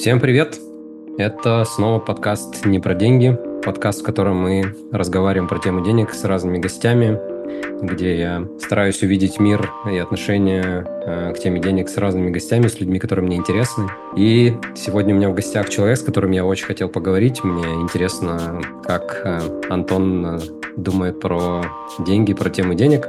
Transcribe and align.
Всем 0.00 0.18
привет! 0.18 0.58
Это 1.18 1.62
снова 1.66 1.98
подкаст 1.98 2.64
«Не 2.64 2.80
про 2.80 2.94
деньги», 2.94 3.38
подкаст, 3.62 4.00
в 4.00 4.02
котором 4.02 4.38
мы 4.38 4.74
разговариваем 4.92 5.46
про 5.46 5.58
тему 5.58 5.84
денег 5.84 6.14
с 6.14 6.24
разными 6.24 6.56
гостями, 6.56 7.18
где 7.82 8.18
я 8.18 8.48
стараюсь 8.60 9.02
увидеть 9.02 9.38
мир 9.38 9.70
и 9.92 9.98
отношения 9.98 10.86
э, 11.04 11.34
к 11.34 11.38
теме 11.38 11.60
денег 11.60 11.90
с 11.90 11.98
разными 11.98 12.30
гостями, 12.30 12.68
с 12.68 12.80
людьми, 12.80 12.98
которые 12.98 13.26
мне 13.26 13.36
интересны. 13.36 13.90
И 14.16 14.56
сегодня 14.74 15.14
у 15.14 15.18
меня 15.18 15.28
в 15.28 15.34
гостях 15.34 15.68
человек, 15.68 15.98
с 15.98 16.02
которым 16.02 16.30
я 16.30 16.46
очень 16.46 16.64
хотел 16.64 16.88
поговорить. 16.88 17.44
Мне 17.44 17.70
интересно, 17.74 18.62
как 18.82 19.20
э, 19.22 19.40
Антон 19.68 20.24
э, 20.24 20.40
думает 20.78 21.20
про 21.20 21.62
деньги, 21.98 22.32
про 22.32 22.48
тему 22.48 22.72
денег. 22.72 23.06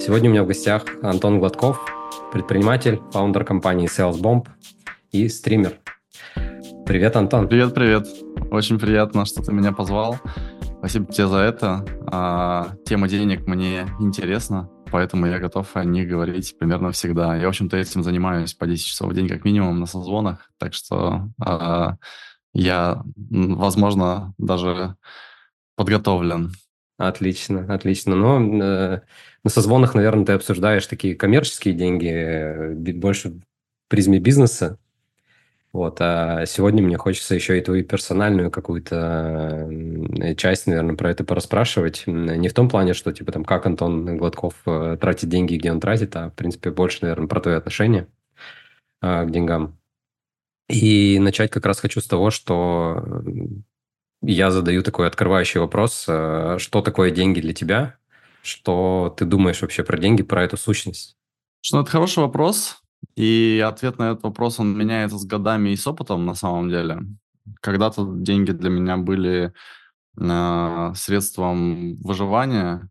Сегодня 0.00 0.30
у 0.30 0.32
меня 0.32 0.44
в 0.44 0.46
гостях 0.46 0.86
Антон 1.02 1.38
Гладков, 1.38 1.84
предприниматель, 2.32 3.02
фаундер 3.12 3.44
компании 3.44 3.90
SalesBomb 3.94 4.46
и 5.12 5.28
стример. 5.28 5.74
Привет, 6.86 7.16
Антон. 7.16 7.48
Привет, 7.48 7.74
привет. 7.74 8.06
Очень 8.50 8.78
приятно, 8.78 9.24
что 9.24 9.42
ты 9.42 9.52
меня 9.52 9.72
позвал. 9.72 10.18
Спасибо 10.78 11.10
тебе 11.10 11.28
за 11.28 11.38
это. 11.38 11.84
А, 12.06 12.76
тема 12.84 13.08
денег 13.08 13.46
мне 13.46 13.88
интересна, 14.00 14.68
поэтому 14.92 15.26
я 15.26 15.38
готов 15.38 15.74
о 15.76 15.84
них 15.84 16.06
говорить 16.06 16.58
примерно 16.58 16.92
всегда. 16.92 17.36
Я, 17.36 17.46
в 17.46 17.48
общем-то, 17.48 17.78
этим 17.78 18.02
занимаюсь 18.02 18.52
по 18.52 18.66
10 18.66 18.84
часов 18.84 19.10
в 19.10 19.14
день 19.14 19.28
как 19.28 19.46
минимум 19.46 19.80
на 19.80 19.86
созвонах, 19.86 20.50
так 20.58 20.74
что 20.74 21.30
а, 21.40 21.96
я, 22.52 23.02
возможно, 23.16 24.34
даже 24.36 24.96
подготовлен. 25.76 26.52
Отлично, 26.98 27.66
отлично. 27.74 28.14
Но 28.14 28.62
э, 28.62 29.00
на 29.42 29.50
созвонах, 29.50 29.94
наверное, 29.94 30.26
ты 30.26 30.32
обсуждаешь 30.32 30.86
такие 30.86 31.16
коммерческие 31.16 31.74
деньги, 31.74 32.08
э, 32.08 32.74
больше 32.74 33.30
в 33.30 33.40
призме 33.88 34.20
бизнеса. 34.20 34.78
Вот, 35.74 35.96
а 36.00 36.46
сегодня 36.46 36.84
мне 36.84 36.96
хочется 36.96 37.34
еще 37.34 37.58
и 37.58 37.60
твою 37.60 37.84
персональную 37.84 38.52
какую-то 38.52 39.68
часть, 40.36 40.68
наверное, 40.68 40.94
про 40.94 41.10
это 41.10 41.24
пораспрашивать. 41.24 42.04
Не 42.06 42.48
в 42.48 42.54
том 42.54 42.68
плане, 42.68 42.94
что, 42.94 43.12
типа, 43.12 43.32
там, 43.32 43.44
как 43.44 43.66
Антон 43.66 44.16
Гладков 44.16 44.54
э, 44.66 44.96
тратит 45.00 45.30
деньги, 45.30 45.56
где 45.56 45.72
он 45.72 45.80
тратит, 45.80 46.14
а, 46.14 46.30
в 46.30 46.34
принципе, 46.34 46.70
больше, 46.70 46.98
наверное, 47.02 47.26
про 47.26 47.40
твои 47.40 47.56
отношения 47.56 48.06
а, 49.00 49.24
к 49.24 49.32
деньгам. 49.32 49.76
И 50.68 51.18
начать 51.18 51.50
как 51.50 51.66
раз 51.66 51.80
хочу 51.80 52.00
с 52.00 52.06
того, 52.06 52.30
что 52.30 53.04
я 54.22 54.52
задаю 54.52 54.84
такой 54.84 55.08
открывающий 55.08 55.58
вопрос. 55.58 56.04
Э, 56.06 56.56
что 56.60 56.82
такое 56.82 57.10
деньги 57.10 57.40
для 57.40 57.52
тебя? 57.52 57.96
Что 58.44 59.12
ты 59.18 59.24
думаешь 59.24 59.60
вообще 59.60 59.82
про 59.82 59.98
деньги, 59.98 60.22
про 60.22 60.44
эту 60.44 60.56
сущность? 60.56 61.16
Что 61.62 61.80
это 61.80 61.90
хороший 61.90 62.20
вопрос. 62.20 62.83
И 63.16 63.62
ответ 63.66 63.98
на 63.98 64.12
этот 64.12 64.22
вопрос, 64.24 64.60
он 64.60 64.76
меняется 64.76 65.18
с 65.18 65.24
годами 65.24 65.70
и 65.70 65.76
с 65.76 65.86
опытом 65.86 66.26
на 66.26 66.34
самом 66.34 66.68
деле. 66.70 67.00
Когда-то 67.60 68.06
деньги 68.14 68.52
для 68.52 68.70
меня 68.70 68.96
были 68.96 69.52
э, 70.18 70.92
средством 70.94 71.96
выживания, 71.96 72.88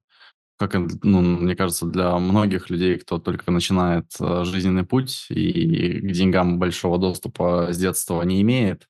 как, 0.57 0.75
ну, 1.03 1.21
мне 1.21 1.55
кажется, 1.55 1.85
для 1.85 2.17
многих 2.19 2.69
людей, 2.69 2.97
кто 2.99 3.19
только 3.19 3.51
начинает 3.51 4.05
э, 4.19 4.43
жизненный 4.45 4.85
путь 4.85 5.27
и 5.29 5.99
к 5.99 6.11
деньгам 6.11 6.59
большого 6.59 6.97
доступа 6.97 7.69
с 7.71 7.77
детства 7.77 8.21
не 8.23 8.41
имеет. 8.41 8.87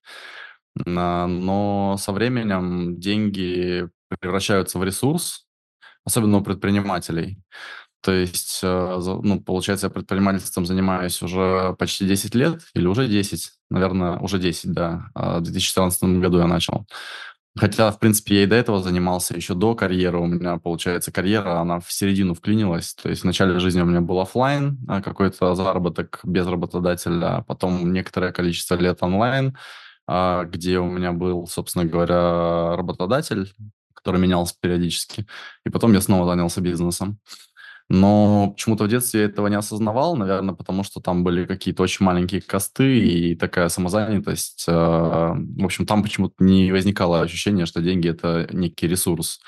Э, 0.86 1.26
но 1.26 1.96
со 2.00 2.12
временем 2.12 3.00
деньги 3.00 3.90
превращаются 4.20 4.80
в 4.80 4.84
ресурс, 4.84 5.46
особенно 6.06 6.38
у 6.38 6.44
предпринимателей. 6.44 7.40
То 8.04 8.12
есть, 8.12 8.60
э, 8.64 9.00
ну, 9.24 9.40
получается, 9.40 9.88
я 9.88 9.90
предпринимательством 9.90 10.66
занимаюсь 10.66 11.22
уже 11.22 11.74
почти 11.80 12.06
10 12.06 12.36
лет, 12.36 12.62
или 12.74 12.86
уже 12.86 13.08
10, 13.08 13.52
наверное, 13.70 14.20
уже 14.20 14.40
10, 14.40 14.74
да. 14.74 15.06
А 15.16 15.40
в 15.40 15.44
2014 15.44 16.20
году 16.20 16.40
я 16.40 16.48
начал. 16.48 16.86
Хотя, 17.56 17.92
в 17.92 18.00
принципе, 18.00 18.36
я 18.36 18.44
и 18.44 18.46
до 18.46 18.56
этого 18.56 18.82
занимался, 18.84 19.36
еще 19.38 19.54
до 19.54 19.74
карьеры 19.74 20.20
у 20.20 20.26
меня, 20.26 20.58
получается, 20.58 21.14
карьера, 21.14 21.62
она 21.62 21.80
в 21.80 21.94
середину 21.94 22.34
вклинилась. 22.34 22.94
То 22.96 23.10
есть 23.10 23.22
в 23.22 23.26
начале 23.26 23.58
жизни 23.60 23.80
у 23.82 23.86
меня 23.86 24.02
был 24.02 24.20
офлайн, 24.20 24.80
а 24.90 25.02
какой-то 25.02 25.56
заработок 25.56 26.20
без 26.24 26.46
работодателя, 26.46 27.38
а 27.38 27.42
потом 27.44 27.94
некоторое 27.94 28.34
количество 28.34 28.76
лет 28.76 28.98
онлайн, 29.02 29.56
а, 30.08 30.44
где 30.46 30.80
у 30.80 30.90
меня 30.90 31.14
был, 31.14 31.48
собственно 31.48 31.86
говоря, 31.86 32.76
работодатель, 32.76 33.54
который 33.94 34.20
менялся 34.20 34.56
периодически. 34.60 35.26
И 35.66 35.70
потом 35.70 35.94
я 35.94 36.02
снова 36.02 36.26
занялся 36.26 36.60
бизнесом. 36.60 37.20
Но 37.90 38.52
почему-то 38.52 38.86
в 38.86 38.88
детстве 38.88 39.22
я 39.22 39.26
этого 39.28 39.48
не 39.48 39.56
осознавал, 39.56 40.16
наверное, 40.16 40.56
потому 40.56 40.84
что 40.84 41.00
там 41.02 41.24
были 41.24 41.46
какие-то 41.46 41.84
очень 41.84 42.06
маленькие 42.06 42.42
косты 42.42 43.00
и 43.00 43.36
такая 43.36 43.70
самозанятость. 43.70 44.66
А, 44.68 45.34
в 45.36 45.66
общем, 45.66 45.86
там 45.86 46.02
почему-то 46.02 46.36
не 46.40 46.72
возникало 46.72 47.22
ощущения, 47.22 47.66
что 47.66 47.82
деньги– 47.82 48.08
это 48.10 48.48
некий 48.52 48.88
ресурс. 48.88 49.40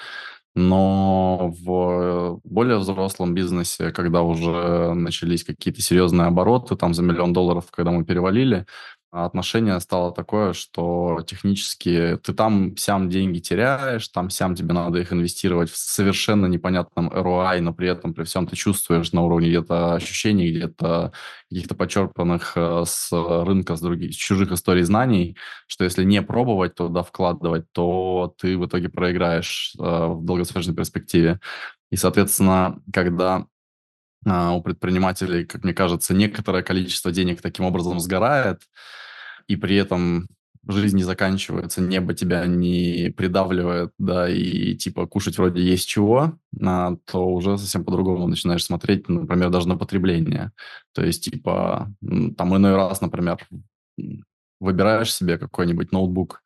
Но 0.57 1.53
в 1.59 2.39
более 2.45 2.77
взрослом 2.77 3.33
бизнесе, 3.33 3.91
когда 3.91 4.21
уже 4.21 4.93
начались 4.93 5.43
какие-то 5.43 5.81
серьезные 5.81 6.27
обороты, 6.27 6.77
там 6.77 6.93
за 6.93 7.03
миллион 7.03 7.33
долларов, 7.33 7.65
когда 7.71 7.91
мы 7.91 8.05
перевалили, 8.05 8.65
отношение 9.11 9.79
стало 9.79 10.11
такое, 10.11 10.53
что 10.53 11.23
технически 11.25 12.19
ты 12.23 12.33
там 12.33 12.75
сам 12.77 13.09
деньги 13.09 13.39
теряешь, 13.39 14.07
там 14.09 14.29
сам 14.29 14.55
тебе 14.55 14.73
надо 14.73 14.99
их 14.99 15.13
инвестировать 15.13 15.69
в 15.69 15.77
совершенно 15.77 16.47
непонятном 16.47 17.09
ROI, 17.09 17.61
но 17.61 17.73
при 17.73 17.87
этом 17.87 18.13
при 18.13 18.23
всем 18.23 18.47
ты 18.47 18.55
чувствуешь 18.55 19.13
на 19.13 19.21
уровне 19.21 19.49
где-то 19.49 19.95
ощущений, 19.95 20.51
где-то 20.51 21.13
каких-то 21.49 21.75
подчерпанных 21.75 22.53
э, 22.55 22.83
с 22.85 23.09
рынка, 23.11 23.75
с 23.75 23.81
других, 23.81 24.13
с 24.13 24.17
чужих 24.17 24.51
историй 24.51 24.83
знаний, 24.83 25.37
что 25.67 25.83
если 25.83 26.03
не 26.03 26.21
пробовать 26.21 26.75
туда 26.75 27.03
вкладывать, 27.03 27.71
то 27.71 28.33
ты 28.37 28.57
в 28.57 28.65
итоге 28.65 28.89
проиграешь 28.89 29.73
э, 29.79 29.81
в 29.81 30.25
долгосрочной 30.25 30.75
перспективе. 30.75 31.39
И, 31.91 31.95
соответственно, 31.95 32.81
когда 32.91 33.35
а, 33.35 33.45
у 34.25 34.61
предпринимателей, 34.61 35.45
как 35.45 35.63
мне 35.63 35.73
кажется, 35.73 36.13
некоторое 36.13 36.63
количество 36.63 37.11
денег 37.11 37.41
таким 37.41 37.65
образом 37.65 37.99
сгорает, 37.99 38.61
и 39.47 39.55
при 39.55 39.75
этом 39.75 40.27
жизнь 40.67 40.97
не 40.97 41.03
заканчивается, 41.03 41.81
небо 41.81 42.13
тебя 42.13 42.45
не 42.47 43.13
придавливает, 43.15 43.91
да, 43.99 44.27
и 44.27 44.75
типа 44.75 45.05
кушать 45.05 45.37
вроде 45.37 45.61
есть 45.61 45.87
чего, 45.87 46.33
а, 46.59 46.95
то 47.05 47.27
уже 47.27 47.57
совсем 47.57 47.85
по-другому 47.85 48.27
начинаешь 48.27 48.65
смотреть, 48.65 49.07
например, 49.07 49.49
даже 49.49 49.67
на 49.67 49.77
потребление. 49.77 50.51
То 50.93 51.03
есть, 51.03 51.25
типа, 51.25 51.91
там 52.37 52.55
иной 52.55 52.75
раз, 52.75 53.01
например, 53.01 53.37
выбираешь 54.59 55.13
себе 55.13 55.37
какой-нибудь 55.37 55.91
ноутбук, 55.91 56.41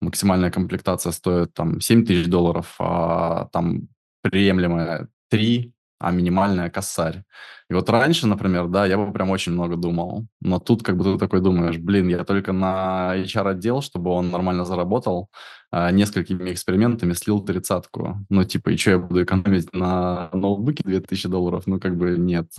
максимальная 0.00 0.50
комплектация 0.50 1.12
стоит 1.12 1.54
там 1.54 1.80
7 1.80 2.04
тысяч 2.04 2.26
долларов, 2.26 2.74
а 2.78 3.48
там 3.52 3.88
приемлемая 4.22 5.08
3, 5.28 5.72
а 6.00 6.10
минимальная 6.10 6.70
косарь. 6.70 7.22
И 7.68 7.74
вот 7.74 7.88
раньше, 7.88 8.26
например, 8.26 8.66
да, 8.66 8.86
я 8.86 8.96
бы 8.96 9.12
прям 9.12 9.30
очень 9.30 9.52
много 9.52 9.76
думал. 9.76 10.26
Но 10.40 10.58
тут 10.58 10.82
как 10.82 10.96
бы 10.96 11.04
ты 11.04 11.18
такой 11.18 11.40
думаешь, 11.40 11.78
блин, 11.78 12.08
я 12.08 12.24
только 12.24 12.52
на 12.52 13.14
HR-отдел, 13.16 13.82
чтобы 13.82 14.10
он 14.10 14.30
нормально 14.30 14.64
заработал, 14.64 15.28
а, 15.70 15.92
несколькими 15.92 16.52
экспериментами 16.52 17.12
слил 17.12 17.44
тридцатку. 17.44 18.16
Ну, 18.28 18.44
типа, 18.44 18.70
и 18.70 18.76
что, 18.76 18.90
я 18.90 18.98
буду 18.98 19.22
экономить 19.22 19.72
на 19.72 20.30
ноутбуке 20.32 20.82
2000 20.84 21.28
долларов? 21.28 21.66
Ну, 21.66 21.78
как 21.78 21.96
бы 21.96 22.16
нет. 22.18 22.50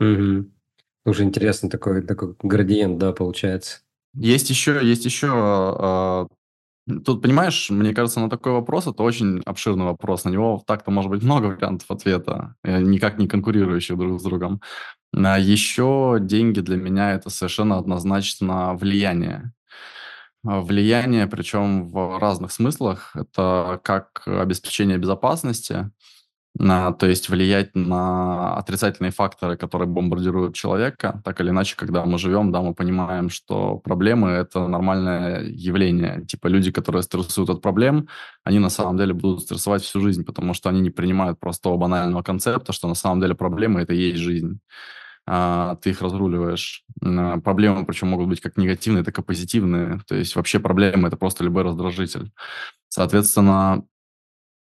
Угу. 0.00 0.46
Уже 1.04 1.24
интересно 1.24 1.68
такой, 1.68 2.02
такой 2.02 2.34
градиент, 2.42 2.98
да, 2.98 3.12
получается. 3.12 3.80
Есть 4.14 4.50
еще, 4.50 4.80
есть 4.82 5.04
еще 5.04 5.28
а, 5.30 6.26
Тут, 7.04 7.22
понимаешь, 7.22 7.70
мне 7.70 7.94
кажется, 7.94 8.18
на 8.18 8.28
такой 8.28 8.52
вопрос 8.52 8.88
это 8.88 9.04
очень 9.04 9.40
обширный 9.46 9.84
вопрос. 9.84 10.24
На 10.24 10.30
него 10.30 10.62
так-то 10.66 10.90
может 10.90 11.10
быть 11.10 11.22
много 11.22 11.46
вариантов 11.46 11.88
ответа, 11.90 12.56
э, 12.64 12.80
никак 12.80 13.18
не 13.18 13.28
конкурирующих 13.28 13.96
друг 13.96 14.20
с 14.20 14.24
другом. 14.24 14.60
А 15.14 15.38
еще 15.38 16.18
деньги 16.20 16.60
для 16.60 16.76
меня 16.76 17.12
это 17.12 17.30
совершенно 17.30 17.78
однозначно 17.78 18.74
влияние. 18.74 19.52
А, 20.44 20.60
влияние, 20.60 21.26
причем 21.28 21.88
в 21.88 22.18
разных 22.18 22.52
смыслах. 22.52 23.12
Это 23.14 23.80
как 23.84 24.22
обеспечение 24.26 24.98
безопасности, 24.98 25.90
на, 26.54 26.92
то 26.92 27.06
есть 27.06 27.30
влиять 27.30 27.74
на 27.74 28.56
отрицательные 28.56 29.10
факторы, 29.10 29.56
которые 29.56 29.88
бомбардируют 29.88 30.54
человека. 30.54 31.22
Так 31.24 31.40
или 31.40 31.48
иначе, 31.48 31.76
когда 31.76 32.04
мы 32.04 32.18
живем, 32.18 32.52
да, 32.52 32.60
мы 32.60 32.74
понимаем, 32.74 33.30
что 33.30 33.78
проблемы– 33.78 34.28
это 34.30 34.68
нормальное 34.68 35.44
явление. 35.44 36.26
Типа 36.26 36.48
люди, 36.48 36.70
которые 36.70 37.02
стрессуют 37.02 37.48
от 37.48 37.62
проблем, 37.62 38.06
они 38.44 38.58
на 38.58 38.68
самом 38.68 38.98
деле 38.98 39.14
будут 39.14 39.40
стрессовать 39.40 39.82
всю 39.82 40.00
жизнь, 40.00 40.24
потому 40.24 40.52
что 40.52 40.68
они 40.68 40.80
не 40.80 40.90
принимают 40.90 41.40
простого 41.40 41.78
банального 41.78 42.22
концепта, 42.22 42.72
что 42.72 42.86
на 42.86 42.94
самом 42.94 43.20
деле 43.20 43.34
проблемы– 43.34 43.80
это 43.82 43.94
и 43.94 44.10
есть 44.10 44.18
жизнь. 44.18 44.60
А, 45.24 45.76
ты 45.76 45.90
их 45.90 46.02
разруливаешь. 46.02 46.84
Проблемы, 47.00 47.86
причем 47.86 48.08
могут 48.08 48.28
быть 48.28 48.40
как 48.40 48.58
негативные, 48.58 49.04
так 49.04 49.18
и 49.18 49.22
позитивные. 49.22 50.00
То 50.06 50.16
есть 50.16 50.36
вообще 50.36 50.58
проблемы– 50.58 51.08
это 51.08 51.16
просто 51.16 51.44
любой 51.44 51.62
раздражитель. 51.62 52.32
Соответственно, 52.88 53.84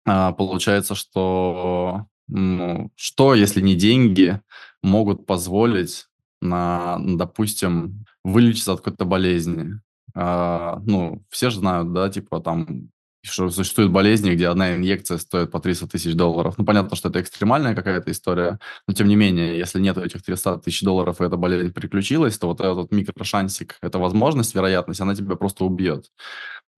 а, 0.05 0.31
получается, 0.33 0.95
что 0.95 2.05
ну, 2.27 2.91
что, 2.95 3.33
если 3.33 3.61
не 3.61 3.75
деньги, 3.75 4.39
могут 4.83 5.25
позволить 5.25 6.07
на, 6.41 6.97
допустим, 6.99 8.05
вылечиться 8.23 8.73
от 8.73 8.81
какой-то 8.81 9.05
болезни. 9.05 9.81
а, 10.15 10.79
ну, 10.85 11.23
все 11.29 11.49
же 11.49 11.59
знают, 11.59 11.93
да, 11.93 12.09
типа 12.09 12.39
там 12.39 12.89
что 13.21 13.49
существуют 13.49 13.91
болезни, 13.91 14.31
где 14.31 14.47
одна 14.47 14.75
инъекция 14.75 15.17
стоит 15.17 15.51
по 15.51 15.59
300 15.59 15.87
тысяч 15.87 16.13
долларов. 16.15 16.55
Ну, 16.57 16.65
понятно, 16.65 16.95
что 16.95 17.09
это 17.09 17.21
экстремальная 17.21 17.75
какая-то 17.75 18.11
история, 18.11 18.59
но 18.87 18.93
тем 18.93 19.07
не 19.07 19.15
менее, 19.15 19.57
если 19.57 19.79
нет 19.79 19.97
этих 19.97 20.23
300 20.23 20.59
тысяч 20.59 20.81
долларов, 20.81 21.19
и 21.19 21.25
эта 21.25 21.35
болезнь 21.35 21.73
приключилась, 21.73 22.37
то 22.37 22.47
вот 22.47 22.61
этот 22.61 22.91
микрошансик, 22.91 23.77
эта 23.81 23.99
возможность, 23.99 24.55
вероятность, 24.55 25.01
она 25.01 25.15
тебя 25.15 25.35
просто 25.35 25.65
убьет. 25.65 26.05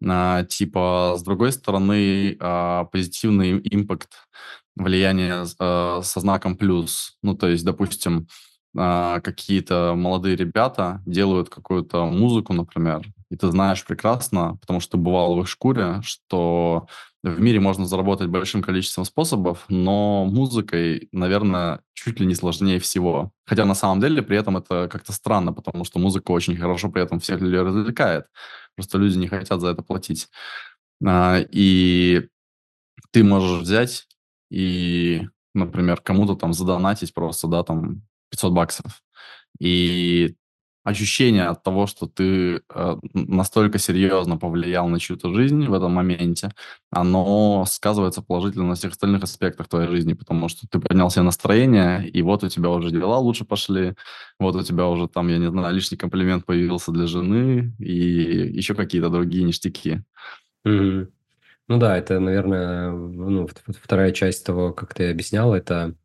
А, 0.07 0.43
типа, 0.43 1.15
с 1.17 1.23
другой 1.23 1.51
стороны, 1.51 2.37
а, 2.39 2.85
позитивный 2.85 3.59
импакт 3.63 4.09
влияния 4.75 5.45
а, 5.59 6.01
со 6.01 6.19
знаком 6.19 6.55
плюс. 6.55 7.17
Ну, 7.23 7.35
то 7.35 7.47
есть, 7.47 7.65
допустим, 7.65 8.27
какие-то 8.73 9.95
молодые 9.97 10.37
ребята 10.37 11.01
делают 11.05 11.49
какую-то 11.49 12.05
музыку, 12.05 12.53
например, 12.53 13.05
и 13.29 13.35
ты 13.35 13.51
знаешь 13.51 13.83
прекрасно, 13.85 14.57
потому 14.61 14.79
что 14.79 14.97
бывал 14.97 15.35
в 15.35 15.41
их 15.41 15.49
шкуре, 15.49 15.99
что 16.03 16.87
в 17.21 17.39
мире 17.41 17.59
можно 17.59 17.85
заработать 17.85 18.29
большим 18.29 18.61
количеством 18.61 19.03
способов, 19.03 19.65
но 19.67 20.25
музыкой, 20.25 21.09
наверное, 21.11 21.81
чуть 21.93 22.19
ли 22.19 22.25
не 22.25 22.33
сложнее 22.33 22.79
всего. 22.79 23.31
Хотя 23.45 23.65
на 23.65 23.75
самом 23.75 23.99
деле 23.99 24.21
при 24.21 24.37
этом 24.37 24.57
это 24.57 24.87
как-то 24.89 25.11
странно, 25.11 25.53
потому 25.53 25.83
что 25.83 25.99
музыка 25.99 26.31
очень 26.31 26.55
хорошо 26.55 26.89
при 26.89 27.03
этом 27.03 27.19
всех 27.19 27.41
людей 27.41 27.59
развлекает. 27.59 28.25
Просто 28.81 28.97
люди 28.97 29.15
не 29.19 29.27
хотят 29.27 29.61
за 29.61 29.67
это 29.67 29.83
платить. 29.83 30.27
А, 31.05 31.37
и 31.51 32.29
ты 33.11 33.23
можешь 33.23 33.61
взять 33.61 34.07
и, 34.49 35.21
например, 35.53 36.01
кому-то 36.01 36.33
там 36.35 36.51
задонатить 36.51 37.13
просто, 37.13 37.47
да, 37.47 37.61
там 37.61 38.01
500 38.31 38.53
баксов. 38.53 39.03
И 39.59 40.35
ощущение 40.83 41.45
от 41.45 41.63
того, 41.63 41.85
что 41.85 42.07
ты 42.07 42.61
э, 42.73 42.95
настолько 43.13 43.77
серьезно 43.77 44.37
повлиял 44.37 44.87
на 44.87 44.99
чью-то 44.99 45.33
жизнь 45.33 45.65
в 45.67 45.73
этом 45.73 45.93
моменте, 45.93 46.51
оно 46.89 47.65
сказывается 47.67 48.21
положительно 48.21 48.67
на 48.67 48.75
всех 48.75 48.91
остальных 48.91 49.23
аспектах 49.23 49.67
твоей 49.67 49.89
жизни, 49.89 50.13
потому 50.13 50.49
что 50.49 50.67
ты 50.67 50.79
поднял 50.79 51.11
себе 51.11 51.23
настроение, 51.23 52.07
и 52.09 52.21
вот 52.21 52.43
у 52.43 52.49
тебя 52.49 52.69
уже 52.69 52.89
дела 52.89 53.17
лучше 53.17 53.45
пошли, 53.45 53.95
вот 54.39 54.55
у 54.55 54.63
тебя 54.63 54.87
уже 54.87 55.07
там, 55.07 55.27
я 55.27 55.37
не 55.37 55.49
знаю, 55.49 55.73
лишний 55.73 55.97
комплимент 55.97 56.45
появился 56.45 56.91
для 56.91 57.05
жены 57.05 57.73
и 57.77 57.93
еще 58.53 58.73
какие-то 58.73 59.09
другие 59.09 59.43
ништяки. 59.43 60.03
Mm-hmm. 60.65 61.07
Ну 61.67 61.77
да, 61.77 61.97
это, 61.97 62.19
наверное, 62.19 62.91
ну, 62.91 63.47
вторая 63.81 64.11
часть 64.11 64.45
того, 64.45 64.73
как 64.73 64.93
ты 64.93 65.09
объяснял, 65.09 65.53
это 65.53 65.95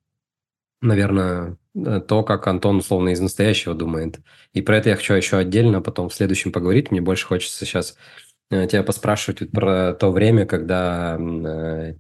наверное, 0.81 1.59
э, 1.75 2.01
то, 2.07 2.23
как 2.23 2.47
Антон 2.47 2.79
условно 2.79 3.11
из 3.11 3.21
настоящего 3.21 3.75
думает. 3.75 4.21
И 4.53 4.63
про 4.63 4.79
это 4.79 4.91
я 4.91 4.97
хочу 4.97 5.15
еще 5.15 5.37
отдельно 5.39 5.81
потом 5.83 6.09
в 6.09 6.15
следующем 6.15 6.53
поговорить. 6.53 6.91
Мне 6.91 7.01
больше 7.01 7.27
хочется 7.27 7.65
сейчас 7.65 7.97
э, 8.51 8.67
тебя 8.67 8.83
поспрашивать 8.83 9.51
про 9.51 9.95
то 9.95 10.11
время, 10.13 10.47
когда 10.47 11.19
э, 11.19 11.95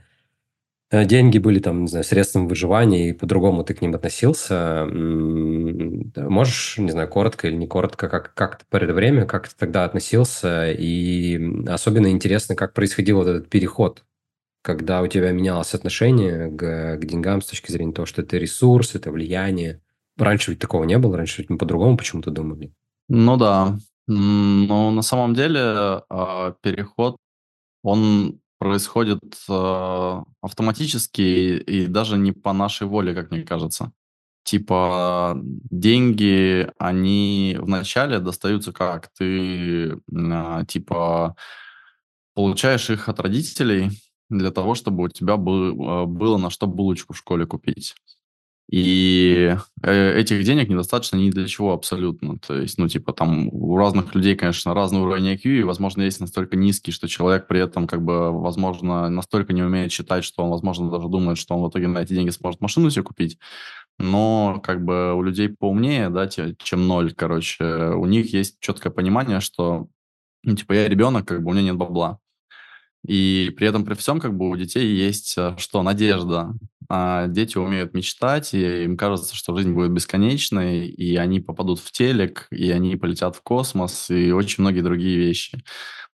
деньги 0.91 1.39
были 1.39 1.59
там, 1.59 1.83
не 1.83 1.89
знаю, 1.89 2.05
средством 2.05 2.49
выживания, 2.49 3.11
и 3.11 3.13
по-другому 3.13 3.65
ты 3.65 3.75
к 3.75 3.83
ним 3.83 3.95
относился. 3.95 4.87
Можешь, 4.87 6.79
не 6.79 6.91
знаю, 6.91 7.09
коротко 7.09 7.49
или 7.49 7.57
не 7.57 7.67
коротко, 7.67 8.09
как, 8.09 8.35
как 8.35 8.59
ты 8.59 8.79
это 8.79 8.95
время, 8.95 9.27
как 9.27 9.49
ты 9.49 9.55
тогда 9.59 9.85
относился, 9.85 10.71
и 10.73 11.65
особенно 11.69 12.11
интересно, 12.11 12.55
как 12.55 12.73
происходил 12.73 13.19
вот 13.19 13.29
этот 13.29 13.49
переход 13.49 14.05
когда 14.67 15.01
у 15.01 15.07
тебя 15.07 15.31
менялось 15.31 15.75
отношение 15.75 16.51
к, 16.51 16.97
к 16.97 17.05
деньгам 17.05 17.41
с 17.41 17.47
точки 17.47 17.71
зрения 17.71 17.93
того, 17.93 18.05
что 18.05 18.23
это 18.23 18.37
ресурс, 18.37 18.97
это 18.97 19.13
влияние. 19.13 19.81
Раньше 20.19 20.51
ведь 20.51 20.59
такого 20.59 20.83
не 20.83 20.99
было, 20.99 21.17
раньше 21.17 21.43
ведь 21.43 21.51
мы 21.51 21.57
по-другому 21.57 21.97
почему-то 21.97 22.33
думали. 22.33 22.75
Ну 23.09 23.37
да, 23.37 23.79
но 24.09 24.91
на 24.91 25.03
самом 25.03 25.35
деле 25.35 25.61
а, 25.61 26.57
переход, 26.63 27.17
он 27.85 28.41
происходит 28.59 29.21
а, 29.49 30.25
автоматически 30.41 31.21
и 31.21 31.87
даже 31.87 32.19
не 32.19 32.33
по 32.33 32.53
нашей 32.53 32.89
воле, 32.89 33.15
как 33.15 33.31
мне 33.31 33.45
кажется. 33.45 33.93
Типа 34.43 35.41
деньги, 35.71 36.69
они 36.77 37.57
вначале 37.61 38.19
достаются 38.19 38.73
как? 38.73 39.11
Ты 39.17 40.01
а, 40.13 40.65
типа 40.65 41.37
получаешь 42.35 42.91
их 42.91 43.09
от 43.09 43.21
родителей, 43.21 43.91
для 44.29 44.51
того, 44.51 44.75
чтобы 44.75 45.05
у 45.05 45.09
тебя 45.09 45.37
был, 45.37 45.89
а, 45.89 46.07
было 46.07 46.39
на 46.39 46.51
что 46.51 46.67
булочку 46.67 47.15
в 47.15 47.19
школе 47.19 47.47
купить. 47.47 47.95
И 48.69 49.57
э, 49.83 50.19
этих 50.19 50.43
денег 50.43 50.69
недостаточно 50.69 51.17
ни 51.17 51.31
для 51.31 51.47
чего 51.47 51.73
абсолютно. 51.73 52.37
То 52.39 52.61
есть, 52.61 52.79
ну, 52.79 52.89
типа, 52.89 53.13
там 53.13 53.49
у 53.49 53.77
разных 53.77 54.13
людей, 54.15 54.35
конечно, 54.35 54.75
разный 54.75 55.01
уровень 55.01 55.35
IQ, 55.35 55.61
и, 55.61 55.63
возможно, 55.63 56.03
есть 56.03 56.19
настолько 56.21 56.57
низкий, 56.57 56.91
что 56.91 57.07
человек 57.07 57.47
при 57.47 57.61
этом, 57.61 57.87
как 57.87 58.03
бы, 58.03 58.33
возможно, 58.33 59.09
настолько 59.09 59.53
не 59.53 59.63
умеет 59.63 59.93
считать, 59.93 60.25
что 60.25 60.43
он, 60.43 60.51
возможно, 60.51 60.91
даже 60.91 61.09
думает, 61.09 61.39
что 61.39 61.55
он 61.55 61.63
в 61.63 61.71
итоге 61.71 61.87
на 61.87 62.01
эти 62.01 62.15
деньги 62.15 62.31
сможет 62.31 62.61
машину 62.61 62.91
себе 62.91 63.05
купить. 63.05 63.39
Но, 63.99 64.61
как 64.65 64.85
бы, 64.85 65.15
у 65.15 65.23
людей 65.23 65.49
поумнее, 65.49 66.11
да, 66.11 66.29
чем 66.29 66.89
ноль, 66.89 67.15
короче, 67.15 67.65
у 67.65 68.05
них 68.07 68.33
есть 68.33 68.57
четкое 68.59 68.93
понимание, 68.93 69.39
что, 69.39 69.87
ну, 70.43 70.57
типа, 70.57 70.73
я 70.73 70.89
ребенок, 70.89 71.29
как 71.29 71.41
бы, 71.43 71.51
у 71.51 71.53
меня 71.53 71.63
нет 71.63 71.77
бабла. 71.77 72.19
И 73.07 73.55
при 73.57 73.69
этом 73.69 73.85
при 73.85 73.95
всем 73.95 74.21
как 74.21 74.37
бы 74.37 74.49
у 74.51 74.57
детей 74.57 74.95
есть 74.95 75.37
э, 75.39 75.55
что? 75.59 75.83
Надежда. 75.83 76.55
А 76.89 77.27
дети 77.29 77.59
умеют 77.59 77.95
мечтать, 77.95 78.55
и 78.55 78.85
им 78.85 78.97
кажется, 78.97 79.35
что 79.35 79.57
жизнь 79.57 79.73
будет 79.73 79.93
бесконечной, 79.93 80.89
и 80.89 81.17
они 81.17 81.41
попадут 81.41 81.81
в 81.81 81.91
телек, 81.93 82.47
и 82.51 82.71
они 82.71 82.97
полетят 82.97 83.37
в 83.37 83.43
космос, 83.43 84.11
и 84.11 84.33
очень 84.33 84.63
многие 84.63 84.83
другие 84.83 85.19
вещи. 85.19 85.63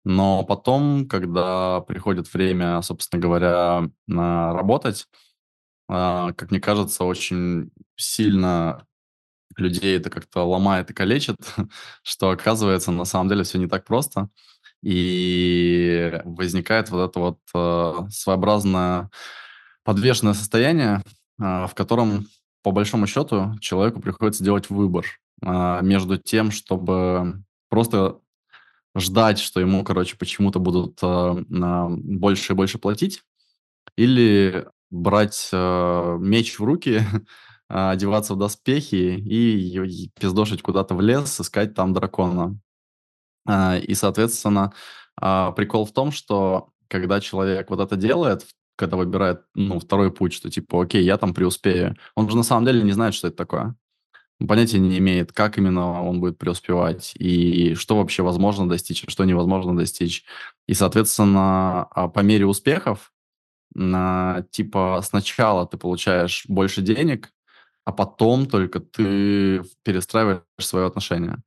Но 0.03 0.43
потом, 0.43 1.07
когда 1.07 1.81
приходит 1.81 2.33
время, 2.33 2.81
собственно 2.81 3.21
говоря, 3.21 3.89
работать, 4.07 5.07
а, 5.89 6.33
как 6.33 6.51
мне 6.51 6.59
кажется, 6.59 7.03
очень 7.05 7.71
сильно 7.95 8.85
людей 9.57 9.97
это 9.97 10.09
как-то 10.09 10.43
ломает 10.43 10.89
и 10.91 10.93
калечит, 10.93 11.37
что 12.03 12.29
оказывается 12.29 12.91
на 12.91 13.05
самом 13.05 13.29
деле 13.29 13.43
все 13.43 13.57
не 13.57 13.67
так 13.67 13.85
просто. 13.85 14.29
И 14.83 16.21
возникает 16.23 16.89
вот 16.89 17.09
это 17.09 17.19
вот 17.19 17.39
э, 17.53 18.09
своеобразное 18.11 19.09
подвешенное 19.83 20.33
состояние, 20.33 21.03
э, 21.39 21.65
в 21.65 21.71
котором, 21.73 22.27
по 22.63 22.71
большому 22.71 23.07
счету, 23.07 23.57
человеку 23.59 24.01
приходится 24.01 24.43
делать 24.43 24.69
выбор 24.69 25.05
э, 25.41 25.79
между 25.81 26.17
тем, 26.17 26.51
чтобы 26.51 27.43
просто 27.69 28.19
ждать, 28.95 29.39
что 29.39 29.59
ему, 29.59 29.83
короче, 29.83 30.15
почему-то 30.17 30.59
будут 30.59 30.99
больше 31.01 32.53
и 32.53 32.55
больше 32.55 32.79
платить, 32.79 33.21
или 33.95 34.67
брать 34.89 35.49
меч 35.51 36.57
в 36.57 36.63
руки, 36.63 37.01
одеваться 37.67 38.33
в 38.33 38.37
доспехи 38.37 38.95
и, 38.95 39.77
и 39.77 40.11
пиздошить 40.19 40.63
куда-то 40.63 40.95
в 40.95 41.01
лес, 41.01 41.39
искать 41.39 41.75
там 41.75 41.93
дракона. 41.93 42.59
А, 43.47 43.77
и, 43.77 43.93
соответственно, 43.93 44.73
а, 45.19 45.51
прикол 45.53 45.85
в 45.85 45.93
том, 45.93 46.11
что 46.11 46.69
когда 46.87 47.19
человек 47.19 47.69
вот 47.69 47.79
это 47.79 47.95
делает, 47.95 48.45
когда 48.75 48.97
выбирает 48.97 49.41
ну, 49.55 49.79
второй 49.79 50.11
путь, 50.11 50.33
что 50.33 50.49
типа, 50.49 50.83
окей, 50.83 51.03
я 51.03 51.17
там 51.17 51.33
преуспею, 51.33 51.97
он 52.15 52.29
же 52.29 52.37
на 52.37 52.43
самом 52.43 52.65
деле 52.65 52.83
не 52.83 52.91
знает, 52.91 53.13
что 53.13 53.27
это 53.27 53.37
такое. 53.37 53.75
Понятия 54.47 54.77
не 54.77 54.99
имеет, 54.99 55.31
как 55.31 55.57
именно 55.57 56.03
он 56.03 56.19
будет 56.19 56.37
преуспевать, 56.37 57.13
и 57.15 57.73
что 57.73 57.97
вообще 57.97 58.21
возможно 58.21 58.69
достичь, 58.69 59.03
а 59.07 59.09
что 59.09 59.25
невозможно 59.25 59.75
достичь. 59.75 60.25
И, 60.67 60.75
соответственно, 60.75 61.87
по 62.13 62.19
мере 62.19 62.45
успехов, 62.45 63.11
типа, 63.73 65.01
сначала 65.03 65.65
ты 65.65 65.77
получаешь 65.77 66.45
больше 66.47 66.83
денег, 66.83 67.31
а 67.83 67.91
потом 67.91 68.45
только 68.45 68.79
ты 68.79 69.63
перестраиваешь 69.81 70.41
свое 70.59 70.85
отношение. 70.85 71.37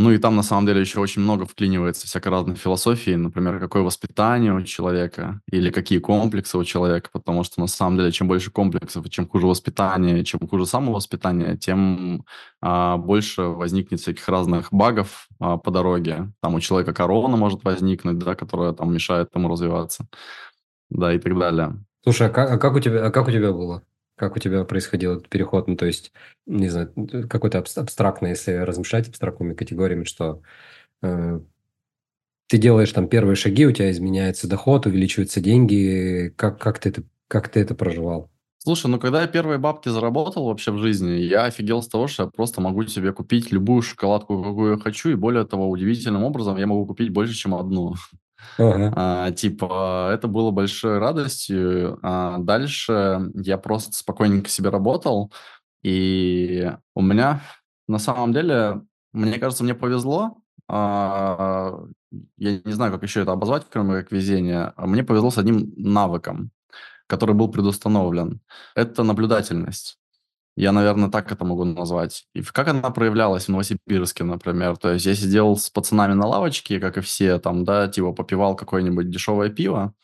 Ну 0.00 0.12
и 0.12 0.18
там 0.18 0.34
на 0.34 0.42
самом 0.42 0.64
деле 0.64 0.80
еще 0.80 0.98
очень 0.98 1.20
много 1.20 1.44
вклинивается 1.44 2.06
всякой 2.06 2.28
разной 2.28 2.56
философии, 2.56 3.10
например, 3.10 3.60
какое 3.60 3.82
воспитание 3.82 4.54
у 4.54 4.62
человека 4.62 5.42
или 5.52 5.70
какие 5.70 5.98
комплексы 5.98 6.56
у 6.56 6.64
человека, 6.64 7.10
потому 7.12 7.44
что 7.44 7.60
на 7.60 7.66
самом 7.66 7.98
деле 7.98 8.10
чем 8.10 8.26
больше 8.26 8.50
комплексов, 8.50 9.10
чем 9.10 9.28
хуже 9.28 9.46
воспитание, 9.46 10.24
чем 10.24 10.48
хуже 10.48 10.64
самовоспитание, 10.64 11.58
тем 11.58 12.24
а, 12.62 12.96
больше 12.96 13.42
возникнет 13.42 14.00
всяких 14.00 14.26
разных 14.26 14.68
багов 14.72 15.28
а, 15.38 15.58
по 15.58 15.70
дороге. 15.70 16.32
Там 16.40 16.54
у 16.54 16.60
человека 16.60 16.94
корона 16.94 17.36
может 17.36 17.62
возникнуть, 17.62 18.16
да, 18.16 18.34
которая 18.34 18.72
там 18.72 18.94
мешает 18.94 19.28
ему 19.34 19.48
развиваться, 19.48 20.06
да, 20.88 21.12
и 21.12 21.18
так 21.18 21.38
далее. 21.38 21.84
Слушай, 22.04 22.28
а 22.28 22.30
как, 22.30 22.50
а 22.50 22.56
как 22.56 22.74
у 22.74 22.80
тебя, 22.80 23.04
а 23.04 23.10
как 23.10 23.28
у 23.28 23.30
тебя 23.30 23.52
было? 23.52 23.82
Как 24.20 24.36
у 24.36 24.38
тебя 24.38 24.64
происходил 24.64 25.14
этот 25.14 25.30
переход? 25.30 25.66
Ну, 25.66 25.76
то 25.76 25.86
есть, 25.86 26.12
не 26.44 26.68
знаю, 26.68 26.92
какой-то 27.26 27.58
абстрактно, 27.58 28.26
если 28.26 28.52
размышлять 28.52 29.08
абстрактными 29.08 29.54
категориями, 29.54 30.04
что 30.04 30.42
э, 31.00 31.40
ты 32.46 32.58
делаешь 32.58 32.92
там 32.92 33.08
первые 33.08 33.34
шаги, 33.34 33.64
у 33.64 33.72
тебя 33.72 33.90
изменяется 33.90 34.46
доход, 34.46 34.84
увеличиваются 34.84 35.40
деньги. 35.40 36.34
Как, 36.36 36.60
как, 36.60 36.78
ты, 36.80 36.90
это, 36.90 37.02
как 37.28 37.48
ты 37.48 37.60
это 37.60 37.74
проживал? 37.74 38.28
Слушай, 38.58 38.88
ну 38.88 39.00
когда 39.00 39.22
я 39.22 39.26
первые 39.26 39.56
бабки 39.56 39.88
заработал 39.88 40.44
вообще 40.44 40.70
в 40.70 40.76
жизни, 40.76 41.12
я 41.12 41.44
офигел 41.44 41.80
с 41.80 41.88
того, 41.88 42.06
что 42.06 42.24
я 42.24 42.28
просто 42.28 42.60
могу 42.60 42.84
себе 42.84 43.14
купить 43.14 43.50
любую 43.50 43.80
шоколадку, 43.80 44.42
какую 44.42 44.72
я 44.72 44.78
хочу, 44.78 45.08
и 45.08 45.14
более 45.14 45.46
того, 45.46 45.70
удивительным 45.70 46.24
образом 46.24 46.58
я 46.58 46.66
могу 46.66 46.84
купить 46.84 47.08
больше, 47.08 47.32
чем 47.32 47.54
одну. 47.54 47.94
Ага. 48.58 48.92
А, 48.96 49.30
типа, 49.32 50.10
это 50.12 50.28
было 50.28 50.50
большой 50.50 50.98
радостью. 50.98 51.98
А 52.02 52.38
дальше 52.38 53.30
я 53.34 53.58
просто 53.58 53.92
спокойненько 53.92 54.48
себе 54.48 54.70
работал, 54.70 55.32
и 55.82 56.72
у 56.94 57.02
меня 57.02 57.42
на 57.88 57.98
самом 57.98 58.32
деле, 58.32 58.82
мне 59.12 59.38
кажется, 59.38 59.64
мне 59.64 59.74
повезло. 59.74 60.36
А, 60.68 61.80
я 62.38 62.60
не 62.64 62.72
знаю, 62.72 62.92
как 62.92 63.02
еще 63.02 63.22
это 63.22 63.32
обозвать, 63.32 63.66
кроме 63.70 64.02
как 64.02 64.12
везение. 64.12 64.72
А 64.76 64.86
Мне 64.86 65.02
повезло 65.04 65.30
с 65.30 65.38
одним 65.38 65.72
навыком, 65.76 66.50
который 67.08 67.34
был 67.34 67.48
предустановлен. 67.50 68.40
Это 68.74 69.04
наблюдательность. 69.04 69.99
Я, 70.56 70.72
наверное, 70.72 71.10
так 71.10 71.30
это 71.32 71.44
могу 71.44 71.64
назвать. 71.64 72.24
И 72.34 72.42
как 72.42 72.68
она 72.68 72.90
проявлялась 72.90 73.44
в 73.44 73.48
Новосибирске, 73.48 74.24
например? 74.24 74.76
То 74.76 74.92
есть 74.92 75.06
я 75.06 75.14
сидел 75.14 75.56
с 75.56 75.70
пацанами 75.70 76.14
на 76.14 76.26
лавочке, 76.26 76.80
как 76.80 76.98
и 76.98 77.00
все, 77.00 77.38
там, 77.38 77.64
да, 77.64 77.88
типа 77.88 78.12
попивал 78.12 78.56
какое-нибудь 78.56 79.10
дешевое 79.10 79.48
пиво, 79.48 79.94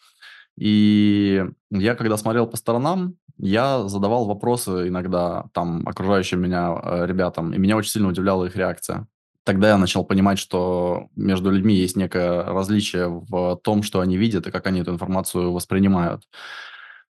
и 0.58 1.44
я, 1.70 1.94
когда 1.94 2.16
смотрел 2.16 2.46
по 2.46 2.56
сторонам, 2.56 3.16
я 3.38 3.86
задавал 3.88 4.24
вопросы 4.24 4.88
иногда 4.88 5.46
там 5.52 5.86
окружающим 5.86 6.40
меня 6.40 6.74
э, 6.82 7.06
ребятам, 7.06 7.52
и 7.52 7.58
меня 7.58 7.76
очень 7.76 7.90
сильно 7.90 8.08
удивляла 8.08 8.46
их 8.46 8.56
реакция. 8.56 9.06
Тогда 9.44 9.68
я 9.68 9.78
начал 9.78 10.04
понимать, 10.04 10.38
что 10.38 11.08
между 11.14 11.50
людьми 11.50 11.74
есть 11.74 11.96
некое 11.96 12.42
различие 12.42 13.08
в 13.08 13.60
том, 13.62 13.82
что 13.82 14.00
они 14.00 14.16
видят 14.16 14.46
и 14.46 14.50
как 14.50 14.66
они 14.66 14.80
эту 14.80 14.92
информацию 14.92 15.52
воспринимают. 15.52 16.22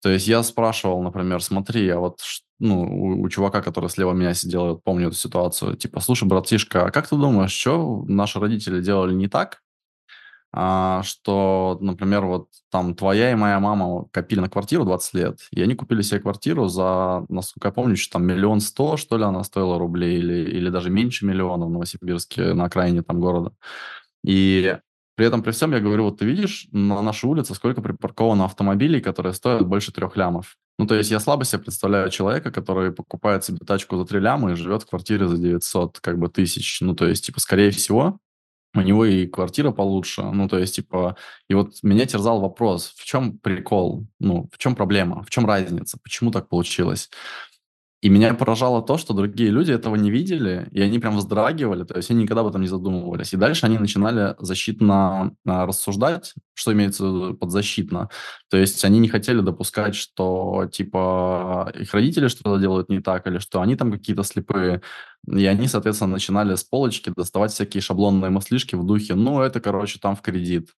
То 0.05 0.11
есть 0.11 0.29
я 0.29 0.43
спрашивал, 0.43 1.03
например, 1.03 1.43
смотри, 1.43 1.89
а 1.89 1.99
вот 1.99 2.21
ну, 2.59 2.83
у, 2.83 3.23
у 3.23 3.29
чувака, 3.31 3.63
который 3.63 3.89
слева 3.89 4.13
меня 4.13 4.35
сидел, 4.35 4.69
я 4.69 4.75
помню 4.75 5.07
эту 5.07 5.17
ситуацию, 5.17 5.77
типа, 5.77 6.01
слушай, 6.01 6.29
братишка, 6.29 6.85
а 6.85 6.91
как 6.91 7.09
ты 7.09 7.17
думаешь, 7.17 7.53
что 7.53 8.05
наши 8.07 8.39
родители 8.39 8.83
делали 8.83 9.15
не 9.15 9.29
так, 9.29 9.63
а, 10.53 11.03
что, 11.05 11.79
например, 11.81 12.27
вот 12.27 12.49
там 12.71 12.95
твоя 12.95 13.33
и 13.33 13.35
моя 13.35 13.59
мама 13.61 14.05
копили 14.11 14.41
на 14.41 14.51
квартиру 14.51 14.85
20 14.85 15.15
лет, 15.15 15.39
и 15.51 15.63
они 15.63 15.75
купили 15.75 16.03
себе 16.03 16.21
квартиру 16.21 16.69
за, 16.69 17.25
насколько 17.31 17.69
я 17.69 17.73
помню, 17.73 17.97
что 17.97 18.19
там 18.19 18.27
миллион 18.27 18.61
сто, 18.61 18.99
что 18.99 19.17
ли, 19.17 19.25
она 19.25 19.43
стоила 19.43 19.79
рублей, 19.79 20.19
или, 20.19 20.51
или 20.51 20.69
даже 20.69 20.91
меньше 20.91 21.25
миллиона 21.25 21.65
в 21.65 21.71
Новосибирске, 21.71 22.53
на 22.53 22.65
окраине 22.65 23.03
там 23.03 23.21
города. 23.21 23.53
И 24.23 24.77
при 25.17 25.27
этом, 25.27 25.43
при 25.43 25.53
всем, 25.53 25.73
я 25.73 25.81
говорю, 25.81 26.05
вот 26.05 26.19
ты 26.19 26.25
видишь 26.25 26.67
на 26.73 27.01
нашей 27.03 27.27
улице 27.27 27.55
сколько 27.55 27.81
припарковано 27.81 28.45
автомобилей, 28.45 29.01
которые 29.01 29.33
стоят 29.33 29.67
больше 29.67 29.93
трех 29.93 30.17
лямов. 30.17 30.57
Ну, 30.79 30.87
то 30.87 30.97
есть 30.97 31.11
я 31.11 31.21
слабо 31.21 31.45
себе 31.45 31.63
представляю 31.63 32.11
человека, 32.11 32.51
который 32.51 32.91
покупает 32.93 33.45
себе 33.45 33.59
тачку 33.59 33.97
за 33.97 34.05
3 34.05 34.19
ляма 34.19 34.53
и 34.53 34.57
живет 34.57 34.83
в 34.83 34.87
квартире 34.91 35.29
за 35.29 35.39
900 35.39 36.01
как 36.01 36.19
бы 36.19 36.29
тысяч. 36.29 36.81
Ну, 36.81 36.95
то 36.97 37.07
есть, 37.07 37.27
типа, 37.27 37.39
скорее 37.39 37.71
всего, 37.71 38.19
у 38.75 38.81
него 38.81 39.05
и 39.05 39.27
квартира 39.29 39.71
получше. 39.71 40.23
Ну, 40.23 40.49
то 40.49 40.59
есть, 40.59 40.75
типа, 40.75 41.17
и 41.49 41.55
вот 41.55 41.75
меня 41.83 42.07
терзал 42.07 42.41
вопрос, 42.41 42.93
в 42.97 43.05
чем 43.05 43.39
прикол? 43.39 44.09
Ну, 44.19 44.49
в 44.53 44.59
чем 44.59 44.75
проблема? 44.75 45.23
В 45.23 45.31
чем 45.31 45.47
разница? 45.47 45.97
Почему 46.03 46.33
так 46.33 46.49
получилось? 46.49 47.09
И 48.05 48.11
меня 48.11 48.35
поражало 48.35 48.83
то, 48.83 48.99
что 48.99 49.15
другие 49.15 49.49
люди 49.49 49.73
этого 49.73 49.97
не 49.97 50.11
видели, 50.11 50.69
и 50.73 50.83
они 50.83 50.99
прям 50.99 51.17
вздрагивали, 51.17 51.85
то 51.85 51.97
есть 51.97 52.11
они 52.11 52.25
никогда 52.25 52.43
об 52.43 52.49
этом 52.49 52.61
не 52.61 52.67
задумывались. 52.67 53.33
И 53.33 53.39
дальше 53.39 53.65
они 53.65 53.79
начинали 53.79 54.35
защитно 54.39 55.35
а, 55.47 55.65
рассуждать, 55.65 56.35
что 56.53 56.75
имеется 56.75 57.07
в 57.07 57.33
под 57.33 57.51
защитно. 57.51 58.11
То 58.51 58.59
есть 58.59 58.85
они 58.85 58.99
не 58.99 59.09
хотели 59.09 59.41
допускать, 59.41 59.95
что 59.95 60.69
типа 60.71 61.73
их 61.81 61.95
родители 61.95 62.29
что-то 62.29 62.59
делают 62.59 62.91
не 62.91 63.01
так, 63.01 63.27
или 63.27 63.39
что 63.39 63.63
они 63.63 63.75
там 63.75 63.91
какие-то 63.91 64.23
слепые. 64.23 64.83
И 65.27 65.47
они, 65.47 65.67
соответственно, 65.67 66.13
начинали 66.13 66.57
с 66.57 66.63
полочки 66.63 67.11
доставать 67.17 67.53
всякие 67.53 67.81
шаблонные 67.81 68.29
мыслишки 68.29 68.75
в 68.75 68.85
духе, 68.85 69.15
ну, 69.15 69.41
это, 69.41 69.63
короче, 69.63 69.99
там 69.99 70.15
в 70.15 70.21
кредит, 70.21 70.69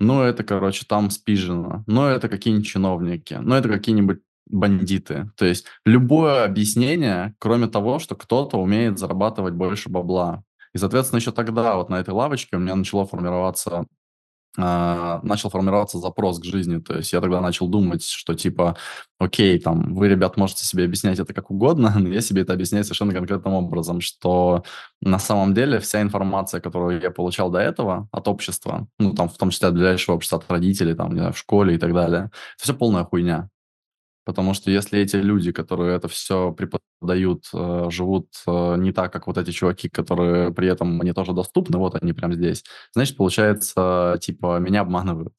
ну, 0.00 0.22
это, 0.22 0.42
короче, 0.42 0.84
там 0.88 1.10
спижено, 1.10 1.84
ну, 1.86 2.06
это 2.06 2.28
какие-нибудь 2.28 2.66
чиновники, 2.66 3.38
ну, 3.40 3.54
это 3.54 3.68
какие-нибудь 3.68 4.18
бандиты. 4.46 5.30
То 5.36 5.44
есть 5.44 5.66
любое 5.84 6.44
объяснение, 6.44 7.34
кроме 7.38 7.66
того, 7.66 7.98
что 7.98 8.14
кто-то 8.14 8.58
умеет 8.58 8.98
зарабатывать 8.98 9.54
больше 9.54 9.88
бабла. 9.88 10.42
И, 10.74 10.78
соответственно, 10.78 11.20
еще 11.20 11.32
тогда 11.32 11.76
вот 11.76 11.88
на 11.88 12.00
этой 12.00 12.12
лавочке 12.12 12.56
у 12.56 12.60
меня 12.60 12.74
начало 12.74 13.06
формироваться 13.06 13.86
а, 14.56 15.20
начал 15.24 15.50
формироваться 15.50 15.98
запрос 15.98 16.38
к 16.38 16.44
жизни. 16.44 16.78
То 16.78 16.96
есть 16.96 17.12
я 17.12 17.20
тогда 17.20 17.40
начал 17.40 17.66
думать, 17.66 18.04
что 18.04 18.34
типа, 18.34 18.76
окей, 19.18 19.58
там, 19.58 19.94
вы, 19.94 20.08
ребят, 20.08 20.36
можете 20.36 20.64
себе 20.64 20.84
объяснять 20.84 21.18
это 21.18 21.34
как 21.34 21.50
угодно, 21.50 21.92
но 21.98 22.08
я 22.08 22.20
себе 22.20 22.42
это 22.42 22.52
объясняю 22.52 22.84
совершенно 22.84 23.12
конкретным 23.12 23.54
образом, 23.54 24.00
что 24.00 24.62
на 25.00 25.18
самом 25.18 25.54
деле 25.54 25.80
вся 25.80 26.02
информация, 26.02 26.60
которую 26.60 27.00
я 27.00 27.10
получал 27.10 27.50
до 27.50 27.58
этого 27.58 28.08
от 28.12 28.28
общества, 28.28 28.86
ну, 28.98 29.12
там, 29.14 29.28
в 29.28 29.36
том 29.36 29.50
числе 29.50 29.68
от 29.68 29.74
ближайшего 29.74 30.14
общества, 30.16 30.38
от 30.38 30.50
родителей, 30.50 30.94
там, 30.94 31.12
не 31.12 31.18
знаю, 31.18 31.32
в 31.32 31.38
школе 31.38 31.74
и 31.74 31.78
так 31.78 31.92
далее, 31.92 32.30
это 32.56 32.62
все 32.62 32.74
полная 32.74 33.04
хуйня. 33.04 33.48
Потому 34.24 34.54
что 34.54 34.70
если 34.70 34.98
эти 35.00 35.16
люди, 35.16 35.52
которые 35.52 35.96
это 35.96 36.08
все 36.08 36.52
преподают, 36.52 37.44
э, 37.52 37.86
живут 37.90 38.28
э, 38.46 38.76
не 38.78 38.92
так, 38.92 39.12
как 39.12 39.26
вот 39.26 39.36
эти 39.38 39.50
чуваки, 39.50 39.88
которые 39.88 40.52
при 40.52 40.68
этом 40.68 40.96
мне 40.96 41.12
тоже 41.12 41.32
доступны, 41.32 41.78
вот 41.78 41.94
они 42.02 42.12
прямо 42.12 42.34
здесь, 42.34 42.64
значит, 42.94 43.16
получается, 43.16 44.18
типа, 44.20 44.58
меня 44.58 44.80
обманывают. 44.80 45.34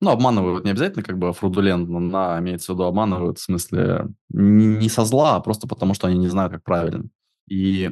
Ну, 0.00 0.10
обманывают 0.10 0.64
не 0.64 0.72
обязательно 0.72 1.02
как 1.04 1.18
бы 1.18 1.32
фрудулентно, 1.32 2.00
на, 2.00 2.38
имеется 2.40 2.72
в 2.72 2.74
виду 2.74 2.84
обманывают 2.84 3.38
в 3.38 3.42
смысле 3.42 4.08
не, 4.28 4.88
со 4.88 5.04
зла, 5.04 5.36
а 5.36 5.40
просто 5.40 5.68
потому, 5.68 5.94
что 5.94 6.08
они 6.08 6.18
не 6.18 6.28
знают, 6.28 6.52
как 6.52 6.64
правильно. 6.64 7.04
И 7.48 7.90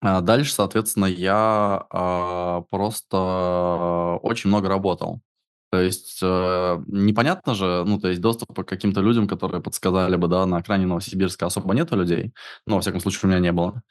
а, 0.00 0.20
дальше, 0.20 0.52
соответственно, 0.52 1.06
я 1.06 1.86
а, 1.90 2.62
просто 2.70 4.18
очень 4.22 4.48
много 4.48 4.68
работал. 4.68 5.20
То 5.70 5.80
есть 5.80 6.20
э, 6.22 6.82
непонятно 6.86 7.54
же, 7.54 7.84
ну, 7.86 8.00
то 8.00 8.08
есть 8.08 8.20
доступа 8.20 8.64
к 8.64 8.68
каким-то 8.68 9.02
людям, 9.02 9.28
которые 9.28 9.62
подсказали 9.62 10.16
бы, 10.16 10.28
да, 10.28 10.46
на 10.46 10.60
экране 10.60 10.86
Новосибирска 10.86 11.46
особо 11.46 11.74
нету 11.74 11.96
людей. 11.96 12.32
Ну, 12.66 12.76
во 12.76 12.80
всяком 12.80 13.00
случае, 13.00 13.20
у 13.24 13.26
меня 13.28 13.38
не 13.40 13.52
было. 13.52 13.82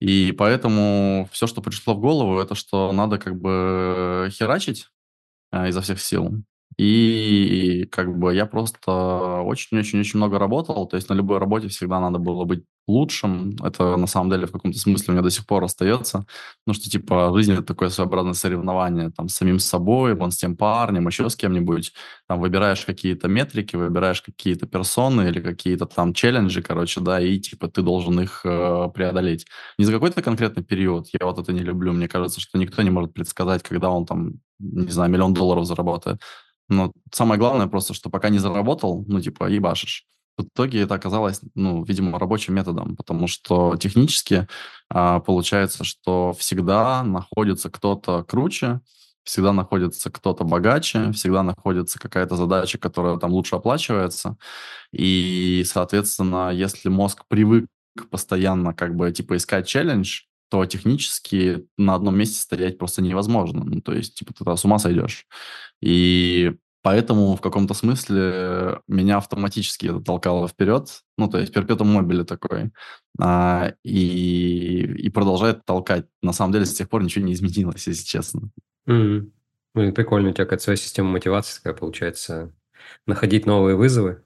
И 0.00 0.32
поэтому 0.32 1.28
все, 1.32 1.46
что 1.46 1.62
пришло 1.62 1.94
в 1.94 2.00
голову, 2.00 2.38
это 2.38 2.54
что 2.54 2.92
надо 2.92 3.18
как 3.18 3.36
бы 3.40 4.28
херачить 4.32 4.88
э, 5.52 5.68
изо 5.70 5.80
всех 5.80 6.00
сил. 6.00 6.42
И 6.78 7.86
как 7.90 8.18
бы 8.18 8.34
я 8.34 8.46
просто 8.46 9.40
очень-очень-очень 9.42 10.18
много 10.18 10.38
работал, 10.38 10.86
то 10.86 10.96
есть 10.96 11.08
на 11.08 11.14
любой 11.14 11.38
работе 11.38 11.68
всегда 11.68 12.00
надо 12.00 12.18
было 12.18 12.44
быть 12.44 12.64
лучшим. 12.86 13.56
Это 13.62 13.96
на 13.96 14.06
самом 14.06 14.30
деле 14.30 14.46
в 14.46 14.52
каком-то 14.52 14.78
смысле 14.78 15.06
у 15.08 15.12
меня 15.12 15.22
до 15.22 15.30
сих 15.30 15.46
пор 15.46 15.64
остается. 15.64 16.26
Ну, 16.66 16.74
что 16.74 16.88
типа 16.90 17.32
жизнь 17.34 17.52
это 17.52 17.62
такое 17.62 17.88
своеобразное 17.88 18.34
соревнование 18.34 19.10
там 19.10 19.28
с 19.28 19.34
самим 19.34 19.58
собой, 19.58 20.14
вон 20.14 20.30
с 20.30 20.36
тем 20.36 20.56
парнем, 20.56 21.06
еще 21.06 21.28
с 21.28 21.36
кем-нибудь. 21.36 21.92
Там 22.28 22.40
выбираешь 22.40 22.84
какие-то 22.84 23.28
метрики, 23.28 23.76
выбираешь 23.76 24.22
какие-то 24.22 24.66
персоны 24.66 25.28
или 25.28 25.40
какие-то 25.40 25.86
там 25.86 26.12
челленджи, 26.12 26.62
короче, 26.62 27.00
да, 27.00 27.20
и 27.20 27.38
типа 27.38 27.68
ты 27.68 27.82
должен 27.82 28.20
их 28.20 28.42
э, 28.44 28.88
преодолеть. 28.94 29.46
Не 29.78 29.84
за 29.84 29.92
какой-то 29.92 30.22
конкретный 30.22 30.62
период, 30.62 31.08
я 31.18 31.26
вот 31.26 31.38
это 31.38 31.52
не 31.52 31.60
люблю. 31.60 31.92
Мне 31.92 32.08
кажется, 32.08 32.40
что 32.40 32.58
никто 32.58 32.82
не 32.82 32.90
может 32.90 33.14
предсказать, 33.14 33.62
когда 33.62 33.90
он 33.90 34.06
там, 34.06 34.34
не 34.58 34.90
знаю, 34.90 35.10
миллион 35.10 35.34
долларов 35.34 35.66
заработает. 35.66 36.20
Но 36.68 36.92
самое 37.12 37.38
главное 37.38 37.66
просто, 37.66 37.94
что 37.94 38.10
пока 38.10 38.28
не 38.28 38.38
заработал, 38.38 39.04
ну, 39.06 39.20
типа, 39.20 39.48
ебашишь. 39.48 40.06
В 40.36 40.42
итоге 40.42 40.82
это 40.82 40.94
оказалось, 40.94 41.40
ну, 41.54 41.82
видимо, 41.84 42.18
рабочим 42.18 42.54
методом, 42.54 42.94
потому 42.96 43.26
что 43.26 43.76
технически 43.76 44.46
а, 44.90 45.20
получается, 45.20 45.82
что 45.84 46.34
всегда 46.38 47.02
находится 47.02 47.70
кто-то 47.70 48.22
круче, 48.24 48.80
всегда 49.24 49.52
находится 49.52 50.10
кто-то 50.10 50.44
богаче, 50.44 51.10
всегда 51.12 51.42
находится 51.42 51.98
какая-то 51.98 52.36
задача, 52.36 52.78
которая 52.78 53.16
там 53.16 53.32
лучше 53.32 53.56
оплачивается. 53.56 54.36
И, 54.92 55.64
соответственно, 55.66 56.50
если 56.50 56.88
мозг 56.90 57.24
привык 57.28 57.66
постоянно 58.10 58.74
как 58.74 58.94
бы 58.94 59.10
типа 59.10 59.36
искать 59.36 59.66
челлендж, 59.66 60.22
то 60.48 60.64
технически 60.66 61.66
на 61.76 61.94
одном 61.94 62.16
месте 62.16 62.40
стоять 62.40 62.78
просто 62.78 63.02
невозможно. 63.02 63.64
Ну, 63.64 63.80
то 63.80 63.92
есть, 63.92 64.14
типа, 64.14 64.32
ты 64.32 64.56
с 64.56 64.64
ума 64.64 64.78
сойдешь. 64.78 65.26
И 65.80 66.54
поэтому 66.82 67.34
в 67.34 67.40
каком-то 67.40 67.74
смысле 67.74 68.80
меня 68.86 69.18
автоматически 69.18 69.86
это 69.86 70.00
толкало 70.00 70.46
вперед. 70.48 70.88
Ну, 71.18 71.28
то 71.28 71.38
есть, 71.38 71.52
перпетум 71.52 71.88
мобили 71.88 72.22
такой. 72.22 72.70
А, 73.18 73.72
и, 73.82 74.82
и 74.82 75.10
продолжает 75.10 75.64
толкать. 75.64 76.06
На 76.22 76.32
самом 76.32 76.52
деле, 76.52 76.64
с 76.66 76.74
тех 76.74 76.88
пор 76.88 77.02
ничего 77.02 77.24
не 77.24 77.32
изменилось, 77.32 77.86
если 77.86 78.04
честно. 78.04 78.50
Мгм. 78.86 79.32
Блин, 79.74 79.92
прикольно, 79.92 80.30
у 80.30 80.32
тебя 80.32 80.44
какая-то 80.44 80.62
своя 80.62 80.76
система 80.76 81.10
мотивации 81.10 81.58
такая 81.58 81.74
получается, 81.74 82.54
находить 83.06 83.46
новые 83.46 83.76
вызовы. 83.76 84.22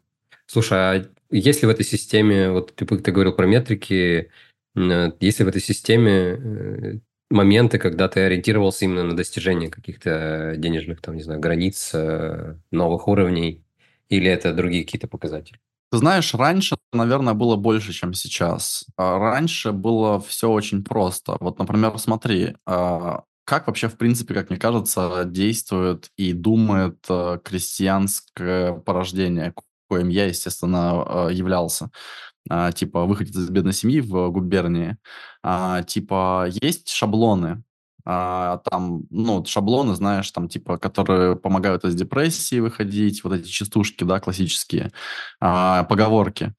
Слушай, 0.47 0.79
а 0.79 1.11
есть 1.31 1.63
ли 1.63 1.67
в 1.67 1.71
этой 1.71 1.85
системе, 1.85 2.51
вот 2.51 2.75
ты, 2.75 2.85
ты 2.85 3.13
говорил 3.13 3.33
про 3.33 3.47
метрики, 3.47 4.31
есть 4.75 5.39
ли 5.39 5.45
в 5.45 5.49
этой 5.49 5.61
системе 5.61 6.13
э, 6.13 6.99
моменты, 7.31 7.79
когда 7.79 8.09
ты 8.09 8.21
ориентировался 8.21 8.85
именно 8.85 9.05
на 9.05 9.17
достижение 9.17 9.71
каких-то 9.71 10.55
денежных, 10.57 11.01
там, 11.01 11.17
не 11.17 11.23
знаю, 11.23 11.41
границ, 11.41 11.91
э, 11.95 12.57
новых 12.71 13.09
уровней, 13.09 13.65
или 14.09 14.31
это 14.31 14.53
другие 14.53 14.85
какие-то 14.85 15.09
показатели? 15.09 15.59
Ты 15.91 15.99
знаешь, 15.99 16.35
раньше, 16.35 16.77
наверное, 16.93 17.35
было 17.35 17.57
больше, 17.57 17.93
чем 17.93 18.15
сейчас. 18.15 18.85
А, 18.97 19.19
раньше 19.19 19.73
было 19.73 20.21
все 20.21 20.49
очень 20.49 20.85
просто. 20.85 21.37
Вот, 21.41 21.59
например, 21.59 21.99
смотри, 21.99 22.55
а, 22.65 23.25
как 23.45 23.67
вообще, 23.67 23.89
в 23.89 23.97
принципе, 23.97 24.35
как 24.35 24.51
мне 24.51 24.59
кажется, 24.59 25.25
действует 25.25 26.11
и 26.17 26.33
думает 26.33 26.99
э, 27.09 27.41
крестьянское 27.43 28.75
порождение, 28.75 29.53
коим 29.89 30.09
я, 30.09 30.27
естественно, 30.27 31.05
э, 31.05 31.33
являлся. 31.33 31.91
А, 32.53 32.73
типа, 32.73 33.05
выходит 33.05 33.35
из 33.37 33.49
бедной 33.49 33.73
семьи 33.73 34.01
в 34.01 34.29
губернии. 34.31 34.97
А, 35.41 35.85
типа, 35.85 36.49
есть 36.61 36.91
шаблоны, 36.91 37.63
а, 38.05 38.61
там, 38.69 39.05
ну, 39.11 39.45
шаблоны, 39.45 39.95
знаешь, 39.95 40.29
там, 40.33 40.49
типа, 40.49 40.77
которые 40.77 41.37
помогают 41.37 41.85
из 41.85 41.95
депрессии 41.95 42.59
выходить, 42.59 43.23
вот 43.23 43.35
эти 43.35 43.47
частушки, 43.47 44.03
да, 44.03 44.19
классические, 44.19 44.91
поговорки. 45.39 46.53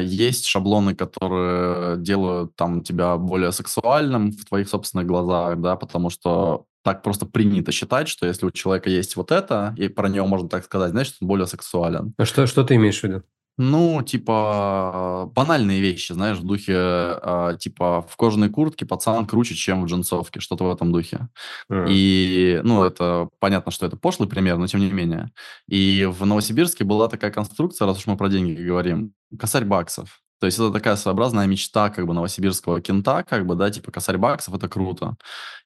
Есть 0.00 0.46
шаблоны, 0.46 0.94
которые 0.94 1.98
делают 1.98 2.56
там 2.56 2.82
тебя 2.82 3.16
более 3.16 3.52
сексуальным 3.52 4.32
в 4.32 4.44
твоих 4.46 4.68
собственных 4.68 5.06
глазах, 5.06 5.60
да, 5.60 5.76
потому 5.76 6.10
что 6.10 6.64
так 6.82 7.02
просто 7.02 7.24
принято 7.24 7.72
считать, 7.72 8.08
что 8.08 8.26
если 8.26 8.46
у 8.46 8.50
человека 8.50 8.90
есть 8.90 9.16
вот 9.16 9.30
это, 9.30 9.74
и 9.78 9.88
про 9.88 10.08
него 10.08 10.26
можно 10.26 10.48
так 10.48 10.64
сказать, 10.64 10.90
значит, 10.90 11.16
он 11.20 11.28
более 11.28 11.46
сексуален. 11.46 12.14
А 12.18 12.24
что, 12.24 12.46
что 12.46 12.64
ты 12.64 12.74
имеешь 12.74 13.00
в 13.00 13.04
виду? 13.04 13.22
Ну, 13.56 14.02
типа, 14.02 15.30
банальные 15.32 15.80
вещи, 15.80 16.12
знаешь, 16.12 16.38
в 16.38 16.44
духе, 16.44 16.74
э, 16.74 17.56
типа, 17.60 18.02
в 18.02 18.16
кожаной 18.16 18.50
куртке 18.50 18.84
пацан 18.84 19.26
круче, 19.26 19.54
чем 19.54 19.82
в 19.82 19.86
джинсовке, 19.86 20.40
что-то 20.40 20.64
в 20.64 20.72
этом 20.72 20.90
духе. 20.90 21.28
Mm. 21.70 21.86
И, 21.88 22.60
ну, 22.64 22.82
это 22.82 23.28
понятно, 23.38 23.70
что 23.70 23.86
это 23.86 23.96
пошлый 23.96 24.28
пример, 24.28 24.58
но 24.58 24.66
тем 24.66 24.80
не 24.80 24.90
менее. 24.90 25.30
И 25.68 26.04
в 26.10 26.26
Новосибирске 26.26 26.82
была 26.82 27.08
такая 27.08 27.30
конструкция, 27.30 27.86
раз 27.86 27.98
уж 27.98 28.06
мы 28.06 28.16
про 28.16 28.28
деньги 28.28 28.60
говорим, 28.60 29.12
косарь 29.38 29.64
баксов. 29.64 30.23
То 30.44 30.46
есть 30.46 30.58
это 30.58 30.70
такая 30.70 30.96
своеобразная 30.96 31.46
мечта 31.46 31.88
как 31.88 32.06
бы 32.06 32.12
новосибирского 32.12 32.82
кента, 32.82 33.22
как 33.22 33.46
бы, 33.46 33.54
да, 33.54 33.70
типа 33.70 33.90
косарь 33.90 34.18
баксов, 34.18 34.54
это 34.54 34.68
круто. 34.68 35.16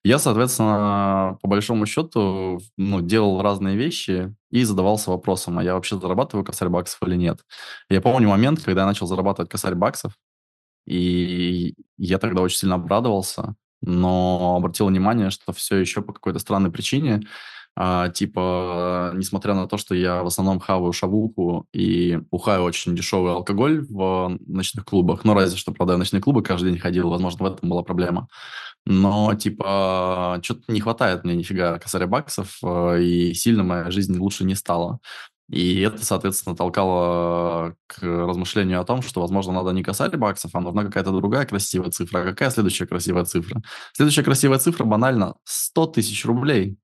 Я, 0.04 0.20
соответственно, 0.20 1.36
по 1.42 1.48
большому 1.48 1.84
счету, 1.84 2.60
ну, 2.76 3.00
делал 3.00 3.42
разные 3.42 3.76
вещи 3.76 4.32
и 4.52 4.62
задавался 4.62 5.10
вопросом, 5.10 5.58
а 5.58 5.64
я 5.64 5.74
вообще 5.74 5.98
зарабатываю 5.98 6.44
косарь 6.44 6.68
баксов 6.68 7.02
или 7.02 7.16
нет. 7.16 7.40
Я 7.90 8.00
помню 8.00 8.28
момент, 8.28 8.62
когда 8.62 8.82
я 8.82 8.86
начал 8.86 9.08
зарабатывать 9.08 9.50
косарь 9.50 9.74
баксов, 9.74 10.12
и 10.86 11.74
я 11.96 12.18
тогда 12.18 12.42
очень 12.42 12.58
сильно 12.58 12.76
обрадовался, 12.76 13.56
но 13.80 14.54
обратил 14.58 14.86
внимание, 14.86 15.30
что 15.30 15.52
все 15.52 15.74
еще 15.78 16.02
по 16.02 16.12
какой-то 16.12 16.38
странной 16.38 16.70
причине 16.70 17.22
а, 17.80 18.08
типа, 18.08 19.12
несмотря 19.14 19.54
на 19.54 19.68
то, 19.68 19.76
что 19.76 19.94
я 19.94 20.24
в 20.24 20.26
основном 20.26 20.58
хаваю 20.58 20.92
шавуху 20.92 21.68
и 21.72 22.18
пухаю 22.28 22.64
очень 22.64 22.96
дешевый 22.96 23.32
алкоголь 23.32 23.86
в 23.88 24.36
ночных 24.48 24.84
клубах, 24.84 25.24
ну, 25.24 25.32
разве 25.32 25.56
что, 25.56 25.70
правда, 25.70 25.94
в 25.94 25.98
ночные 25.98 26.20
клубы 26.20 26.42
каждый 26.42 26.72
день 26.72 26.80
ходил, 26.80 27.08
возможно, 27.08 27.48
в 27.48 27.52
этом 27.52 27.68
была 27.68 27.84
проблема. 27.84 28.26
Но, 28.84 29.32
типа, 29.36 30.40
что-то 30.42 30.72
не 30.72 30.80
хватает 30.80 31.22
мне 31.22 31.36
нифига 31.36 31.78
косаря 31.78 32.08
баксов, 32.08 32.58
э, 32.64 33.00
и 33.00 33.34
сильно 33.34 33.62
моя 33.62 33.92
жизнь 33.92 34.18
лучше 34.18 34.42
не 34.44 34.56
стала. 34.56 34.98
И 35.48 35.80
это, 35.80 36.04
соответственно, 36.04 36.56
толкало 36.56 37.76
к 37.86 38.02
размышлению 38.02 38.80
о 38.80 38.84
том, 38.84 39.02
что, 39.02 39.20
возможно, 39.20 39.52
надо 39.52 39.70
не 39.70 39.84
косарь 39.84 40.16
баксов, 40.16 40.52
а 40.52 40.60
нужна 40.60 40.82
какая-то 40.84 41.12
другая 41.12 41.46
красивая 41.46 41.92
цифра. 41.92 42.22
А 42.22 42.24
какая 42.24 42.50
следующая 42.50 42.88
красивая 42.88 43.24
цифра? 43.24 43.62
Следующая 43.92 44.24
красивая 44.24 44.58
цифра 44.58 44.84
банально 44.84 45.36
100 45.44 45.86
тысяч 45.86 46.24
рублей. 46.24 46.76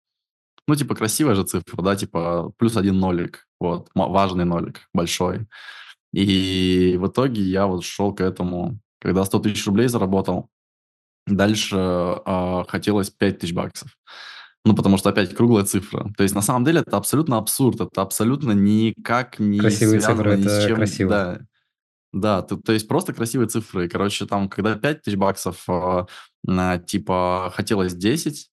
Ну, 0.67 0.77
типа, 0.77 0.95
красивая 0.95 1.35
же 1.35 1.45
цифра, 1.45 1.83
да, 1.83 1.95
типа, 1.95 2.53
плюс 2.57 2.77
один 2.77 2.99
нолик, 2.99 3.47
вот, 3.61 3.91
важный 3.95 4.45
нолик, 4.45 4.89
большой. 4.95 5.47
И 6.13 6.97
в 6.99 7.09
итоге 7.09 7.43
я 7.43 7.67
вот 7.67 7.85
шел 7.85 8.15
к 8.15 8.21
этому, 8.21 8.79
когда 9.01 9.25
100 9.25 9.41
тысяч 9.41 9.67
рублей 9.67 9.89
заработал, 9.89 10.49
дальше 11.27 11.77
э, 11.77 12.65
хотелось 12.69 13.11
5 13.11 13.39
тысяч 13.39 13.53
баксов. 13.53 13.91
Ну, 14.65 14.75
потому 14.75 14.97
что 14.97 15.11
опять 15.11 15.35
круглая 15.35 15.65
цифра. 15.65 16.11
То 16.17 16.23
есть, 16.23 16.35
на 16.35 16.41
самом 16.41 16.65
деле, 16.65 16.81
это 16.81 16.97
абсолютно 16.97 17.37
абсурд. 17.37 17.81
Это 17.81 18.01
абсолютно 18.01 18.53
никак 18.53 19.39
не 19.39 19.59
Красивые 19.59 20.01
связано 20.01 20.23
цифры, 20.23 20.37
ни 20.39 20.49
с 20.49 20.67
чем. 20.67 20.77
красиво. 20.77 21.11
Да, 21.11 21.41
да 22.13 22.43
то, 22.43 22.57
то 22.57 22.73
есть 22.73 22.89
просто 22.89 23.13
красивые 23.13 23.49
цифры. 23.49 23.89
Короче, 23.89 24.25
там, 24.25 24.49
когда 24.49 24.77
5 24.77 25.03
тысяч 25.03 25.17
баксов, 25.17 25.65
э, 25.69 26.07
типа, 26.87 27.53
хотелось 27.55 27.95
10, 27.95 28.51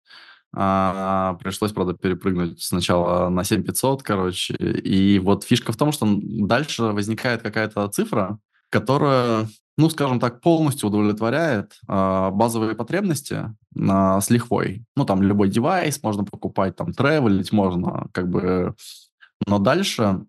а, 0.54 1.36
пришлось, 1.36 1.72
правда, 1.72 1.94
перепрыгнуть 1.94 2.62
сначала 2.62 3.30
на 3.30 3.44
7500, 3.44 4.04
короче. 4.04 4.54
И 4.56 5.20
вот 5.20 5.44
фишка 5.44 5.72
в 5.72 5.78
том, 5.78 5.92
что 5.92 6.08
дальше 6.22 6.84
возникает 6.84 7.42
какая-то 7.42 7.88
цифра, 7.88 8.40
которая, 8.70 9.48
ну, 9.78 9.90
скажем 9.90 10.20
так, 10.20 10.42
полностью 10.42 10.90
удовлетворяет 10.90 11.80
а, 11.88 12.32
базовые 12.32 12.76
потребности 12.76 13.56
а, 13.78 14.20
с 14.20 14.30
лихвой. 14.30 14.86
Ну, 14.96 15.06
там 15.06 15.24
любой 15.24 15.50
девайс 15.50 16.04
можно 16.04 16.26
покупать, 16.26 16.76
там 16.76 16.94
тревелить 16.94 17.52
можно, 17.52 18.08
как 18.14 18.30
бы. 18.30 18.76
Но 19.48 19.58
дальше 19.58 20.26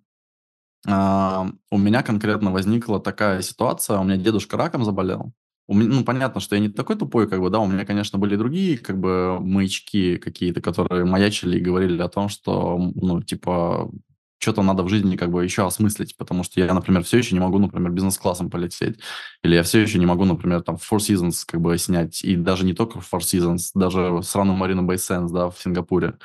а, 0.87 1.49
у 1.71 1.79
меня 1.79 2.03
конкретно 2.03 2.51
возникла 2.51 3.01
такая 3.01 3.43
ситуация, 3.43 3.99
у 3.99 4.05
меня 4.05 4.17
дедушка 4.17 4.57
раком 4.57 4.85
заболел, 4.85 5.33
у 5.73 5.75
меня, 5.75 5.91
ну, 5.95 6.05
понятно, 6.05 6.41
что 6.41 6.55
я 6.55 6.61
не 6.61 6.69
такой 6.69 6.97
тупой, 6.97 7.29
как 7.29 7.41
бы, 7.41 7.51
да, 7.51 7.59
у 7.59 7.67
меня, 7.67 7.85
конечно, 7.85 8.19
были 8.19 8.37
другие, 8.37 8.79
как 8.79 8.99
бы, 8.99 9.39
маячки 9.41 10.19
какие-то, 10.19 10.61
которые 10.61 11.05
маячили 11.05 11.59
и 11.59 11.61
говорили 11.61 12.01
о 12.03 12.09
том, 12.09 12.29
что, 12.29 12.79
ну, 12.95 13.23
типа, 13.23 13.91
что-то 14.39 14.63
надо 14.63 14.83
в 14.83 14.89
жизни 14.89 15.17
как 15.17 15.31
бы 15.31 15.45
еще 15.45 15.67
осмыслить, 15.67 16.17
потому 16.17 16.43
что 16.43 16.61
я, 16.61 16.75
например, 16.75 17.05
все 17.05 17.19
еще 17.19 17.35
не 17.35 17.41
могу, 17.41 17.59
например, 17.59 17.93
бизнес-классом 17.93 18.51
полететь, 18.51 18.99
или 19.43 19.55
я 19.55 19.63
все 19.63 19.81
еще 19.81 19.99
не 19.99 20.07
могу, 20.07 20.25
например, 20.25 20.63
там, 20.63 20.77
Four 20.77 20.99
Seasons 20.99 21.45
как 21.47 21.61
бы 21.61 21.79
снять, 21.79 22.23
и 22.25 22.37
даже 22.37 22.65
не 22.65 22.75
только 22.75 22.99
Four 22.99 23.21
Seasons, 23.21 23.71
даже 23.75 24.21
сраную 24.23 24.57
Марину 24.57 24.83
Bay 24.83 24.97
Sands, 24.97 25.31
да, 25.33 25.49
в 25.49 25.59
Сингапуре. 25.59 26.19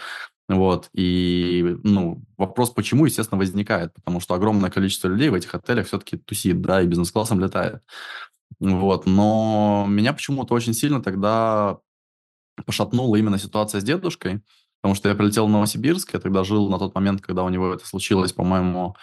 Вот, 0.50 0.90
и, 0.94 1.78
ну, 1.84 2.24
вопрос, 2.38 2.70
почему, 2.72 3.06
естественно, 3.06 3.38
возникает, 3.38 3.94
потому 3.94 4.22
что 4.22 4.34
огромное 4.34 4.70
количество 4.70 5.10
людей 5.10 5.30
в 5.30 5.34
этих 5.34 5.54
отелях 5.54 5.88
все-таки 5.88 6.18
тусит, 6.18 6.62
да, 6.62 6.82
и 6.82 6.88
бизнес-классом 6.88 7.40
летает. 7.40 7.82
Вот, 8.60 9.06
но 9.06 9.86
меня 9.88 10.14
почему-то 10.14 10.54
очень 10.54 10.74
сильно 10.74 11.02
тогда 11.02 11.78
пошатнула 12.66 13.16
именно 13.16 13.38
ситуация 13.38 13.82
с 13.82 13.84
дедушкой, 13.84 14.42
потому 14.82 14.96
что 14.96 15.10
я 15.10 15.16
прилетел 15.16 15.48
в 15.48 15.50
Новосибирск, 15.50 16.14
я 16.14 16.20
тогда 16.20 16.44
жил 16.44 16.70
на 16.70 16.80
тот 16.80 16.96
момент, 16.96 17.22
когда 17.22 17.44
у 17.44 17.50
него 17.50 17.74
это 17.74 17.86
случилось, 17.86 18.34
по-моему, 18.34 18.96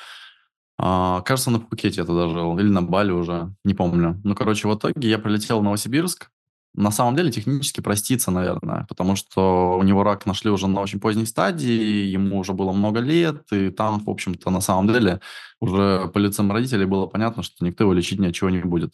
а, 0.79 1.21
кажется, 1.23 1.51
на 1.51 1.61
Пхукете 1.61 2.01
я 2.01 2.05
тогда 2.05 2.29
жил, 2.29 2.59
или 2.59 2.69
на 2.69 2.83
Бали 2.83 3.13
уже, 3.13 3.55
не 3.65 3.75
помню. 3.75 4.21
Ну, 4.25 4.35
короче, 4.35 4.67
в 4.67 4.75
итоге 4.75 5.09
я 5.09 5.19
прилетел 5.19 5.61
в 5.61 5.63
Новосибирск, 5.63 6.31
на 6.75 6.91
самом 6.91 7.15
деле 7.15 7.31
технически 7.31 7.81
проститься, 7.81 8.33
наверное, 8.33 8.85
потому 8.89 9.15
что 9.15 9.79
у 9.79 9.83
него 9.85 10.03
рак 10.03 10.27
нашли 10.27 10.51
уже 10.51 10.67
на 10.67 10.81
очень 10.81 10.99
поздней 10.99 11.27
стадии, 11.27 12.07
ему 12.07 12.39
уже 12.39 12.53
было 12.53 12.73
много 12.73 12.99
лет, 12.99 13.45
и 13.53 13.71
там, 13.71 14.01
в 14.01 14.11
общем-то, 14.11 14.51
на 14.51 14.61
самом 14.61 14.93
деле 14.93 15.21
уже 15.61 16.11
по 16.13 16.19
лицам 16.19 16.51
родителей 16.51 16.87
было 16.87 17.07
понятно, 17.07 17.45
что 17.45 17.65
никто 17.65 17.85
его 17.85 17.93
лечить 17.93 18.19
ничего 18.19 18.51
не 18.51 18.59
будет. 18.59 18.93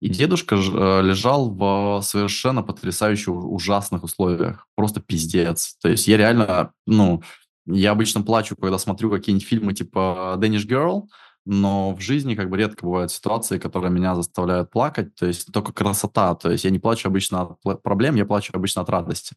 И 0.00 0.08
дедушка 0.08 0.56
э, 0.56 1.02
лежал 1.02 1.50
в 1.50 2.00
совершенно 2.02 2.62
потрясающе 2.62 3.32
ужасных 3.32 4.04
условиях. 4.04 4.66
Просто 4.76 5.00
пиздец. 5.00 5.76
То 5.82 5.88
есть 5.88 6.06
я 6.06 6.16
реально, 6.16 6.72
ну, 6.86 7.22
я 7.66 7.90
обычно 7.90 8.22
плачу, 8.22 8.56
когда 8.56 8.78
смотрю 8.78 9.10
какие-нибудь 9.10 9.46
фильмы 9.46 9.74
типа 9.74 10.36
«Danish 10.38 10.66
Girl», 10.66 11.02
но 11.44 11.94
в 11.94 12.00
жизни 12.00 12.34
как 12.34 12.50
бы 12.50 12.58
редко 12.58 12.84
бывают 12.84 13.10
ситуации, 13.10 13.58
которые 13.58 13.90
меня 13.90 14.14
заставляют 14.14 14.70
плакать, 14.70 15.14
то 15.14 15.26
есть 15.26 15.50
только 15.50 15.72
красота, 15.72 16.34
то 16.34 16.50
есть 16.50 16.64
я 16.64 16.70
не 16.70 16.78
плачу 16.78 17.08
обычно 17.08 17.56
от 17.64 17.82
проблем, 17.82 18.16
я 18.16 18.26
плачу 18.26 18.52
обычно 18.54 18.82
от 18.82 18.90
радости. 18.90 19.34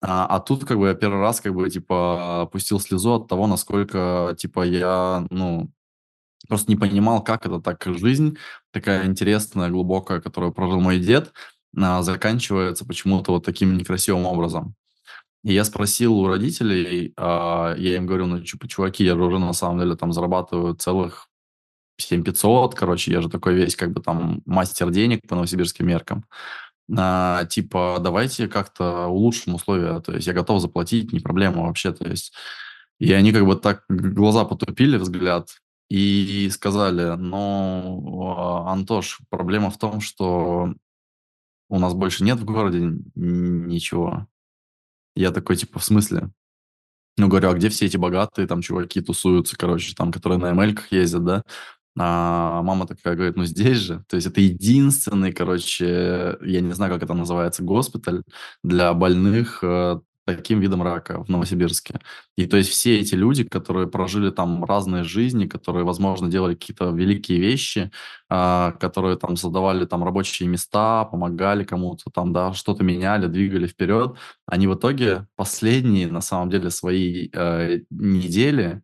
А, 0.00 0.26
а 0.26 0.40
тут 0.40 0.64
как 0.64 0.78
бы 0.78 0.88
я 0.88 0.94
первый 0.94 1.20
раз 1.20 1.40
как 1.40 1.54
бы 1.54 1.68
типа 1.68 2.42
опустил 2.42 2.80
слезу 2.80 3.14
от 3.14 3.28
того, 3.28 3.46
насколько 3.46 4.34
типа 4.38 4.64
я, 4.64 5.26
ну, 5.30 5.70
просто 6.48 6.70
не 6.70 6.76
понимал, 6.76 7.22
как 7.22 7.46
это 7.46 7.60
так 7.60 7.82
жизнь 7.98 8.38
такая 8.72 9.06
интересная, 9.06 9.70
глубокая, 9.70 10.20
которую 10.20 10.52
прожил 10.52 10.80
мой 10.80 10.98
дед, 10.98 11.32
а, 11.76 12.02
заканчивается 12.02 12.84
почему-то 12.84 13.32
вот 13.32 13.44
таким 13.44 13.76
некрасивым 13.76 14.26
образом. 14.26 14.74
И 15.44 15.52
я 15.52 15.64
спросил 15.64 16.14
у 16.14 16.26
родителей, 16.26 17.12
а, 17.16 17.74
я 17.76 17.96
им 17.96 18.06
говорю, 18.06 18.26
ну, 18.26 18.42
чуваки, 18.42 19.04
я 19.04 19.14
же 19.14 19.22
уже 19.22 19.38
на 19.38 19.52
самом 19.52 19.80
деле 19.80 19.96
там 19.96 20.12
зарабатываю 20.12 20.74
целых 20.74 21.28
7500, 21.98 22.74
короче, 22.74 23.12
я 23.12 23.20
же 23.22 23.28
такой 23.28 23.54
весь 23.54 23.76
как 23.76 23.92
бы 23.92 24.02
там 24.02 24.42
мастер 24.46 24.90
денег 24.90 25.20
по 25.28 25.36
новосибирским 25.36 25.86
меркам. 25.86 26.24
А, 26.96 27.44
типа, 27.46 27.98
давайте 28.00 28.48
как-то 28.48 29.06
улучшим 29.06 29.54
условия, 29.54 30.00
то 30.00 30.12
есть 30.12 30.26
я 30.26 30.32
готов 30.32 30.60
заплатить, 30.60 31.12
не 31.12 31.20
проблема 31.20 31.62
вообще, 31.66 31.92
то 31.92 32.06
есть 32.08 32.32
и 32.98 33.12
они 33.12 33.32
как 33.32 33.44
бы 33.44 33.56
так 33.56 33.84
глаза 33.88 34.44
потупили, 34.44 34.96
взгляд, 34.96 35.48
и 35.90 36.48
сказали, 36.50 37.16
ну, 37.16 38.66
Антош, 38.66 39.20
проблема 39.30 39.70
в 39.70 39.78
том, 39.78 40.00
что 40.00 40.74
у 41.68 41.78
нас 41.78 41.94
больше 41.94 42.24
нет 42.24 42.38
в 42.38 42.44
городе 42.44 42.80
ничего. 43.14 44.26
Я 45.16 45.30
такой, 45.30 45.56
типа, 45.56 45.78
в 45.78 45.84
смысле? 45.84 46.30
Ну, 47.16 47.28
говорю, 47.28 47.50
а 47.50 47.54
где 47.54 47.68
все 47.68 47.86
эти 47.86 47.96
богатые 47.96 48.48
там 48.48 48.60
чуваки 48.60 49.00
тусуются, 49.00 49.56
короче, 49.56 49.94
там, 49.94 50.10
которые 50.10 50.38
на 50.38 50.52
ML 50.52 50.78
ездят, 50.90 51.24
да? 51.24 51.42
А 51.96 52.60
мама 52.62 52.86
такая 52.88 53.14
говорит, 53.14 53.36
ну 53.36 53.44
здесь 53.44 53.78
же. 53.78 54.04
То 54.08 54.16
есть 54.16 54.26
это 54.26 54.40
единственный, 54.40 55.32
короче, 55.32 56.36
я 56.42 56.60
не 56.60 56.72
знаю, 56.72 56.92
как 56.92 57.04
это 57.04 57.14
называется, 57.14 57.62
госпиталь 57.62 58.24
для 58.64 58.92
больных 58.94 59.60
э, 59.62 60.00
таким 60.26 60.60
видом 60.60 60.82
рака 60.82 61.22
в 61.22 61.28
Новосибирске. 61.28 62.00
И 62.36 62.46
то 62.46 62.56
есть 62.56 62.70
все 62.70 62.98
эти 63.00 63.14
люди, 63.14 63.44
которые 63.44 63.86
прожили 63.86 64.30
там 64.30 64.64
разные 64.64 65.04
жизни, 65.04 65.46
которые, 65.46 65.84
возможно, 65.84 66.28
делали 66.28 66.54
какие-то 66.54 66.90
великие 66.90 67.38
вещи, 67.38 67.90
э, 68.30 68.72
которые 68.80 69.16
там 69.16 69.36
создавали 69.36 69.84
там 69.84 70.04
рабочие 70.04 70.48
места, 70.48 71.04
помогали 71.04 71.64
кому-то 71.64 72.10
там, 72.10 72.32
да, 72.32 72.52
что-то 72.54 72.84
меняли, 72.84 73.26
двигали 73.26 73.66
вперед, 73.66 74.16
они 74.46 74.66
в 74.66 74.74
итоге 74.74 75.26
последние, 75.36 76.08
на 76.08 76.20
самом 76.20 76.50
деле, 76.50 76.70
свои 76.70 77.28
э, 77.32 77.80
недели 77.90 78.82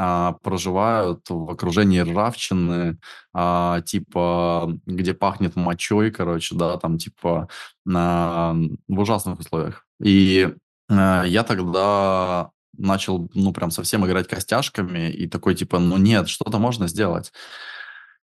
а, 0.00 0.34
проживают 0.42 1.28
в 1.28 1.50
окружении 1.50 1.98
ржавчины, 1.98 2.98
а, 3.34 3.80
типа, 3.80 4.72
где 4.86 5.12
пахнет 5.12 5.56
мочой, 5.56 6.12
короче, 6.12 6.54
да, 6.54 6.76
там, 6.78 6.98
типа, 6.98 7.48
на, 7.84 8.54
в 8.86 9.00
ужасных 9.00 9.40
условиях. 9.40 9.84
И 10.00 10.48
а, 10.48 10.54
я 10.88 11.44
тогда 11.46 12.50
начал, 12.76 13.30
ну, 13.34 13.52
прям 13.52 13.70
совсем 13.70 14.06
играть 14.06 14.28
костяшками, 14.28 15.10
и 15.10 15.28
такой, 15.28 15.54
типа, 15.54 15.78
ну, 15.78 15.96
нет, 15.98 16.28
что-то 16.28 16.58
можно 16.58 16.88
сделать. 16.88 17.32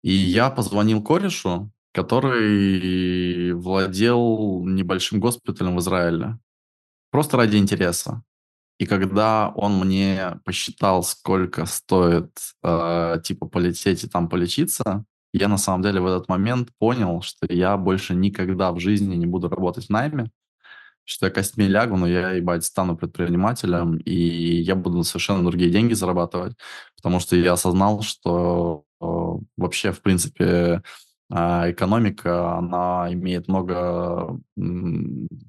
И 0.02 0.12
я 0.12 0.50
позвонил 0.50 1.02
корешу, 1.02 1.70
который 1.92 3.52
владел 3.52 4.64
небольшим 4.64 5.20
госпиталем 5.20 5.76
в 5.76 5.80
Израиле. 5.80 6.38
Просто 7.10 7.36
ради 7.36 7.56
интереса. 7.56 8.22
И 8.78 8.86
когда 8.86 9.50
он 9.54 9.78
мне 9.78 10.40
посчитал, 10.44 11.04
сколько 11.04 11.66
стоит, 11.66 12.36
э, 12.64 13.20
типа, 13.22 13.46
полететь 13.46 14.02
и 14.02 14.08
там 14.08 14.28
полечиться, 14.28 15.04
я 15.32 15.48
на 15.48 15.58
самом 15.58 15.82
деле 15.82 16.00
в 16.00 16.06
этот 16.06 16.28
момент 16.28 16.70
понял, 16.78 17.22
что 17.22 17.46
я 17.48 17.76
больше 17.76 18.14
никогда 18.14 18.72
в 18.72 18.80
жизни 18.80 19.14
не 19.14 19.26
буду 19.26 19.48
работать 19.48 19.86
в 19.86 19.90
найме, 19.90 20.30
что 21.04 21.26
я 21.26 21.32
костьми 21.32 21.66
лягу, 21.66 21.96
но 21.96 22.06
я, 22.06 22.32
ебать, 22.32 22.64
стану 22.64 22.96
предпринимателем, 22.96 23.96
и 23.98 24.14
я 24.14 24.74
буду 24.74 25.04
совершенно 25.04 25.44
другие 25.44 25.70
деньги 25.70 25.94
зарабатывать, 25.94 26.54
потому 26.96 27.20
что 27.20 27.36
я 27.36 27.54
осознал, 27.54 28.02
что 28.02 28.84
э, 29.00 29.04
вообще, 29.56 29.92
в 29.92 30.00
принципе, 30.00 30.82
э, 31.30 31.70
экономика, 31.70 32.56
она 32.58 33.12
имеет 33.12 33.48
много 33.48 34.38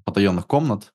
потаенных 0.06 0.48
комнат, 0.48 0.94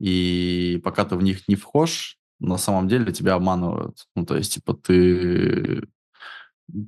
и 0.00 0.80
пока 0.84 1.04
ты 1.04 1.16
в 1.16 1.22
них 1.22 1.48
не 1.48 1.56
вхож, 1.56 2.18
на 2.40 2.58
самом 2.58 2.88
деле 2.88 3.12
тебя 3.12 3.34
обманывают. 3.34 4.06
Ну, 4.14 4.26
то 4.26 4.36
есть, 4.36 4.54
типа, 4.54 4.74
ты... 4.74 5.86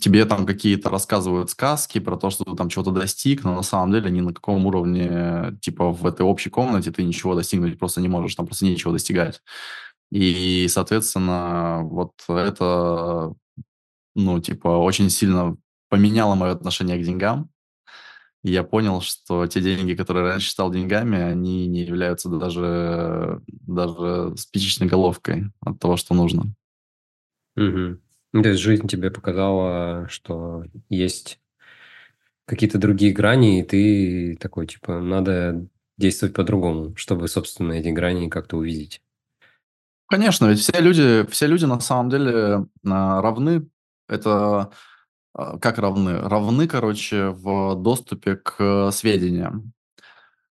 Тебе 0.01 0.25
там 0.25 0.47
какие-то 0.47 0.89
рассказывают 0.89 1.51
сказки 1.51 1.99
про 1.99 2.17
то, 2.17 2.31
что 2.31 2.45
ты 2.45 2.57
там 2.57 2.71
чего-то 2.71 2.93
достиг, 2.93 3.45
но 3.45 3.55
на 3.55 3.63
самом 3.63 3.93
деле 3.93 4.11
ни 4.11 4.21
на 4.21 4.33
каком 4.33 4.65
уровне, 4.65 5.59
типа, 5.61 5.93
в 5.93 6.07
этой 6.07 6.23
общей 6.23 6.49
комнате 6.49 6.91
ты 6.91 7.03
ничего 7.03 7.35
достигнуть 7.35 7.79
просто 7.79 8.01
не 8.01 8.09
можешь, 8.09 8.35
там 8.35 8.47
просто 8.47 8.65
нечего 8.65 8.95
достигать. 8.95 9.43
И, 10.11 10.67
соответственно, 10.69 11.83
вот 11.83 12.13
это, 12.27 13.35
ну, 14.15 14.41
типа, 14.41 14.69
очень 14.69 15.11
сильно 15.11 15.57
поменяло 15.91 16.35
мое 16.35 16.53
отношение 16.53 16.99
к 16.99 17.05
деньгам. 17.05 17.51
И 18.45 18.53
я 18.53 18.63
понял, 18.63 19.01
что 19.03 19.47
те 19.47 19.61
деньги, 19.61 19.95
которые 19.95 20.25
раньше 20.25 20.49
считал 20.49 20.71
деньгами, 20.71 21.21
они 21.21 21.67
не 21.67 21.81
являются 21.81 22.29
даже, 22.29 23.43
даже 23.49 24.37
спичечной 24.37 24.87
головкой 24.87 25.51
от 25.61 25.81
того, 25.81 25.97
что 25.97 26.15
нужно. 26.15 26.55
Угу. 27.57 27.99
То 28.33 28.49
есть 28.49 28.61
жизнь 28.61 28.87
тебе 28.87 29.11
показала, 29.11 30.07
что 30.09 30.65
есть 30.89 31.41
какие-то 32.47 32.79
другие 32.79 33.13
грани, 33.13 33.61
и 33.61 33.63
ты 33.63 34.37
такой, 34.41 34.67
типа, 34.67 35.01
надо 35.01 35.67
действовать 35.99 36.35
по-другому, 36.35 36.97
чтобы, 36.97 37.29
собственно, 37.29 37.73
эти 37.73 37.89
грани 37.89 38.29
как-то 38.29 38.57
увидеть. 38.57 39.03
Конечно, 40.09 40.47
ведь 40.47 40.61
все 40.61 40.81
люди, 40.81 41.27
все 41.31 41.47
люди 41.47 41.65
на 41.65 41.81
самом 41.81 42.11
деле 42.11 42.67
а, 42.87 43.21
равны. 43.21 43.69
Это 44.09 44.71
а, 45.35 45.59
как 45.59 45.79
равны? 45.79 46.21
Равны, 46.21 46.69
короче, 46.69 47.31
в 47.31 47.75
доступе 47.75 48.37
к 48.37 48.91
сведениям. 48.93 49.73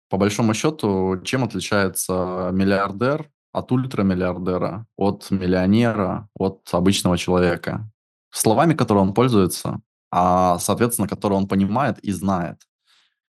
По 0.09 0.17
большому 0.17 0.55
счету, 0.55 1.21
чем 1.25 1.45
отличается 1.45 2.51
миллиардер 2.53 3.31
от 3.55 3.73
ультрамиллиардера, 3.73 4.87
от 4.97 5.31
миллионера, 5.31 6.29
от 6.39 6.69
обычного 6.73 7.17
человека? 7.17 7.89
Словами, 8.31 8.75
которые 8.75 9.03
он 9.03 9.15
пользуется, 9.15 9.81
а, 10.11 10.59
соответственно, 10.59 11.09
которые 11.09 11.39
он 11.39 11.49
понимает 11.49 11.99
и 12.01 12.13
знает. 12.13 12.59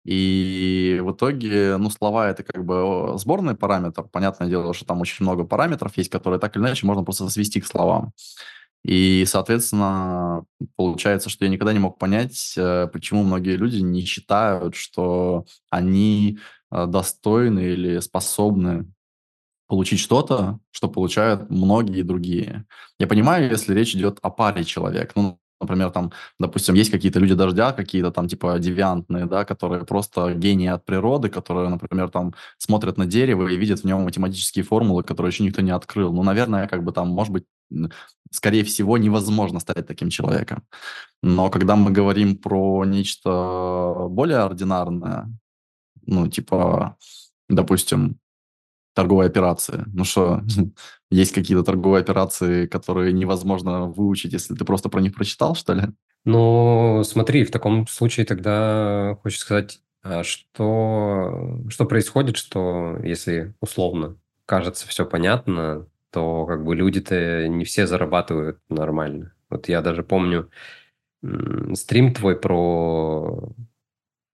И 0.06 1.00
в 1.04 1.12
итоге, 1.12 1.78
ну, 1.78 1.90
слова 1.90 2.30
это 2.30 2.44
как 2.44 2.66
бы 2.66 3.14
сборный 3.18 3.56
параметр. 3.56 4.04
Понятное 4.04 4.48
дело, 4.48 4.74
что 4.74 4.86
там 4.86 5.02
очень 5.02 5.24
много 5.26 5.44
параметров 5.44 5.98
есть, 5.98 6.10
которые 6.10 6.40
так 6.40 6.56
или 6.56 6.64
иначе 6.64 6.86
можно 6.86 7.04
просто 7.04 7.30
свести 7.30 7.62
к 7.62 7.68
словам. 7.68 8.14
И, 8.84 9.26
соответственно, 9.28 10.46
получается, 10.76 11.30
что 11.30 11.46
я 11.46 11.52
никогда 11.52 11.74
не 11.74 11.80
мог 11.80 12.00
понять, 12.00 12.54
э, 12.58 12.88
почему 12.92 13.24
многие 13.24 13.58
люди 13.58 13.78
не 13.82 14.02
считают, 14.06 14.76
что 14.76 15.46
они 15.70 16.40
э, 16.72 16.86
достойны 16.86 17.60
или 17.60 18.00
способны 18.00 18.88
получить 19.70 20.00
что-то, 20.00 20.60
что 20.72 20.90
получают 20.90 21.50
многие 21.52 22.02
другие. 22.02 22.66
Я 23.00 23.08
понимаю, 23.08 23.50
если 23.50 23.74
речь 23.74 23.96
идет 23.96 24.18
о 24.24 24.32
паре 24.32 24.64
человек. 24.64 25.12
Ну, 25.16 25.40
например, 25.62 25.92
там, 25.92 26.12
допустим, 26.40 26.74
есть 26.74 26.90
какие-то 26.90 27.20
люди 27.20 27.36
дождя, 27.36 27.72
какие-то 27.72 28.12
там 28.12 28.28
типа 28.28 28.58
девиантные, 28.58 29.28
да, 29.28 29.46
которые 29.46 29.86
просто 29.86 30.34
гении 30.34 30.68
от 30.68 30.86
природы, 30.86 31.30
которые, 31.30 31.70
например, 31.70 32.10
там 32.10 32.34
смотрят 32.58 32.98
на 32.98 33.06
дерево 33.06 33.48
и 33.48 33.58
видят 33.58 33.82
в 33.82 33.84
нем 33.84 34.02
математические 34.02 34.66
формулы, 34.66 35.04
которые 35.04 35.30
еще 35.30 35.44
никто 35.44 35.62
не 35.62 35.72
открыл. 35.72 36.12
Ну, 36.14 36.24
наверное, 36.24 36.68
как 36.68 36.84
бы 36.84 36.92
там, 36.92 37.10
может 37.10 37.32
быть, 37.32 37.46
скорее 38.32 38.64
всего, 38.64 38.98
невозможно 38.98 39.60
стать 39.60 39.86
таким 39.86 40.10
человеком. 40.10 40.64
Но 41.22 41.52
когда 41.52 41.76
мы 41.76 41.92
говорим 41.92 42.38
про 42.38 42.86
нечто 42.86 44.08
более 44.10 44.40
ординарное, 44.40 45.32
ну, 46.08 46.28
типа, 46.28 46.98
допустим, 47.50 48.18
торговые 49.00 49.28
операции. 49.28 49.86
Ну 49.94 50.04
что, 50.04 50.42
есть 51.10 51.34
какие-то 51.34 51.64
торговые 51.64 52.02
операции, 52.02 52.68
которые 52.68 53.14
невозможно 53.14 53.86
выучить, 53.86 54.34
если 54.34 54.56
ты 54.56 54.66
просто 54.66 54.90
про 54.90 55.00
них 55.00 55.16
прочитал, 55.16 55.56
что 55.56 55.74
ли? 55.74 55.84
Ну, 56.26 57.02
смотри, 57.06 57.46
в 57.46 57.52
таком 57.52 57.88
случае 57.88 58.26
тогда 58.26 59.18
хочется 59.22 59.46
сказать, 59.46 59.80
а 60.04 60.24
что, 60.24 61.62
что 61.70 61.86
происходит, 61.86 62.36
что 62.36 62.98
если 63.02 63.54
условно 63.62 64.18
кажется 64.46 64.86
все 64.86 65.06
понятно, 65.06 65.88
то 66.12 66.46
как 66.46 66.66
бы 66.66 66.76
люди-то 66.76 67.48
не 67.48 67.64
все 67.64 67.88
зарабатывают 67.88 68.60
нормально. 68.68 69.32
Вот 69.50 69.70
я 69.70 69.82
даже 69.82 70.04
помню 70.04 70.50
стрим 71.74 72.14
твой 72.14 72.38
про 72.38 73.54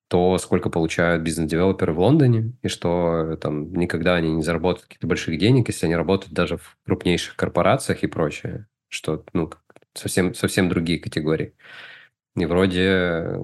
то, 0.07 0.37
сколько 0.37 0.69
получают 0.69 1.23
бизнес-девелоперы 1.23 1.93
в 1.93 1.99
Лондоне, 1.99 2.53
и 2.61 2.67
что 2.67 3.37
там 3.41 3.73
никогда 3.73 4.15
они 4.15 4.33
не 4.33 4.43
заработают 4.43 4.85
каких-то 4.87 5.07
больших 5.07 5.37
денег, 5.39 5.67
если 5.67 5.87
они 5.87 5.95
работают 5.95 6.33
даже 6.33 6.57
в 6.57 6.77
крупнейших 6.85 7.35
корпорациях 7.35 8.03
и 8.03 8.07
прочее, 8.07 8.67
что 8.89 9.23
ну, 9.33 9.51
совсем, 9.93 10.33
совсем 10.35 10.69
другие 10.69 10.99
категории. 10.99 11.53
И 12.35 12.45
вроде 12.45 13.39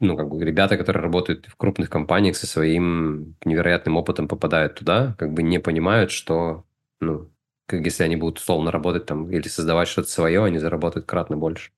ну, 0.00 0.16
как 0.16 0.28
бы 0.28 0.44
ребята, 0.44 0.76
которые 0.76 1.02
работают 1.02 1.46
в 1.46 1.56
крупных 1.56 1.88
компаниях 1.88 2.36
со 2.36 2.46
своим 2.46 3.36
невероятным 3.44 3.96
опытом 3.96 4.28
попадают 4.28 4.74
туда, 4.74 5.14
как 5.18 5.32
бы 5.32 5.42
не 5.42 5.58
понимают, 5.60 6.10
что 6.10 6.64
ну, 7.00 7.30
как 7.66 7.84
если 7.84 8.04
они 8.04 8.16
будут 8.16 8.38
условно 8.38 8.70
работать 8.70 9.06
там 9.06 9.30
или 9.30 9.48
создавать 9.48 9.88
что-то 9.88 10.08
свое, 10.08 10.44
они 10.44 10.58
заработают 10.58 11.06
кратно 11.06 11.36
больше. 11.36 11.72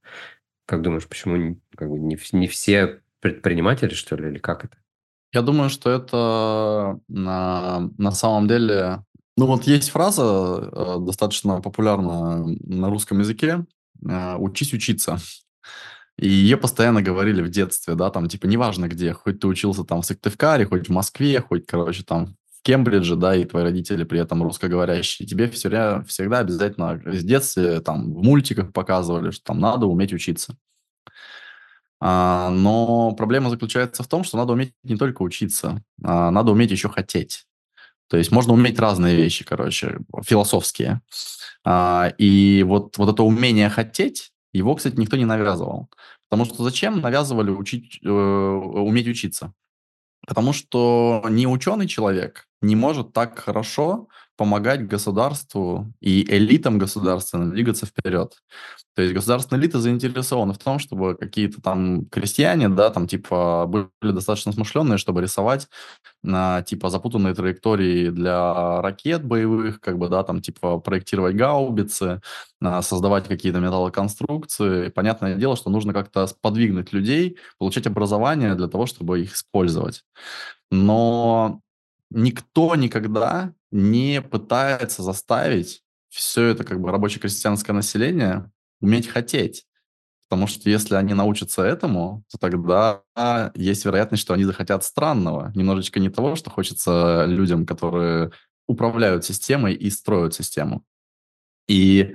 Как 0.66 0.82
думаешь, 0.82 1.06
почему 1.08 1.60
как 1.76 1.90
бы, 1.90 1.98
не, 1.98 2.18
не 2.32 2.48
все 2.48 3.00
предприниматели, 3.26 3.94
что 3.94 4.16
ли, 4.16 4.28
или 4.28 4.38
как 4.38 4.64
это? 4.64 4.76
Я 5.32 5.42
думаю, 5.42 5.68
что 5.68 5.90
это 5.90 7.00
на, 7.08 7.90
на 7.98 8.10
самом 8.12 8.46
деле... 8.46 9.02
Ну 9.36 9.46
вот 9.46 9.64
есть 9.64 9.90
фраза 9.90 10.22
э, 10.22 10.96
достаточно 11.00 11.60
популярная 11.60 12.44
на 12.60 12.88
русском 12.88 13.18
языке 13.18 13.66
э, 14.08 14.36
«учись 14.38 14.72
учиться». 14.72 15.18
И 16.18 16.28
ее 16.28 16.56
постоянно 16.56 17.02
говорили 17.02 17.42
в 17.42 17.50
детстве, 17.50 17.94
да, 17.94 18.10
там, 18.10 18.28
типа, 18.28 18.46
неважно 18.46 18.88
где, 18.88 19.12
хоть 19.12 19.40
ты 19.40 19.46
учился 19.46 19.84
там 19.84 20.00
в 20.00 20.06
Сыктывкаре, 20.06 20.64
хоть 20.64 20.88
в 20.88 20.92
Москве, 20.92 21.42
хоть, 21.42 21.66
короче, 21.66 22.04
там 22.04 22.36
Кембридже, 22.62 23.16
да, 23.16 23.36
и 23.36 23.44
твои 23.44 23.64
родители 23.64 24.04
при 24.04 24.18
этом 24.18 24.42
русскоговорящие, 24.42 25.28
тебе 25.28 25.50
всегда, 25.50 26.02
всегда 26.04 26.38
обязательно 26.38 27.02
с 27.04 27.22
детства 27.22 27.80
там 27.80 28.14
в 28.14 28.22
мультиках 28.22 28.72
показывали, 28.72 29.32
что 29.32 29.44
там 29.44 29.60
надо 29.60 29.86
уметь 29.86 30.14
учиться. 30.14 30.56
А, 32.00 32.50
но 32.50 33.12
проблема 33.12 33.50
заключается 33.50 34.02
в 34.02 34.08
том, 34.08 34.24
что 34.24 34.36
надо 34.36 34.52
уметь 34.52 34.72
не 34.82 34.96
только 34.96 35.22
учиться, 35.22 35.82
а 36.02 36.30
надо 36.30 36.52
уметь 36.52 36.70
еще 36.70 36.88
хотеть. 36.88 37.46
То 38.08 38.16
есть 38.16 38.30
можно 38.30 38.52
уметь 38.52 38.78
разные 38.78 39.16
вещи, 39.16 39.44
короче, 39.44 39.98
философские. 40.24 41.00
А, 41.64 42.12
и 42.18 42.62
вот, 42.62 42.96
вот 42.98 43.12
это 43.12 43.22
умение 43.22 43.68
хотеть, 43.68 44.32
его, 44.52 44.74
кстати, 44.74 44.96
никто 44.96 45.16
не 45.16 45.24
навязывал. 45.24 45.88
Потому 46.28 46.44
что 46.44 46.62
зачем 46.64 47.00
навязывали 47.00 47.50
учить, 47.50 47.98
э, 48.02 48.08
уметь 48.08 49.08
учиться? 49.08 49.52
Потому 50.26 50.52
что 50.52 51.24
не 51.28 51.46
ученый 51.46 51.86
человек 51.86 52.46
не 52.62 52.74
может 52.74 53.12
так 53.12 53.38
хорошо 53.38 54.08
помогать 54.36 54.86
государству 54.86 55.92
и 56.00 56.24
элитам 56.28 56.78
государственным 56.78 57.50
двигаться 57.50 57.86
вперед. 57.86 58.34
То 58.94 59.02
есть 59.02 59.14
государственные 59.14 59.62
элиты 59.62 59.78
заинтересованы 59.78 60.54
в 60.54 60.58
том, 60.58 60.78
чтобы 60.78 61.16
какие-то 61.16 61.60
там 61.60 62.06
крестьяне, 62.06 62.68
да, 62.68 62.90
там 62.90 63.06
типа 63.06 63.66
были 63.66 64.12
достаточно 64.12 64.52
смышленные, 64.52 64.98
чтобы 64.98 65.22
рисовать 65.22 65.68
на 66.22 66.62
типа 66.62 66.90
запутанные 66.90 67.34
траектории 67.34 68.10
для 68.10 68.80
ракет 68.82 69.24
боевых, 69.24 69.80
как 69.80 69.98
бы, 69.98 70.08
да, 70.08 70.22
там 70.22 70.40
типа 70.40 70.78
проектировать 70.78 71.36
гаубицы, 71.36 72.20
а, 72.62 72.82
создавать 72.82 73.28
какие-то 73.28 73.60
металлоконструкции. 73.60 74.86
И 74.86 74.90
понятное 74.90 75.34
дело, 75.34 75.56
что 75.56 75.70
нужно 75.70 75.92
как-то 75.92 76.26
сподвигнуть 76.26 76.92
людей, 76.92 77.38
получать 77.58 77.86
образование 77.86 78.54
для 78.54 78.68
того, 78.68 78.86
чтобы 78.86 79.20
их 79.20 79.34
использовать. 79.34 80.04
Но 80.70 81.60
никто 82.10 82.74
никогда 82.74 83.52
не 83.70 84.22
пытается 84.22 85.02
заставить 85.02 85.82
все 86.08 86.46
это 86.46 86.64
как 86.64 86.80
бы 86.80 86.90
рабочее 86.90 87.20
крестьянское 87.20 87.72
население 87.72 88.50
уметь 88.80 89.08
хотеть. 89.08 89.66
Потому 90.28 90.48
что 90.48 90.68
если 90.68 90.96
они 90.96 91.14
научатся 91.14 91.62
этому, 91.62 92.24
то 92.30 92.38
тогда 92.38 93.02
есть 93.54 93.84
вероятность, 93.84 94.22
что 94.22 94.34
они 94.34 94.44
захотят 94.44 94.82
странного. 94.82 95.52
Немножечко 95.54 96.00
не 96.00 96.08
того, 96.08 96.34
что 96.34 96.50
хочется 96.50 97.26
людям, 97.26 97.64
которые 97.64 98.32
управляют 98.66 99.24
системой 99.24 99.74
и 99.74 99.88
строят 99.90 100.34
систему. 100.34 100.84
И 101.68 102.14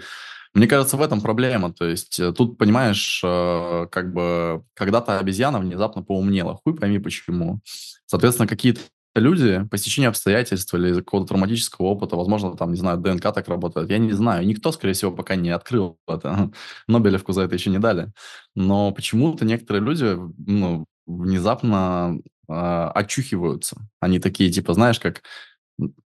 мне 0.54 0.67
кажется, 0.67 0.97
в 0.97 1.01
этом 1.01 1.21
проблема. 1.21 1.71
То 1.71 1.86
есть 1.86 2.19
э, 2.19 2.34
тут, 2.34 2.58
понимаешь, 2.58 3.21
э, 3.23 3.88
как 3.89 4.13
бы 4.13 4.65
когда-то 4.73 5.17
обезьяна 5.17 5.60
внезапно 5.60 6.04
поумнела. 6.04 6.60
Хуй 6.63 6.75
пойми 6.75 6.99
почему. 6.99 7.62
Соответственно, 8.06 8.47
какие-то 8.47 8.82
люди 9.15 9.65
по 9.69 9.78
стечению 9.78 10.10
обстоятельств 10.10 10.74
или 10.74 10.93
какого-то 10.95 11.30
травматического 11.30 11.88
опыта, 11.88 12.15
возможно, 12.15 12.56
там, 12.56 12.71
не 12.71 12.78
знаю, 12.78 12.97
ДНК 13.00 13.34
так 13.34 13.47
работает, 13.47 13.89
я 13.89 13.97
не 13.97 14.13
знаю. 14.13 14.45
Никто, 14.45 14.71
скорее 14.71 14.93
всего, 14.93 15.12
пока 15.12 15.36
не 15.36 15.50
открыл 15.50 15.97
это. 16.08 16.52
Нобелевку 16.88 17.34
за 17.34 17.41
это 17.43 17.56
еще 17.56 17.69
не 17.69 17.80
дали. 17.80 18.12
Но 18.56 18.91
почему-то 18.91 19.45
некоторые 19.45 19.84
люди, 19.84 20.17
ну, 20.38 20.86
внезапно 21.06 22.19
э, 22.50 22.54
очухиваются. 22.54 23.78
Они 24.00 24.19
такие, 24.19 24.52
типа, 24.52 24.74
знаешь, 24.74 25.00
как 25.00 25.21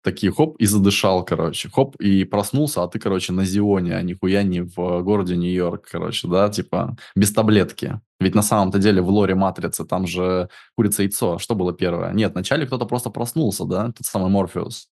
такие 0.01 0.31
хоп, 0.31 0.55
и 0.57 0.65
задышал, 0.65 1.23
короче. 1.23 1.69
Хоп, 1.69 1.95
и 1.97 2.23
проснулся, 2.23 2.83
а 2.83 2.88
ты, 2.88 2.99
короче, 2.99 3.33
на 3.33 3.45
Зионе, 3.45 3.95
а 3.95 4.01
нихуя 4.01 4.43
не 4.43 4.61
в 4.61 5.01
городе 5.01 5.35
Нью-Йорк, 5.35 5.88
короче, 5.91 6.27
да, 6.27 6.49
типа 6.49 6.95
без 7.15 7.31
таблетки. 7.31 7.99
Ведь 8.19 8.35
на 8.35 8.41
самом-то 8.41 8.79
деле 8.79 9.01
в 9.01 9.09
лоре 9.09 9.35
Матрицы 9.35 9.85
там 9.85 10.07
же 10.07 10.49
курица-яйцо. 10.77 11.38
Что 11.38 11.53
было 11.53 11.73
первое? 11.73 12.13
Нет, 12.13 12.33
вначале 12.33 12.65
кто-то 12.65 12.85
просто 12.85 13.09
проснулся, 13.09 13.65
да, 13.65 13.88
тот 13.88 14.05
самый 14.05 14.29
Морфеус. 14.29 14.89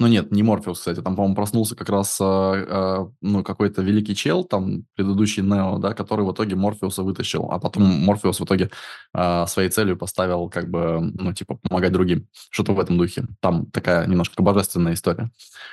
Ну 0.00 0.06
нет, 0.06 0.32
не 0.32 0.42
Морфеус, 0.42 0.78
кстати, 0.78 1.02
там, 1.02 1.14
по-моему, 1.14 1.36
проснулся 1.36 1.76
как 1.76 1.90
раз 1.90 2.18
э, 2.22 2.24
э, 2.24 3.06
ну, 3.20 3.44
какой-то 3.44 3.82
великий 3.82 4.16
чел, 4.16 4.44
там, 4.44 4.86
предыдущий 4.94 5.42
Нео, 5.42 5.76
да, 5.76 5.92
который 5.92 6.24
в 6.24 6.32
итоге 6.32 6.56
Морфеуса 6.56 7.02
вытащил, 7.02 7.50
а 7.50 7.60
потом 7.60 7.82
Морфеус 7.82 8.40
в 8.40 8.44
итоге 8.44 8.70
э, 9.12 9.46
своей 9.46 9.68
целью 9.68 9.98
поставил, 9.98 10.48
как 10.48 10.70
бы, 10.70 11.00
ну, 11.00 11.34
типа, 11.34 11.56
помогать 11.56 11.92
другим. 11.92 12.26
Что-то 12.48 12.72
в 12.72 12.80
этом 12.80 12.96
духе. 12.96 13.26
Там 13.40 13.66
такая 13.66 14.06
немножко 14.06 14.42
божественная 14.42 14.94
история. 14.94 15.30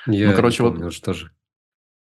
Я 0.07 0.31
ну, 0.31 0.35
короче, 0.35 0.61
не 0.61 0.69
помню 0.69 0.83
вот... 0.83 0.89
уже 0.89 1.01
тоже. 1.01 1.31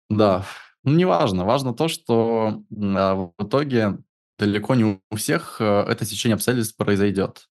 Да, 0.09 0.45
ну, 0.85 0.93
неважно. 0.93 1.45
Важно 1.45 1.75
то, 1.75 1.89
что 1.89 2.63
э, 2.71 2.75
в 2.77 3.33
итоге 3.41 3.99
далеко 4.39 4.77
не 4.77 5.01
у 5.11 5.17
всех 5.17 5.57
э, 5.59 5.65
это 5.89 6.05
течение 6.05 6.35
обстоятельств 6.35 6.77
произойдет. 6.77 7.49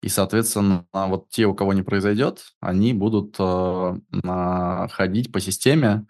И, 0.00 0.08
соответственно, 0.08 0.86
вот 0.92 1.28
те, 1.28 1.46
у 1.46 1.54
кого 1.54 1.72
не 1.72 1.82
произойдет, 1.82 2.44
они 2.60 2.92
будут 2.92 3.34
э, 3.38 3.98
ходить 4.90 5.32
по 5.32 5.40
системе, 5.40 6.06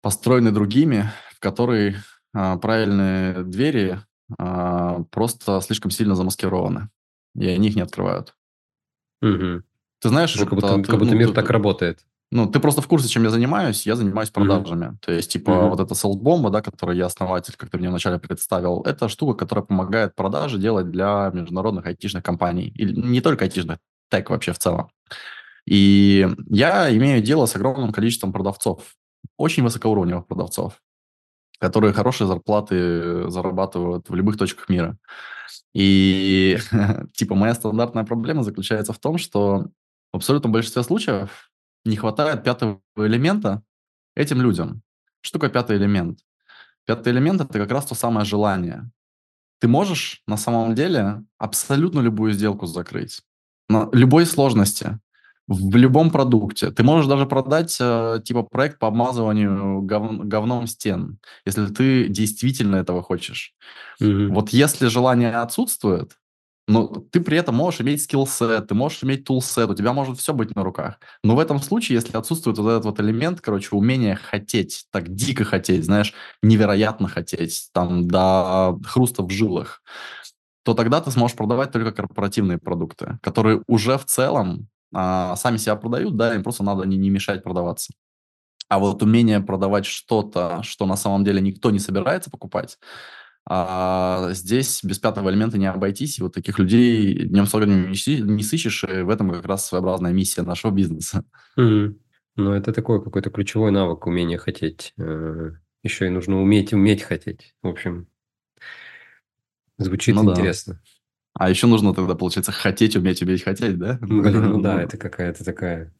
построенной 0.00 0.52
другими, 0.52 1.10
в 1.30 1.40
которой 1.40 1.96
э, 2.34 2.58
правильные 2.58 3.44
двери 3.44 4.00
э, 4.38 5.04
просто 5.10 5.60
слишком 5.60 5.90
сильно 5.90 6.14
замаскированы, 6.14 6.88
и 7.34 7.48
они 7.48 7.68
их 7.68 7.76
не 7.76 7.82
открывают. 7.82 8.34
Угу. 9.20 9.62
Ты 10.00 10.08
знаешь, 10.08 10.34
как, 10.34 10.48
будто, 10.48 10.76
ты, 10.76 10.82
как 10.84 10.98
будто 10.98 11.12
ну, 11.12 11.18
мир 11.18 11.28
ты, 11.28 11.34
так 11.34 11.50
работает. 11.50 12.06
Ну, 12.32 12.46
ты 12.46 12.60
просто 12.60 12.80
в 12.80 12.86
курсе, 12.86 13.08
чем 13.08 13.24
я 13.24 13.30
занимаюсь. 13.30 13.86
Я 13.86 13.96
занимаюсь 13.96 14.30
продажами. 14.30 14.86
Mm-hmm. 14.86 14.98
То 15.00 15.12
есть, 15.12 15.32
типа, 15.32 15.50
mm-hmm. 15.50 15.68
вот 15.68 15.80
эта 15.80 15.94
селсбомба, 15.96 16.50
да, 16.50 16.62
которую 16.62 16.96
я 16.96 17.06
основатель, 17.06 17.54
как 17.56 17.70
ты 17.70 17.78
мне 17.78 17.88
вначале 17.88 18.20
представил, 18.20 18.82
это 18.82 19.08
штука, 19.08 19.38
которая 19.38 19.64
помогает 19.64 20.14
продажи 20.14 20.58
делать 20.58 20.90
для 20.90 21.30
международных 21.34 21.86
айтишных 21.86 22.22
компаний. 22.22 22.72
И 22.76 22.84
не 22.84 23.20
только 23.20 23.44
айтишных, 23.46 23.78
тег 24.10 24.30
вообще 24.30 24.52
в 24.52 24.58
целом. 24.58 24.90
И 25.66 26.28
я 26.48 26.96
имею 26.96 27.20
дело 27.20 27.46
с 27.46 27.56
огромным 27.56 27.92
количеством 27.92 28.32
продавцов, 28.32 28.94
очень 29.36 29.64
высокоуровневых 29.64 30.26
продавцов, 30.26 30.80
которые 31.58 31.92
хорошие 31.92 32.28
зарплаты 32.28 33.28
зарабатывают 33.28 34.08
в 34.08 34.14
любых 34.14 34.36
точках 34.38 34.68
мира. 34.68 34.96
И, 35.74 36.58
типа, 37.14 37.34
моя 37.34 37.54
стандартная 37.54 38.04
проблема 38.04 38.44
заключается 38.44 38.92
в 38.92 38.98
том, 38.98 39.18
что 39.18 39.66
в 40.12 40.16
абсолютном 40.16 40.52
большинстве 40.52 40.82
случаев 40.82 41.49
не 41.84 41.96
хватает 41.96 42.44
пятого 42.44 42.80
элемента 42.96 43.62
этим 44.14 44.42
людям. 44.42 44.82
Что 45.20 45.38
такое 45.38 45.50
пятый 45.50 45.76
элемент? 45.76 46.20
Пятый 46.86 47.12
элемент– 47.12 47.40
это 47.42 47.58
как 47.58 47.70
раз 47.70 47.86
то 47.86 47.94
самое 47.94 48.24
желание. 48.24 48.90
Ты 49.60 49.68
можешь 49.68 50.22
на 50.26 50.36
самом 50.36 50.74
деле 50.74 51.22
абсолютно 51.38 52.00
любую 52.00 52.32
сделку 52.32 52.66
закрыть. 52.66 53.22
На 53.68 53.88
любой 53.92 54.26
сложности, 54.26 54.98
в 55.46 55.76
любом 55.76 56.10
продукте. 56.10 56.70
Ты 56.70 56.82
можешь 56.84 57.06
даже 57.06 57.26
продать 57.26 57.76
э, 57.80 58.20
типа 58.24 58.44
проект 58.44 58.78
по 58.78 58.86
обмазыванию 58.86 59.82
гов, 59.82 60.26
говном 60.26 60.66
стен, 60.68 61.18
если 61.44 61.66
ты 61.66 62.08
действительно 62.08 62.76
этого 62.76 63.02
хочешь. 63.02 63.54
Mm-hmm. 64.00 64.28
Вот 64.28 64.50
если 64.50 64.86
желание 64.86 65.32
отсутствует, 65.32 66.12
но 66.70 66.86
ты 66.86 67.20
при 67.20 67.36
этом 67.36 67.56
можешь 67.56 67.80
иметь 67.80 68.04
скиллсет, 68.04 68.68
ты 68.68 68.74
можешь 68.74 69.02
иметь 69.02 69.24
тулсет, 69.24 69.68
у 69.68 69.74
тебя 69.74 69.92
может 69.92 70.18
все 70.18 70.32
быть 70.32 70.54
на 70.54 70.62
руках. 70.62 71.00
Но 71.24 71.34
в 71.34 71.40
этом 71.40 71.60
случае, 71.60 71.96
если 71.96 72.16
отсутствует 72.16 72.58
вот 72.58 72.70
этот 72.70 72.84
вот 72.84 73.00
элемент, 73.00 73.40
короче, 73.40 73.74
умение 73.74 74.14
хотеть, 74.14 74.84
так 74.92 75.12
дико 75.12 75.44
хотеть, 75.44 75.84
знаешь, 75.84 76.14
невероятно 76.42 77.08
хотеть, 77.08 77.70
там, 77.72 78.06
до 78.06 78.78
хруста 78.86 79.24
в 79.24 79.30
жилах, 79.30 79.82
то 80.62 80.74
тогда 80.74 81.00
ты 81.00 81.10
сможешь 81.10 81.36
продавать 81.36 81.72
только 81.72 81.90
корпоративные 81.90 82.58
продукты, 82.58 83.18
которые 83.20 83.64
уже 83.66 83.98
в 83.98 84.04
целом 84.04 84.68
а, 84.94 85.34
сами 85.34 85.56
себя 85.56 85.74
продают, 85.74 86.16
да, 86.16 86.36
им 86.36 86.44
просто 86.44 86.62
надо 86.62 86.84
не, 86.84 86.96
не 86.96 87.10
мешать 87.10 87.42
продаваться. 87.42 87.92
А 88.68 88.78
вот 88.78 89.02
умение 89.02 89.40
продавать 89.40 89.86
что-то, 89.86 90.62
что 90.62 90.86
на 90.86 90.94
самом 90.94 91.24
деле 91.24 91.40
никто 91.40 91.72
не 91.72 91.80
собирается 91.80 92.30
покупать, 92.30 92.78
а 93.48 94.28
здесь 94.32 94.80
без 94.84 94.98
пятого 94.98 95.30
элемента 95.30 95.58
не 95.58 95.66
обойтись, 95.66 96.18
и 96.18 96.22
вот 96.22 96.34
таких 96.34 96.58
людей 96.58 97.26
днем 97.26 97.46
с 97.46 97.54
огнем 97.54 97.90
не, 97.90 98.42
сыщешь, 98.42 98.84
и 98.84 99.02
в 99.02 99.10
этом 99.10 99.30
как 99.30 99.44
раз 99.46 99.66
своеобразная 99.66 100.12
миссия 100.12 100.42
нашего 100.42 100.70
бизнеса. 100.70 101.24
Mm-hmm. 101.58 101.94
Ну, 102.36 102.52
это 102.52 102.72
такой 102.72 103.02
какой-то 103.02 103.30
ключевой 103.30 103.70
навык, 103.70 104.06
умение 104.06 104.38
хотеть. 104.38 104.94
Э, 104.98 105.52
Еще 105.82 106.06
и 106.06 106.10
нужно 106.10 106.40
уметь, 106.40 106.72
уметь 106.72 107.02
хотеть. 107.02 107.54
В 107.62 107.68
общем, 107.68 108.06
звучит 109.78 110.14
ну, 110.14 110.30
интересно. 110.30 110.74
Да. 110.74 110.80
А 111.34 111.50
еще 111.50 111.66
нужно 111.66 111.94
тогда, 111.94 112.14
получается, 112.14 112.52
хотеть, 112.52 112.96
уметь, 112.96 113.22
уметь 113.22 113.42
хотеть, 113.42 113.78
да? 113.78 113.98
Ну 114.00 114.60
да, 114.60 114.82
это 114.82 114.96
какая-то 114.96 115.44
такая 115.44 115.92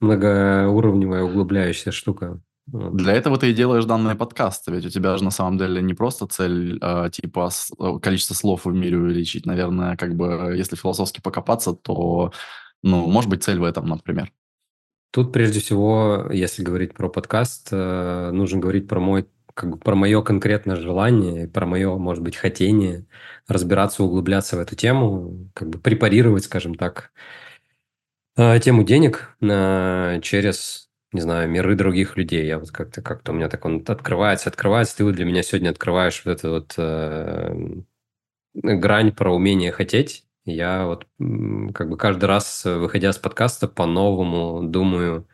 многоуровневая, 0.00 1.22
углубляющаяся 1.22 1.92
штука. 1.92 2.40
Для 2.66 3.12
этого 3.14 3.38
ты 3.38 3.50
и 3.50 3.54
делаешь 3.54 3.84
данные 3.84 4.14
подкасты, 4.14 4.70
ведь 4.70 4.86
у 4.86 4.88
тебя 4.88 5.16
же 5.16 5.24
на 5.24 5.30
самом 5.30 5.58
деле 5.58 5.82
не 5.82 5.94
просто 5.94 6.26
цель 6.28 6.78
э, 6.80 7.10
типа 7.12 7.50
количество 8.00 8.34
слов 8.34 8.64
в 8.64 8.72
мире 8.72 8.98
увеличить, 8.98 9.46
наверное, 9.46 9.96
как 9.96 10.14
бы 10.14 10.54
если 10.56 10.76
философски 10.76 11.20
покопаться, 11.20 11.72
то, 11.72 12.32
ну, 12.82 13.06
может 13.06 13.28
быть, 13.28 13.42
цель 13.42 13.58
в 13.58 13.64
этом, 13.64 13.86
например. 13.86 14.32
Тут 15.10 15.32
прежде 15.32 15.60
всего, 15.60 16.28
если 16.32 16.62
говорить 16.62 16.94
про 16.94 17.08
подкаст, 17.08 17.68
э, 17.72 18.30
нужно 18.32 18.60
говорить 18.60 18.88
про 18.88 19.00
мой 19.00 19.28
как 19.54 19.70
бы 19.70 19.76
про 19.76 19.94
мое 19.94 20.22
конкретное 20.22 20.76
желание, 20.76 21.48
про 21.48 21.66
мое, 21.66 21.96
может 21.98 22.22
быть, 22.22 22.36
хотение 22.36 23.06
разбираться, 23.48 24.02
углубляться 24.02 24.56
в 24.56 24.60
эту 24.60 24.76
тему, 24.76 25.50
как 25.54 25.68
бы 25.68 25.78
препарировать, 25.78 26.44
скажем 26.44 26.74
так, 26.74 27.12
э, 28.36 28.58
тему 28.60 28.84
денег 28.84 29.36
э, 29.42 30.20
через 30.22 30.81
не 31.12 31.20
знаю, 31.20 31.48
миры 31.48 31.74
других 31.76 32.16
людей. 32.16 32.46
Я 32.46 32.58
вот 32.58 32.70
как-то 32.70 33.02
как-то 33.02 33.32
у 33.32 33.34
меня 33.34 33.48
так 33.48 33.64
он 33.64 33.84
открывается, 33.86 34.48
открывается. 34.48 34.96
Ты 34.96 35.04
вот 35.04 35.14
для 35.14 35.24
меня 35.24 35.42
сегодня 35.42 35.70
открываешь 35.70 36.22
вот 36.24 36.32
эту 36.32 36.50
вот 36.50 36.74
э, 36.78 37.54
грань 38.54 39.12
про 39.12 39.34
умение 39.34 39.72
хотеть. 39.72 40.24
Я 40.44 40.86
вот 40.86 41.06
как 41.74 41.88
бы 41.88 41.96
каждый 41.96 42.24
раз, 42.24 42.64
выходя 42.64 43.12
с 43.12 43.18
подкаста, 43.18 43.68
по-новому 43.68 44.68
думаю 44.68 45.28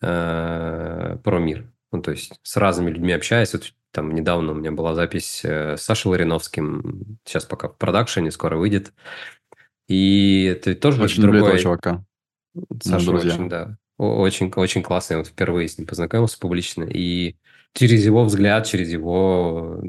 э, 0.00 1.16
про 1.22 1.38
мир. 1.38 1.72
Ну, 1.90 2.02
то 2.02 2.10
есть 2.10 2.38
с 2.42 2.56
разными 2.56 2.90
людьми 2.90 3.12
общаюсь. 3.12 3.52
Вот 3.54 3.72
там 3.90 4.14
недавно 4.14 4.52
у 4.52 4.54
меня 4.54 4.70
была 4.70 4.94
запись 4.94 5.40
э, 5.44 5.76
с 5.76 5.82
Сашей 5.82 6.08
Лариновским. 6.08 7.18
Сейчас 7.24 7.46
пока 7.46 7.68
в 7.68 7.76
продакшене, 7.78 8.30
скоро 8.30 8.56
выйдет. 8.56 8.92
И 9.88 10.44
это 10.44 10.74
тоже 10.74 11.02
Очень 11.02 11.22
люблю 11.22 11.40
другой... 11.40 11.58
чувака. 11.58 12.04
Саша 12.82 13.06
друзья. 13.06 13.32
очень, 13.32 13.48
да, 13.48 13.76
очень, 13.98 14.50
очень 14.54 14.82
классный. 14.82 15.14
Я 15.14 15.18
вот 15.18 15.28
впервые 15.28 15.68
с 15.68 15.76
ним 15.76 15.86
познакомился 15.86 16.38
публично. 16.38 16.84
И 16.84 17.36
через 17.74 18.04
его 18.04 18.24
взгляд, 18.24 18.66
через 18.66 18.90
его 18.90 19.82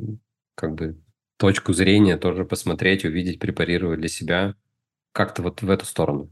как 0.56 0.76
бы 0.76 1.00
точку 1.38 1.74
зрения 1.74 2.18
тоже 2.18 2.44
посмотреть, 2.44 3.06
увидеть, 3.06 3.40
препарировать 3.40 4.00
для 4.00 4.10
себя 4.10 4.56
как-то 5.14 5.42
вот 5.42 5.62
в 5.62 5.70
эту 5.70 5.86
сторону. 5.86 6.30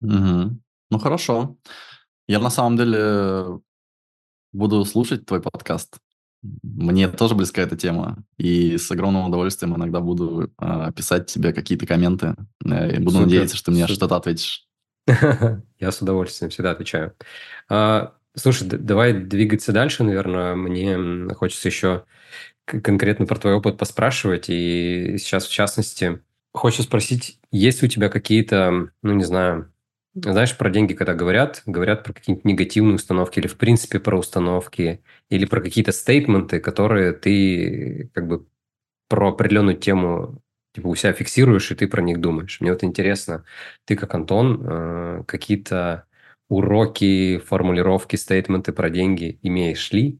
Угу. 0.00 0.58
Ну, 0.90 0.98
хорошо. 0.98 1.56
Я 2.26 2.40
на 2.40 2.50
самом 2.50 2.76
деле 2.76 3.60
буду 4.52 4.84
слушать 4.84 5.26
твой 5.26 5.40
подкаст. 5.40 5.98
Мне 6.62 7.08
тоже 7.08 7.34
близка 7.34 7.62
эта 7.62 7.76
тема. 7.76 8.24
И 8.36 8.78
с 8.78 8.90
огромным 8.90 9.26
удовольствием 9.26 9.74
иногда 9.76 10.00
буду 10.00 10.50
э, 10.60 10.92
писать 10.94 11.26
тебе 11.26 11.52
какие-то 11.52 11.86
комменты. 11.86 12.34
Э, 12.64 12.96
и 12.96 12.98
буду 12.98 13.12
Супер, 13.12 13.26
надеяться, 13.26 13.56
что 13.56 13.70
мне 13.70 13.82
супер. 13.82 13.94
что-то 13.94 14.16
ответишь. 14.16 14.67
Я 15.78 15.92
с 15.92 16.02
удовольствием 16.02 16.50
всегда 16.50 16.72
отвечаю. 16.72 17.14
А, 17.68 18.14
слушай, 18.34 18.68
давай 18.68 19.12
двигаться 19.14 19.72
дальше, 19.72 20.04
наверное. 20.04 20.54
Мне 20.54 21.32
хочется 21.34 21.68
еще 21.68 22.04
конкретно 22.64 23.26
про 23.26 23.38
твой 23.38 23.54
опыт 23.54 23.78
поспрашивать. 23.78 24.46
И 24.48 25.16
сейчас, 25.18 25.46
в 25.46 25.52
частности, 25.52 26.20
хочу 26.54 26.82
спросить, 26.82 27.38
есть 27.50 27.82
у 27.82 27.86
тебя 27.88 28.08
какие-то, 28.10 28.90
ну, 29.02 29.12
не 29.14 29.24
знаю, 29.24 29.72
знаешь, 30.14 30.56
про 30.56 30.70
деньги, 30.70 30.94
когда 30.94 31.14
говорят, 31.14 31.62
говорят 31.66 32.04
про 32.04 32.12
какие-нибудь 32.12 32.44
негативные 32.44 32.96
установки 32.96 33.38
или, 33.38 33.46
в 33.46 33.56
принципе, 33.56 34.00
про 34.00 34.18
установки, 34.18 35.02
или 35.30 35.44
про 35.46 35.60
какие-то 35.60 35.92
стейтменты, 35.92 36.60
которые 36.60 37.12
ты 37.12 38.10
как 38.14 38.26
бы 38.28 38.46
про 39.08 39.30
определенную 39.30 39.76
тему 39.76 40.42
типа 40.74 40.88
у 40.88 40.94
себя 40.94 41.12
фиксируешь, 41.12 41.70
и 41.70 41.74
ты 41.74 41.88
про 41.88 42.02
них 42.02 42.20
думаешь. 42.20 42.60
Мне 42.60 42.72
вот 42.72 42.84
интересно, 42.84 43.44
ты 43.84 43.96
как 43.96 44.14
Антон, 44.14 44.62
э, 44.64 45.24
какие-то 45.26 46.04
уроки, 46.48 47.38
формулировки, 47.38 48.16
стейтменты 48.16 48.72
про 48.72 48.90
деньги 48.90 49.38
имеешь 49.42 49.92
ли? 49.92 50.18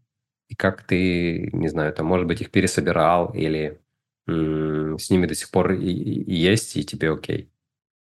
И 0.48 0.54
как 0.54 0.82
ты, 0.84 1.50
не 1.52 1.68
знаю, 1.68 1.92
там, 1.92 2.06
может 2.06 2.26
быть, 2.26 2.40
их 2.40 2.50
пересобирал 2.50 3.32
или 3.34 3.80
с 4.26 5.10
ними 5.10 5.26
до 5.26 5.34
сих 5.34 5.50
пор 5.50 5.72
и, 5.72 5.90
и 5.90 6.34
есть, 6.34 6.76
и 6.76 6.84
тебе 6.84 7.12
окей? 7.12 7.50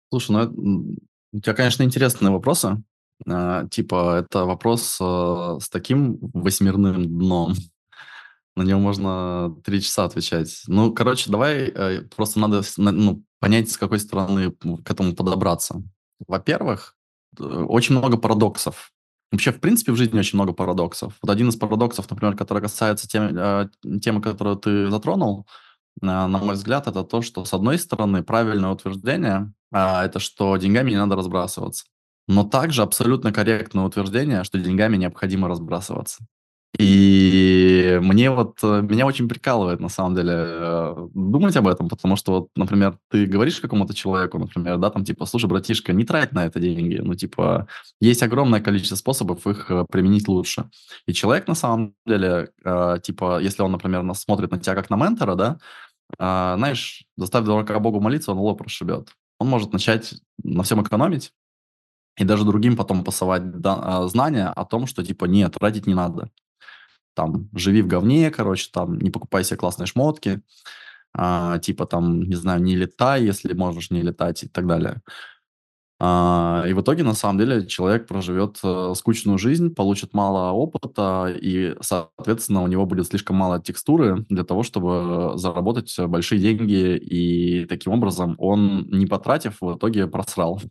Слушай, 0.09 0.31
ну, 0.31 0.95
у 1.33 1.39
тебя, 1.39 1.53
конечно, 1.53 1.83
интересные 1.83 2.31
вопросы. 2.31 2.81
А, 3.27 3.67
типа, 3.67 4.23
это 4.25 4.45
вопрос 4.45 4.97
э, 5.01 5.57
с 5.61 5.69
таким 5.69 6.17
восьмерным 6.33 7.05
дном. 7.05 7.53
На 8.57 8.63
него 8.63 8.79
можно 8.79 9.55
три 9.63 9.81
часа 9.81 10.05
отвечать. 10.05 10.63
Ну, 10.67 10.91
короче, 10.91 11.29
давай 11.29 11.67
э, 11.67 12.01
просто 12.15 12.39
надо 12.39 12.63
ну, 12.77 13.23
понять, 13.39 13.69
с 13.71 13.77
какой 13.77 13.99
стороны 13.99 14.51
к 14.51 14.91
этому 14.91 15.15
подобраться. 15.15 15.83
Во-первых, 16.27 16.95
э, 17.39 17.43
очень 17.43 17.95
много 17.95 18.17
парадоксов. 18.17 18.91
Вообще, 19.31 19.51
в 19.51 19.59
принципе, 19.59 19.91
в 19.91 19.95
жизни 19.95 20.17
очень 20.19 20.37
много 20.37 20.53
парадоксов. 20.53 21.13
Вот 21.21 21.31
один 21.31 21.49
из 21.49 21.55
парадоксов, 21.55 22.09
например, 22.09 22.35
который 22.35 22.63
касается 22.63 23.07
тем- 23.07 23.37
э, 23.37 23.69
темы, 24.01 24.21
которую 24.21 24.57
ты 24.57 24.89
затронул, 24.89 25.45
на 26.01 26.27
мой 26.27 26.53
взгляд, 26.53 26.87
это 26.87 27.03
то, 27.03 27.23
что, 27.23 27.43
с 27.45 27.53
одной 27.53 27.79
стороны, 27.79 28.23
правильное 28.23 28.69
утверждение 28.69 29.51
а, 29.71 30.05
это 30.05 30.19
что 30.19 30.55
деньгами 30.57 30.91
не 30.91 30.97
надо 30.97 31.15
разбрасываться. 31.15 31.85
Но 32.27 32.43
также 32.43 32.81
абсолютно 32.81 33.31
корректное 33.31 33.85
утверждение, 33.85 34.43
что 34.43 34.59
деньгами 34.59 34.97
необходимо 34.97 35.47
разбрасываться. 35.47 36.25
И 36.79 37.97
мне 38.01 38.29
вот, 38.29 38.59
э, 38.63 38.81
меня 38.81 39.05
очень 39.05 39.27
прикалывает, 39.27 39.79
на 39.79 39.89
самом 39.89 40.15
деле, 40.15 40.33
э, 40.35 41.07
думать 41.13 41.55
об 41.57 41.67
этом, 41.67 41.89
потому 41.89 42.15
что 42.15 42.31
вот, 42.31 42.49
например, 42.55 42.99
ты 43.09 43.25
говоришь 43.25 43.59
какому-то 43.59 43.93
человеку, 43.93 44.37
например, 44.37 44.77
да, 44.77 44.89
там, 44.89 45.03
типа, 45.03 45.25
слушай, 45.25 45.47
братишка, 45.47 45.93
не 45.93 46.03
трать 46.03 46.33
на 46.33 46.45
это 46.45 46.59
деньги, 46.59 46.97
ну, 47.03 47.15
типа, 47.15 47.67
есть 47.99 48.21
огромное 48.21 48.61
количество 48.61 48.95
способов 48.95 49.47
их 49.47 49.71
э, 49.71 49.85
применить 49.89 50.27
лучше. 50.27 50.69
И 51.07 51.13
человек, 51.13 51.47
на 51.47 51.55
самом 51.55 51.95
деле, 52.05 52.49
типа, 53.03 53.39
если 53.41 53.63
он, 53.63 53.71
например, 53.71 54.03
нас 54.03 54.21
смотрит 54.21 54.51
на 54.51 54.59
тебя 54.59 54.75
как 54.75 54.89
на 54.89 54.97
ментора, 54.97 55.35
да, 55.35 55.57
а, 56.17 56.55
знаешь, 56.57 57.05
заставь 57.17 57.45
дурака 57.45 57.79
Богу 57.79 57.99
молиться, 57.99 58.31
он 58.31 58.37
лоб 58.39 58.61
расшибет. 58.61 59.09
Он 59.39 59.47
может 59.47 59.73
начать 59.73 60.15
на 60.43 60.63
всем 60.63 60.81
экономить 60.81 61.33
и 62.17 62.23
даже 62.23 62.45
другим 62.45 62.75
потом 62.75 63.03
пасовать 63.03 63.43
а, 63.63 64.07
знания 64.07 64.47
о 64.47 64.65
том, 64.65 64.87
что, 64.87 65.03
типа, 65.03 65.25
нет, 65.25 65.53
тратить 65.53 65.87
не 65.87 65.93
надо. 65.93 66.31
Там, 67.17 67.49
живи 67.55 67.81
в 67.81 67.87
говне, 67.87 68.29
короче, 68.29 68.69
там, 68.71 68.99
не 68.99 69.09
покупай 69.09 69.43
себе 69.43 69.57
классные 69.57 69.87
шмотки, 69.87 70.41
а, 71.13 71.57
типа, 71.59 71.87
там, 71.87 72.21
не 72.21 72.35
знаю, 72.35 72.61
не 72.61 72.75
летай, 72.75 73.23
если 73.23 73.53
можешь 73.53 73.91
не 73.91 74.03
летать 74.03 74.43
и 74.43 74.47
так 74.47 74.67
далее. 74.67 75.01
А, 75.99 76.63
и 76.67 76.73
в 76.73 76.81
итоге, 76.81 77.03
на 77.03 77.15
самом 77.15 77.39
деле, 77.39 77.65
человек 77.65 78.07
проживет 78.07 78.59
э, 78.63 78.93
скучную 78.95 79.39
жизнь, 79.39 79.73
получит 79.73 80.13
мало 80.13 80.51
опыта, 80.51 81.35
и, 81.35 81.75
соответственно, 81.81 82.61
у 82.61 82.67
него 82.67 82.85
будет 82.85 83.07
слишком 83.07 83.35
мало 83.37 83.59
текстуры 83.59 84.23
для 84.29 84.43
того, 84.43 84.61
чтобы 84.61 85.33
заработать 85.37 85.91
большие 86.07 86.39
деньги, 86.39 86.97
и 86.97 87.65
таким 87.65 87.93
образом 87.93 88.35
он, 88.37 88.87
не 88.91 89.07
потратив, 89.07 89.57
в 89.59 89.75
итоге 89.75 90.05
просрал. 90.05 90.61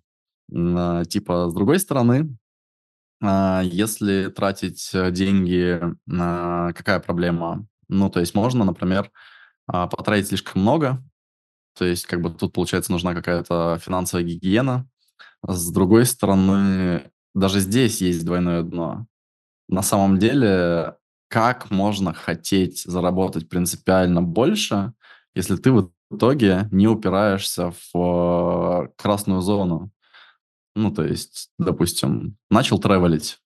А, 0.55 1.05
Типа, 1.05 1.49
с 1.51 1.55
другой 1.55 1.81
стороны, 1.81 2.37
если 3.23 4.29
тратить 4.29 4.91
э, 4.93 5.11
деньги, 5.11 5.81
какая 6.07 7.01
проблема? 7.01 7.67
Ну, 7.89 8.11
то 8.11 8.21
есть 8.21 8.35
можно, 8.35 8.65
например, 8.65 9.11
а, 9.67 9.87
потратить 9.87 10.29
слишком 10.29 10.63
много, 10.63 11.03
то 11.77 11.85
есть 11.85 12.07
как 12.07 12.21
бы 12.21 12.31
тут, 12.31 12.53
получается, 12.53 12.93
нужна 12.93 13.15
какая-то 13.15 13.79
финансовая 13.83 14.25
гигиена, 14.25 14.89
с 15.47 15.71
другой 15.71 16.07
стороны, 16.07 17.11
даже 17.35 17.61
здесь 17.61 18.01
есть 18.01 18.25
двойное 18.25 18.63
дно. 18.63 19.07
На 19.69 19.83
самом 19.83 20.19
деле, 20.19 20.97
как 21.29 21.71
можно 21.71 22.15
хотеть 22.15 22.83
заработать 22.85 23.49
принципиально 23.49 24.23
больше, 24.23 24.93
если 25.35 25.57
ты 25.57 25.73
в 25.73 25.91
итоге 26.11 26.69
не 26.71 26.89
упираешься 26.89 27.73
в 27.93 28.87
э, 28.87 28.89
красную 28.97 29.43
зону? 29.43 29.91
Ну, 30.77 30.91
то 30.93 31.03
есть, 31.05 31.51
допустим, 31.59 32.37
начал 32.51 32.79
тревелить. 32.79 33.39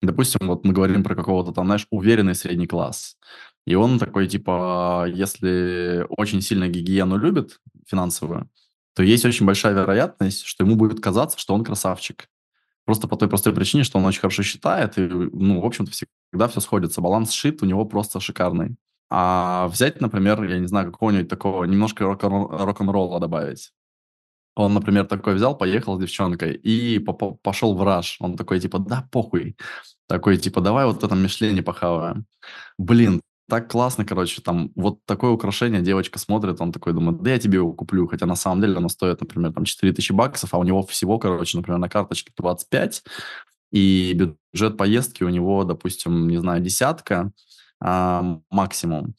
Допустим, 0.00 0.48
вот 0.48 0.64
мы 0.64 0.72
говорим 0.72 1.04
про 1.04 1.14
какого-то 1.14 1.52
там, 1.52 1.66
знаешь, 1.66 1.86
уверенный 1.90 2.34
средний 2.34 2.66
класс. 2.66 3.18
И 3.66 3.74
он 3.74 3.98
такой, 3.98 4.26
типа, 4.26 5.06
если 5.12 6.06
очень 6.08 6.40
сильно 6.40 6.66
гигиену 6.66 7.18
любит 7.18 7.60
финансовую, 7.86 8.48
то 8.94 9.02
есть 9.02 9.26
очень 9.26 9.44
большая 9.44 9.74
вероятность, 9.74 10.44
что 10.46 10.64
ему 10.64 10.76
будет 10.76 11.00
казаться, 11.00 11.38
что 11.38 11.52
он 11.54 11.62
красавчик. 11.62 12.30
Просто 12.86 13.06
по 13.06 13.16
той 13.16 13.28
простой 13.28 13.54
причине, 13.54 13.84
что 13.84 13.98
он 13.98 14.06
очень 14.06 14.20
хорошо 14.20 14.42
считает, 14.42 14.96
и, 14.96 15.02
ну, 15.02 15.60
в 15.60 15.66
общем-то, 15.66 15.92
всегда 15.92 16.48
все 16.48 16.60
сходится. 16.60 17.02
Баланс 17.02 17.32
шит 17.32 17.62
у 17.62 17.66
него 17.66 17.84
просто 17.84 18.18
шикарный. 18.18 18.76
А 19.10 19.68
взять, 19.68 20.00
например, 20.00 20.42
я 20.44 20.58
не 20.58 20.66
знаю, 20.68 20.90
какого-нибудь 20.90 21.28
такого, 21.28 21.64
немножко 21.64 22.04
рок-н- 22.04 22.48
рок-н-ролла 22.50 23.20
добавить. 23.20 23.72
Он, 24.58 24.74
например, 24.74 25.06
такой 25.06 25.34
взял, 25.34 25.56
поехал 25.56 25.96
с 25.96 26.00
девчонкой 26.00 26.54
и 26.54 26.98
пошел 27.42 27.76
в 27.76 27.82
раш. 27.84 28.16
Он 28.18 28.36
такой, 28.36 28.58
типа, 28.58 28.80
да, 28.80 29.08
похуй. 29.12 29.56
Такой, 30.08 30.36
типа, 30.36 30.60
давай 30.60 30.84
вот 30.84 31.00
в 31.00 31.04
этом 31.04 31.22
Мишлене 31.22 31.62
похаваем. 31.62 32.26
Блин, 32.76 33.20
так 33.48 33.70
классно, 33.70 34.04
короче, 34.04 34.42
там 34.42 34.72
вот 34.74 34.98
такое 35.06 35.30
украшение 35.30 35.80
девочка 35.80 36.18
смотрит, 36.18 36.60
он 36.60 36.72
такой 36.72 36.92
думает, 36.92 37.22
да 37.22 37.30
я 37.30 37.38
тебе 37.38 37.58
его 37.58 37.72
куплю, 37.72 38.08
хотя 38.08 38.26
на 38.26 38.34
самом 38.34 38.60
деле 38.60 38.76
оно 38.76 38.88
стоит, 38.88 39.20
например, 39.20 39.52
там 39.52 39.64
4000 39.64 40.12
баксов, 40.12 40.52
а 40.52 40.58
у 40.58 40.64
него 40.64 40.82
всего, 40.82 41.20
короче, 41.20 41.56
например, 41.56 41.78
на 41.78 41.88
карточке 41.88 42.32
25, 42.36 43.04
и 43.70 44.12
бюджет 44.12 44.76
поездки 44.76 45.22
у 45.22 45.28
него, 45.28 45.62
допустим, 45.62 46.28
не 46.28 46.38
знаю, 46.38 46.60
десятка 46.60 47.30
а, 47.80 48.40
максимум. 48.50 49.14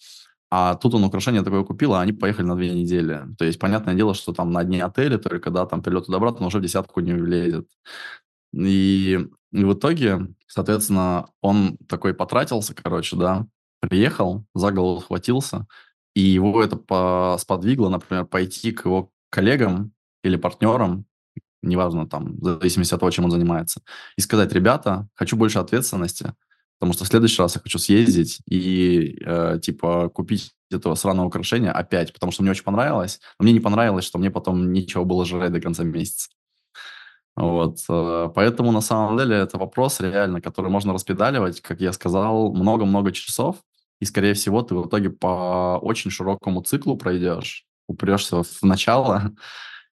А 0.51 0.75
тут 0.75 0.95
он 0.95 1.03
украшение 1.03 1.43
такое 1.43 1.63
купил, 1.63 1.93
а 1.93 2.01
они 2.01 2.11
поехали 2.11 2.45
на 2.47 2.55
две 2.55 2.73
недели. 2.73 3.21
То 3.37 3.45
есть, 3.45 3.59
понятное 3.59 3.93
дело, 3.93 4.15
что 4.15 4.33
там 4.33 4.51
на 4.51 4.63
дни 4.63 4.79
отеля 4.79 5.17
только, 5.17 5.51
да, 5.51 5.65
там 5.65 5.83
перелет 5.83 6.07
туда-обратно, 6.07 6.47
уже 6.47 6.57
в 6.57 6.61
десятку 6.61 7.01
не 7.01 7.13
влезет. 7.13 7.69
И, 8.53 9.19
и 9.51 9.63
в 9.63 9.73
итоге, 9.73 10.27
соответственно, 10.47 11.27
он 11.41 11.77
такой 11.87 12.15
потратился, 12.15 12.73
короче, 12.73 13.15
да, 13.15 13.45
приехал, 13.79 14.45
за 14.55 14.71
голову 14.71 15.01
схватился, 15.01 15.67
и 16.15 16.21
его 16.21 16.63
это 16.63 16.77
по- 16.77 17.37
сподвигло, 17.39 17.89
например, 17.89 18.25
пойти 18.25 18.71
к 18.71 18.85
его 18.85 19.11
коллегам 19.29 19.93
или 20.23 20.35
партнерам, 20.35 21.05
неважно, 21.61 22.07
там, 22.07 22.37
в 22.37 22.43
зависимости 22.43 22.93
от 22.93 22.99
того, 22.99 23.11
чем 23.11 23.25
он 23.25 23.31
занимается, 23.31 23.81
и 24.17 24.21
сказать, 24.21 24.51
ребята, 24.53 25.07
хочу 25.13 25.37
больше 25.37 25.59
ответственности, 25.59 26.33
потому 26.79 26.93
что 26.93 27.03
в 27.03 27.07
следующий 27.07 27.41
раз 27.41 27.55
я 27.55 27.61
хочу 27.61 27.77
съездить 27.77 28.39
и, 28.49 29.21
э, 29.25 29.59
типа, 29.61 30.09
купить 30.09 30.51
этого 30.71 30.95
сраного 30.95 31.27
украшения 31.27 31.71
опять, 31.71 32.13
потому 32.13 32.31
что 32.31 32.41
мне 32.41 32.51
очень 32.51 32.63
понравилось, 32.63 33.19
но 33.37 33.43
мне 33.43 33.53
не 33.53 33.59
понравилось, 33.59 34.05
что 34.05 34.17
мне 34.17 34.31
потом 34.31 34.71
нечего 34.71 35.03
было 35.03 35.25
жрать 35.25 35.51
до 35.51 35.59
конца 35.59 35.83
месяца. 35.83 36.29
Вот, 37.35 37.79
э, 37.89 38.29
поэтому 38.33 38.71
на 38.71 38.81
самом 38.81 39.17
деле 39.17 39.35
это 39.37 39.57
вопрос 39.57 39.99
реально, 39.99 40.41
который 40.41 40.71
можно 40.71 40.93
распедаливать, 40.93 41.61
как 41.61 41.81
я 41.81 41.91
сказал, 41.93 42.53
много-много 42.53 43.11
часов, 43.11 43.57
и, 43.99 44.05
скорее 44.05 44.33
всего, 44.33 44.61
ты 44.61 44.75
в 44.75 44.87
итоге 44.87 45.09
по 45.09 45.79
очень 45.81 46.11
широкому 46.11 46.61
циклу 46.61 46.97
пройдешь, 46.97 47.65
упрешься 47.87 48.43
в 48.43 48.63
начало, 48.63 49.33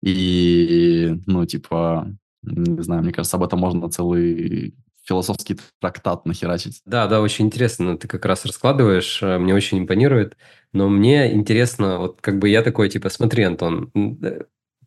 и, 0.04 1.20
ну, 1.26 1.46
типа, 1.46 2.08
не 2.44 2.82
знаю, 2.84 3.02
мне 3.02 3.12
кажется, 3.12 3.38
об 3.38 3.44
этом 3.44 3.60
можно 3.60 3.90
целый 3.90 4.76
философский 5.06 5.60
трактат 5.80 6.26
нахерачить. 6.26 6.82
Да, 6.86 7.08
да, 7.08 7.22
очень 7.22 7.46
интересно. 7.46 7.98
Ты 7.98 8.08
как 8.08 8.26
раз 8.26 8.46
раскладываешь, 8.46 9.22
э, 9.22 9.38
мне 9.38 9.54
очень 9.54 9.80
импонирует. 9.80 10.36
Но 10.74 10.90
мне 10.90 11.34
интересно, 11.34 12.00
вот 12.00 12.20
как 12.22 12.40
бы 12.40 12.50
я 12.50 12.62
такой, 12.62 12.90
типа, 12.90 13.10
смотри, 13.10 13.44
Антон, 13.44 13.92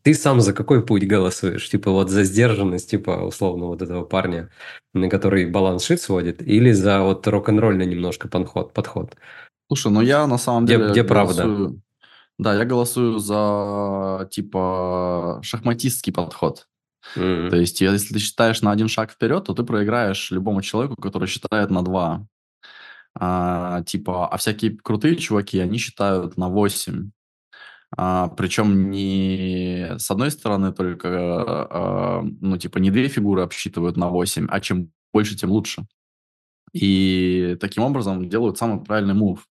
ты 0.02 0.14
сам 0.14 0.40
за 0.40 0.52
какой 0.52 0.84
путь 0.84 1.06
голосуешь? 1.06 1.68
Типа 1.68 1.90
вот 1.90 2.10
за 2.10 2.24
сдержанность, 2.24 2.90
типа 2.90 3.10
условно 3.26 3.66
вот 3.66 3.82
этого 3.82 4.04
парня, 4.04 4.50
на 4.92 5.08
который 5.08 5.46
баланс 5.46 5.84
шит 5.84 6.00
сводит, 6.00 6.42
или 6.42 6.72
за 6.72 7.02
вот 7.02 7.26
рок-н-ролльный 7.26 7.86
немножко 7.86 8.28
подход? 8.28 8.72
подход? 8.72 9.16
Слушай, 9.68 9.92
ну 9.92 10.00
я 10.00 10.26
на 10.26 10.38
самом 10.38 10.66
деле 10.66 10.84
Где, 10.84 10.92
где 10.92 11.02
голосую... 11.02 11.56
правда? 11.56 11.80
Да, 12.38 12.54
я 12.54 12.64
голосую 12.64 13.18
за 13.18 14.28
типа 14.30 15.40
шахматистский 15.42 16.12
подход. 16.12 16.68
То 17.14 17.56
есть, 17.56 17.80
если 17.80 18.14
ты 18.14 18.20
считаешь 18.20 18.62
на 18.62 18.70
один 18.70 18.88
шаг 18.88 19.10
вперед, 19.10 19.44
то 19.44 19.54
ты 19.54 19.64
проиграешь 19.64 20.30
любому 20.30 20.62
человеку, 20.62 21.00
который 21.00 21.28
считает 21.28 21.70
на 21.70 21.82
два. 21.82 22.26
А, 23.14 23.82
типа, 23.82 24.28
а 24.28 24.36
всякие 24.36 24.76
крутые 24.76 25.16
чуваки, 25.16 25.58
они 25.58 25.78
считают 25.78 26.36
на 26.36 26.48
8. 26.48 27.10
А, 27.96 28.28
причем 28.28 28.90
не 28.90 29.96
с 29.98 30.10
одной 30.10 30.30
стороны 30.30 30.72
только, 30.72 31.08
а, 31.10 32.22
ну, 32.40 32.58
типа, 32.58 32.78
не 32.78 32.90
две 32.90 33.08
фигуры 33.08 33.42
обсчитывают 33.42 33.96
на 33.96 34.08
8, 34.08 34.46
а 34.50 34.60
чем 34.60 34.92
больше, 35.12 35.36
тем 35.36 35.50
лучше. 35.50 35.86
И 36.72 37.56
таким 37.60 37.82
образом 37.84 38.28
делают 38.28 38.58
самый 38.58 38.84
правильный 38.84 39.14
мув. 39.14 39.46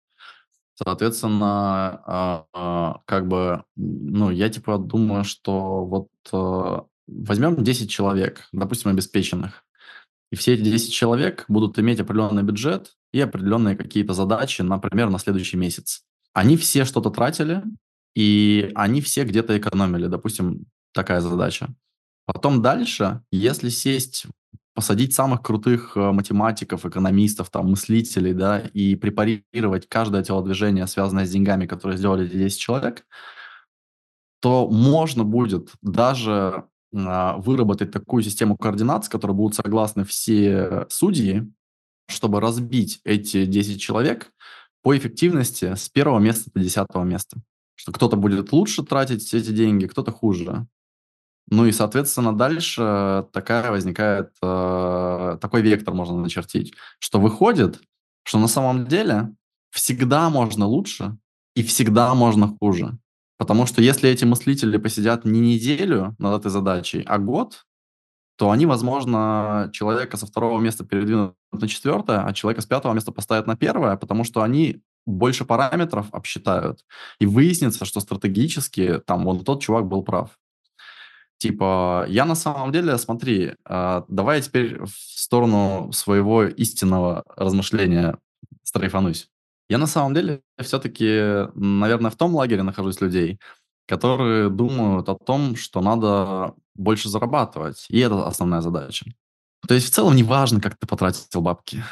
Соответственно, 0.75 2.03
а, 2.05 2.45
а, 2.53 3.01
как 3.05 3.27
бы, 3.27 3.63
ну, 3.75 4.29
я 4.29 4.49
типа 4.49 4.77
думаю, 4.77 5.23
что 5.23 5.83
вот 5.85 6.09
а, 6.31 6.85
возьмем 7.07 7.63
10 7.63 7.89
человек, 7.89 8.47
допустим, 8.51 8.91
обеспеченных, 8.91 9.63
и 10.31 10.35
все 10.35 10.53
эти 10.53 10.61
10 10.61 10.93
человек 10.93 11.45
будут 11.47 11.79
иметь 11.79 11.99
определенный 11.99 12.43
бюджет 12.43 12.95
и 13.13 13.21
определенные 13.21 13.75
какие-то 13.77 14.13
задачи, 14.13 14.61
например, 14.61 15.09
на 15.09 15.19
следующий 15.19 15.57
месяц. 15.57 16.03
Они 16.33 16.57
все 16.57 16.85
что-то 16.85 17.09
тратили, 17.09 17.63
и 18.15 18.71
они 18.75 19.01
все 19.01 19.23
где-то 19.23 19.57
экономили, 19.57 20.07
допустим, 20.07 20.65
такая 20.93 21.21
задача. 21.21 21.69
Потом 22.25 22.61
дальше, 22.61 23.21
если 23.31 23.69
сесть, 23.69 24.25
посадить 24.73 25.15
самых 25.15 25.41
крутых 25.41 25.95
э, 25.95 26.11
математиков, 26.11 26.85
экономистов, 26.85 27.49
там, 27.49 27.71
мыслителей, 27.71 28.33
да, 28.33 28.59
и 28.59 28.95
препарировать 28.95 29.87
каждое 29.87 30.23
телодвижение, 30.23 30.85
связанное 30.87 31.25
с 31.25 31.31
деньгами, 31.31 31.65
которые 31.65 31.97
сделали 31.97 32.27
эти 32.27 32.37
10 32.37 32.59
человек, 32.59 33.05
то 34.39 34.69
можно 34.69 35.23
будет 35.23 35.71
даже 35.81 36.65
выработать 37.05 37.91
такую 37.91 38.23
систему 38.23 38.57
координат, 38.57 39.05
с 39.05 39.09
которой 39.09 39.33
будут 39.33 39.55
согласны 39.55 40.03
все 40.03 40.85
судьи, 40.89 41.51
чтобы 42.07 42.39
разбить 42.39 43.01
эти 43.03 43.45
10 43.45 43.79
человек 43.81 44.31
по 44.81 44.97
эффективности 44.97 45.75
с 45.75 45.89
первого 45.89 46.19
места 46.19 46.49
до 46.53 46.61
десятого 46.61 47.03
места. 47.03 47.37
Что 47.75 47.91
кто-то 47.91 48.15
будет 48.15 48.51
лучше 48.51 48.83
тратить 48.83 49.33
эти 49.33 49.51
деньги, 49.51 49.85
кто-то 49.85 50.11
хуже. 50.11 50.65
Ну 51.49 51.65
и, 51.65 51.71
соответственно, 51.71 52.35
дальше 52.35 53.25
такая 53.31 53.71
возникает, 53.71 54.31
э, 54.41 55.37
такой 55.39 55.61
вектор 55.61 55.93
можно 55.93 56.17
начертить, 56.17 56.73
что 56.99 57.19
выходит, 57.19 57.81
что 58.23 58.39
на 58.39 58.47
самом 58.47 58.87
деле 58.87 59.33
всегда 59.69 60.29
можно 60.29 60.65
лучше 60.65 61.17
и 61.55 61.63
всегда 61.63 62.13
можно 62.15 62.55
хуже. 62.59 62.97
Потому 63.37 63.65
что 63.65 63.81
если 63.81 64.09
эти 64.09 64.25
мыслители 64.25 64.77
посидят 64.77 65.25
не 65.25 65.39
неделю 65.39 66.15
над 66.17 66.39
этой 66.39 66.49
задачей, 66.49 67.03
а 67.05 67.19
год, 67.19 67.65
то 68.37 68.51
они, 68.51 68.65
возможно, 68.65 69.69
человека 69.73 70.17
со 70.17 70.27
второго 70.27 70.59
места 70.59 70.85
передвинут 70.85 71.35
на 71.51 71.67
четвертое, 71.67 72.23
а 72.23 72.33
человека 72.33 72.61
с 72.61 72.65
пятого 72.65 72.93
места 72.93 73.11
поставят 73.11 73.47
на 73.47 73.55
первое, 73.55 73.95
потому 73.97 74.23
что 74.23 74.41
они 74.43 74.81
больше 75.05 75.45
параметров 75.45 76.07
обсчитают. 76.11 76.81
И 77.19 77.25
выяснится, 77.25 77.85
что 77.85 77.99
стратегически 77.99 79.01
там 79.05 79.23
вот 79.23 79.43
тот 79.45 79.61
чувак 79.61 79.87
был 79.87 80.03
прав. 80.03 80.37
Типа, 81.37 82.05
я 82.09 82.25
на 82.25 82.35
самом 82.35 82.71
деле, 82.71 82.97
смотри, 82.97 83.53
э, 83.69 84.01
давай 84.07 84.41
теперь 84.41 84.83
в 84.83 84.89
сторону 84.89 85.91
своего 85.93 86.43
истинного 86.43 87.23
размышления 87.35 88.17
стрейфанусь. 88.63 89.29
Я 89.69 89.77
на 89.77 89.87
самом 89.87 90.13
деле 90.13 90.41
все-таки, 90.59 91.47
наверное, 91.55 92.11
в 92.11 92.15
том 92.15 92.35
лагере 92.35 92.63
нахожусь 92.63 93.01
людей, 93.01 93.39
которые 93.87 94.49
думают 94.49 95.09
о 95.09 95.15
том, 95.15 95.55
что 95.55 95.81
надо 95.81 96.53
больше 96.75 97.09
зарабатывать. 97.09 97.85
И 97.89 97.99
это 97.99 98.25
основная 98.27 98.61
задача. 98.61 99.05
То 99.67 99.73
есть 99.73 99.87
в 99.87 99.91
целом 99.91 100.15
не 100.15 100.23
важно, 100.23 100.61
как 100.61 100.77
ты 100.77 100.87
потратил 100.87 101.41
бабки. 101.41 101.83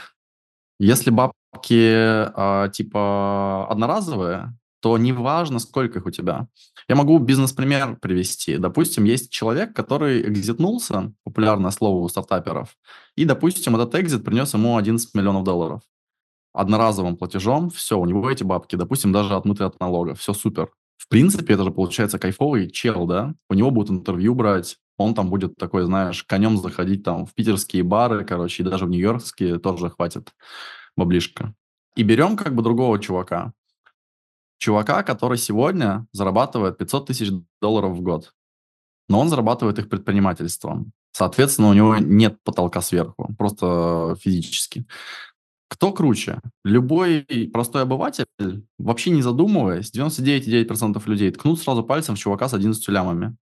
Если 0.79 1.09
бабки 1.09 1.33
э, 1.71 2.69
типа 2.71 3.67
одноразовые, 3.69 4.57
то 4.81 4.97
не 4.97 5.13
важно, 5.13 5.59
сколько 5.59 5.99
их 5.99 6.05
у 6.05 6.11
тебя. 6.11 6.47
Я 6.87 6.95
могу 6.95 7.17
бизнес-пример 7.17 7.97
привести. 7.97 8.57
Допустим, 8.57 9.05
есть 9.05 9.31
человек, 9.31 9.75
который 9.75 10.21
экзитнулся, 10.29 11.11
популярное 11.23 11.71
слово 11.71 12.03
у 12.03 12.07
стартаперов, 12.07 12.77
и, 13.15 13.25
допустим, 13.25 13.75
этот 13.75 13.95
экзит 13.95 14.23
принес 14.23 14.53
ему 14.53 14.77
11 14.77 15.15
миллионов 15.15 15.43
долларов 15.43 15.81
одноразовым 16.55 17.17
платежом, 17.17 17.69
все, 17.69 17.99
у 17.99 18.05
него 18.05 18.29
эти 18.29 18.43
бабки, 18.43 18.75
допустим, 18.75 19.11
даже 19.11 19.35
отмыты 19.35 19.63
от 19.63 19.79
налога, 19.79 20.15
все 20.15 20.33
супер. 20.33 20.71
В 20.97 21.07
принципе, 21.07 21.53
это 21.53 21.63
же 21.63 21.71
получается 21.71 22.17
кайфовый 22.17 22.71
чел, 22.71 23.05
да? 23.05 23.35
У 23.49 23.53
него 23.53 23.69
будут 23.69 23.91
интервью 23.91 24.33
брать, 24.33 24.77
он 24.97 25.13
там 25.13 25.29
будет 25.29 25.55
такой, 25.57 25.83
знаешь, 25.83 26.23
конем 26.23 26.57
заходить 26.57 27.03
там 27.03 27.25
в 27.25 27.33
питерские 27.33 27.83
бары, 27.83 28.23
короче, 28.23 28.63
и 28.63 28.65
даже 28.65 28.85
в 28.85 28.89
нью-йоркские 28.89 29.59
тоже 29.59 29.89
хватит 29.89 30.33
баблишка. 30.95 31.53
И 31.95 32.03
берем 32.03 32.37
как 32.37 32.55
бы 32.55 32.63
другого 32.63 32.99
чувака. 32.99 33.53
Чувака, 34.57 35.03
который 35.03 35.37
сегодня 35.37 36.07
зарабатывает 36.13 36.77
500 36.77 37.07
тысяч 37.07 37.29
долларов 37.61 37.97
в 37.97 38.01
год. 38.01 38.33
Но 39.09 39.19
он 39.19 39.29
зарабатывает 39.29 39.77
их 39.79 39.89
предпринимательством. 39.89 40.93
Соответственно, 41.11 41.69
у 41.69 41.73
него 41.73 41.97
нет 41.97 42.37
потолка 42.43 42.81
сверху, 42.81 43.33
просто 43.37 44.15
физически. 44.21 44.85
Кто 45.67 45.91
круче? 45.91 46.39
Любой 46.63 47.25
простой 47.51 47.81
обыватель, 47.83 48.25
вообще 48.77 49.09
не 49.09 49.21
задумываясь, 49.21 49.91
99,9% 49.91 51.01
людей 51.07 51.31
ткнут 51.31 51.59
сразу 51.59 51.83
пальцем 51.83 52.15
в 52.15 52.19
чувака 52.19 52.47
с 52.47 52.53
11 52.53 52.87
лямами. 52.89 53.35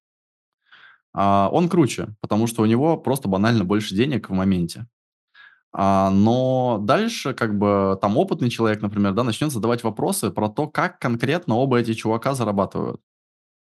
А 1.14 1.50
он 1.52 1.70
круче, 1.70 2.16
потому 2.22 2.48
что 2.48 2.64
у 2.64 2.66
него 2.66 2.98
просто 2.98 3.28
банально 3.28 3.66
больше 3.66 3.96
денег 3.96 4.30
в 4.30 4.34
моменте. 4.34 4.88
А, 5.74 6.12
но 6.12 6.80
дальше, 6.82 7.34
как 7.34 7.58
бы, 7.58 7.98
там 8.02 8.18
опытный 8.18 8.50
человек, 8.50 8.82
например, 8.82 9.14
да, 9.14 9.24
начнет 9.24 9.52
задавать 9.52 9.84
вопросы 9.84 10.32
про 10.32 10.50
то, 10.50 10.68
как 10.68 11.00
конкретно 11.00 11.56
оба 11.56 11.80
эти 11.80 11.94
чувака 11.94 12.36
зарабатывают. 12.36 13.02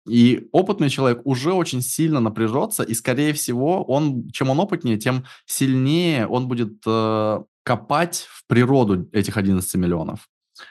И 0.07 0.49
опытный 0.53 0.89
человек 0.89 1.21
уже 1.25 1.53
очень 1.53 1.83
сильно 1.83 2.21
напряжется, 2.21 2.83
и, 2.83 2.95
скорее 2.95 3.33
всего, 3.33 3.83
он, 3.85 4.29
чем 4.31 4.51
он 4.51 4.61
опытнее, 4.61 4.99
тем 4.99 5.25
сильнее 5.47 6.27
он 6.27 6.49
будет 6.49 6.83
э, 6.87 7.43
копать 7.65 8.27
в 8.31 8.47
природу 8.47 9.09
этих 9.13 9.37
11 9.37 9.75
миллионов. 9.75 10.29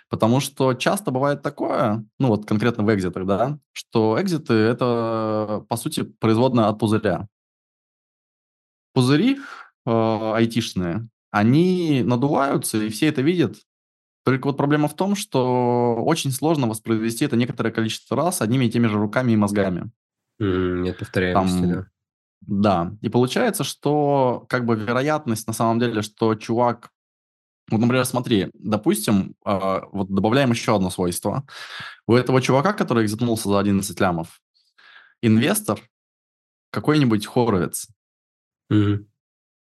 Потому 0.10 0.40
что 0.40 0.74
часто 0.74 1.12
бывает 1.12 1.42
такое, 1.42 2.06
ну 2.20 2.30
вот 2.30 2.46
конкретно 2.46 2.84
в 2.84 2.94
экзитах, 2.94 3.26
да, 3.26 3.60
что 3.72 4.20
экзиты– 4.20 4.54
это, 4.54 5.66
по 5.70 5.76
сути, 5.78 6.04
производная 6.04 6.68
от 6.68 6.80
пузыря. 6.80 7.28
Пузыри 8.94 9.38
э, 9.86 10.32
айтишные, 10.36 11.08
они 11.32 12.02
надуваются, 12.04 12.78
и 12.78 12.90
все 12.90 13.08
это 13.08 13.22
видят. 13.22 13.58
Только 14.26 14.48
вот 14.48 14.58
проблема 14.58 14.88
в 14.88 14.96
том, 14.96 15.16
что 15.16 15.98
очень 16.04 16.32
сложно 16.32 16.66
воспроизвести 16.66 17.26
это 17.26 17.36
некоторое 17.36 17.70
количество 17.70 18.18
раз 18.18 18.42
одними 18.42 18.66
и 18.66 18.72
теми 18.72 18.88
же 18.88 18.98
руками 18.98 19.34
и 19.34 19.36
мозгами. 19.36 19.92
Mm, 20.42 20.80
нет 20.80 20.98
повторяемости, 20.98 21.60
Там, 21.60 21.70
да. 21.70 21.88
Да, 22.42 22.92
и 23.02 23.10
получается, 23.10 23.64
что 23.64 24.46
как 24.50 24.66
бы 24.66 24.76
вероятность 24.76 25.48
на 25.48 25.54
самом 25.54 25.80
деле, 25.80 26.02
что 26.02 26.34
чувак... 26.34 26.90
Вот, 27.70 27.80
например, 27.80 28.04
смотри, 28.06 28.50
допустим, 28.54 29.36
э, 29.46 29.82
вот 29.92 30.10
добавляем 30.10 30.52
еще 30.52 30.76
одно 30.76 30.90
свойство. 30.90 31.46
У 32.08 32.16
этого 32.16 32.42
чувака, 32.42 32.74
который 32.74 33.06
экзитнулся 33.06 33.50
за 33.50 33.60
11 33.60 34.00
лямов, 34.00 34.42
инвестор 35.22 35.80
какой-нибудь 36.72 37.28
хоровец. 37.28 37.88
Mm-hmm. 38.72 39.06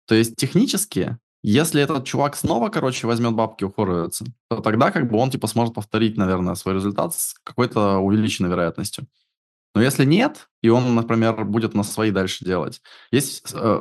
То 0.06 0.14
есть 0.14 0.36
технически, 0.36 1.18
если 1.46 1.82
этот 1.82 2.06
чувак 2.06 2.36
снова, 2.36 2.70
короче, 2.70 3.06
возьмет 3.06 3.34
бабки 3.34 3.64
у 3.64 3.70
хоровица, 3.70 4.24
то 4.48 4.60
тогда 4.62 4.90
как 4.90 5.10
бы 5.10 5.18
он 5.18 5.30
типа 5.30 5.46
сможет 5.46 5.74
повторить, 5.74 6.16
наверное, 6.16 6.54
свой 6.54 6.74
результат 6.74 7.14
с 7.14 7.34
какой-то 7.44 7.98
увеличенной 7.98 8.48
вероятностью. 8.48 9.06
Но 9.74 9.82
если 9.82 10.06
нет, 10.06 10.48
и 10.62 10.70
он, 10.70 10.94
например, 10.94 11.44
будет 11.44 11.74
на 11.74 11.82
свои 11.82 12.10
дальше 12.10 12.46
делать, 12.46 12.80
есть, 13.10 13.52
э, 13.52 13.80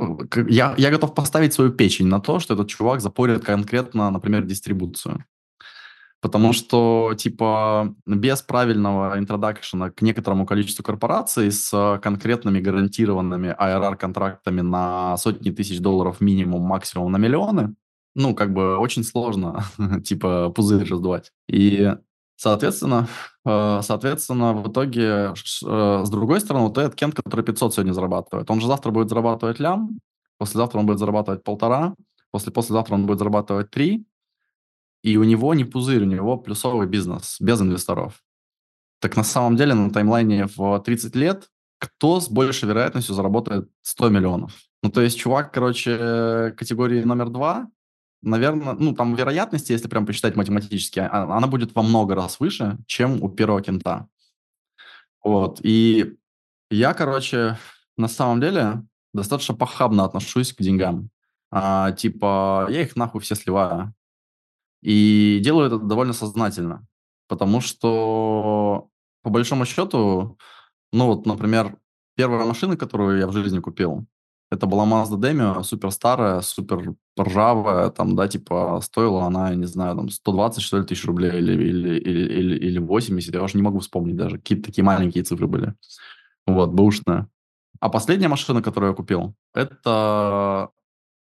я, 0.49 0.75
я 0.77 0.91
готов 0.91 1.15
поставить 1.15 1.53
свою 1.53 1.71
печень 1.71 2.07
на 2.07 2.19
то, 2.19 2.39
что 2.39 2.55
этот 2.55 2.67
чувак 2.67 2.99
запорит 2.99 3.45
конкретно, 3.45 4.11
например, 4.11 4.43
дистрибуцию. 4.43 5.23
Потому 6.23 6.53
что, 6.53 7.13
типа, 7.17 7.93
без 8.05 8.41
правильного 8.41 9.19
интродакшена 9.19 9.89
к 9.89 10.01
некоторому 10.01 10.45
количеству 10.45 10.81
корпораций 10.81 11.51
с 11.51 11.99
конкретными 12.01 12.61
гарантированными 12.61 13.53
IRR-контрактами 13.59 14.61
на 14.61 15.17
сотни 15.17 15.51
тысяч 15.51 15.81
долларов 15.81 16.21
минимум, 16.21 16.61
максимум 16.61 17.11
на 17.11 17.17
миллионы, 17.17 17.75
ну, 18.15 18.33
как 18.35 18.53
бы 18.53 18.77
очень 18.77 19.03
сложно, 19.03 19.65
типа, 20.05 20.49
пузырь 20.51 20.87
раздувать. 20.87 21.33
И, 21.49 21.93
соответственно, 22.37 23.09
э, 23.45 23.81
соответственно, 23.83 24.53
в 24.53 24.71
итоге, 24.71 25.33
э, 25.33 26.03
с 26.05 26.09
другой 26.09 26.39
стороны, 26.39 26.67
вот 26.67 26.77
этот 26.77 26.95
Кент, 26.95 27.15
который 27.15 27.43
500 27.43 27.73
сегодня 27.73 27.91
зарабатывает, 27.91 28.49
он 28.49 28.61
же 28.61 28.67
завтра 28.67 28.91
будет 28.91 29.09
зарабатывать 29.09 29.59
лям, 29.59 29.99
послезавтра 30.37 30.79
он 30.79 30.85
будет 30.85 30.99
зарабатывать 30.99 31.43
полтора, 31.43 31.95
после 32.31 32.53
послезавтра 32.53 32.93
он 32.93 33.07
будет 33.07 33.19
зарабатывать 33.19 33.71
три, 33.71 34.05
и 35.03 35.17
у 35.17 35.23
него 35.23 35.53
не 35.53 35.65
пузырь, 35.65 36.03
у 36.03 36.07
него 36.07 36.37
плюсовый 36.37 36.87
бизнес, 36.87 37.37
без 37.39 37.61
инвесторов. 37.61 38.23
Так 38.99 39.15
на 39.17 39.23
самом 39.23 39.57
деле 39.57 39.73
на 39.73 39.91
таймлайне 39.91 40.47
в 40.47 40.79
30 40.79 41.15
лет 41.15 41.49
кто 41.77 42.21
с 42.21 42.29
большей 42.29 42.69
вероятностью 42.69 43.13
заработает 43.13 43.69
100 43.81 44.09
миллионов? 44.09 44.53
Ну, 44.81 44.89
то 44.89 45.01
есть 45.01 45.19
чувак, 45.19 45.53
короче, 45.53 46.53
категории 46.57 47.03
номер 47.03 47.29
два, 47.29 47.67
наверное, 48.21 48.73
ну, 48.73 48.93
там 48.95 49.15
вероятности, 49.15 49.73
если 49.73 49.89
прям 49.89 50.05
посчитать 50.05 50.37
математически, 50.37 50.99
а, 50.99 51.35
она 51.35 51.47
будет 51.47 51.75
во 51.75 51.83
много 51.83 52.15
раз 52.15 52.39
выше, 52.39 52.77
чем 52.87 53.21
у 53.21 53.29
первого 53.29 53.61
кента. 53.61 54.07
Вот, 55.21 55.59
и 55.61 56.15
я, 56.71 56.93
короче, 56.93 57.57
на 57.97 58.07
самом 58.07 58.39
деле 58.39 58.83
достаточно 59.13 59.53
похабно 59.53 60.05
отношусь 60.05 60.53
к 60.53 60.61
деньгам. 60.61 61.09
А, 61.51 61.91
типа, 61.91 62.67
я 62.69 62.81
их 62.81 62.95
нахуй 62.95 63.19
все 63.21 63.35
сливаю. 63.35 63.93
И 64.83 65.39
делаю 65.41 65.67
это 65.67 65.79
довольно 65.79 66.13
сознательно, 66.13 66.85
потому 67.27 67.61
что, 67.61 68.89
по 69.23 69.29
большому 69.29 69.65
счету, 69.65 70.37
ну 70.91 71.07
вот, 71.07 71.25
например, 71.25 71.77
первая 72.15 72.45
машина, 72.45 72.75
которую 72.75 73.19
я 73.19 73.27
в 73.27 73.31
жизни 73.31 73.59
купил, 73.59 74.05
это 74.51 74.67
была 74.67 74.85
Mazda 74.85 75.17
Demio, 75.17 75.63
супер 75.63 75.89
старая, 75.89 76.41
супер 76.41 76.95
ржавая, 77.19 77.89
там, 77.89 78.15
да, 78.15 78.27
типа, 78.27 78.79
стоила 78.83 79.23
она, 79.23 79.55
не 79.55 79.65
знаю, 79.65 79.95
там, 79.95 80.09
120, 80.09 80.61
что 80.61 80.77
ли, 80.77 80.85
тысяч 80.85 81.05
рублей 81.05 81.39
или, 81.39 81.53
или, 81.53 81.99
или, 81.99 82.33
или, 82.33 82.55
или 82.67 82.79
80, 82.79 83.33
я 83.33 83.41
уже 83.41 83.57
не 83.57 83.63
могу 83.63 83.79
вспомнить 83.79 84.15
даже, 84.15 84.37
какие-то 84.37 84.65
такие 84.65 84.83
маленькие 84.83 85.23
цифры 85.23 85.47
были. 85.47 85.73
Вот, 86.45 86.71
бэушная. 86.71 87.29
А 87.79 87.89
последняя 87.89 88.27
машина, 88.27 88.61
которую 88.61 88.91
я 88.91 88.95
купил, 88.95 89.33
это 89.55 90.69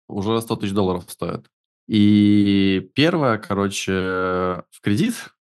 уже 0.07 0.41
100 0.41 0.55
тысяч 0.55 0.73
долларов 0.73 1.03
стоит. 1.07 1.45
И 1.89 2.91
первая, 2.93 3.39
короче, 3.39 3.91
в 4.69 4.79
кредит, 4.83 5.33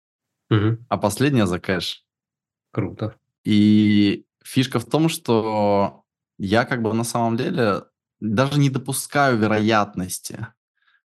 Мгм. 0.49 0.87
а 0.89 0.97
последняя 0.97 1.45
за 1.45 1.59
кэш. 1.59 2.05
Круто. 2.71 3.17
И 3.43 4.25
фишка 4.45 4.79
в 4.79 4.85
том, 4.85 5.09
что 5.09 6.05
я 6.39 6.65
как 6.65 6.83
бы 6.83 6.93
на 6.95 7.03
самом 7.03 7.37
деле 7.37 7.83
даже 8.21 8.61
не 8.61 8.71
допускаю 8.71 9.37
вероятности, 9.39 10.47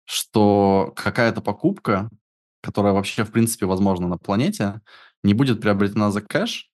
что 0.05 0.93
какая-то 0.95 1.41
покупка, 1.41 2.11
которая 2.61 2.93
вообще 2.93 3.24
в 3.24 3.32
принципе 3.32 3.66
возможна 3.66 4.07
на 4.07 4.18
планете, 4.18 4.82
не 5.24 5.35
будет 5.35 5.61
приобретена 5.61 6.12
за 6.12 6.20
кэш, 6.20 6.70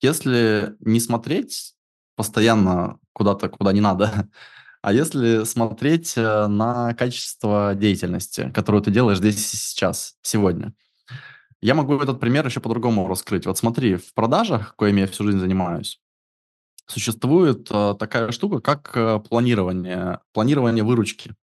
если 0.00 0.76
не 0.78 1.00
смотреть 1.00 1.74
постоянно 2.14 3.00
куда-то, 3.12 3.48
куда 3.48 3.72
не 3.72 3.80
надо, 3.80 4.28
А 4.86 4.92
если 4.92 5.42
смотреть 5.42 6.12
э, 6.16 6.46
на 6.46 6.94
качество 6.94 7.74
деятельности, 7.74 8.52
которую 8.54 8.84
ты 8.84 8.92
делаешь 8.92 9.18
здесь 9.18 9.52
и 9.52 9.56
сейчас, 9.56 10.14
сегодня, 10.22 10.74
я 11.60 11.74
могу 11.74 11.98
этот 12.00 12.20
пример 12.20 12.46
еще 12.46 12.60
по-другому 12.60 13.08
раскрыть. 13.08 13.46
Вот 13.46 13.58
смотри, 13.58 13.96
в 13.96 14.14
продажах, 14.14 14.76
коими 14.76 15.00
я 15.00 15.08
всю 15.08 15.24
жизнь 15.24 15.40
занимаюсь, 15.40 16.00
существует 16.86 17.66
э, 17.68 17.96
такая 17.98 18.30
штука, 18.30 18.60
как 18.60 18.92
э, 18.94 19.18
планирование, 19.28 20.20
планирование 20.32 20.84
выручки 20.84 21.34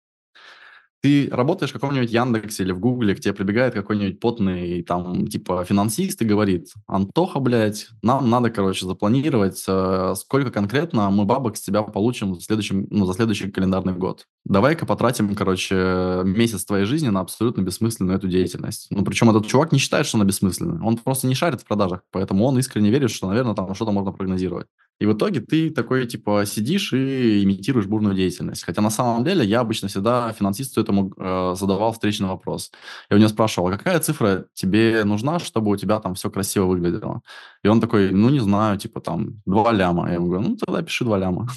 ты 1.02 1.28
работаешь 1.30 1.70
в 1.70 1.74
каком-нибудь 1.74 2.12
Яндексе 2.12 2.62
или 2.62 2.72
в 2.72 2.78
Гугле, 2.78 3.14
к 3.14 3.20
тебе 3.20 3.34
прибегает 3.34 3.74
какой-нибудь 3.74 4.20
потный 4.20 4.82
там 4.82 5.26
типа 5.26 5.64
финансист 5.64 6.22
и 6.22 6.24
говорит, 6.24 6.68
Антоха, 6.86 7.40
блядь, 7.40 7.88
нам 8.02 8.30
надо, 8.30 8.50
короче, 8.50 8.86
запланировать, 8.86 9.62
э, 9.66 10.14
сколько 10.16 10.52
конкретно 10.52 11.10
мы 11.10 11.24
бабок 11.24 11.56
с 11.56 11.60
тебя 11.60 11.82
получим 11.82 12.34
в 12.34 12.40
следующем, 12.40 12.86
ну, 12.90 13.04
за 13.04 13.14
следующий 13.14 13.50
календарный 13.50 13.94
год. 13.94 14.26
Давай-ка 14.44 14.86
потратим, 14.86 15.34
короче, 15.34 16.22
месяц 16.24 16.64
твоей 16.64 16.84
жизни 16.84 17.08
на 17.08 17.20
абсолютно 17.20 17.62
бессмысленную 17.62 18.16
эту 18.16 18.28
деятельность. 18.28 18.86
Ну, 18.90 19.04
причем 19.04 19.28
этот 19.30 19.46
чувак 19.48 19.72
не 19.72 19.78
считает, 19.78 20.06
что 20.06 20.18
она 20.18 20.24
бессмысленная. 20.24 20.82
Он 20.82 20.96
просто 20.96 21.26
не 21.26 21.34
шарит 21.34 21.62
в 21.62 21.66
продажах, 21.66 22.02
поэтому 22.12 22.44
он 22.44 22.58
искренне 22.60 22.90
верит, 22.90 23.10
что, 23.10 23.26
наверное, 23.26 23.54
там 23.54 23.74
что-то 23.74 23.90
можно 23.90 24.12
прогнозировать. 24.12 24.68
И 25.02 25.04
в 25.04 25.14
итоге 25.14 25.40
ты 25.40 25.70
такой, 25.70 26.06
типа, 26.06 26.44
сидишь 26.46 26.92
и 26.92 27.42
имитируешь 27.42 27.86
бурную 27.86 28.14
деятельность. 28.14 28.62
Хотя 28.62 28.82
на 28.82 28.90
самом 28.90 29.24
деле 29.24 29.44
я 29.44 29.58
обычно 29.58 29.88
всегда 29.88 30.32
финансисту 30.32 30.80
этому 30.92 31.12
э, 31.16 31.54
задавал 31.56 31.92
встречный 31.92 32.28
вопрос. 32.28 32.70
Я 33.10 33.16
у 33.16 33.18
него 33.18 33.28
спрашивал, 33.28 33.68
а 33.68 33.76
какая 33.76 33.98
цифра 34.00 34.44
тебе 34.54 35.04
нужна, 35.04 35.38
чтобы 35.38 35.70
у 35.70 35.76
тебя 35.76 35.98
там 36.00 36.14
все 36.14 36.30
красиво 36.30 36.66
выглядело? 36.66 37.22
И 37.64 37.68
он 37.68 37.80
такой, 37.80 38.10
ну, 38.10 38.30
не 38.30 38.40
знаю, 38.40 38.78
типа 38.78 39.00
там, 39.00 39.42
два 39.46 39.72
ляма. 39.72 40.08
Я 40.08 40.14
ему 40.14 40.26
говорю, 40.26 40.48
ну, 40.48 40.56
тогда 40.56 40.82
пиши 40.82 41.04
два 41.04 41.18
ляма. 41.18 41.48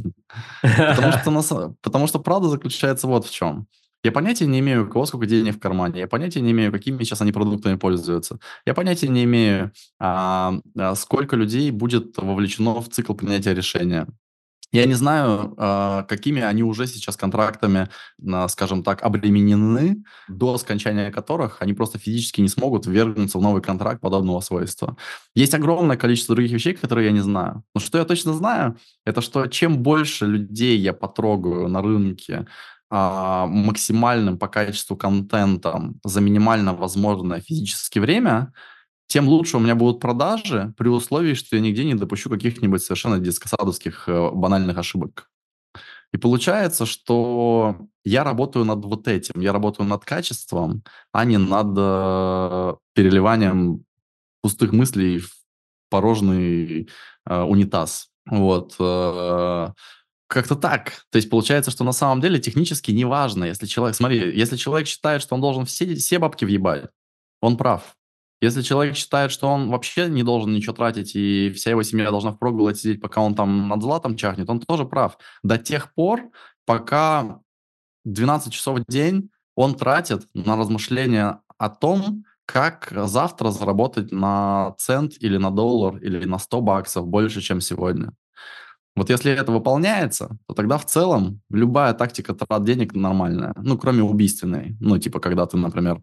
Потому 1.81 2.07
что 2.07 2.19
правда 2.19 2.49
заключается 2.49 3.07
вот 3.07 3.25
в 3.25 3.31
чем. 3.31 3.67
Я 4.03 4.11
понятия 4.11 4.45
не 4.45 4.59
имею, 4.59 4.85
у 4.85 4.87
кого 4.87 5.05
сколько 5.07 5.25
денег 5.25 5.55
в 5.55 5.59
кармане. 5.59 5.99
Я 5.99 6.07
понятия 6.07 6.41
не 6.41 6.51
имею, 6.51 6.71
какими 6.71 7.03
сейчас 7.03 7.21
они 7.21 7.31
продуктами 7.31 7.75
пользуются. 7.75 8.37
Я 8.63 8.75
понятия 8.75 9.07
не 9.07 9.23
имею, 9.23 9.71
а, 9.99 10.59
а, 10.77 10.95
сколько 10.95 11.35
людей 11.35 11.71
будет 11.71 12.15
вовлечено 12.17 12.81
в 12.81 12.89
цикл 12.89 13.15
принятия 13.15 13.55
решения. 13.55 14.05
Я 14.71 14.85
не 14.85 14.93
знаю, 14.93 15.53
а, 15.57 16.03
какими 16.03 16.41
они 16.41 16.63
уже 16.63 16.87
сейчас 16.87 17.15
контрактами, 17.15 17.89
скажем 18.49 18.83
так, 18.83 19.03
обременены, 19.03 20.03
до 20.27 20.57
скончания 20.57 21.11
которых 21.11 21.61
они 21.61 21.73
просто 21.73 21.97
физически 21.97 22.41
не 22.41 22.49
смогут 22.49 22.85
ввергнуться 22.85 23.37
в 23.37 23.41
новый 23.41 23.61
контракт 23.61 24.01
подобного 24.01 24.41
свойства. 24.41 24.97
Есть 25.33 25.53
огромное 25.53 25.97
количество 25.97 26.35
других 26.35 26.51
вещей, 26.51 26.73
которые 26.73 27.07
я 27.07 27.11
не 27.13 27.21
знаю. 27.21 27.63
Но 27.73 27.79
что 27.79 27.97
я 27.97 28.05
точно 28.05 28.33
знаю, 28.33 28.77
это 29.05 29.21
что 29.21 29.47
чем 29.47 29.81
больше 29.81 30.25
людей 30.25 30.77
я 30.77 30.93
потрогаю 30.93 31.67
на 31.69 31.81
рынке, 31.81 32.45
а, 32.89 33.47
максимальным 33.47 34.37
по 34.37 34.47
качеству 34.47 34.95
контентом 34.95 35.99
за 36.03 36.21
минимально 36.21 36.73
возможное 36.73 37.41
физическое 37.41 37.99
время, 37.99 38.53
тем 39.07 39.27
лучше 39.27 39.57
у 39.57 39.59
меня 39.59 39.75
будут 39.75 39.99
продажи 39.99 40.73
при 40.77 40.87
условии, 40.87 41.33
что 41.33 41.55
я 41.55 41.61
нигде 41.61 41.83
не 41.83 41.95
допущу 41.95 42.29
каких-нибудь 42.29 42.81
совершенно 42.81 43.19
детскосадовских 43.19 44.09
э, 44.09 44.31
банальных 44.31 44.77
ошибок. 44.77 45.29
И 46.13 46.17
получается, 46.17 46.85
что 46.85 47.77
я 48.03 48.23
работаю 48.23 48.65
над 48.65 48.85
вот 48.85 49.07
этим, 49.07 49.41
я 49.41 49.51
работаю 49.51 49.87
над 49.87 50.05
качеством, 50.05 50.83
а 51.11 51.25
не 51.25 51.37
над 51.37 51.75
э, 51.77 52.75
переливанием 52.93 53.83
пустых 54.41 54.71
мыслей 54.71 55.19
в 55.19 55.31
порожный 55.89 56.89
э, 57.27 57.41
унитаз. 57.41 58.09
Вот. 58.25 58.75
Э, 58.79 59.69
как-то 60.27 60.55
так. 60.55 61.05
То 61.11 61.17
есть 61.17 61.29
получается, 61.29 61.71
что 61.71 61.83
на 61.83 61.91
самом 61.91 62.21
деле 62.21 62.39
технически 62.39 62.91
неважно, 62.91 63.43
если 63.43 63.65
человек... 63.65 63.95
Смотри, 63.95 64.37
если 64.37 64.55
человек 64.55 64.87
считает, 64.87 65.21
что 65.21 65.35
он 65.35 65.41
должен 65.41 65.65
все, 65.65 65.95
все 65.95 66.19
бабки 66.19 66.45
въебать, 66.45 66.89
он 67.41 67.57
прав. 67.57 67.95
Если 68.41 68.61
человек 68.61 68.95
считает, 68.95 69.31
что 69.31 69.47
он 69.47 69.69
вообще 69.69 70.07
не 70.07 70.23
должен 70.23 70.53
ничего 70.53 70.73
тратить, 70.73 71.15
и 71.15 71.51
вся 71.55 71.71
его 71.71 71.83
семья 71.83 72.11
должна 72.11 72.31
в 72.31 72.35
впроголодь 72.35 72.77
сидеть, 72.77 73.01
пока 73.01 73.21
он 73.21 73.33
там 73.33 73.69
над 73.69 73.81
златом 73.81 74.15
чахнет, 74.15 74.49
он 74.49 74.59
тоже 74.59 74.85
прав. 74.85 75.17
До 75.41 75.57
тех 75.57 75.93
пор, 75.93 76.29
пока 76.65 77.39
12 78.03 78.53
часов 78.53 78.79
в 78.79 78.85
день 78.87 79.29
он 79.55 79.75
тратит 79.75 80.27
на 80.33 80.57
размышления 80.57 81.39
о 81.57 81.69
том, 81.69 82.25
как 82.45 82.91
завтра 82.93 83.51
заработать 83.51 84.11
на 84.11 84.75
цент 84.77 85.13
или 85.19 85.37
на 85.37 85.49
доллар 85.49 85.97
или 85.97 86.25
на 86.25 86.37
100 86.37 86.61
баксов 86.61 87.07
больше, 87.07 87.41
чем 87.41 87.61
сегодня. 87.61 88.11
Вот 88.95 89.09
если 89.09 89.31
это 89.31 89.51
выполняется, 89.51 90.37
то 90.47 90.53
тогда 90.53 90.77
в 90.77 90.85
целом 90.85 91.41
любая 91.49 91.93
тактика 91.93 92.33
трат 92.33 92.63
денег 92.63 92.93
нормальная, 92.93 93.53
ну, 93.57 93.77
кроме 93.77 94.03
убийственной. 94.03 94.77
Ну, 94.79 94.97
типа, 94.97 95.19
когда 95.19 95.45
ты, 95.45 95.57
например, 95.57 96.01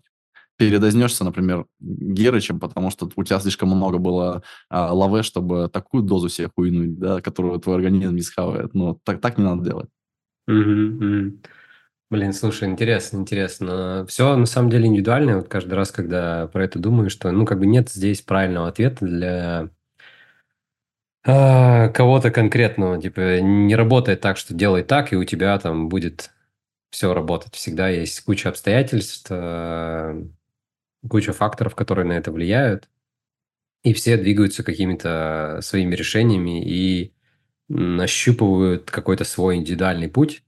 передознешься, 0.68 1.24
например, 1.24 1.66
Герычем, 1.80 2.60
потому 2.60 2.90
что 2.90 3.10
у 3.14 3.24
тебя 3.24 3.40
слишком 3.40 3.70
много 3.70 3.98
было 3.98 4.42
а, 4.68 4.92
лаве, 4.92 5.22
чтобы 5.22 5.68
такую 5.68 6.02
дозу 6.02 6.28
себе 6.28 6.48
хуйнуть, 6.54 6.98
да, 6.98 7.20
которую 7.20 7.58
твой 7.60 7.76
организм 7.76 8.14
не 8.14 8.22
схавает. 8.22 8.74
Ну, 8.74 8.98
так, 9.04 9.20
так 9.20 9.38
не 9.38 9.44
надо 9.44 9.64
делать. 9.64 9.88
Блин, 12.10 12.32
слушай, 12.34 12.68
интересно, 12.68 13.18
интересно. 13.18 14.04
Все 14.06 14.36
на 14.36 14.44
самом 14.44 14.68
деле 14.68 14.86
индивидуально. 14.86 15.36
Вот 15.36 15.48
каждый 15.48 15.74
раз, 15.74 15.90
когда 15.90 16.46
про 16.48 16.64
это 16.64 16.78
думаю, 16.78 17.08
что, 17.08 17.30
ну, 17.30 17.46
как 17.46 17.58
бы 17.58 17.66
нет 17.66 17.88
здесь 17.88 18.20
правильного 18.20 18.68
ответа 18.68 19.06
для 19.06 19.70
а, 21.24 21.88
кого-то 21.88 22.30
конкретного, 22.30 23.00
типа, 23.00 23.40
не 23.40 23.74
работает 23.76 24.20
так, 24.20 24.36
что 24.36 24.54
делай 24.54 24.82
так, 24.82 25.12
и 25.12 25.16
у 25.16 25.24
тебя 25.24 25.58
там 25.58 25.88
будет 25.88 26.30
все 26.92 27.14
работать. 27.14 27.54
Всегда 27.54 27.88
есть 27.88 28.20
куча 28.20 28.50
обстоятельств, 28.50 29.26
э, 29.30 30.24
куча 31.08 31.32
факторов, 31.32 31.74
которые 31.74 32.06
на 32.06 32.12
это 32.12 32.32
влияют, 32.32 32.88
и 33.82 33.92
все 33.92 34.16
двигаются 34.16 34.62
какими-то 34.62 35.58
своими 35.62 35.94
решениями 35.94 36.64
и 36.64 37.12
нащупывают 37.68 38.90
какой-то 38.90 39.24
свой 39.24 39.56
индивидуальный 39.56 40.08
путь. 40.08 40.44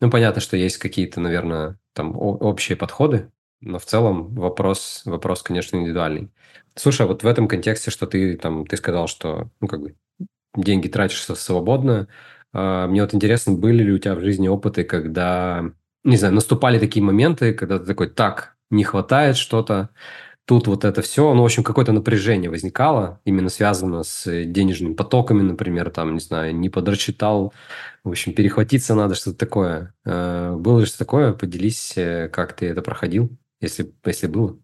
Ну, 0.00 0.10
понятно, 0.10 0.40
что 0.40 0.56
есть 0.56 0.78
какие-то, 0.78 1.20
наверное, 1.20 1.78
там 1.94 2.12
общие 2.16 2.76
подходы, 2.76 3.30
но 3.60 3.78
в 3.78 3.84
целом 3.84 4.34
вопрос, 4.34 5.02
вопрос, 5.04 5.42
конечно, 5.42 5.76
индивидуальный. 5.76 6.30
Слушай, 6.76 7.02
а 7.02 7.06
вот 7.06 7.24
в 7.24 7.26
этом 7.26 7.48
контексте, 7.48 7.90
что 7.90 8.06
ты 8.06 8.36
там, 8.36 8.66
ты 8.66 8.76
сказал, 8.76 9.08
что, 9.08 9.50
ну, 9.60 9.66
как 9.66 9.80
бы, 9.80 9.96
деньги 10.54 10.88
тратишься 10.88 11.34
свободно, 11.34 12.08
а, 12.52 12.86
мне 12.86 13.02
вот 13.02 13.14
интересно, 13.14 13.54
были 13.54 13.82
ли 13.82 13.92
у 13.92 13.98
тебя 13.98 14.14
в 14.14 14.20
жизни 14.20 14.48
опыты, 14.48 14.84
когда, 14.84 15.72
не 16.04 16.16
знаю, 16.16 16.34
наступали 16.34 16.78
такие 16.78 17.04
моменты, 17.04 17.54
когда 17.54 17.78
ты 17.78 17.86
такой, 17.86 18.08
так, 18.10 18.56
не 18.70 18.84
хватает 18.84 19.36
что-то, 19.36 19.90
тут 20.48 20.66
вот 20.66 20.84
это 20.86 21.02
все, 21.02 21.34
ну, 21.34 21.42
в 21.42 21.44
общем, 21.44 21.62
какое-то 21.62 21.92
напряжение 21.92 22.50
возникало, 22.50 23.20
именно 23.26 23.50
связано 23.50 24.02
с 24.02 24.24
денежными 24.46 24.94
потоками, 24.94 25.42
например, 25.42 25.90
там, 25.90 26.14
не 26.14 26.20
знаю, 26.20 26.56
не 26.56 26.70
подрасчитал, 26.70 27.52
в 28.02 28.08
общем, 28.08 28.32
перехватиться 28.32 28.94
надо, 28.94 29.14
что-то 29.14 29.36
такое. 29.36 29.94
А, 30.06 30.56
было 30.56 30.80
ли 30.80 30.86
что 30.86 30.98
такое? 30.98 31.34
Поделись, 31.34 31.92
э, 31.96 32.30
как 32.32 32.54
ты 32.54 32.66
это 32.66 32.80
проходил, 32.80 33.30
если, 33.60 33.92
если 34.06 34.26
было. 34.26 34.58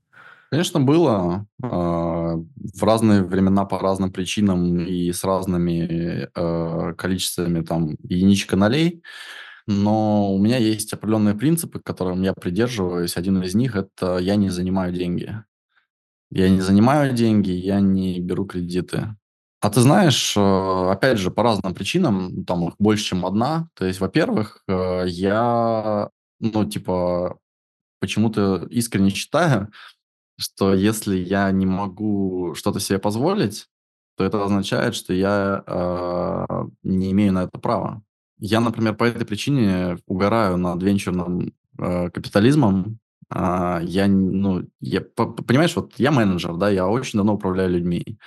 Конечно, 0.50 0.80
было. 0.80 1.46
В 1.58 2.82
разные 2.82 3.24
времена 3.24 3.64
по 3.64 3.78
разным 3.78 4.12
причинам 4.12 4.78
и 4.86 5.10
с 5.10 5.24
разными 5.24 6.28
э, 6.32 6.94
количествами 6.94 7.62
там 7.62 7.96
единичек 8.04 8.52
и 8.52 8.56
нолей. 8.56 9.02
Но 9.66 10.34
у 10.34 10.38
меня 10.38 10.58
есть 10.58 10.92
определенные 10.92 11.34
принципы, 11.34 11.80
которым 11.80 12.22
я 12.22 12.34
придерживаюсь. 12.34 13.16
Один 13.16 13.42
из 13.42 13.54
них– 13.54 13.76
это 13.76 14.18
я 14.18 14.36
не 14.36 14.50
занимаю 14.50 14.92
деньги. 14.92 15.42
Я 16.30 16.50
не 16.50 16.60
занимаю 16.60 17.14
деньги, 17.14 17.50
я 17.50 17.80
не 17.80 18.20
беру 18.20 18.44
кредиты. 18.44 19.16
А 19.60 19.70
ты 19.70 19.80
знаешь, 19.80 20.36
э, 20.36 20.90
опять 20.90 21.18
же, 21.18 21.30
по 21.30 21.42
разным 21.42 21.72
причинам, 21.74 22.44
там 22.44 22.68
их 22.68 22.74
больше, 22.78 23.04
чем 23.04 23.24
одна. 23.24 23.68
То 23.74 23.86
есть, 23.86 23.98
во-первых, 24.00 24.62
э, 24.68 25.04
я, 25.06 26.10
ну, 26.40 26.68
типа, 26.68 27.38
почему-то 28.00 28.66
искренне 28.68 29.08
считаю, 29.08 29.70
что 30.38 30.74
если 30.74 31.16
я 31.16 31.50
не 31.50 31.64
могу 31.64 32.54
что-то 32.54 32.80
себе 32.80 32.98
позволить, 32.98 33.68
то 34.16 34.24
это 34.24 34.44
означает, 34.44 34.94
что 34.94 35.14
я 35.14 35.64
э, 35.66 36.64
не 36.82 37.12
имею 37.12 37.32
на 37.32 37.44
это 37.44 37.58
права. 37.58 38.02
Я, 38.38 38.60
например, 38.60 38.96
по 38.96 39.04
этой 39.04 39.26
причине 39.26 39.98
угораю 40.06 40.56
над 40.56 40.82
венчурным 40.82 41.52
э, 41.78 42.10
капитализмом. 42.10 42.98
Э, 43.34 43.80
я, 43.82 44.06
ну, 44.08 44.66
я, 44.80 45.00
понимаешь, 45.00 45.76
вот 45.76 45.94
я 45.98 46.10
менеджер, 46.10 46.56
да, 46.56 46.70
я 46.70 46.86
очень 46.88 47.18
давно 47.18 47.34
управляю 47.34 47.70
людьми. 47.70 48.18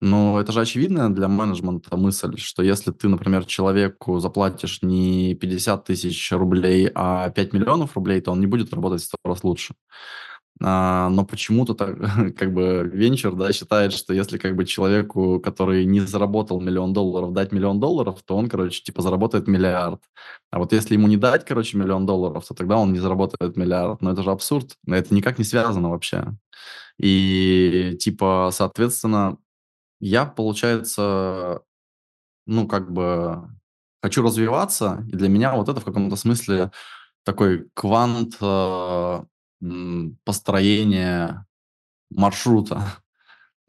Но 0.00 0.38
это 0.40 0.52
же 0.52 0.60
очевидная 0.60 1.08
для 1.08 1.26
менеджмента 1.26 1.96
мысль, 1.96 2.36
что 2.36 2.62
если 2.62 2.92
ты, 2.92 3.08
например, 3.08 3.46
человеку 3.46 4.18
заплатишь 4.20 4.82
не 4.82 5.34
50 5.34 5.84
тысяч 5.84 6.32
рублей, 6.32 6.90
а 6.94 7.30
5 7.30 7.52
миллионов 7.54 7.96
рублей, 7.96 8.20
то 8.20 8.32
он 8.32 8.40
не 8.40 8.46
будет 8.46 8.74
работать 8.74 9.02
в 9.02 9.06
100 9.06 9.16
раз 9.24 9.42
лучше. 9.42 9.74
А, 10.62 11.10
но 11.10 11.24
почему-то 11.24 11.74
так, 11.74 11.96
как 12.36 12.52
бы 12.52 12.90
венчур, 12.92 13.34
да, 13.34 13.52
считает, 13.52 13.92
что 13.92 14.14
если 14.14 14.38
как 14.38 14.56
бы 14.56 14.64
человеку, 14.64 15.40
который 15.40 15.84
не 15.84 16.00
заработал 16.00 16.60
миллион 16.60 16.92
долларов, 16.92 17.32
дать 17.32 17.52
миллион 17.52 17.78
долларов, 17.78 18.22
то 18.24 18.36
он, 18.36 18.48
короче, 18.48 18.82
типа 18.82 19.02
заработает 19.02 19.48
миллиард. 19.48 20.00
А 20.50 20.58
вот 20.58 20.72
если 20.72 20.94
ему 20.94 21.08
не 21.08 21.16
дать, 21.16 21.44
короче, 21.44 21.76
миллион 21.76 22.06
долларов, 22.06 22.46
то 22.46 22.54
тогда 22.54 22.76
он 22.78 22.92
не 22.92 22.98
заработает 23.00 23.56
миллиард. 23.56 24.00
Но 24.02 24.12
это 24.12 24.22
же 24.22 24.30
абсурд. 24.30 24.76
Это 24.86 25.14
никак 25.14 25.38
не 25.38 25.44
связано 25.44 25.90
вообще. 25.90 26.34
И 26.98 27.96
типа, 28.00 28.50
соответственно, 28.52 29.38
я, 30.00 30.26
получается, 30.26 31.62
ну, 32.46 32.68
как 32.68 32.92
бы 32.92 33.48
хочу 34.02 34.22
развиваться, 34.22 35.04
и 35.12 35.16
для 35.16 35.28
меня 35.28 35.54
вот 35.56 35.68
это 35.68 35.80
в 35.80 35.84
каком-то 35.84 36.16
смысле 36.16 36.70
такой 37.24 37.68
квант 37.74 38.36
э, 38.40 39.24
построения 40.24 41.46
маршрута. 42.10 42.82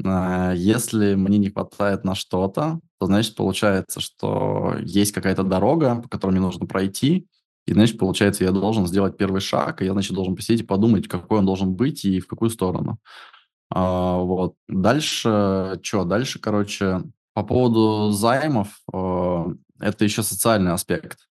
А, 0.05 0.53
если 0.53 1.15
мне 1.15 1.39
не 1.39 1.49
хватает 1.49 2.03
на 2.03 2.13
что-то, 2.13 2.79
то, 2.99 3.07
значит, 3.07 3.33
получается, 3.33 3.99
что 3.99 4.75
есть 4.83 5.11
какая-то 5.11 5.41
дорога, 5.41 5.95
по 5.95 6.07
которой 6.07 6.33
мне 6.33 6.39
нужно 6.39 6.67
пройти, 6.67 7.27
и, 7.65 7.73
значит, 7.73 7.97
получается, 7.97 8.43
я 8.43 8.51
должен 8.51 8.85
сделать 8.85 9.17
первый 9.17 9.41
шаг, 9.41 9.81
и 9.81 9.85
я, 9.85 9.93
значит, 9.93 10.13
должен 10.13 10.35
посидеть 10.35 10.61
и 10.61 10.65
подумать, 10.65 11.07
какой 11.07 11.39
он 11.39 11.47
должен 11.47 11.73
быть 11.73 12.05
и 12.05 12.19
в 12.19 12.27
какую 12.27 12.51
сторону. 12.51 12.99
А, 13.69 14.17
вот. 14.17 14.55
Дальше, 14.67 15.79
что? 15.83 16.05
Дальше, 16.05 16.39
короче, 16.39 17.01
по 17.33 17.43
поводу 17.43 18.11
займов, 18.11 18.69
э, 18.93 19.45
это 19.79 20.05
еще 20.05 20.23
социальный 20.23 20.71
аспект. 20.71 21.27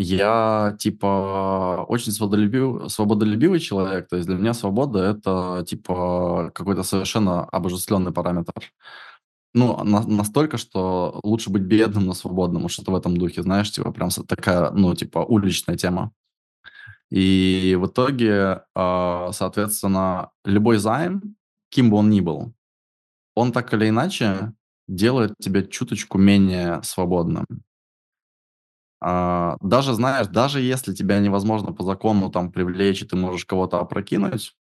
Я, 0.00 0.76
типа, 0.78 1.84
очень 1.88 2.12
свободолюбив, 2.12 2.88
свободолюбивый 2.88 3.58
человек. 3.58 4.08
То 4.08 4.16
есть 4.16 4.28
для 4.28 4.36
меня 4.36 4.54
свобода– 4.54 5.00
это, 5.00 5.64
типа, 5.66 6.52
какой-то 6.54 6.84
совершенно 6.84 7.44
обожествленный 7.44 8.12
параметр. 8.12 8.52
Ну, 9.54 9.82
на, 9.82 10.06
настолько, 10.06 10.56
что 10.56 11.18
лучше 11.24 11.50
быть 11.50 11.62
бедным, 11.62 12.06
но 12.06 12.14
свободным, 12.14 12.68
что-то 12.68 12.92
в 12.92 12.96
этом 12.96 13.16
духе, 13.16 13.42
знаешь, 13.42 13.72
типа, 13.72 13.90
прям 13.90 14.10
такая, 14.10 14.70
ну, 14.70 14.94
типа, 14.94 15.18
уличная 15.18 15.76
тема. 15.76 16.12
И 17.10 17.76
в 17.80 17.86
итоге, 17.86 18.62
а, 18.76 19.32
соответственно, 19.32 20.30
любой 20.44 20.76
займ, 20.76 21.34
кем 21.70 21.90
бы 21.90 21.96
он 21.96 22.08
ни 22.08 22.20
был, 22.20 22.52
он 23.34 23.50
так 23.50 23.74
или 23.74 23.88
иначе 23.88 24.52
делает 24.86 25.34
тебя 25.40 25.62
чуточку 25.62 26.18
менее 26.18 26.80
свободным. 26.84 27.46
А, 29.00 29.56
даже, 29.60 29.94
знаешь, 29.94 30.26
даже 30.26 30.60
если 30.60 30.92
тебя 30.92 31.20
невозможно 31.20 31.72
по 31.72 31.84
закону 31.84 32.30
там 32.30 32.50
привлечь, 32.50 33.02
и 33.02 33.06
ты 33.06 33.16
можешь 33.16 33.44
кого-то 33.44 33.78
опрокинуть, 33.78 34.54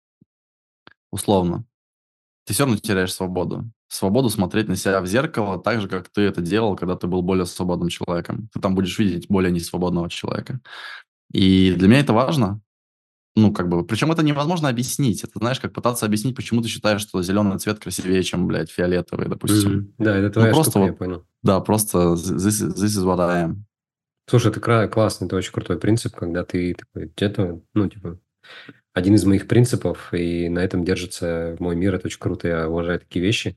условно, 1.10 1.64
ты 2.44 2.52
все 2.52 2.64
равно 2.64 2.78
теряешь 2.78 3.14
свободу. 3.14 3.70
Свободу 3.88 4.28
смотреть 4.28 4.68
на 4.68 4.76
себя 4.76 5.00
в 5.00 5.06
зеркало 5.06 5.58
так 5.58 5.80
же, 5.80 5.88
как 5.88 6.08
ты 6.08 6.22
это 6.22 6.40
делал, 6.40 6.76
когда 6.76 6.96
ты 6.96 7.06
был 7.06 7.22
более 7.22 7.46
свободным 7.46 7.88
человеком. 7.88 8.48
Ты 8.52 8.60
там 8.60 8.74
будешь 8.74 8.98
видеть 8.98 9.28
более 9.28 9.52
несвободного 9.52 10.10
человека. 10.10 10.60
И 11.32 11.72
для 11.76 11.88
меня 11.88 12.00
это 12.00 12.12
важно. 12.12 12.60
Ну, 13.36 13.52
как 13.52 13.68
бы, 13.68 13.84
причем 13.84 14.12
это 14.12 14.22
невозможно 14.22 14.68
объяснить. 14.68 15.24
Это, 15.24 15.38
знаешь, 15.38 15.58
как 15.58 15.72
пытаться 15.72 16.06
объяснить, 16.06 16.36
почему 16.36 16.62
ты 16.62 16.68
считаешь, 16.68 17.00
что 17.00 17.22
зеленый 17.22 17.58
цвет 17.58 17.80
красивее, 17.80 18.22
чем, 18.22 18.46
блядь, 18.46 18.70
фиолетовый, 18.70 19.28
допустим. 19.28 19.70
Mm-hmm. 19.70 19.94
Да, 19.98 20.16
это 20.16 20.30
твоя 20.30 20.48
ну, 20.48 20.54
просто 20.54 20.70
штука, 20.70 20.82
вот, 20.82 20.86
я 20.86 20.92
понял. 20.92 21.26
Да, 21.42 21.60
просто 21.60 21.98
this, 22.14 22.62
this 22.62 22.84
is 22.84 23.04
what 23.04 23.20
I 23.20 23.44
am. 23.44 23.64
Слушай, 24.26 24.52
это 24.52 24.88
классный, 24.88 25.26
это 25.26 25.36
очень 25.36 25.52
крутой 25.52 25.78
принцип, 25.78 26.14
когда 26.16 26.44
ты 26.44 26.74
такой, 26.74 27.12
это, 27.16 27.60
ну, 27.74 27.88
типа, 27.88 28.18
один 28.94 29.14
из 29.14 29.24
моих 29.24 29.48
принципов, 29.48 30.14
и 30.14 30.48
на 30.48 30.60
этом 30.60 30.84
держится 30.84 31.56
мой 31.58 31.76
мир, 31.76 31.94
это 31.94 32.06
очень 32.06 32.20
круто, 32.20 32.48
я 32.48 32.68
уважаю 32.68 33.00
такие 33.00 33.24
вещи. 33.24 33.56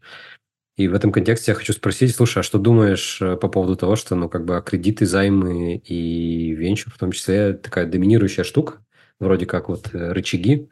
И 0.78 0.88
в 0.88 0.94
этом 0.94 1.12
контексте 1.12 1.52
я 1.52 1.56
хочу 1.56 1.74
спросить, 1.74 2.16
слушай, 2.16 2.40
а 2.40 2.44
что 2.44 2.60
думаешь 2.60 3.20
э, 3.22 3.36
по 3.38 3.48
поводу 3.50 3.76
того, 3.76 3.96
что, 3.96 4.16
ну, 4.16 4.30
как 4.30 4.46
бы 4.46 4.62
кредиты, 4.66 5.06
займы 5.06 5.78
и 5.78 6.52
венчур, 6.54 6.94
в 6.94 7.00
том 7.00 7.12
числе, 7.12 7.54
такая 7.54 7.88
доминирующая 7.88 8.44
штука, 8.44 8.86
вроде 9.20 9.46
как 9.48 9.70
вот 9.70 9.94
э, 9.94 10.12
рычаги, 10.14 10.70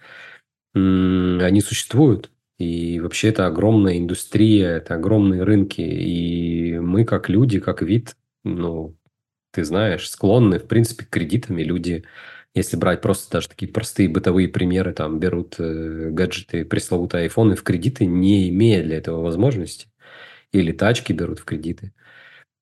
они 0.75 1.61
существуют, 1.61 2.31
и 2.59 2.99
вообще 2.99 3.29
это 3.29 3.47
огромная 3.47 3.97
индустрия, 3.97 4.77
это 4.77 4.95
огромные 4.95 5.43
рынки, 5.43 5.81
и 5.81 6.77
мы 6.79 7.05
как 7.05 7.29
люди, 7.29 7.59
как 7.59 7.81
вид, 7.81 8.15
ну, 8.43 8.95
ты 9.55 9.63
знаешь, 9.63 10.09
склонны, 10.09 10.59
в 10.59 10.67
принципе, 10.67 11.05
к 11.05 11.09
кредитам, 11.09 11.57
и 11.57 11.63
люди, 11.63 12.03
если 12.53 12.75
брать 12.75 13.01
просто 13.01 13.31
даже 13.31 13.47
такие 13.47 13.71
простые 13.71 14.09
бытовые 14.09 14.49
примеры, 14.49 14.93
там, 14.93 15.17
берут 15.17 15.55
э, 15.59 16.09
гаджеты, 16.11 16.65
пресловутые 16.65 17.23
айфоны 17.23 17.55
в 17.55 17.63
кредиты, 17.63 18.05
не 18.05 18.49
имея 18.49 18.83
для 18.83 18.97
этого 18.97 19.21
возможности, 19.21 19.87
или 20.51 20.73
тачки 20.73 21.13
берут 21.13 21.39
в 21.39 21.45
кредиты. 21.45 21.93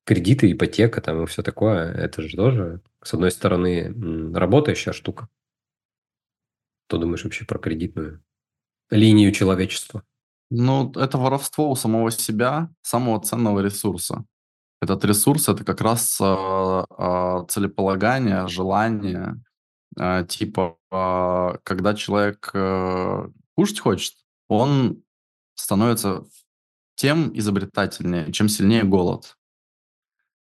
Кредиты, 0.05 0.51
ипотека 0.51 1.01
там 1.01 1.23
и 1.23 1.25
все 1.25 1.41
такое, 1.41 1.91
это 1.91 2.21
же 2.21 2.37
тоже, 2.37 2.81
с 3.03 3.15
одной 3.15 3.31
стороны, 3.31 3.91
работающая 4.35 4.93
штука. 4.93 5.29
Что 6.87 6.99
думаешь 6.99 7.23
вообще 7.23 7.45
про 7.45 7.57
кредитную 7.57 8.23
линию 8.91 9.31
человечества? 9.31 10.03
Ну, 10.51 10.91
это 10.91 11.17
воровство 11.17 11.71
у 11.71 11.75
самого 11.75 12.11
себя, 12.11 12.69
самого 12.83 13.19
ценного 13.19 13.61
ресурса. 13.61 14.25
Этот 14.83 15.05
ресурс– 15.05 15.47
это 15.47 15.63
как 15.63 15.79
раз 15.79 16.19
а, 16.19 16.85
а, 16.89 17.45
целеполагание, 17.45 18.49
желание. 18.49 19.41
А, 19.97 20.23
типа, 20.23 20.77
когда 21.63 21.93
человек 21.95 22.51
а, 22.53 23.29
кушать 23.55 23.79
хочет, 23.79 24.13
он 24.49 25.01
становится 25.55 26.25
тем 26.95 27.31
изобретательнее, 27.33 28.33
чем 28.33 28.49
сильнее 28.49 28.83
голод. 28.83 29.37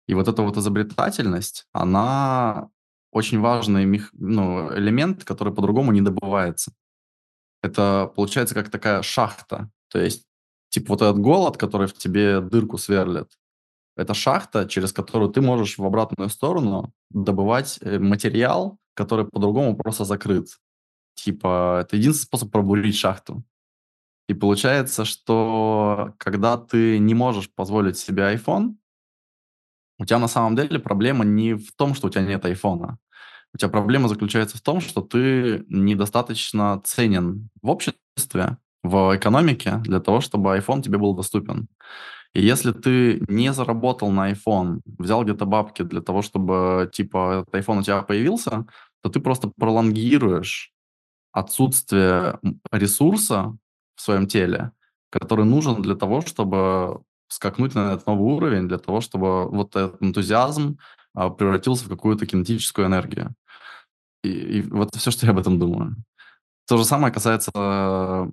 И 0.09 0.14
вот 0.14 0.26
эта 0.26 0.41
вот 0.41 0.57
изобретательность, 0.57 1.66
она 1.72 2.70
очень 3.12 3.41
важный 3.41 3.84
мех... 3.84 4.09
ну, 4.12 4.74
элемент, 4.74 5.24
который 5.24 5.53
по-другому 5.53 5.93
не 5.93 6.01
добывается. 6.01 6.72
Это 7.62 8.11
получается 8.16 8.55
как 8.55 8.70
такая 8.70 9.03
шахта. 9.03 9.70
То 9.88 10.01
есть, 10.01 10.24
типа 10.70 10.95
вот 10.95 11.03
этот 11.03 11.18
голод, 11.18 11.59
который 11.59 11.88
в 11.88 11.93
тебе 11.93 12.41
дырку 12.41 12.78
сверлит, 12.78 13.28
это 14.01 14.14
шахта, 14.14 14.66
через 14.66 14.92
которую 14.92 15.30
ты 15.30 15.40
можешь 15.42 15.78
в 15.78 15.84
обратную 15.84 16.30
сторону 16.30 16.92
добывать 17.11 17.78
э, 17.82 17.98
материал, 17.98 18.78
который 18.94 19.26
по-другому 19.26 19.76
просто 19.76 20.05
закрыт. 20.05 20.46
Типа, 21.14 21.80
это 21.82 21.96
единственный 21.96 22.26
способ 22.26 22.51
пробурить 22.51 22.96
шахту. 22.96 23.44
И 24.28 24.34
получается, 24.34 25.05
что 25.05 26.14
когда 26.18 26.57
ты 26.57 26.98
не 26.98 27.14
можешь 27.14 27.53
позволить 27.55 27.98
себе 27.98 28.22
iPhone, 28.34 28.76
у 29.98 30.05
тебя 30.07 30.18
на 30.18 30.28
самом 30.28 30.57
деле 30.57 30.78
проблема 30.78 31.24
не 31.24 31.55
в 31.55 31.72
том, 31.76 31.94
что 31.94 32.07
у 32.07 32.11
тебя 32.11 32.22
нет 32.22 32.44
айфона. 32.46 32.98
У 33.53 33.59
тебя 33.59 33.68
проблема 33.68 34.09
заключается 34.09 34.57
в 34.57 34.62
том, 34.62 34.80
что 34.80 35.03
ты 35.03 35.64
недостаточно 35.68 36.80
ценен 36.84 37.51
в 37.61 37.68
обществе, 37.68 38.57
в 38.82 39.14
экономике 39.14 39.76
для 39.82 40.01
того, 40.01 40.22
чтобы 40.22 40.57
iPhone 40.57 40.80
тебе 40.80 40.96
был 40.96 41.14
доступен. 41.14 41.68
И 42.35 42.43
если 42.43 42.72
ты 42.72 43.24
не 43.28 43.53
заработал 43.53 44.11
на 44.11 44.31
iPhone, 44.31 44.81
взял 44.85 45.24
где-то 45.24 45.47
бабки 45.47 45.83
для 45.83 46.01
того, 46.01 46.22
чтобы, 46.22 46.89
типа, 46.93 47.43
этот 47.43 47.55
iPhone 47.55 47.81
у 47.81 47.83
тебя 47.83 48.03
появился, 48.03 48.66
то 49.03 49.09
ты 49.09 49.20
просто 49.20 49.51
пролонгируешь 49.59 50.72
отсутствие 51.33 52.39
ресурса 52.70 53.57
в 53.97 54.01
своем 54.01 54.26
теле, 54.26 54.72
который 55.11 55.45
нужен 55.45 55.83
для 55.83 55.95
того, 55.97 56.20
чтобы 56.20 57.03
скакнуть 57.28 57.74
на 57.74 57.93
этот 57.93 58.07
новый 58.07 58.33
уровень, 58.33 58.68
для 58.68 58.78
того, 58.78 59.01
чтобы 59.01 59.49
вот 59.49 59.76
этот 59.76 60.03
энтузиазм 60.03 60.78
а, 61.14 61.31
превратился 61.31 61.85
в 61.85 61.89
какую-то 61.89 62.26
кинетическую 62.26 62.87
энергию. 62.87 63.35
И, 64.22 64.31
и 64.31 64.62
вот 64.62 64.95
все, 64.95 65.11
что 65.11 65.26
я 65.26 65.33
об 65.33 65.39
этом 65.39 65.59
думаю. 65.59 65.97
То 66.66 66.76
же 66.76 66.85
самое 66.85 67.12
касается 67.12 67.51
э, 67.55 68.31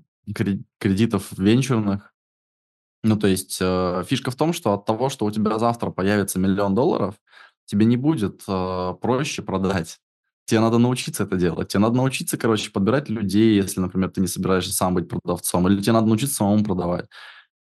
кредитов 0.79 1.31
венчурных. 1.37 2.13
Ну, 3.07 3.15
то 3.17 3.27
есть 3.27 3.57
э, 3.61 4.03
фишка 4.07 4.31
в 4.31 4.35
том, 4.35 4.51
что 4.53 4.73
от 4.73 4.85
того, 4.85 5.09
что 5.09 5.25
у 5.25 5.31
тебя 5.31 5.57
завтра 5.59 5.91
появится 5.91 6.39
миллион 6.39 6.75
долларов, 6.75 7.15
тебе 7.65 7.85
не 7.85 7.95
будет 7.97 8.43
э, 8.47 8.93
проще 9.01 9.41
продать. 9.41 9.99
Тебе 10.45 10.59
надо 10.59 10.77
научиться 10.77 11.23
это 11.23 11.37
делать. 11.37 11.69
Тебе 11.69 11.81
надо 11.81 11.95
научиться, 11.95 12.37
короче, 12.37 12.71
подбирать 12.71 13.09
людей, 13.09 13.55
если, 13.55 13.79
например, 13.81 14.11
ты 14.11 14.21
не 14.21 14.27
собираешься 14.27 14.73
сам 14.73 14.93
быть 14.95 15.07
продавцом, 15.09 15.67
или 15.67 15.81
тебе 15.81 15.93
надо 15.93 16.07
научиться 16.07 16.35
самому 16.35 16.63
продавать. 16.63 17.07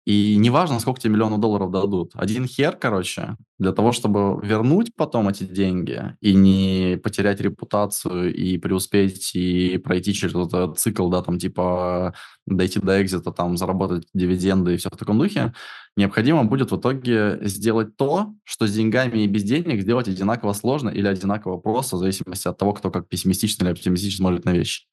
И 0.05 0.37
неважно, 0.37 0.81
сколько 0.81 1.01
тебе 1.01 1.15
миллионов 1.15 1.41
долларов 1.41 1.71
дадут. 1.71 2.13
Один 2.15 2.47
хер, 2.47 2.77
короче, 2.77 3.37
для 3.59 3.73
того, 3.73 3.93
чтобы 3.93 4.39
вернуть 4.47 4.91
потом 4.95 5.29
эти 5.29 5.45
деньги 5.45 6.15
и 6.21 6.35
не 6.35 6.99
потерять 7.03 7.41
репутацию 7.41 8.35
и 8.35 8.59
преуспеть 8.59 9.35
и 9.35 9.79
пройти 9.79 10.13
через 10.13 10.35
этот 10.35 10.79
цикл, 10.79 11.09
да, 11.09 11.23
там 11.23 11.39
типа 11.39 12.15
дойти 12.47 12.81
до 12.81 13.01
экзита, 13.01 13.33
там 13.33 13.57
заработать 13.57 14.07
дивиденды 14.13 14.75
и 14.75 14.77
все 14.77 14.91
в 14.91 14.97
таком 14.97 15.19
духе, 15.19 15.55
необходимо 15.97 16.45
будет 16.45 16.71
в 16.71 16.77
итоге 16.77 17.39
сделать 17.43 17.97
то, 17.97 18.35
что 18.45 18.67
с 18.67 18.75
деньгами 18.75 19.21
и 19.21 19.27
без 19.27 19.43
денег 19.43 19.81
сделать 19.81 20.09
одинаково 20.09 20.53
сложно 20.53 20.91
или 20.91 21.07
одинаково 21.07 21.57
просто, 21.57 21.97
в 21.97 22.01
зависимости 22.01 22.47
от 22.47 22.59
того, 22.59 22.75
кто 22.75 22.91
как 22.91 23.09
пессимистично 23.09 23.65
или 23.65 23.73
оптимистично 23.73 24.19
смотрит 24.19 24.45
на 24.45 24.51
вещи. 24.51 24.85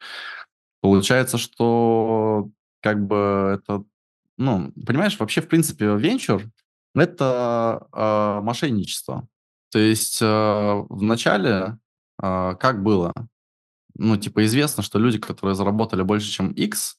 Получается, 0.82 1.38
что 1.38 2.50
как 2.82 3.06
бы 3.06 3.60
это 3.62 3.84
ну, 4.42 4.72
понимаешь, 4.86 5.20
вообще, 5.20 5.42
в 5.42 5.48
принципе, 5.48 5.96
венчур– 5.98 6.44
это 6.96 7.88
э, 7.94 8.40
мошенничество. 8.42 9.28
То 9.72 9.80
есть 9.80 10.20
э, 10.22 10.26
в 10.26 11.02
начале 11.04 11.78
э, 12.22 12.56
как 12.60 12.84
было? 12.84 13.14
Ну, 13.96 14.18
типа, 14.18 14.44
известно, 14.46 14.82
что 14.84 15.00
люди, 15.00 15.20
которые 15.20 15.56
заработали 15.56 16.02
больше, 16.02 16.30
чем 16.32 16.52
X, 16.52 16.98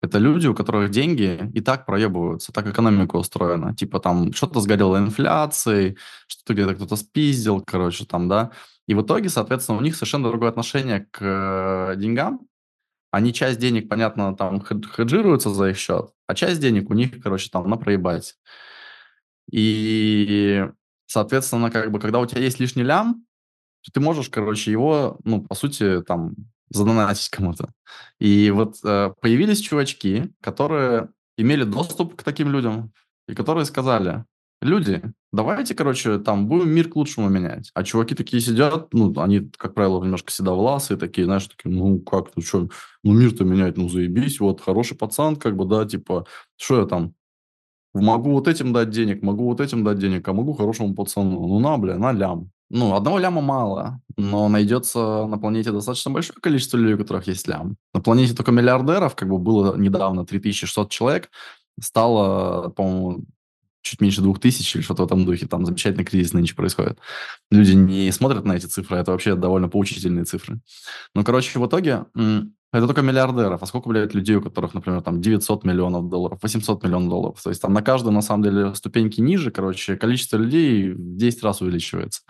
это 0.00 0.18
люди, 0.18 0.46
у 0.46 0.54
которых 0.54 0.90
деньги 0.90 1.50
и 1.54 1.60
так 1.60 1.86
проебываются, 1.86 2.52
так 2.52 2.66
экономика 2.68 3.16
устроена. 3.16 3.74
Типа 3.74 3.98
там 3.98 4.32
что-то 4.32 4.60
сгорело 4.60 4.98
инфляцией, 4.98 5.98
что-то 6.28 6.54
где-то 6.54 6.74
кто-то 6.76 6.96
спиздил, 6.96 7.62
короче, 7.66 8.04
там, 8.04 8.28
да. 8.28 8.52
И 8.86 8.94
в 8.94 9.02
итоге, 9.02 9.28
соответственно, 9.28 9.78
у 9.78 9.82
них 9.82 9.96
совершенно 9.96 10.28
другое 10.28 10.50
отношение 10.50 11.08
к 11.10 11.18
э, 11.20 11.94
деньгам, 11.96 12.46
они 13.16 13.32
часть 13.32 13.58
денег, 13.58 13.88
понятно, 13.88 14.36
там 14.36 14.62
хеджируются 14.62 15.48
за 15.50 15.70
их 15.70 15.78
счет, 15.78 16.10
а 16.26 16.34
часть 16.34 16.60
денег 16.60 16.90
у 16.90 16.94
них, 16.94 17.22
короче, 17.22 17.48
там 17.50 17.68
на 17.68 17.76
проебать. 17.76 18.36
И, 19.50 20.68
соответственно, 21.06 21.70
как 21.70 21.90
бы, 21.90 21.98
когда 21.98 22.18
у 22.18 22.26
тебя 22.26 22.42
есть 22.42 22.60
лишний 22.60 22.82
лям, 22.82 23.24
то 23.82 23.90
ты 23.92 24.00
можешь, 24.00 24.28
короче, 24.28 24.70
его, 24.70 25.18
ну, 25.24 25.42
по 25.42 25.54
сути, 25.54 26.02
там, 26.02 26.34
задонатить 26.68 27.30
кому-то. 27.30 27.72
И 28.18 28.50
вот 28.50 28.76
э, 28.84 29.12
появились 29.20 29.60
чувачки, 29.60 30.30
которые 30.42 31.08
имели 31.38 31.64
доступ 31.64 32.16
к 32.16 32.22
таким 32.22 32.50
людям, 32.50 32.92
и 33.28 33.34
которые 33.34 33.64
сказали, 33.64 34.24
люди, 34.62 35.02
давайте, 35.32 35.74
короче, 35.74 36.18
там, 36.18 36.48
будем 36.48 36.70
мир 36.70 36.88
к 36.88 36.96
лучшему 36.96 37.28
менять. 37.28 37.70
А 37.74 37.84
чуваки 37.84 38.14
такие 38.14 38.40
сидят, 38.40 38.92
ну, 38.92 39.12
они, 39.20 39.50
как 39.56 39.74
правило, 39.74 40.02
немножко 40.02 40.32
седовласые 40.32 40.98
такие, 40.98 41.24
знаешь, 41.24 41.46
такие, 41.46 41.74
ну, 41.74 42.00
как, 42.00 42.34
ну, 42.36 42.42
что, 42.42 42.68
ну, 43.02 43.12
мир-то 43.12 43.44
менять, 43.44 43.76
ну, 43.76 43.88
заебись, 43.88 44.40
вот, 44.40 44.60
хороший 44.60 44.96
пацан, 44.96 45.36
как 45.36 45.56
бы, 45.56 45.64
да, 45.64 45.84
типа, 45.84 46.26
что 46.56 46.80
я 46.80 46.86
там, 46.86 47.14
могу 47.94 48.32
вот 48.32 48.48
этим 48.48 48.72
дать 48.72 48.90
денег, 48.90 49.22
могу 49.22 49.44
вот 49.44 49.60
этим 49.60 49.84
дать 49.84 49.98
денег, 49.98 50.26
а 50.28 50.32
могу 50.32 50.52
хорошему 50.52 50.94
пацану. 50.94 51.46
Ну, 51.46 51.58
на, 51.60 51.78
бля, 51.78 51.98
на 51.98 52.12
лям. 52.12 52.50
Ну, 52.68 52.94
одного 52.96 53.18
ляма 53.18 53.40
мало, 53.40 54.00
но 54.16 54.48
найдется 54.48 55.26
на 55.26 55.38
планете 55.38 55.70
достаточно 55.70 56.10
большое 56.10 56.40
количество 56.40 56.76
людей, 56.76 56.94
у 56.94 56.98
которых 56.98 57.28
есть 57.28 57.46
лям. 57.46 57.76
На 57.94 58.00
планете 58.00 58.34
только 58.34 58.50
миллиардеров, 58.50 59.14
как 59.14 59.28
бы 59.28 59.38
было 59.38 59.76
недавно 59.76 60.26
3600 60.26 60.90
человек, 60.90 61.30
стало, 61.80 62.70
по-моему, 62.70 63.24
чуть 63.86 64.00
меньше 64.00 64.20
двух 64.20 64.40
тысяч 64.40 64.74
или 64.74 64.82
что-то 64.82 65.02
в 65.02 65.06
этом 65.06 65.24
духе. 65.24 65.46
Там 65.46 65.64
замечательный 65.64 66.04
кризис 66.04 66.32
нынче 66.32 66.54
происходит. 66.54 66.98
Люди 67.50 67.72
не 67.72 68.10
смотрят 68.12 68.44
на 68.44 68.52
эти 68.52 68.66
цифры, 68.66 68.98
это 68.98 69.12
вообще 69.12 69.34
довольно 69.34 69.68
поучительные 69.68 70.24
цифры. 70.24 70.60
Ну, 71.14 71.24
короче, 71.24 71.58
в 71.58 71.66
итоге 71.66 72.06
это 72.72 72.86
только 72.86 73.02
миллиардеров. 73.02 73.62
А 73.62 73.66
сколько, 73.66 73.88
блядь, 73.88 74.12
людей, 74.12 74.36
у 74.36 74.42
которых, 74.42 74.74
например, 74.74 75.00
там 75.00 75.20
900 75.20 75.64
миллионов 75.64 76.08
долларов, 76.08 76.40
800 76.42 76.82
миллионов 76.84 77.08
долларов? 77.08 77.42
То 77.42 77.50
есть 77.50 77.62
там 77.62 77.72
на 77.72 77.82
каждую, 77.82 78.12
на 78.12 78.22
самом 78.22 78.42
деле, 78.42 78.74
ступеньки 78.74 79.20
ниже, 79.20 79.50
короче, 79.50 79.96
количество 79.96 80.36
людей 80.36 80.90
в 80.90 81.16
10 81.16 81.42
раз 81.42 81.60
увеличивается. 81.60 82.22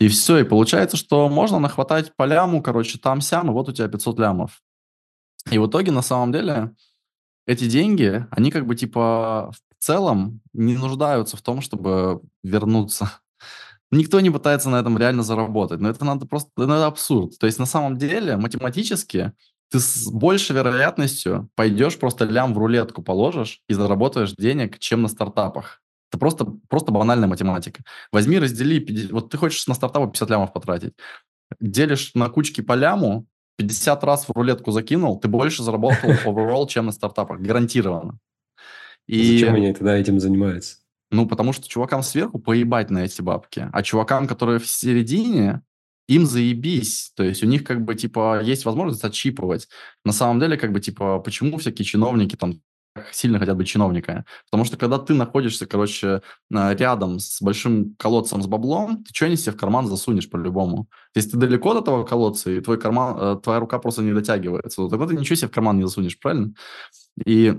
И 0.00 0.06
все, 0.08 0.38
и 0.38 0.44
получается, 0.44 0.96
что 0.96 1.28
можно 1.28 1.58
нахватать 1.58 2.12
по 2.14 2.24
ляму, 2.24 2.62
короче, 2.62 2.98
там-сям, 2.98 3.48
и 3.48 3.52
вот 3.52 3.68
у 3.68 3.72
тебя 3.72 3.88
500 3.88 4.18
лямов. 4.20 4.60
И 5.50 5.58
в 5.58 5.66
итоге, 5.66 5.90
на 5.92 6.02
самом 6.02 6.30
деле, 6.30 6.72
эти 7.48 7.66
деньги, 7.66 8.26
они 8.30 8.50
как 8.50 8.66
бы 8.66 8.76
типа 8.76 9.50
в 9.50 9.82
целом 9.82 10.42
не 10.52 10.76
нуждаются 10.76 11.36
в 11.38 11.42
том, 11.42 11.62
чтобы 11.62 12.20
вернуться. 12.42 13.10
Никто 13.90 14.20
не 14.20 14.28
пытается 14.28 14.68
на 14.68 14.80
этом 14.80 14.98
реально 14.98 15.22
заработать. 15.22 15.80
Но 15.80 15.88
это 15.88 16.04
надо 16.04 16.26
просто... 16.26 16.50
Ну, 16.56 16.64
это 16.64 16.86
абсурд. 16.86 17.38
То 17.38 17.46
есть 17.46 17.58
на 17.58 17.64
самом 17.64 17.96
деле 17.96 18.36
математически 18.36 19.32
ты 19.70 19.80
с 19.80 20.10
большей 20.10 20.56
вероятностью 20.56 21.48
пойдешь 21.54 21.98
просто 21.98 22.26
лям 22.26 22.52
в 22.52 22.58
рулетку 22.58 23.02
положишь 23.02 23.62
и 23.66 23.72
заработаешь 23.72 24.34
денег, 24.34 24.78
чем 24.78 25.00
на 25.00 25.08
стартапах. 25.08 25.80
Это 26.10 26.18
просто, 26.18 26.44
просто 26.68 26.92
банальная 26.92 27.28
математика. 27.28 27.82
Возьми, 28.12 28.38
раздели, 28.38 28.78
50, 28.78 29.10
вот 29.10 29.30
ты 29.30 29.38
хочешь 29.38 29.66
на 29.66 29.74
стартапы 29.74 30.06
50 30.10 30.28
лямов 30.28 30.52
потратить. 30.52 30.92
Делишь 31.60 32.10
на 32.14 32.28
кучки 32.28 32.60
по 32.60 32.74
ляму, 32.74 33.26
50 33.58 34.04
раз 34.04 34.26
в 34.26 34.32
рулетку 34.32 34.70
закинул, 34.70 35.18
ты 35.18 35.28
больше 35.28 35.62
заработал 35.62 36.10
overall, 36.24 36.66
чем 36.66 36.86
на 36.86 36.92
стартапах. 36.92 37.40
Гарантированно. 37.40 38.18
И... 39.06 39.38
Зачем 39.38 39.54
они 39.54 39.72
тогда 39.72 39.96
этим 39.96 40.20
занимаются? 40.20 40.76
Ну, 41.10 41.26
потому 41.26 41.52
что 41.52 41.68
чувакам 41.68 42.02
сверху 42.02 42.38
поебать 42.38 42.90
на 42.90 43.04
эти 43.04 43.22
бабки, 43.22 43.68
а 43.72 43.82
чувакам, 43.82 44.26
которые 44.26 44.58
в 44.58 44.66
середине, 44.66 45.62
им 46.06 46.26
заебись. 46.26 47.12
То 47.14 47.22
есть 47.22 47.42
у 47.42 47.46
них 47.46 47.64
как 47.64 47.84
бы 47.84 47.94
типа 47.94 48.40
есть 48.42 48.64
возможность 48.64 49.04
отчипывать. 49.04 49.68
На 50.04 50.12
самом 50.12 50.40
деле 50.40 50.56
как 50.56 50.72
бы 50.72 50.80
типа 50.80 51.18
почему 51.20 51.58
всякие 51.58 51.84
чиновники 51.84 52.36
там 52.36 52.60
сильно 53.12 53.38
хотят 53.38 53.56
быть 53.56 53.68
чиновниками. 53.68 54.24
Потому 54.50 54.64
что 54.64 54.76
когда 54.76 54.98
ты 54.98 55.14
находишься, 55.14 55.66
короче, 55.66 56.22
рядом 56.50 57.18
с 57.18 57.40
большим 57.42 57.94
колодцем 57.98 58.42
с 58.42 58.46
баблом, 58.46 59.04
ты 59.04 59.14
что-нибудь 59.14 59.40
себе 59.40 59.52
в 59.52 59.56
карман 59.56 59.86
засунешь 59.86 60.30
по-любому. 60.30 60.88
Если 61.14 61.30
ты 61.30 61.36
далеко 61.36 61.72
от 61.72 61.82
этого 61.82 62.04
колодца, 62.04 62.50
и 62.50 62.60
твой 62.60 62.78
карман, 62.78 63.16
э, 63.18 63.40
твоя 63.42 63.60
рука 63.60 63.78
просто 63.78 64.02
не 64.02 64.12
дотягивается, 64.12 64.76
то 64.82 64.88
тогда 64.88 65.06
ты 65.06 65.16
ничего 65.16 65.36
себе 65.36 65.48
в 65.48 65.52
карман 65.52 65.76
не 65.76 65.84
засунешь, 65.84 66.18
правильно? 66.18 66.52
И 67.24 67.58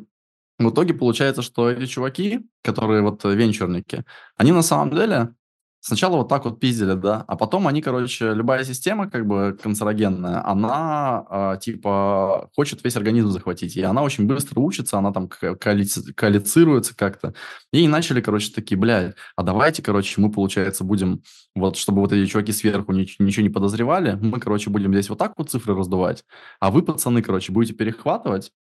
в 0.59 0.69
итоге 0.69 0.93
получается, 0.93 1.41
что 1.41 1.69
эти 1.69 1.85
чуваки, 1.85 2.41
которые 2.63 3.01
вот 3.01 3.23
венчурники, 3.23 4.03
они 4.35 4.51
на 4.51 4.61
самом 4.61 4.93
деле 4.93 5.33
Сначала 5.81 6.17
вот 6.17 6.27
так 6.27 6.43
вот 6.43 6.59
пиздили, 6.59 6.93
да, 6.93 7.23
а 7.27 7.37
потом 7.37 7.65
они, 7.65 7.81
короче, 7.81 8.33
любая 8.33 8.65
система 8.65 9.09
как 9.09 9.25
бы 9.25 9.57
канцерогенная, 9.61 10.45
она 10.45 11.25
э, 11.55 11.59
типа 11.61 12.49
хочет 12.53 12.83
весь 12.83 12.97
организм 12.97 13.29
захватить, 13.29 13.77
и 13.77 13.81
она 13.81 14.03
очень 14.03 14.27
быстро 14.27 14.59
учится, 14.59 14.97
она 14.97 15.13
там 15.13 15.27
коалици- 15.27 16.11
коалицируется 16.13 16.95
как-то. 16.97 17.33
И 17.71 17.87
начали, 17.87 18.19
короче, 18.19 18.51
такие, 18.51 18.77
блядь, 18.77 19.15
а 19.37 19.43
давайте, 19.43 19.81
короче, 19.81 20.19
мы, 20.19 20.29
получается, 20.29 20.83
будем, 20.83 21.23
вот, 21.55 21.77
чтобы 21.77 22.01
вот 22.01 22.11
эти 22.11 22.29
чуваки 22.29 22.51
сверху 22.51 22.91
ничего, 22.91 23.25
ничего 23.25 23.43
не 23.43 23.49
подозревали, 23.49 24.17
мы, 24.21 24.39
короче, 24.41 24.69
будем 24.69 24.91
здесь 24.93 25.09
вот 25.09 25.17
так 25.17 25.33
вот 25.37 25.49
цифры 25.49 25.75
раздувать, 25.75 26.25
а 26.59 26.71
вы, 26.71 26.81
пацаны, 26.81 27.21
короче, 27.21 27.53
будете 27.53 27.73
перехватывать, 27.73 28.51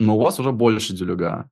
но 0.00 0.16
у 0.16 0.20
вас 0.20 0.40
уже 0.40 0.52
больше 0.52 0.94
делюга 0.94 1.50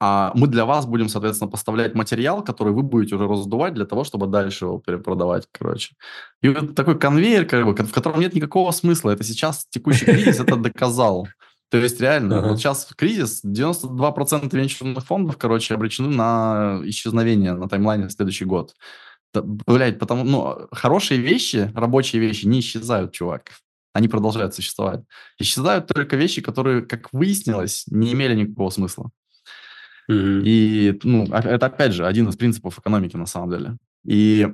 а 0.00 0.32
мы 0.34 0.46
для 0.46 0.64
вас 0.64 0.86
будем, 0.86 1.10
соответственно, 1.10 1.50
поставлять 1.50 1.94
материал, 1.94 2.42
который 2.42 2.72
вы 2.72 2.82
будете 2.82 3.16
уже 3.16 3.28
раздувать 3.28 3.74
для 3.74 3.84
того, 3.84 4.02
чтобы 4.02 4.26
дальше 4.26 4.64
его 4.64 4.78
перепродавать, 4.78 5.46
короче. 5.52 5.94
И 6.40 6.48
вот 6.48 6.74
такой 6.74 6.98
конвейер, 6.98 7.44
как 7.44 7.66
бы, 7.66 7.74
в 7.74 7.92
котором 7.92 8.20
нет 8.20 8.34
никакого 8.34 8.70
смысла. 8.70 9.10
Это 9.10 9.24
сейчас 9.24 9.66
текущий 9.68 10.06
кризис 10.06 10.40
это 10.40 10.56
доказал. 10.56 11.28
То 11.70 11.76
есть 11.76 12.00
реально, 12.00 12.34
uh-huh. 12.34 12.48
вот 12.48 12.58
сейчас 12.58 12.88
кризис, 12.96 13.44
92% 13.44 14.56
венчурных 14.56 15.04
фондов, 15.04 15.36
короче, 15.36 15.74
обречены 15.74 16.08
на 16.08 16.80
исчезновение 16.84 17.52
на 17.52 17.68
таймлайне 17.68 18.08
в 18.08 18.12
следующий 18.12 18.44
год. 18.44 18.74
Да, 19.32 19.42
блядь, 19.44 19.98
потому, 19.98 20.24
ну, 20.24 20.66
хорошие 20.72 21.20
вещи, 21.20 21.70
рабочие 21.74 22.20
вещи 22.20 22.46
не 22.46 22.60
исчезают, 22.60 23.12
чувак. 23.12 23.52
Они 23.92 24.08
продолжают 24.08 24.54
существовать. 24.54 25.02
Исчезают 25.38 25.86
только 25.86 26.16
вещи, 26.16 26.40
которые, 26.40 26.82
как 26.82 27.12
выяснилось, 27.12 27.84
не 27.88 28.12
имели 28.12 28.34
никакого 28.34 28.70
смысла. 28.70 29.10
И, 30.10 30.98
ну, 31.04 31.24
это, 31.26 31.66
опять 31.66 31.92
же, 31.92 32.06
один 32.06 32.28
из 32.28 32.36
принципов 32.36 32.78
экономики 32.78 33.16
на 33.16 33.26
самом 33.26 33.50
деле. 33.50 33.76
И 34.04 34.48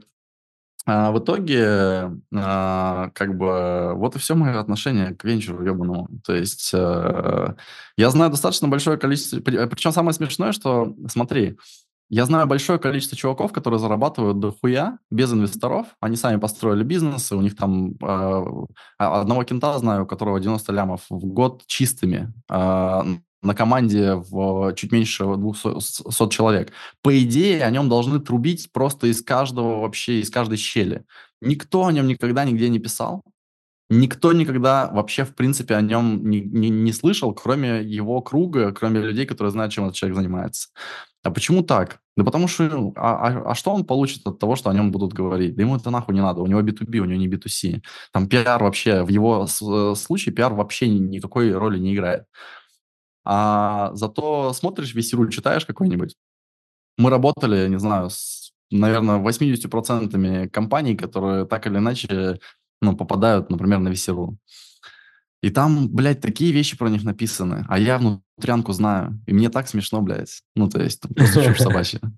а, 0.86 1.10
в 1.10 1.18
итоге, 1.18 2.12
а, 2.34 3.10
как 3.12 3.36
бы, 3.36 3.94
вот 3.94 4.14
и 4.14 4.18
все 4.18 4.34
мое 4.34 4.60
отношение 4.60 5.14
к 5.14 5.24
венчуру 5.24 5.64
ебаному. 5.64 6.08
То 6.24 6.34
есть 6.34 6.72
а, 6.74 7.56
я 7.96 8.10
знаю 8.10 8.30
достаточно 8.30 8.68
большое 8.68 8.96
количество... 8.96 9.40
Причем 9.40 9.92
самое 9.92 10.14
смешное, 10.14 10.52
что, 10.52 10.94
смотри, 11.08 11.56
я 12.08 12.24
знаю 12.24 12.46
большое 12.46 12.78
количество 12.78 13.16
чуваков, 13.16 13.52
которые 13.52 13.80
зарабатывают 13.80 14.38
до 14.38 14.52
хуя 14.52 14.98
без 15.10 15.32
инвесторов. 15.32 15.88
Они 16.00 16.14
сами 16.14 16.38
построили 16.38 16.84
бизнесы, 16.84 17.34
у 17.34 17.40
них 17.40 17.56
там 17.56 17.94
э, 18.00 18.44
одного 18.96 19.42
кента 19.42 19.76
знаю, 19.78 20.04
у 20.04 20.06
которого 20.06 20.38
90 20.38 20.72
лямов 20.72 21.02
в 21.10 21.26
год 21.26 21.64
чистыми. 21.66 22.32
Э, 22.48 23.02
на 23.42 23.54
команде 23.54 24.14
в 24.14 24.74
чуть 24.74 24.92
меньше 24.92 25.24
200 25.24 26.28
человек. 26.30 26.72
По 27.02 27.16
идее, 27.22 27.64
о 27.64 27.70
нем 27.70 27.88
должны 27.88 28.20
трубить 28.20 28.70
просто 28.72 29.06
из 29.08 29.22
каждого 29.22 29.80
вообще, 29.80 30.20
из 30.20 30.30
каждой 30.30 30.58
щели. 30.58 31.04
Никто 31.40 31.86
о 31.86 31.92
нем 31.92 32.06
никогда 32.06 32.44
нигде 32.44 32.68
не 32.68 32.78
писал. 32.78 33.22
Никто 33.88 34.32
никогда 34.32 34.90
вообще, 34.92 35.24
в 35.24 35.34
принципе, 35.34 35.76
о 35.76 35.80
нем 35.80 36.28
не, 36.28 36.40
не, 36.40 36.70
не 36.70 36.92
слышал, 36.92 37.32
кроме 37.32 37.82
его 37.82 38.20
круга, 38.20 38.72
кроме 38.72 39.00
людей, 39.00 39.26
которые 39.26 39.52
знают, 39.52 39.72
чем 39.72 39.84
этот 39.84 39.96
человек 39.96 40.16
занимается. 40.16 40.70
А 41.22 41.30
почему 41.30 41.62
так? 41.62 42.00
Да 42.16 42.24
потому 42.24 42.48
что, 42.48 42.64
ну, 42.64 42.92
а, 42.96 43.28
а, 43.28 43.50
а 43.50 43.54
что 43.54 43.72
он 43.72 43.84
получит 43.84 44.26
от 44.26 44.38
того, 44.38 44.56
что 44.56 44.70
о 44.70 44.74
нем 44.74 44.90
будут 44.90 45.12
говорить? 45.12 45.54
Да 45.54 45.62
ему 45.62 45.76
это 45.76 45.90
нахуй 45.90 46.14
не 46.14 46.20
надо, 46.20 46.40
у 46.40 46.46
него 46.46 46.62
B2B, 46.62 46.98
у 46.98 47.04
него 47.04 47.20
не 47.20 47.28
B2C. 47.28 47.82
Там 48.12 48.28
пиар 48.28 48.62
вообще, 48.62 49.02
в 49.02 49.08
его 49.08 49.44
э, 49.44 49.94
случае 49.94 50.34
пиар 50.34 50.54
вообще 50.54 50.88
никакой 50.88 51.52
роли 51.52 51.78
не 51.78 51.94
играет. 51.94 52.24
А 53.28 53.90
зато 53.94 54.52
смотришь, 54.52 54.94
весеруль 54.94 55.30
читаешь 55.30 55.66
какой-нибудь. 55.66 56.14
Мы 56.96 57.10
работали, 57.10 57.68
не 57.68 57.78
знаю, 57.78 58.08
с, 58.08 58.52
наверное, 58.70 59.18
80% 59.18 60.48
компаний, 60.48 60.96
которые 60.96 61.44
так 61.44 61.66
или 61.66 61.78
иначе 61.78 62.38
ну, 62.80 62.96
попадают, 62.96 63.50
например, 63.50 63.80
на 63.80 63.88
весеру. 63.88 64.38
И 65.42 65.50
там, 65.50 65.88
блядь, 65.88 66.20
такие 66.20 66.52
вещи 66.52 66.76
про 66.76 66.88
них 66.88 67.04
написаны, 67.04 67.64
а 67.68 67.78
я 67.78 67.98
внутрянку 67.98 68.72
знаю. 68.72 69.20
И 69.26 69.32
мне 69.32 69.50
так 69.50 69.68
смешно, 69.68 70.00
блядь. 70.02 70.42
Ну, 70.54 70.68
то 70.68 70.80
есть, 70.80 71.02
просто 71.14 71.44
чушь 71.44 71.60
собачья. 71.60 72.00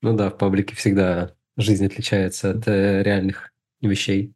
Ну 0.00 0.16
да, 0.16 0.30
в 0.30 0.38
паблике 0.38 0.76
всегда 0.76 1.34
жизнь 1.56 1.84
отличается 1.84 2.52
от 2.52 2.68
э, 2.68 3.02
реальных 3.02 3.52
вещей. 3.80 4.32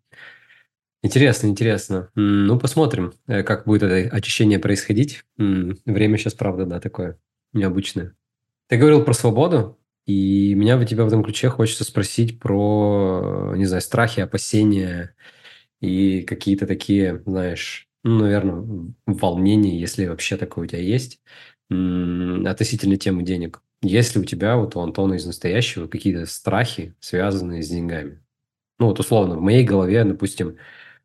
Интересно, 1.02 1.48
интересно. 1.48 2.10
Ну, 2.14 2.58
посмотрим, 2.58 3.12
э, 3.26 3.42
как 3.42 3.66
будет 3.66 3.82
это 3.82 4.14
очищение 4.14 4.58
происходить. 4.58 5.24
Время 5.36 6.16
сейчас, 6.16 6.34
правда, 6.34 6.64
да, 6.64 6.78
такое 6.80 7.18
необычное. 7.52 8.14
Ты 8.68 8.76
говорил 8.76 9.04
про 9.04 9.12
свободу, 9.12 9.78
и 10.06 10.54
меня 10.54 10.76
в 10.76 10.84
тебя 10.86 11.04
в 11.04 11.08
этом 11.08 11.24
ключе 11.24 11.48
хочется 11.50 11.84
спросить 11.84 12.38
про, 12.40 13.52
не 13.56 13.66
знаю, 13.66 13.82
страхи, 13.82 14.20
опасения 14.20 15.14
и 15.80 16.22
какие-то 16.22 16.66
такие, 16.66 17.22
знаешь, 17.26 17.88
ну, 18.04 18.20
наверное, 18.20 18.92
волнения, 19.06 19.78
если 19.78 20.06
вообще 20.06 20.36
такое 20.36 20.64
у 20.64 20.68
тебя 20.68 20.80
есть, 20.80 21.20
относительно 21.70 22.96
темы 22.96 23.22
денег. 23.24 23.62
Есть 23.82 24.14
ли 24.14 24.22
у 24.22 24.24
тебя, 24.24 24.56
вот 24.56 24.76
у 24.76 24.80
Антона 24.80 25.14
из 25.14 25.26
настоящего, 25.26 25.88
какие-то 25.88 26.26
страхи, 26.26 26.94
связанные 27.00 27.62
с 27.62 27.68
деньгами? 27.68 28.22
Ну, 28.78 28.86
вот 28.86 29.00
условно, 29.00 29.36
в 29.36 29.40
моей 29.40 29.64
голове, 29.64 30.04
допустим, 30.04 30.50
э, 30.50 30.54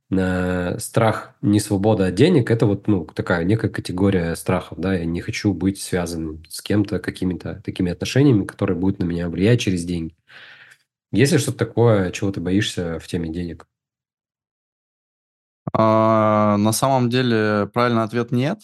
страх 0.10 1.36
не 1.42 1.60
свобода 1.60 2.08
от 2.08 2.16
денег, 2.16 2.50
это 2.50 2.66
вот 2.66 2.88
ну, 2.88 3.06
такая 3.06 3.44
некая 3.44 3.70
категория 3.70 4.36
страхов, 4.36 4.80
да, 4.80 4.96
я 4.96 5.06
не 5.06 5.20
хочу 5.20 5.54
быть 5.54 5.82
связанным 5.82 6.44
с 6.50 6.62
кем-то, 6.62 7.00
какими-то 7.00 7.62
такими 7.66 7.92
отношениями, 7.92 8.46
которые 8.46 8.78
будут 8.78 9.00
на 9.00 9.04
меня 9.04 9.30
влиять 9.30 9.60
через 9.60 9.84
деньги. 9.84 10.16
Есть 11.12 11.34
ли 11.34 11.38
что-то 11.38 11.58
такое, 11.58 12.12
чего 12.12 12.32
ты 12.32 12.40
боишься 12.40 13.00
в 13.00 13.08
теме 13.08 13.30
денег? 13.30 13.68
А, 15.74 16.58
на 16.58 16.72
самом 16.72 17.10
деле 17.10 17.70
правильный 17.74 18.04
ответ 18.04 18.32
нет. 18.32 18.60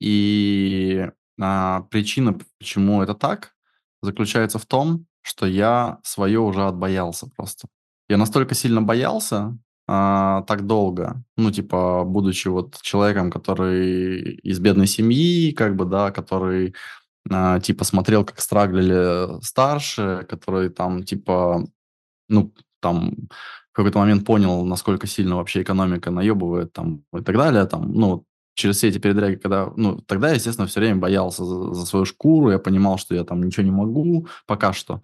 И 0.00 1.06
а, 1.40 1.82
причина, 1.90 2.38
почему 2.58 3.02
это 3.02 3.14
так, 3.14 3.54
заключается 4.02 4.58
в 4.58 4.66
том, 4.66 5.06
что 5.22 5.46
я 5.46 6.00
свое 6.02 6.40
уже 6.40 6.66
отбоялся 6.66 7.28
просто. 7.36 7.68
Я 8.08 8.16
настолько 8.16 8.54
сильно 8.54 8.82
боялся, 8.82 9.56
а, 9.92 10.42
так 10.42 10.66
долго. 10.66 11.24
Ну, 11.36 11.50
типа, 11.50 12.04
будучи 12.04 12.46
вот 12.48 12.80
человеком, 12.80 13.30
который 13.32 14.34
из 14.44 14.60
бедной 14.60 14.86
семьи, 14.86 15.52
как 15.52 15.74
бы, 15.74 15.84
да, 15.84 16.12
который, 16.12 16.74
а, 17.28 17.58
типа, 17.58 17.84
смотрел, 17.84 18.24
как 18.24 18.40
страглили 18.40 19.42
старшие, 19.42 20.22
который 20.26 20.70
там, 20.70 21.02
типа, 21.02 21.66
ну, 22.28 22.54
там, 22.80 23.16
в 23.72 23.72
какой-то 23.72 23.98
момент 23.98 24.24
понял, 24.24 24.64
насколько 24.64 25.08
сильно 25.08 25.36
вообще 25.36 25.62
экономика 25.62 26.12
наебывает 26.12 26.72
там 26.72 27.02
и 27.12 27.22
так 27.22 27.36
далее, 27.36 27.66
там, 27.66 27.92
ну, 27.92 28.24
через 28.54 28.76
все 28.76 28.88
эти 28.88 28.98
передряги, 28.98 29.36
когда, 29.36 29.72
ну, 29.76 29.98
тогда, 30.06 30.30
естественно, 30.30 30.68
все 30.68 30.78
время 30.80 31.00
боялся 31.00 31.44
за, 31.44 31.74
за 31.74 31.86
свою 31.86 32.04
шкуру, 32.04 32.52
я 32.52 32.60
понимал, 32.60 32.96
что 32.98 33.16
я 33.16 33.24
там 33.24 33.42
ничего 33.42 33.64
не 33.64 33.72
могу 33.72 34.28
пока 34.46 34.72
что. 34.72 35.02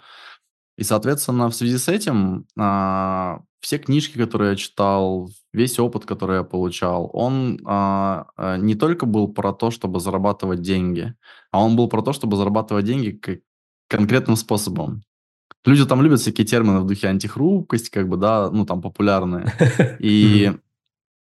И, 0.77 0.83
соответственно, 0.83 1.49
в 1.49 1.55
связи 1.55 1.79
с 1.79 1.89
этим 1.89 2.47
а, 2.59 3.41
все 3.61 3.79
книжки, 3.79 4.18
которые 4.18 4.51
я 4.51 4.57
читал, 4.57 5.31
весь 5.53 5.79
опыт, 5.79 6.05
который 6.05 6.39
я 6.39 6.43
получал, 6.45 7.11
он 7.12 7.61
а, 7.64 8.27
а, 8.37 8.57
не 8.59 8.74
только 8.74 9.07
был 9.07 9.29
про 9.29 9.53
то, 9.53 9.70
чтобы 9.70 10.01
зарабатывать 10.01 10.61
деньги, 10.61 11.14
а 11.51 11.64
он 11.64 11.77
был 11.77 11.89
про 11.89 12.03
то, 12.03 12.12
чтобы 12.12 12.37
зарабатывать 12.37 12.85
деньги 12.85 13.11
как 13.11 13.39
конкретным 13.89 14.37
способом. 14.37 15.03
Люди 15.64 15.85
там 15.85 16.03
любят 16.03 16.20
всякие 16.20 16.47
термины 16.47 16.81
в 16.81 16.87
духе 16.87 17.09
антихрупкость, 17.09 17.91
как 17.91 18.09
бы, 18.09 18.16
да, 18.16 18.51
ну, 18.51 18.66
там 18.66 18.83
популярные. 18.83 19.53
И 19.99 20.53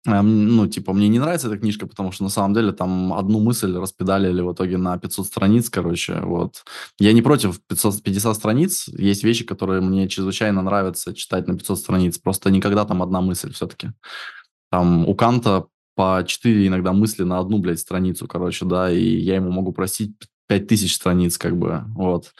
ну, 0.07 0.66
типа, 0.66 0.92
мне 0.92 1.09
не 1.09 1.18
нравится 1.18 1.48
эта 1.48 1.57
книжка, 1.59 1.86
потому 1.86 2.12
что 2.12 2.24
на 2.24 2.30
самом 2.30 2.52
деле 2.55 2.72
там 2.72 3.14
одну 3.14 3.40
мысль 3.40 3.74
распедалили 3.76 4.42
в 4.42 4.52
итоге 4.52 4.76
на 4.76 4.98
500 4.98 5.26
страниц, 5.26 5.70
короче, 5.70 6.20
вот. 6.20 6.62
Я 6.98 7.12
не 7.12 7.22
против 7.22 7.61
550 7.66 8.36
страниц, 8.36 8.88
есть 8.88 9.24
вещи, 9.24 9.44
которые 9.44 9.80
мне 9.80 10.09
чрезвычайно 10.09 10.62
нравятся 10.62 11.14
читать 11.14 11.48
на 11.48 11.57
500 11.57 11.78
страниц, 11.78 12.18
просто 12.18 12.50
никогда 12.50 12.84
там 12.84 13.02
одна 13.02 13.20
мысль 13.22 13.52
все-таки. 13.52 13.92
Там 14.70 15.09
у 15.09 15.14
Канта 15.14 15.66
по 15.94 16.22
4 16.26 16.66
иногда 16.66 16.92
мысли 16.92 17.22
на 17.22 17.38
одну, 17.38 17.59
блядь, 17.59 17.78
страницу, 17.78 18.26
короче, 18.28 18.66
да, 18.66 18.90
и 18.90 19.02
я 19.02 19.36
ему 19.36 19.50
могу 19.50 19.72
просить 19.72 20.12
5000 20.48 20.94
страниц, 20.94 21.38
как 21.38 21.57
бы, 21.57 21.84
вот. 21.94 22.32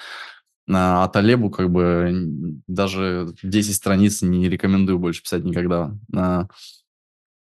А 0.69 1.09
Талебу, 1.09 1.51
как 1.51 1.71
бы, 1.71 2.61
даже 2.67 3.35
10 3.43 3.75
страниц 3.75 4.23
не 4.23 4.49
рекомендую 4.49 4.99
больше 4.99 5.23
писать 5.23 5.45
никогда. 5.45 5.97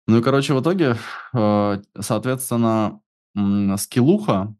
Ну 0.07 0.19
и, 0.19 0.21
короче, 0.21 0.53
в 0.53 0.61
итоге, 0.61 0.97
э, 1.33 1.81
соответственно, 1.99 3.01
скиллуха 3.77 4.55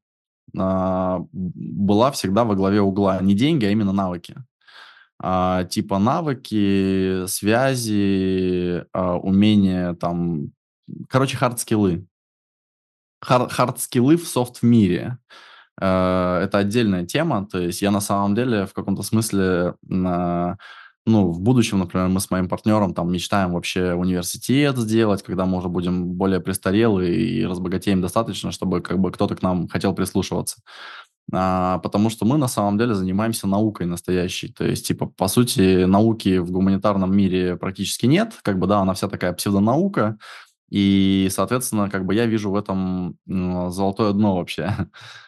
а, 0.57 1.21
была 1.31 2.11
всегда 2.11 2.43
во 2.43 2.55
главе 2.55 2.81
угла. 2.81 3.19
Не 3.21 3.33
деньги, 3.33 3.65
а 3.65 3.71
именно 3.71 3.91
навыки. 3.93 4.35
А, 5.21 5.63
типа 5.65 5.99
навыки, 5.99 7.25
связи, 7.27 8.85
а, 8.93 9.17
умения 9.17 9.93
там... 9.93 10.51
Короче, 11.09 11.37
хард-скиллы. 11.37 12.05
Хард-скиллы 13.23 14.17
в 14.17 14.27
софт-мире. 14.27 15.17
э, 15.81 16.41
это 16.43 16.59
отдельная 16.59 17.05
тема. 17.05 17.47
То 17.47 17.59
есть 17.59 17.81
я 17.81 17.91
на 17.91 18.01
самом 18.01 18.35
деле 18.35 18.65
в 18.65 18.73
каком-то 18.73 19.03
смысле, 19.03 19.75
ну, 21.05 21.31
в 21.31 21.39
будущем, 21.39 21.79
например, 21.79 22.07
мы 22.07 22.19
с 22.19 22.31
моим 22.31 22.49
партнером 22.49 22.93
там 22.93 23.11
мечтаем 23.11 23.53
вообще 23.53 23.93
университет 23.93 24.77
сделать, 24.77 25.21
когда 25.21 25.45
мы 25.45 25.59
уже 25.59 25.69
будем 25.69 26.13
более 26.13 26.39
престарелы 26.39 27.13
и 27.13 27.45
разбогатеем 27.45 28.01
достаточно, 28.01 28.51
чтобы 28.51 28.81
как 28.81 28.99
бы 28.99 29.11
кто-то 29.11 29.35
к 29.35 29.43
нам 29.43 29.67
хотел 29.67 29.93
прислушиваться. 29.93 30.57
А, 31.31 31.79
потому 31.79 32.09
что 32.09 32.25
мы 32.25 32.37
на 32.37 32.47
самом 32.47 32.77
деле 32.77 32.93
занимаемся 32.95 33.47
наукой 33.47 33.85
настоящей. 33.85 34.49
То 34.51 34.65
есть, 34.65 34.87
типа, 34.87 35.07
по 35.07 35.27
сути, 35.27 35.85
науки 35.85 36.37
в 36.37 36.51
гуманитарном 36.51 37.15
мире 37.15 37.55
практически 37.57 38.05
нет. 38.05 38.33
Как 38.43 38.59
бы, 38.59 38.67
да, 38.67 38.79
она 38.79 38.93
вся 38.93 39.07
такая 39.07 39.33
псевдонаука. 39.33 40.17
И, 40.69 41.27
соответственно, 41.31 41.89
как 41.89 42.05
бы 42.05 42.15
я 42.15 42.25
вижу 42.25 42.51
в 42.51 42.55
этом 42.55 43.17
золотое 43.27 44.13
дно 44.13 44.37
вообще. 44.37 44.71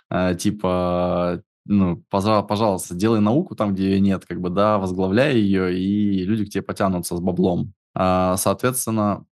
А, 0.09 0.35
типа, 0.35 1.43
ну, 1.67 2.03
пожалуйста, 2.09 2.95
делай 2.95 3.19
науку 3.19 3.55
там, 3.55 3.73
где 3.73 3.91
ее 3.91 3.99
нет, 3.99 4.25
как 4.25 4.41
бы, 4.41 4.49
да, 4.49 4.77
возглавляй 4.77 5.37
ее, 5.37 5.77
и 5.77 6.23
люди 6.23 6.45
к 6.45 6.49
тебе 6.49 6.63
потянутся 6.63 7.15
с 7.15 7.19
баблом. 7.19 7.73
А, 7.93 8.37
соответственно, 8.37 9.25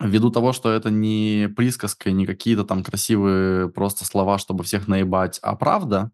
ввиду 0.00 0.30
того, 0.30 0.52
что 0.52 0.70
это 0.72 0.90
не 0.90 1.48
присказка, 1.56 2.10
не 2.12 2.26
какие-то 2.26 2.64
там 2.64 2.82
красивые 2.82 3.68
просто 3.70 4.04
слова, 4.04 4.38
чтобы 4.38 4.64
всех 4.64 4.88
наебать, 4.88 5.38
а 5.42 5.56
правда, 5.56 6.10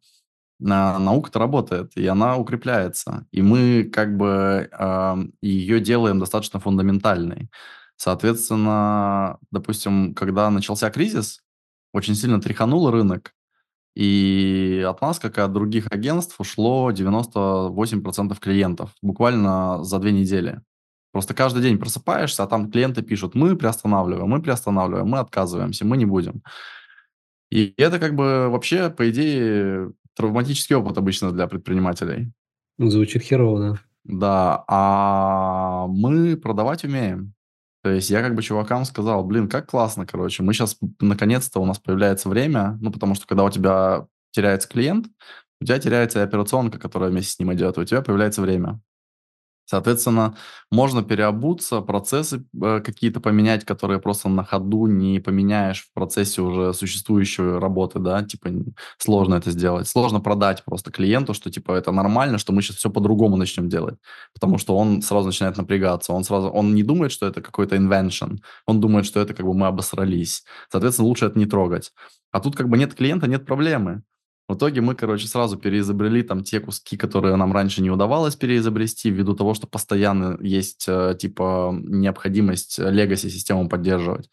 наука-то 0.59 1.39
работает, 1.39 1.93
и 1.97 2.07
она 2.07 2.37
укрепляется. 2.37 3.27
И 3.31 3.43
мы 3.43 3.85
как 3.85 4.17
бы 4.17 4.69
э, 4.73 5.17
ее 5.43 5.81
делаем 5.81 6.19
достаточно 6.19 6.61
фундаментальной. 6.61 7.51
Соответственно, 7.97 9.39
допустим, 9.51 10.15
когда 10.15 10.51
начался 10.51 10.91
кризис, 10.91 11.43
очень 11.93 12.15
сильно 12.15 12.41
тряханул 12.41 12.91
рынок, 12.91 13.33
и 13.97 14.85
от 14.87 15.01
нас, 15.01 15.19
как 15.19 15.39
и 15.39 15.41
от 15.41 15.53
других 15.53 15.87
агентств, 15.91 16.39
ушло 16.39 16.93
98% 16.93 18.39
клиентов 18.39 18.91
буквально 19.01 19.83
за 19.85 19.99
две 19.99 20.13
недели. 20.13 20.61
Просто 21.13 21.33
каждый 21.33 21.63
день 21.63 21.79
просыпаешься, 21.79 22.43
а 22.43 22.47
там 22.47 22.71
клиенты 22.71 23.01
пишут, 23.01 23.35
мы 23.35 23.57
приостанавливаем, 23.57 24.29
мы 24.29 24.43
приостанавливаем, 24.43 25.09
мы 25.09 25.19
отказываемся, 25.19 25.87
мы 25.87 25.97
не 25.97 26.05
будем. 26.05 26.43
И 27.51 27.73
это 27.79 27.99
как 27.99 28.15
бы 28.15 28.51
вообще, 28.51 28.91
по 28.91 29.09
идее, 29.09 29.93
травматический 30.15 30.77
опыт 30.77 30.99
обычно 30.99 31.33
для 31.33 31.47
предпринимателей. 31.47 32.33
Звучит 32.79 33.23
херово, 33.23 33.61
да. 33.61 33.81
Да, 34.05 34.65
а 34.69 35.87
мы 35.89 36.37
продавать 36.37 36.85
умеем. 36.85 37.33
То 37.87 37.93
есть 37.93 38.11
я 38.11 38.21
как 38.21 38.35
бы 38.35 38.43
чувакам 38.43 38.85
сказал, 38.85 39.23
блин, 39.23 39.49
как 39.49 39.71
классно, 39.71 40.07
короче, 40.07 40.43
мы 40.43 40.53
сейчас, 40.53 40.77
наконец-то 40.99 41.61
у 41.61 41.65
нас 41.65 41.79
появляется 41.79 42.29
время, 42.29 42.77
ну, 42.81 42.91
потому 42.91 43.15
что 43.15 43.29
когда 43.29 43.45
у 43.45 43.51
тебя 43.51 44.09
теряется 44.33 44.69
клиент, 44.69 45.07
у 45.61 45.65
тебя 45.65 45.79
теряется 45.79 46.19
и 46.19 46.23
операционка, 46.23 46.81
которая 46.81 47.11
вместе 47.11 47.31
с 47.31 47.39
ним 47.39 47.55
идет, 47.55 47.79
у 47.79 47.85
тебя 47.85 48.03
появляется 48.03 48.43
время. 48.43 48.81
Соответственно, 49.67 50.37
можно 50.71 51.03
переобуться, 51.03 51.81
процессы 51.81 52.45
э, 52.63 52.81
какие-то 52.81 53.21
поменять, 53.21 53.65
которые 53.65 54.01
просто 54.01 54.29
на 54.29 54.45
ходу 54.45 54.87
не 54.87 55.19
поменяешь 55.19 55.83
в 55.83 55.93
процессе 55.93 56.41
уже 56.41 56.73
существующей 56.73 57.59
работы, 57.59 57.99
да, 57.99 58.23
типа 58.23 58.51
сложно 58.99 59.35
это 59.35 59.51
сделать. 59.51 59.89
Сложно 59.89 60.21
продать 60.21 60.65
просто 60.65 60.93
клиенту, 60.93 61.35
что 61.35 61.51
типа 61.51 61.73
это 61.73 61.91
нормально, 61.91 62.39
что 62.39 62.53
мы 62.53 62.63
сейчас 62.63 62.77
все 62.77 62.91
по-другому 62.91 63.37
начнем 63.37 63.69
делать, 63.69 63.97
потому 64.33 64.59
что 64.59 64.77
он 64.77 65.03
сразу 65.03 65.27
начинает 65.27 65.57
напрягаться, 65.57 66.13
он 66.13 66.23
сразу, 66.25 66.49
он 66.49 66.75
не 66.75 66.85
думает, 66.85 67.11
что 67.11 67.27
это 67.27 67.43
какой-то 67.43 67.77
invention, 67.77 68.39
он 68.67 68.81
думает, 68.81 69.05
что 69.05 69.21
это 69.21 69.35
как 69.35 69.45
бы 69.47 69.53
мы 69.53 69.67
обосрались. 69.67 70.45
Соответственно, 70.71 71.09
лучше 71.09 71.27
это 71.27 71.39
не 71.39 71.47
трогать. 71.47 71.93
А 72.31 72.41
тут 72.41 72.55
как 72.57 72.69
бы 72.69 72.79
нет 72.79 72.95
клиента, 72.95 73.27
нет 73.27 73.47
проблемы. 73.47 74.03
В 74.49 74.55
итоге 74.55 74.81
мы, 74.81 74.95
короче, 74.95 75.27
сразу 75.27 75.57
переизобрели 75.57 76.23
там 76.23 76.45
те 76.45 76.61
куски, 76.61 76.97
которые 76.97 77.35
нам 77.37 77.53
раньше 77.53 77.83
не 77.83 77.91
удавалось 77.91 78.37
переизобрести, 78.37 79.11
ввиду 79.11 79.35
того, 79.35 79.55
что 79.55 79.67
постоянно 79.67 80.39
есть, 80.41 80.85
э, 80.89 81.17
типа, 81.19 81.75
необходимость 81.83 82.79
легаси-систему 82.79 83.69
поддерживать. 83.69 84.31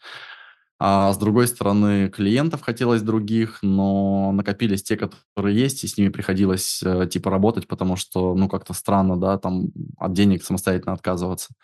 А 0.78 1.12
с 1.12 1.18
другой 1.18 1.46
стороны, 1.48 2.10
клиентов 2.10 2.62
хотелось 2.62 3.02
других, 3.02 3.58
но 3.62 4.32
накопились 4.32 4.82
те, 4.82 4.96
которые 4.96 5.58
есть, 5.58 5.82
и 5.84 5.88
с 5.88 5.96
ними 5.96 6.10
приходилось, 6.10 6.82
э, 6.84 7.08
типа, 7.10 7.30
работать, 7.30 7.66
потому 7.66 7.96
что, 7.96 8.34
ну, 8.36 8.48
как-то 8.48 8.72
странно, 8.72 9.16
да, 9.16 9.38
там 9.38 9.68
от 9.98 10.12
денег 10.12 10.44
самостоятельно 10.44 10.92
отказываться. 10.92 11.54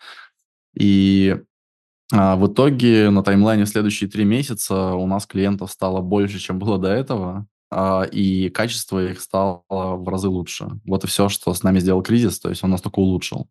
И 0.75 1.37
а, 2.13 2.35
в 2.35 2.47
итоге 2.47 3.09
на 3.09 3.23
таймлайне 3.23 3.65
в 3.65 3.69
следующие 3.69 4.09
три 4.09 4.25
месяца 4.25 4.93
у 4.93 5.07
нас 5.07 5.25
клиентов 5.25 5.71
стало 5.71 6.01
больше, 6.01 6.39
чем 6.39 6.59
было 6.59 6.77
до 6.77 6.89
этого. 6.89 7.47
А, 7.71 8.03
и 8.03 8.49
качество 8.49 9.03
их 9.03 9.21
стало 9.21 9.63
в 9.69 10.07
разы 10.07 10.27
лучше. 10.27 10.67
Вот 10.85 11.03
и 11.05 11.07
все, 11.07 11.29
что 11.29 11.53
с 11.53 11.63
нами 11.63 11.79
сделал 11.79 12.03
кризис, 12.03 12.39
то 12.39 12.49
есть 12.49 12.63
он 12.63 12.71
нас 12.71 12.81
только 12.81 12.99
улучшил. 12.99 13.49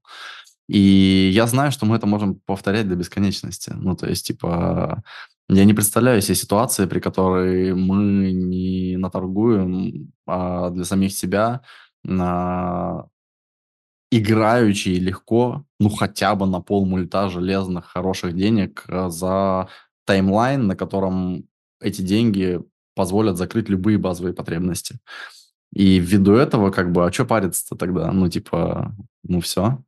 И 0.69 1.31
я 1.33 1.47
знаю, 1.47 1.73
что 1.73 1.87
мы 1.87 1.97
это 1.97 2.07
можем 2.07 2.37
повторять 2.47 2.89
до 2.89 2.95
бесконечности. 2.95 3.73
Ну, 3.75 3.97
то 3.97 4.07
есть, 4.07 4.27
типа, 4.27 5.03
я 5.49 5.65
не 5.65 5.75
представляю 5.75 6.23
себе 6.23 6.37
ситуации, 6.37 6.87
при 6.87 7.01
которой 7.01 7.75
мы 7.75 8.31
не 8.31 8.97
наторгуем 8.97 10.13
а 10.27 10.71
для 10.71 10.85
самих 10.85 11.13
себя 11.13 11.63
на 12.05 13.07
играючи 14.13 14.91
легко, 14.91 15.65
ну, 15.81 15.89
хотя 15.89 16.35
бы 16.35 16.47
на 16.47 16.61
пол 16.61 16.87
мульта 16.87 17.29
железных 17.31 17.87
хороших 17.87 18.35
денег 18.35 18.85
а, 18.89 19.09
за 19.09 19.69
таймлайн, 20.05 20.67
на 20.67 20.77
котором 20.77 21.49
эти 21.81 22.03
деньги 22.03 22.61
позволят 22.95 23.37
закрыть 23.37 23.69
любые 23.69 23.99
базовые 23.99 24.35
потребности. 24.35 24.99
И 25.73 25.99
ввиду 25.99 26.35
этого, 26.35 26.71
как 26.71 26.93
бы, 26.93 27.07
а 27.07 27.13
что 27.13 27.25
париться-то 27.25 27.77
тогда? 27.77 28.11
Ну, 28.13 28.29
типа, 28.29 28.95
ну, 29.23 29.41
все. 29.41 29.83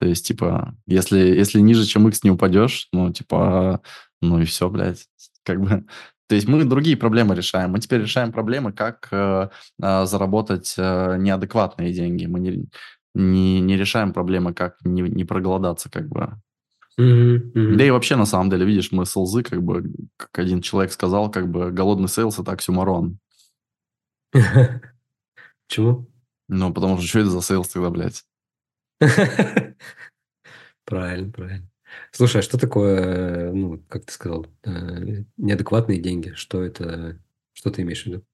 То 0.00 0.06
есть, 0.06 0.26
типа, 0.26 0.76
если, 0.86 1.18
если 1.18 1.60
ниже, 1.60 1.84
чем 1.86 2.06
x 2.08 2.22
не 2.22 2.30
упадешь, 2.30 2.88
ну, 2.92 3.12
типа, 3.12 3.80
ну 4.20 4.40
и 4.40 4.44
все, 4.44 4.68
блядь. 4.68 5.08
Как 5.42 5.60
бы, 5.60 5.86
то 6.28 6.34
есть 6.34 6.48
мы 6.48 6.64
другие 6.64 6.96
проблемы 6.96 7.34
решаем. 7.34 7.72
Мы 7.72 7.78
теперь 7.80 8.02
решаем 8.02 8.32
проблемы, 8.32 8.72
как 8.72 9.08
э, 9.12 9.48
э, 9.80 10.06
заработать 10.06 10.74
э, 10.76 11.16
неадекватные 11.18 11.92
деньги. 11.92 12.26
Мы 12.26 12.40
не, 12.40 12.68
не, 13.14 13.60
не 13.60 13.76
решаем 13.76 14.12
проблемы, 14.12 14.52
как 14.52 14.76
не, 14.84 15.02
не 15.02 15.24
проголодаться, 15.24 15.88
как 15.88 16.08
бы. 16.08 16.40
Mm-hmm, 16.98 17.52
mm-hmm. 17.52 17.76
Да 17.76 17.84
и 17.84 17.90
вообще, 17.90 18.16
на 18.16 18.24
самом 18.24 18.48
деле, 18.48 18.64
видишь, 18.64 18.90
мы 18.90 19.04
sales 19.04 19.31
ы, 19.31 19.42
как 19.42 19.62
бы, 19.62 19.84
как 20.16 20.38
один 20.38 20.62
человек 20.62 20.92
сказал, 20.92 21.30
как 21.30 21.50
бы, 21.50 21.70
голодный 21.70 22.08
sales– 22.08 22.38
это 22.40 22.52
оксюмарон. 22.52 23.18
Чего? 25.68 26.06
Ну, 26.48 26.72
потому 26.72 26.96
что 26.96 27.06
что 27.06 27.18
это 27.18 27.30
за 27.30 27.42
sales 27.42 27.68
тогда, 27.68 27.90
блядь? 27.90 28.24
Правильно, 30.84 31.32
правильно. 31.32 31.68
Слушай, 32.12 32.38
а 32.38 32.42
что 32.42 32.58
такое, 32.58 33.52
ну, 33.52 33.82
как 33.88 34.06
ты 34.06 34.12
сказал, 34.12 34.46
э, 34.62 35.24
неадекватные 35.36 36.00
деньги? 36.00 36.30
Что 36.36 36.62
это, 36.62 37.18
что 37.52 37.70
ты 37.70 37.82
имеешь 37.82 38.04
в 38.04 38.06
виду? 38.06 38.24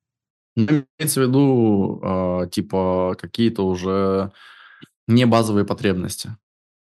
Ну, 0.56 0.84
имеется 0.98 1.20
в 1.20 1.28
виду, 1.28 2.00
э, 2.02 2.50
типа, 2.50 3.16
какие-то 3.18 3.66
уже 3.66 4.32
не 5.08 5.24
базовые 5.24 5.64
потребности. 5.64 6.36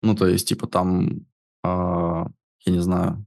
Ну, 0.02 0.14
то 0.14 0.26
есть, 0.26 0.48
типа, 0.48 0.66
там 0.66 1.26
а, 1.38 1.39
я 1.64 2.26
не 2.66 2.80
знаю, 2.80 3.26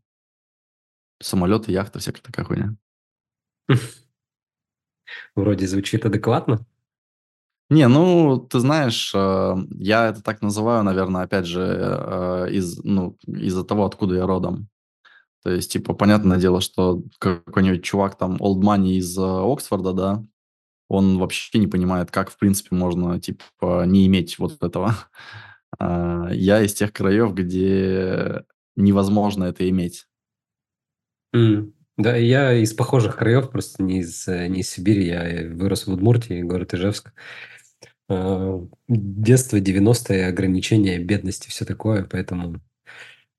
самолеты, 1.22 1.72
яхты, 1.72 2.00
всякая 2.00 2.22
такая 2.22 2.46
хуйня. 2.46 2.76
Вроде 5.36 5.68
звучит 5.68 6.06
адекватно. 6.06 6.66
Не, 7.70 7.88
ну, 7.88 8.38
ты 8.38 8.60
знаешь, 8.60 9.12
э, 9.16 9.56
я 9.80 10.10
это 10.10 10.22
так 10.22 10.42
называю, 10.42 10.84
наверное, 10.84 11.24
опять 11.24 11.48
же, 11.48 11.62
э, 11.62 12.48
из, 12.52 12.84
ну, 12.84 13.18
из-за 13.26 13.64
того, 13.64 13.86
откуда 13.86 14.16
я 14.16 14.28
родом. 14.28 14.68
То 15.44 15.50
есть, 15.52 15.72
типа, 15.72 15.94
понятное 15.94 16.38
дело, 16.38 16.62
что 16.62 17.02
какой-нибудь 17.20 17.84
чувак 17.84 18.18
там, 18.18 18.36
old 18.38 18.62
money 18.62 18.98
из 18.98 19.18
э, 19.18 19.22
Оксфорда, 19.24 19.94
да, 19.94 20.24
он 20.88 21.18
вообще 21.18 21.58
не 21.58 21.68
понимает, 21.68 22.12
как, 22.12 22.30
в 22.30 22.38
принципе, 22.38 22.76
можно, 22.76 23.20
типа, 23.20 23.86
не 23.88 24.06
иметь 24.08 24.38
вот 24.40 24.62
этого. 24.62 24.96
А, 25.80 26.30
я 26.32 26.62
из 26.62 26.74
тех 26.74 26.92
краев, 26.94 27.34
где 27.34 28.44
невозможно 28.76 29.46
это 29.46 29.68
иметь. 29.70 30.08
Mm. 31.36 31.74
Да, 31.98 32.16
я 32.16 32.54
из 32.54 32.74
похожих 32.74 33.18
краев, 33.18 33.52
просто 33.52 33.84
не 33.84 34.00
из, 34.00 34.28
э, 34.28 34.48
не 34.48 34.62
из 34.62 34.70
Сибири, 34.70 35.06
я 35.06 35.48
вырос 35.50 35.86
в 35.86 35.94
Удмуртии, 35.94 36.42
город 36.42 36.74
Ижевск. 36.74 37.14
А, 38.10 38.60
детство, 38.88 39.58
90-е, 39.58 40.28
ограничения, 40.28 40.98
бедности, 41.00 41.50
все 41.50 41.66
такое, 41.66 42.04
поэтому 42.04 42.62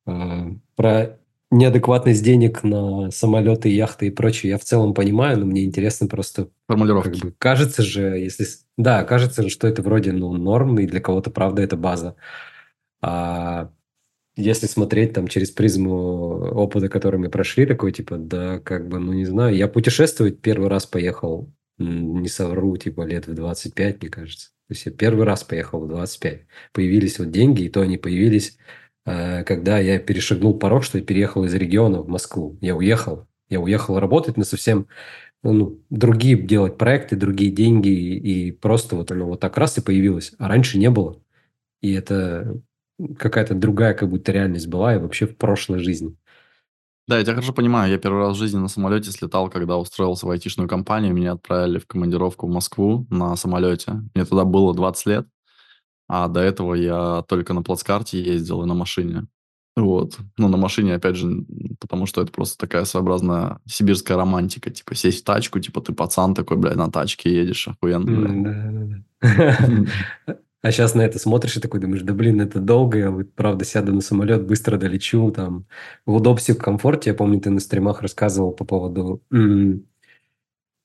а, 0.07 0.51
про 0.77 1.19
неадекватность 1.55 2.23
денег 2.23 2.63
на 2.63 3.11
самолеты, 3.11 3.69
яхты 3.69 4.09
и 4.09 4.11
прочее 4.11 4.51
я 4.51 4.59
в 4.59 4.65
целом 4.65 4.93
понимаю, 4.95 5.39
но 5.39 5.47
мне 5.47 5.65
интересно 5.65 6.09
просто... 6.09 6.49
Формулировки. 6.67 7.21
Как 7.21 7.31
бы, 7.31 7.35
кажется 7.39 7.83
же, 7.83 8.19
если... 8.19 8.47
Да, 8.77 9.05
кажется 9.05 9.43
же, 9.43 9.49
что 9.49 9.69
это 9.69 9.83
вроде 9.83 10.13
ну, 10.13 10.33
норм, 10.33 10.79
и 10.79 10.87
для 10.87 11.01
кого-то, 11.01 11.31
правда, 11.31 11.63
это 11.63 11.77
база. 11.77 12.17
А 13.01 13.71
если 14.37 14.67
смотреть 14.67 15.13
там 15.13 15.29
через 15.29 15.51
призму 15.51 16.39
опыта, 16.55 16.89
который 16.89 17.21
мы 17.21 17.29
прошли, 17.29 17.67
такой 17.67 17.93
типа, 17.93 18.17
да, 18.17 18.59
как 18.59 18.89
бы, 18.89 18.99
ну 18.99 19.13
не 19.13 19.25
знаю, 19.25 19.55
я 19.55 19.69
путешествовать 19.69 20.41
первый 20.41 20.69
раз 20.69 20.87
поехал 20.87 21.53
не 21.79 22.29
совру, 22.29 22.77
типа 22.77 23.03
лет 23.03 23.27
в 23.27 23.35
25, 23.35 24.01
мне 24.01 24.11
кажется. 24.11 24.51
То 24.69 24.75
есть 24.75 24.87
я 24.87 24.93
первый 24.93 25.25
раз 25.25 25.45
поехал 25.45 25.81
в 25.81 25.89
25. 25.89 26.47
Появились 26.73 27.19
вот 27.19 27.31
деньги, 27.31 27.65
и 27.65 27.69
то 27.69 27.81
они 27.81 27.99
появились, 27.99 28.57
когда 29.05 29.79
я 29.79 29.99
перешагнул 29.99 30.59
порог, 30.59 30.85
что 30.85 30.99
я 30.99 31.05
переехал 31.05 31.45
из 31.45 31.55
региона 31.55 32.01
в 32.01 32.09
Москву. 32.09 32.59
Я 32.61 32.75
уехал. 32.75 33.27
Я 33.49 33.61
уехал 33.61 33.99
работать 34.01 34.37
на 34.37 34.45
совсем 34.45 34.87
ну, 35.45 35.79
другие 35.91 36.37
делать 36.37 36.79
проекты, 36.79 37.17
другие 37.17 37.51
деньги, 37.51 37.89
и 37.89 38.51
просто 38.51 38.97
вот 38.97 39.11
оно 39.11 39.27
вот 39.27 39.41
так 39.41 39.59
раз 39.59 39.77
и 39.77 39.83
появилось, 39.83 40.33
а 40.39 40.49
раньше 40.49 40.79
не 40.79 40.89
было. 40.89 41.21
И 41.83 41.93
это 41.93 42.61
какая-то 43.19 43.55
другая 43.55 43.93
как 43.93 44.09
будто 44.09 44.33
реальность 44.33 44.69
была 44.69 44.95
и 44.95 44.99
вообще 44.99 45.27
в 45.27 45.37
прошлой 45.37 45.81
жизни. 45.81 46.17
Да, 47.07 47.19
я 47.19 47.25
тебя 47.25 47.35
хорошо 47.35 47.53
понимаю. 47.53 47.93
Я 47.93 47.99
первый 47.99 48.23
раз 48.23 48.37
в 48.37 48.39
жизни 48.41 48.59
на 48.59 48.69
самолете 48.69 49.11
слетал, 49.11 49.51
когда 49.51 49.77
устроился 49.77 50.27
в 50.27 50.31
айтишную 50.31 50.67
компанию. 50.67 51.13
Меня 51.13 51.33
отправили 51.33 51.79
в 51.79 51.87
командировку 51.87 52.47
в 52.47 52.51
Москву 52.51 53.07
на 53.11 53.37
самолете. 53.37 54.01
Мне 54.15 54.25
тогда 54.25 54.45
было 54.45 54.75
20 54.75 55.07
лет, 55.07 55.27
а 56.09 56.29
до 56.29 56.41
этого 56.41 56.75
я 56.75 57.25
только 57.29 57.55
на 57.55 57.63
плацкарте 57.63 58.23
ездил 58.23 58.63
и 58.63 58.67
на 58.67 58.75
машине. 58.75 59.27
Вот. 59.77 60.19
Ну, 60.39 60.49
на 60.49 60.57
машине, 60.57 60.95
опять 60.95 61.17
же, 61.17 61.45
потому 61.81 62.07
что 62.07 62.23
это 62.23 62.31
просто 62.31 62.57
такая 62.59 62.85
своеобразная 62.85 63.59
сибирская 63.67 64.17
романтика. 64.17 64.71
Типа, 64.71 64.95
сесть 64.95 65.23
в 65.23 65.25
тачку, 65.25 65.59
типа, 65.59 65.81
ты 65.81 65.93
пацан 65.93 66.35
такой, 66.35 66.57
блядь, 66.57 66.77
на 66.77 66.91
тачке 66.91 67.35
едешь, 67.35 67.69
охуенно, 67.69 69.03
блядь. 69.21 69.89
А 70.65 70.73
сейчас 70.73 70.95
на 70.95 71.03
это 71.03 71.19
смотришь 71.19 71.59
и 71.59 71.61
такой 71.61 71.79
думаешь, 71.79 72.01
да 72.05 72.15
блин, 72.15 72.41
это 72.41 72.59
долго, 72.59 72.97
я 72.97 73.11
вот 73.11 73.35
правда 73.35 73.67
сяду 73.67 73.93
на 73.93 74.01
самолет, 74.01 74.47
быстро 74.47 74.79
долечу, 74.79 75.31
там, 75.31 75.67
в 76.07 76.15
удобстве, 76.15 76.55
в 76.55 76.59
комфорте. 76.59 77.11
Я 77.11 77.15
помню, 77.15 77.39
ты 77.39 77.51
на 77.51 77.61
стримах 77.61 78.01
рассказывал 78.01 78.53
по 78.53 78.65
поводу 78.65 79.23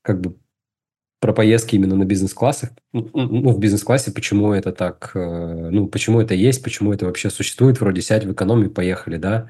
как 0.01 0.19
бы 0.19 0.35
про 1.19 1.33
поездки 1.33 1.75
именно 1.75 1.95
на 1.95 2.05
бизнес-классах, 2.05 2.71
ну, 2.93 3.09
ну, 3.13 3.51
в 3.51 3.59
бизнес-классе, 3.59 4.11
почему 4.11 4.53
это 4.53 4.71
так, 4.71 5.11
э, 5.15 5.69
ну, 5.71 5.87
почему 5.87 6.21
это 6.21 6.33
есть, 6.33 6.63
почему 6.63 6.93
это 6.93 7.05
вообще 7.05 7.29
существует, 7.29 7.79
вроде 7.81 8.01
сядь 8.01 8.25
в 8.25 8.31
экономии, 8.33 8.67
поехали, 8.67 9.17
да, 9.17 9.49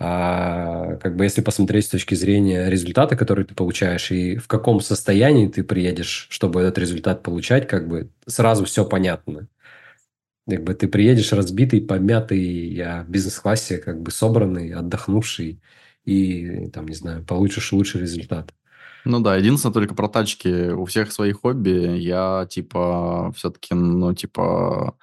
а 0.00 0.96
как 0.96 1.16
бы 1.16 1.24
если 1.24 1.40
посмотреть 1.40 1.86
с 1.86 1.88
точки 1.90 2.14
зрения 2.14 2.68
результата, 2.68 3.16
который 3.16 3.44
ты 3.44 3.54
получаешь, 3.54 4.10
и 4.10 4.36
в 4.36 4.48
каком 4.48 4.80
состоянии 4.80 5.48
ты 5.48 5.62
приедешь, 5.62 6.26
чтобы 6.30 6.62
этот 6.62 6.78
результат 6.78 7.22
получать, 7.22 7.68
как 7.68 7.88
бы 7.88 8.10
сразу 8.26 8.64
все 8.64 8.84
понятно. 8.84 9.48
Как 10.48 10.62
бы 10.62 10.74
ты 10.74 10.88
приедешь 10.88 11.32
разбитый, 11.32 11.80
помятый, 11.80 12.78
а 12.82 13.04
в 13.04 13.08
бизнес-классе 13.08 13.78
как 13.78 14.02
бы 14.02 14.10
собранный, 14.10 14.72
отдохнувший, 14.74 15.60
и 16.04 16.68
там, 16.70 16.86
не 16.86 16.94
знаю, 16.94 17.24
получишь 17.24 17.72
лучший 17.72 18.02
результат. 18.02 18.52
Ну 19.04 19.20
да, 19.20 19.36
единственное 19.36 19.74
только 19.74 19.94
про 19.94 20.08
тачки. 20.08 20.70
У 20.70 20.84
всех 20.86 21.12
свои 21.12 21.32
хобби. 21.32 21.98
Я, 21.98 22.46
типа, 22.50 23.32
все-таки, 23.36 23.74
ну, 23.74 24.14
типа, 24.14 24.96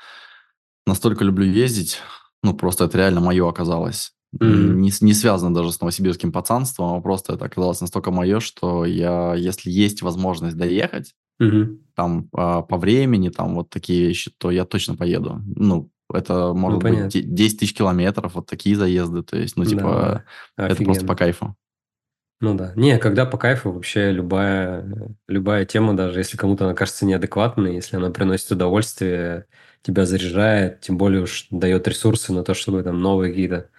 настолько 0.86 1.24
люблю 1.24 1.46
ездить. 1.46 2.00
Ну, 2.44 2.54
просто 2.54 2.86
это 2.86 2.98
реально 2.98 3.22
мое 3.22 3.48
оказалось. 3.48 4.14
Mm-hmm. 4.40 4.74
Не, 4.74 4.92
не 5.02 5.14
связано 5.14 5.54
даже 5.54 5.72
с 5.72 5.82
новосибирским 5.82 6.32
пацанством, 6.32 6.94
а 6.94 7.02
просто 7.02 7.34
это 7.34 7.46
оказалось 7.46 7.82
настолько 7.82 8.12
мое, 8.12 8.40
что 8.40 8.86
я, 8.86 9.36
если 9.36 9.70
есть 9.70 10.02
возможность 10.02 10.56
доехать, 10.56 11.14
mm-hmm. 11.42 11.78
там, 11.96 12.30
а, 12.34 12.62
по 12.62 12.78
времени, 12.78 13.30
там, 13.30 13.56
вот 13.56 13.70
такие 13.70 14.08
вещи, 14.08 14.32
то 14.38 14.50
я 14.50 14.64
точно 14.64 14.96
поеду. 14.96 15.42
Ну, 15.56 15.92
это 16.14 16.54
может 16.54 16.82
ну, 16.82 16.90
быть 16.90 17.34
10 17.34 17.60
тысяч 17.60 17.74
километров, 17.74 18.36
вот 18.36 18.48
такие 18.48 18.76
заезды, 18.76 19.22
то 19.22 19.38
есть, 19.38 19.58
ну, 19.58 19.66
типа, 19.66 20.24
да, 20.58 20.68
это 20.68 20.84
просто 20.84 21.06
по 21.06 21.16
кайфу. 21.16 21.56
Ну 22.42 22.56
да. 22.56 22.74
Не, 22.76 22.98
когда 22.98 23.26
по 23.28 23.38
кайфу 23.38 23.72
вообще 23.72 24.12
любая, 24.12 24.84
любая 25.28 25.64
тема, 25.66 25.96
даже 25.96 26.20
если 26.20 26.38
кому-то 26.38 26.66
она 26.66 26.74
кажется 26.74 27.06
неадекватной, 27.06 27.76
если 27.76 27.98
она 27.98 28.10
приносит 28.10 28.50
удовольствие, 28.52 29.46
тебя 29.84 30.06
заряжает, 30.08 30.82
тем 30.82 30.98
более 30.98 31.22
уж 31.22 31.48
дает 31.52 31.88
ресурсы 31.88 32.34
на 32.34 32.44
то, 32.44 32.56
чтобы 32.56 32.82
там 32.82 33.00
новые 33.00 33.32
какие-то 33.32 33.70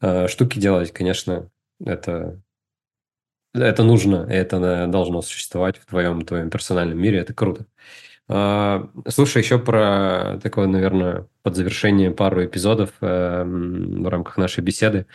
э, 0.00 0.28
штуки 0.28 0.58
делать, 0.60 0.92
конечно, 0.92 1.50
это, 1.84 2.40
это 3.54 3.82
нужно, 3.82 4.26
это 4.28 4.86
должно 4.86 5.22
существовать 5.22 5.76
в 5.78 5.86
твоем, 5.86 6.22
твоем 6.24 6.50
персональном 6.50 6.98
мире, 7.00 7.18
это 7.18 7.34
круто. 7.34 7.66
Э, 8.28 8.84
слушай, 9.08 9.42
еще 9.42 9.58
про 9.58 10.38
такое, 10.42 10.66
наверное, 10.68 11.28
под 11.42 11.56
завершение 11.56 12.10
пару 12.12 12.44
эпизодов 12.44 12.92
э, 13.02 13.44
в 13.44 14.08
рамках 14.08 14.38
нашей 14.38 14.62
беседы. 14.64 15.06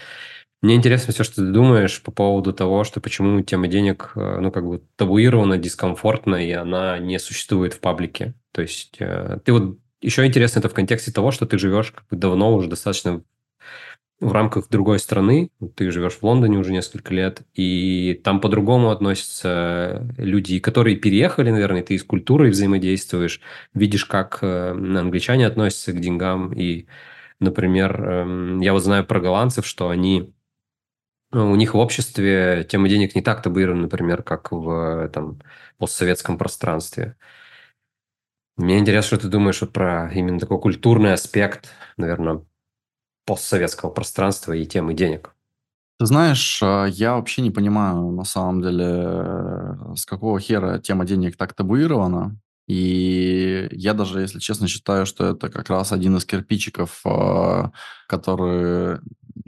Мне 0.66 0.78
интересно 0.78 1.14
все, 1.14 1.24
что 1.24 1.36
ты 1.36 1.52
думаешь 1.52 2.02
по 2.02 2.10
поводу 2.10 2.52
того, 2.52 2.84
что 2.86 3.00
почему 3.00 3.40
тема 3.42 3.68
денег, 3.68 4.14
э, 4.16 4.40
ну, 4.42 4.52
как 4.52 4.66
бы 4.66 4.82
табуирована, 4.96 5.60
дискомфортна, 5.60 6.44
и 6.44 6.52
она 6.54 6.98
не 6.98 7.20
существует 7.20 7.76
в 7.76 7.80
паблике. 7.80 8.34
То 8.52 8.64
есть 8.64 8.96
э, 8.98 9.38
ты 9.46 9.54
вот 9.54 9.78
еще 10.02 10.26
интересно 10.26 10.58
это 10.58 10.70
в 10.70 10.74
контексте 10.74 11.12
того, 11.12 11.30
что 11.30 11.46
ты 11.46 11.60
живешь 11.60 11.92
как 11.92 12.08
бы 12.08 12.18
давно 12.18 12.52
уже 12.56 12.68
достаточно 12.68 13.22
в 14.20 14.32
рамках 14.32 14.68
другой 14.68 14.98
страны, 14.98 15.52
ты 15.76 15.92
живешь 15.92 16.14
в 16.14 16.24
Лондоне 16.24 16.58
уже 16.58 16.72
несколько 16.72 17.14
лет, 17.14 17.44
и 17.54 18.20
там 18.24 18.42
по-другому 18.42 18.90
относятся 18.90 20.08
люди, 20.18 20.58
которые 20.58 20.96
переехали, 20.96 21.52
наверное, 21.52 21.84
ты 21.84 21.94
из 21.94 22.04
культуры 22.04 22.50
взаимодействуешь, 22.50 23.40
видишь, 23.76 24.06
как 24.06 24.40
э, 24.42 24.72
англичане 24.72 25.46
относятся 25.46 25.94
к 25.94 26.02
деньгам, 26.02 26.54
и, 26.54 26.88
например, 27.40 28.02
эм, 28.02 28.62
я 28.62 28.74
вот 28.74 28.84
знаю 28.84 29.06
про 29.06 29.20
голландцев, 29.20 29.68
что 29.68 29.90
они 29.90 30.32
у 31.36 31.56
них 31.56 31.74
в 31.74 31.78
обществе 31.78 32.66
тема 32.70 32.88
денег 32.88 33.16
не 33.16 33.22
так 33.22 33.42
табуирована, 33.42 33.84
например, 33.84 34.24
как 34.24 34.52
в 34.52 35.10
там, 35.10 35.42
постсоветском 35.78 36.38
пространстве. 36.38 37.16
Мне 38.58 38.80
интересно, 38.80 39.18
что 39.18 39.26
ты 39.26 39.28
думаешь 39.28 39.60
вот 39.60 39.74
про 39.74 40.10
именно 40.14 40.40
такой 40.40 40.60
культурный 40.60 41.14
аспект, 41.14 41.70
наверное, 41.98 42.46
постсоветского 43.26 43.90
пространства 43.90 44.54
и 44.54 44.66
темы 44.66 44.94
денег. 44.94 45.36
Ты 46.00 46.06
знаешь, 46.06 46.60
а, 46.64 46.86
я 46.86 47.16
вообще 47.16 47.42
не 47.42 47.52
понимаю, 47.52 48.12
на 48.12 48.24
самом 48.24 48.62
деле, 48.62 49.96
с 49.96 50.06
какого 50.06 50.40
хера 50.40 50.80
тема 50.80 51.06
денег 51.06 51.38
так 51.38 51.54
табуирована. 51.54 52.40
И 52.68 53.68
я 53.72 53.94
даже, 53.94 54.22
если 54.22 54.40
честно, 54.40 54.68
считаю, 54.68 55.06
что 55.06 55.32
это 55.32 55.50
как 55.50 55.70
раз 55.70 55.92
один 55.92 56.18
из 56.18 56.26
кирпичиков, 56.26 57.04
которые 58.08 59.02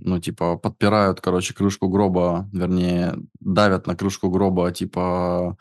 ну, 0.07 0.19
типа, 0.19 0.57
подпирают, 0.57 1.19
короче, 1.19 1.53
крышку 1.53 1.89
гроба, 1.89 2.49
вернее, 2.53 3.15
давят 3.41 3.87
на 3.87 3.95
крышку 3.95 4.29
гроба, 4.29 4.71
типа, 4.71 5.57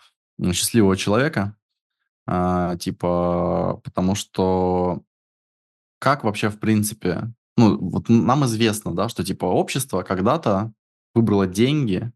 счастливого 0.53 0.97
человека, 0.97 1.57
а, 2.27 2.77
типа, 2.77 3.81
потому 3.83 4.15
что 4.15 5.03
как 5.99 6.23
вообще, 6.25 6.49
в 6.49 6.61
принципе, 6.61 7.33
ну, 7.57 7.77
вот 7.79 8.09
нам 8.09 8.45
известно, 8.45 8.95
да, 8.95 9.09
что, 9.09 9.25
типа, 9.25 9.47
общество 9.47 10.03
когда-то 10.03 10.73
выбрало 11.15 11.47
деньги 11.47 12.13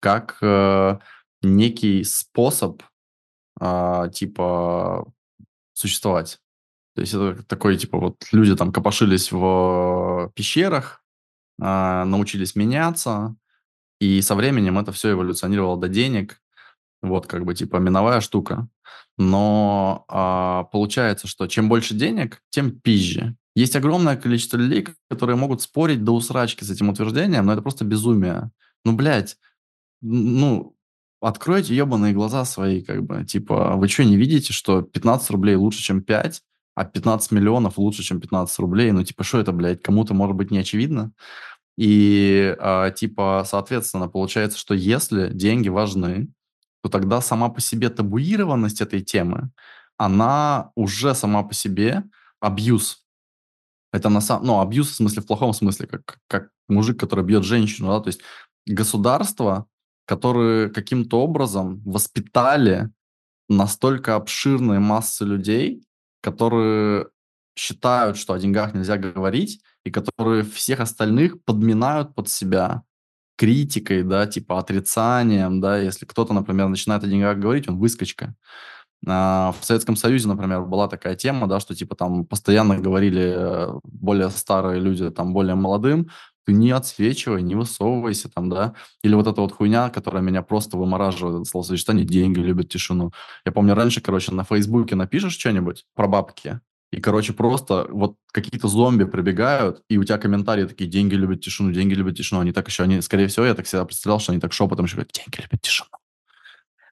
как 0.00 0.38
э, 0.40 0.98
некий 1.42 2.04
способ, 2.04 2.82
э, 3.60 4.10
типа, 4.12 5.06
существовать. 5.72 6.38
То 6.94 7.00
есть 7.00 7.12
это 7.12 7.42
такой, 7.42 7.76
типа, 7.76 7.98
вот 7.98 8.24
люди 8.32 8.54
там 8.54 8.72
копошились 8.72 9.32
в 9.32 10.30
пещерах, 10.34 11.03
а, 11.03 11.03
научились 11.58 12.56
меняться, 12.56 13.36
и 14.00 14.20
со 14.22 14.34
временем 14.34 14.78
это 14.78 14.92
все 14.92 15.12
эволюционировало 15.12 15.78
до 15.78 15.88
денег. 15.88 16.40
Вот 17.02 17.26
как 17.26 17.44
бы 17.44 17.54
типа 17.54 17.76
миновая 17.76 18.20
штука. 18.20 18.68
Но 19.16 20.04
а, 20.08 20.64
получается, 20.64 21.28
что 21.28 21.46
чем 21.46 21.68
больше 21.68 21.94
денег, 21.94 22.42
тем 22.50 22.72
пизже. 22.72 23.36
Есть 23.54 23.76
огромное 23.76 24.16
количество 24.16 24.56
людей, 24.56 24.86
которые 25.08 25.36
могут 25.36 25.62
спорить 25.62 26.02
до 26.02 26.12
усрачки 26.12 26.64
с 26.64 26.70
этим 26.70 26.88
утверждением, 26.88 27.46
но 27.46 27.52
это 27.52 27.62
просто 27.62 27.84
безумие. 27.84 28.50
Ну, 28.84 28.94
блядь, 28.94 29.36
ну, 30.02 30.76
откройте 31.20 31.76
ебаные 31.76 32.12
глаза 32.12 32.44
свои, 32.44 32.82
как 32.82 33.04
бы, 33.04 33.24
типа, 33.24 33.76
вы 33.76 33.88
что, 33.88 34.04
не 34.04 34.16
видите, 34.16 34.52
что 34.52 34.82
15 34.82 35.30
рублей 35.30 35.54
лучше, 35.54 35.82
чем 35.82 36.02
5, 36.02 36.42
а 36.74 36.84
15 36.84 37.32
миллионов 37.32 37.78
лучше, 37.78 38.02
чем 38.02 38.20
15 38.20 38.58
рублей? 38.58 38.92
Ну, 38.92 39.04
типа, 39.04 39.24
что 39.24 39.38
это, 39.38 39.52
блядь, 39.52 39.82
кому-то, 39.82 40.14
может 40.14 40.36
быть, 40.36 40.50
не 40.50 40.58
очевидно? 40.58 41.12
И, 41.76 42.56
а, 42.58 42.90
типа, 42.90 43.44
соответственно, 43.46 44.08
получается, 44.08 44.58
что 44.58 44.74
если 44.74 45.30
деньги 45.32 45.68
важны, 45.68 46.28
то 46.82 46.88
тогда 46.88 47.20
сама 47.20 47.48
по 47.48 47.60
себе 47.60 47.90
табуированность 47.90 48.80
этой 48.80 49.00
темы, 49.00 49.50
она 49.96 50.70
уже 50.74 51.14
сама 51.14 51.42
по 51.42 51.54
себе 51.54 52.04
абьюз. 52.40 53.04
Это 53.92 54.08
на 54.08 54.20
самом... 54.20 54.46
Ну, 54.46 54.60
абьюз 54.60 54.90
в 54.90 54.94
смысле, 54.94 55.22
в 55.22 55.26
плохом 55.26 55.52
смысле, 55.52 55.86
как, 55.86 56.18
как 56.28 56.50
мужик, 56.68 56.98
который 56.98 57.24
бьет 57.24 57.44
женщину, 57.44 57.88
да, 57.88 58.00
то 58.00 58.08
есть 58.08 58.20
государство, 58.66 59.66
которые 60.06 60.68
каким-то 60.70 61.20
образом 61.20 61.80
воспитали 61.84 62.90
настолько 63.48 64.16
обширные 64.16 64.80
массы 64.80 65.24
людей, 65.24 65.84
которые 66.24 67.08
считают, 67.56 68.16
что 68.16 68.32
о 68.32 68.38
деньгах 68.38 68.74
нельзя 68.74 68.96
говорить, 68.96 69.60
и 69.84 69.90
которые 69.90 70.42
всех 70.42 70.80
остальных 70.80 71.42
подминают 71.44 72.14
под 72.14 72.28
себя. 72.28 72.82
критикой, 73.36 74.04
да, 74.04 74.26
типа 74.26 74.58
отрицанием, 74.60 75.60
да, 75.60 75.78
если 75.78 76.06
кто-то, 76.06 76.32
например, 76.32 76.68
начинает 76.68 77.04
о 77.04 77.08
деньгах 77.08 77.38
говорить, 77.38 77.68
он 77.68 77.78
выскочка. 77.78 78.34
А, 79.06 79.52
в 79.60 79.64
Советском 79.64 79.96
Союзе, 79.96 80.28
например, 80.28 80.62
была 80.62 80.88
такая 80.88 81.16
тема, 81.16 81.48
да, 81.48 81.60
что 81.60 81.74
типа 81.74 81.96
там 81.96 82.26
постоянно 82.26 82.78
говорили 82.78 83.34
э, 83.36 83.80
более 83.82 84.30
старые 84.30 84.80
люди, 84.80 85.10
там 85.10 85.32
более 85.32 85.56
молодым, 85.56 86.10
ты 86.46 86.52
не 86.52 86.70
отсвечивай, 86.70 87.42
не 87.42 87.54
высовывайся 87.54 88.28
там, 88.28 88.48
да. 88.50 88.74
Или 89.02 89.14
вот 89.14 89.26
эта 89.26 89.40
вот 89.40 89.52
хуйня, 89.52 89.90
которая 89.90 90.22
меня 90.22 90.42
просто 90.42 90.76
вымораживает, 90.76 91.36
это 91.36 91.44
словосочетание 91.44 92.04
«деньги 92.04 92.40
любят 92.40 92.68
тишину». 92.68 93.12
Я 93.44 93.52
помню, 93.52 93.74
раньше, 93.74 94.00
короче, 94.00 94.32
на 94.32 94.44
Фейсбуке 94.44 94.94
напишешь 94.96 95.36
что-нибудь 95.38 95.84
про 95.94 96.06
бабки, 96.08 96.60
и, 96.92 97.00
короче, 97.00 97.32
просто 97.32 97.86
вот 97.90 98.16
какие-то 98.32 98.68
зомби 98.68 99.04
прибегают, 99.04 99.82
и 99.88 99.98
у 99.98 100.04
тебя 100.04 100.18
комментарии 100.18 100.64
такие 100.64 100.88
«деньги 100.88 101.14
любят 101.14 101.40
тишину, 101.40 101.72
деньги 101.72 101.94
любят 101.94 102.16
тишину». 102.16 102.40
Они 102.40 102.52
так 102.52 102.68
еще, 102.68 102.84
они, 102.84 103.00
скорее 103.00 103.26
всего, 103.26 103.46
я 103.46 103.54
так 103.54 103.66
всегда 103.66 103.84
представлял, 103.84 104.20
что 104.20 104.32
они 104.32 104.40
так 104.40 104.52
шепотом 104.52 104.84
еще 104.84 104.96
говорят 104.96 105.12
«деньги 105.12 105.40
любят 105.42 105.60
тишину». 105.62 105.90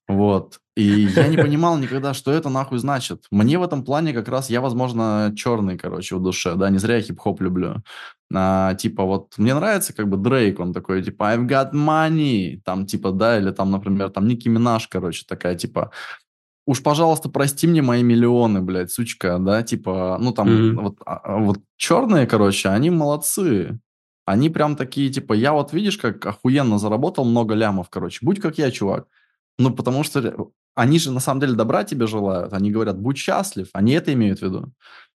Вот. 0.08 0.58
И 0.76 0.82
я 0.82 1.28
не 1.28 1.36
понимал 1.42 1.78
никогда, 1.78 2.14
что 2.14 2.32
это 2.32 2.48
нахуй 2.48 2.78
значит. 2.78 3.26
Мне 3.30 3.58
в 3.58 3.62
этом 3.62 3.84
плане 3.84 4.12
как 4.12 4.28
раз, 4.28 4.50
я, 4.50 4.60
возможно, 4.60 5.32
черный, 5.36 5.76
короче, 5.76 6.16
в 6.16 6.22
душе, 6.22 6.54
да, 6.54 6.70
не 6.70 6.78
зря 6.78 6.96
я 6.96 7.02
хип-хоп 7.02 7.40
люблю. 7.40 7.82
А, 8.34 8.74
типа 8.74 9.04
вот 9.04 9.34
мне 9.36 9.54
нравится 9.54 9.94
как 9.94 10.08
бы 10.08 10.16
Дрейк, 10.16 10.58
он 10.58 10.72
такой, 10.72 11.02
типа, 11.02 11.34
I've 11.34 11.46
got 11.46 11.72
money, 11.72 12.60
там, 12.64 12.86
типа, 12.86 13.12
да, 13.12 13.38
или 13.38 13.50
там, 13.50 13.70
например, 13.70 14.10
там 14.10 14.26
Ники 14.26 14.48
Минаж, 14.48 14.88
короче, 14.88 15.24
такая, 15.28 15.54
типа, 15.54 15.90
уж, 16.66 16.82
пожалуйста, 16.82 17.28
прости 17.28 17.66
мне 17.66 17.82
мои 17.82 18.02
миллионы, 18.02 18.62
блядь, 18.62 18.90
сучка, 18.90 19.38
да, 19.38 19.62
типа, 19.62 20.16
ну, 20.20 20.32
там, 20.32 20.48
mm-hmm. 20.48 20.80
вот, 20.80 20.96
а, 21.04 21.16
а, 21.16 21.38
вот 21.38 21.58
черные, 21.76 22.26
короче, 22.26 22.70
они 22.70 22.90
молодцы. 22.90 23.78
Они 24.24 24.50
прям 24.50 24.76
такие, 24.76 25.10
типа, 25.10 25.32
я 25.32 25.52
вот, 25.52 25.72
видишь, 25.72 25.98
как 25.98 26.24
охуенно 26.24 26.78
заработал 26.78 27.24
много 27.24 27.54
лямов, 27.54 27.90
короче, 27.90 28.20
будь 28.22 28.40
как 28.40 28.56
я, 28.56 28.70
чувак. 28.70 29.08
Ну, 29.58 29.74
потому 29.74 30.04
что 30.04 30.52
они 30.74 30.98
же 30.98 31.10
на 31.10 31.20
самом 31.20 31.40
деле 31.40 31.54
добра 31.54 31.84
тебе 31.84 32.06
желают. 32.06 32.52
Они 32.52 32.70
говорят, 32.70 32.98
будь 32.98 33.18
счастлив. 33.18 33.68
Они 33.72 33.92
это 33.92 34.12
имеют 34.12 34.40
в 34.40 34.42
виду. 34.42 34.72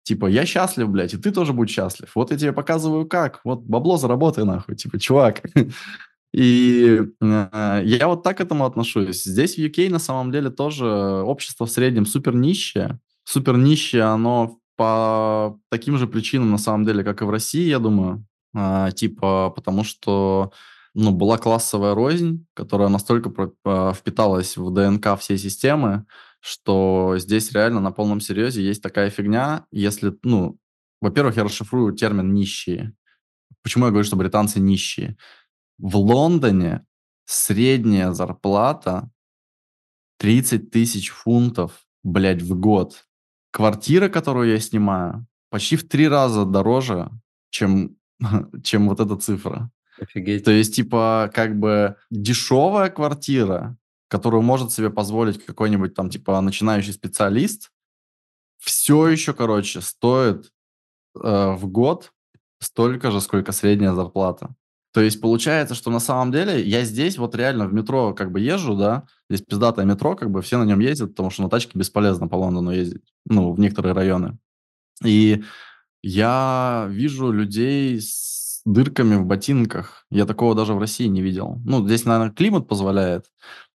Типа, 0.02 0.26
я 0.26 0.46
счастлив, 0.46 0.88
блядь, 0.88 1.14
и 1.14 1.16
ты 1.16 1.30
тоже 1.30 1.52
будь 1.52 1.70
счастлив. 1.70 2.10
Вот 2.14 2.32
я 2.32 2.38
тебе 2.38 2.52
показываю 2.52 3.06
как. 3.06 3.40
Вот 3.44 3.60
бабло 3.62 3.96
заработай 3.96 4.44
нахуй, 4.44 4.74
типа, 4.76 4.98
чувак. 4.98 5.42
И 6.34 7.02
э, 7.20 7.82
я 7.84 8.08
вот 8.08 8.22
так 8.22 8.38
к 8.38 8.40
этому 8.40 8.64
отношусь. 8.64 9.22
Здесь 9.22 9.56
в 9.56 9.58
UK 9.58 9.90
на 9.90 9.98
самом 9.98 10.32
деле 10.32 10.48
тоже 10.48 10.86
общество 10.86 11.66
в 11.66 11.70
среднем 11.70 12.06
супер 12.06 12.34
нищее. 12.34 12.98
Супер 13.24 13.58
нищее 13.58 14.04
оно 14.04 14.58
по 14.76 15.58
таким 15.70 15.98
же 15.98 16.06
причинам 16.06 16.50
на 16.50 16.58
самом 16.58 16.86
деле, 16.86 17.04
как 17.04 17.20
и 17.20 17.24
в 17.24 17.30
России, 17.30 17.68
я 17.68 17.78
думаю. 17.78 18.24
А, 18.54 18.90
типа, 18.90 19.52
потому 19.54 19.84
что 19.84 20.52
ну, 20.94 21.10
была 21.10 21.38
классовая 21.38 21.94
рознь, 21.94 22.46
которая 22.54 22.88
настолько 22.88 23.32
а, 23.64 23.92
впиталась 23.92 24.56
в 24.56 24.70
ДНК 24.72 25.18
всей 25.18 25.38
системы, 25.38 26.06
что 26.40 27.14
здесь 27.18 27.52
реально 27.52 27.80
на 27.80 27.92
полном 27.92 28.20
серьезе 28.20 28.62
есть 28.62 28.82
такая 28.82 29.10
фигня, 29.10 29.66
если, 29.70 30.12
ну, 30.22 30.58
во-первых, 31.00 31.36
я 31.36 31.44
расшифрую 31.44 31.94
термин 31.94 32.32
«нищие». 32.32 32.94
Почему 33.62 33.86
я 33.86 33.90
говорю, 33.90 34.04
что 34.04 34.16
британцы 34.16 34.60
нищие? 34.60 35.16
В 35.78 35.96
Лондоне 35.96 36.84
средняя 37.24 38.12
зарплата 38.12 39.10
30 40.18 40.70
тысяч 40.70 41.10
фунтов, 41.10 41.84
блядь, 42.02 42.42
в 42.42 42.58
год. 42.58 43.06
Квартира, 43.50 44.08
которую 44.08 44.50
я 44.50 44.60
снимаю, 44.60 45.26
почти 45.50 45.76
в 45.76 45.88
три 45.88 46.08
раза 46.08 46.44
дороже, 46.44 47.10
чем, 47.50 47.96
чем 48.62 48.88
вот 48.88 49.00
эта 49.00 49.16
цифра. 49.16 49.70
Офигеть. 50.02 50.44
То 50.44 50.50
есть, 50.50 50.74
типа, 50.74 51.30
как 51.32 51.58
бы 51.58 51.96
дешевая 52.10 52.90
квартира, 52.90 53.76
которую 54.08 54.42
может 54.42 54.72
себе 54.72 54.90
позволить 54.90 55.44
какой-нибудь 55.44 55.94
там, 55.94 56.10
типа, 56.10 56.40
начинающий 56.40 56.92
специалист, 56.92 57.70
все 58.58 59.08
еще, 59.08 59.32
короче, 59.32 59.80
стоит 59.80 60.52
э, 61.14 61.52
в 61.52 61.66
год 61.68 62.12
столько 62.60 63.10
же, 63.10 63.20
сколько 63.20 63.52
средняя 63.52 63.92
зарплата. 63.92 64.54
То 64.92 65.00
есть 65.00 65.20
получается, 65.20 65.74
что 65.74 65.90
на 65.90 66.00
самом 66.00 66.32
деле 66.32 66.62
я 66.62 66.84
здесь 66.84 67.16
вот 67.16 67.34
реально 67.34 67.66
в 67.66 67.72
метро 67.72 68.12
как 68.12 68.30
бы 68.30 68.40
езжу, 68.40 68.76
да, 68.76 69.06
здесь 69.30 69.42
пиздатое 69.42 69.86
метро, 69.86 70.14
как 70.14 70.30
бы 70.30 70.42
все 70.42 70.58
на 70.58 70.64
нем 70.64 70.80
ездят, 70.80 71.10
потому 71.10 71.30
что 71.30 71.42
на 71.42 71.48
тачке 71.48 71.78
бесполезно 71.78 72.28
по 72.28 72.36
Лондону 72.36 72.72
ездить, 72.72 73.02
ну, 73.24 73.52
в 73.52 73.58
некоторые 73.58 73.94
районы. 73.94 74.38
И 75.02 75.42
я 76.02 76.86
вижу 76.90 77.32
людей 77.32 78.00
с 78.00 78.41
дырками 78.64 79.16
в 79.16 79.24
ботинках. 79.24 80.06
Я 80.10 80.26
такого 80.26 80.54
даже 80.54 80.74
в 80.74 80.78
России 80.78 81.06
не 81.06 81.22
видел. 81.22 81.60
Ну, 81.64 81.86
здесь, 81.86 82.04
наверное, 82.04 82.32
климат 82.32 82.68
позволяет, 82.68 83.26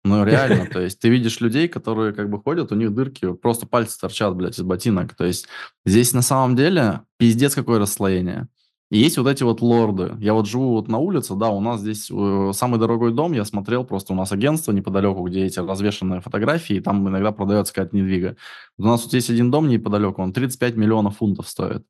но 0.04 0.24
реально, 0.24 0.66
то 0.66 0.80
есть 0.80 0.98
ты 0.98 1.08
видишь 1.08 1.40
людей, 1.40 1.68
которые 1.68 2.12
как 2.12 2.28
бы 2.28 2.42
ходят, 2.42 2.72
у 2.72 2.74
них 2.74 2.92
дырки, 2.92 3.32
просто 3.34 3.66
пальцы 3.66 3.98
торчат, 3.98 4.34
блядь, 4.34 4.58
из 4.58 4.62
ботинок. 4.62 5.14
То 5.14 5.24
есть 5.24 5.46
здесь 5.84 6.12
на 6.12 6.22
самом 6.22 6.56
деле 6.56 7.02
пиздец 7.18 7.54
какое 7.54 7.78
расслоение. 7.78 8.48
И 8.90 8.98
есть 8.98 9.16
вот 9.16 9.26
эти 9.26 9.42
вот 9.42 9.62
лорды. 9.62 10.16
Я 10.18 10.34
вот 10.34 10.46
живу 10.46 10.72
вот 10.72 10.88
на 10.88 10.98
улице, 10.98 11.34
да, 11.34 11.48
у 11.48 11.62
нас 11.62 11.80
здесь 11.80 12.10
э, 12.10 12.50
самый 12.52 12.78
дорогой 12.78 13.14
дом, 13.14 13.32
я 13.32 13.46
смотрел, 13.46 13.84
просто 13.84 14.12
у 14.12 14.16
нас 14.16 14.32
агентство 14.32 14.70
неподалеку, 14.70 15.22
где 15.22 15.46
эти 15.46 15.60
развешенные 15.60 16.20
фотографии, 16.20 16.76
и 16.76 16.80
там 16.80 17.08
иногда 17.08 17.32
продается 17.32 17.72
какая-то 17.72 17.96
недвига. 17.96 18.36
У 18.76 18.82
нас 18.82 19.02
вот 19.02 19.14
есть 19.14 19.30
один 19.30 19.50
дом 19.50 19.68
неподалеку, 19.68 20.20
он 20.20 20.34
35 20.34 20.76
миллионов 20.76 21.16
фунтов 21.16 21.48
стоит. 21.48 21.86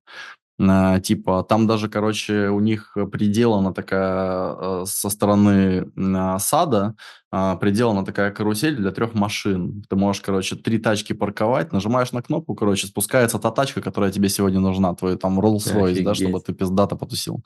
А, 0.61 1.01
типа, 1.01 1.45
там 1.49 1.66
даже, 1.66 1.89
короче, 1.89 2.49
у 2.49 2.61
них 2.61 2.97
приделана 3.11 3.73
такая 3.73 4.55
э, 4.59 4.85
со 4.87 5.09
стороны 5.09 5.91
а, 5.97 6.39
сада, 6.39 6.95
а, 7.31 7.57
приделана 7.57 8.05
такая 8.05 8.31
карусель 8.31 8.77
для 8.77 8.91
трех 8.93 9.15
машин. 9.15 9.83
Ты 9.89 9.97
можешь, 9.97 10.23
короче, 10.23 10.57
три 10.57 10.79
тачки 10.79 11.15
парковать, 11.15 11.73
нажимаешь 11.73 12.12
на 12.12 12.23
кнопку, 12.23 12.55
короче, 12.55 12.87
спускается 12.87 13.39
та 13.39 13.51
тачка, 13.51 13.81
которая 13.81 14.12
тебе 14.12 14.29
сегодня 14.29 14.61
нужна, 14.61 14.95
твой 14.95 15.16
там 15.16 15.41
Rolls-Royce, 15.41 16.03
да, 16.03 16.15
чтобы 16.15 16.41
ты 16.41 16.53
пиздато 16.53 16.97
потусил. 16.97 17.43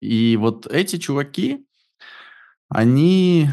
И 0.00 0.36
вот 0.36 0.66
эти 0.66 0.96
чуваки, 0.96 1.64
они 2.70 3.50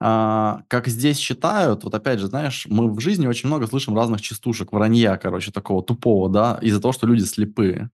а, 0.00 0.62
как 0.68 0.86
здесь 0.86 1.18
считают, 1.18 1.82
вот 1.82 1.94
опять 1.94 2.20
же, 2.20 2.28
знаешь, 2.28 2.66
мы 2.70 2.92
в 2.92 3.00
жизни 3.00 3.26
очень 3.26 3.48
много 3.48 3.66
слышим 3.66 3.96
разных 3.96 4.20
частушек, 4.20 4.72
вранья, 4.72 5.16
короче, 5.16 5.50
такого 5.50 5.82
тупого, 5.82 6.28
да, 6.28 6.58
из-за 6.62 6.80
того, 6.80 6.92
что 6.92 7.06
люди 7.06 7.24
слепые 7.24 7.90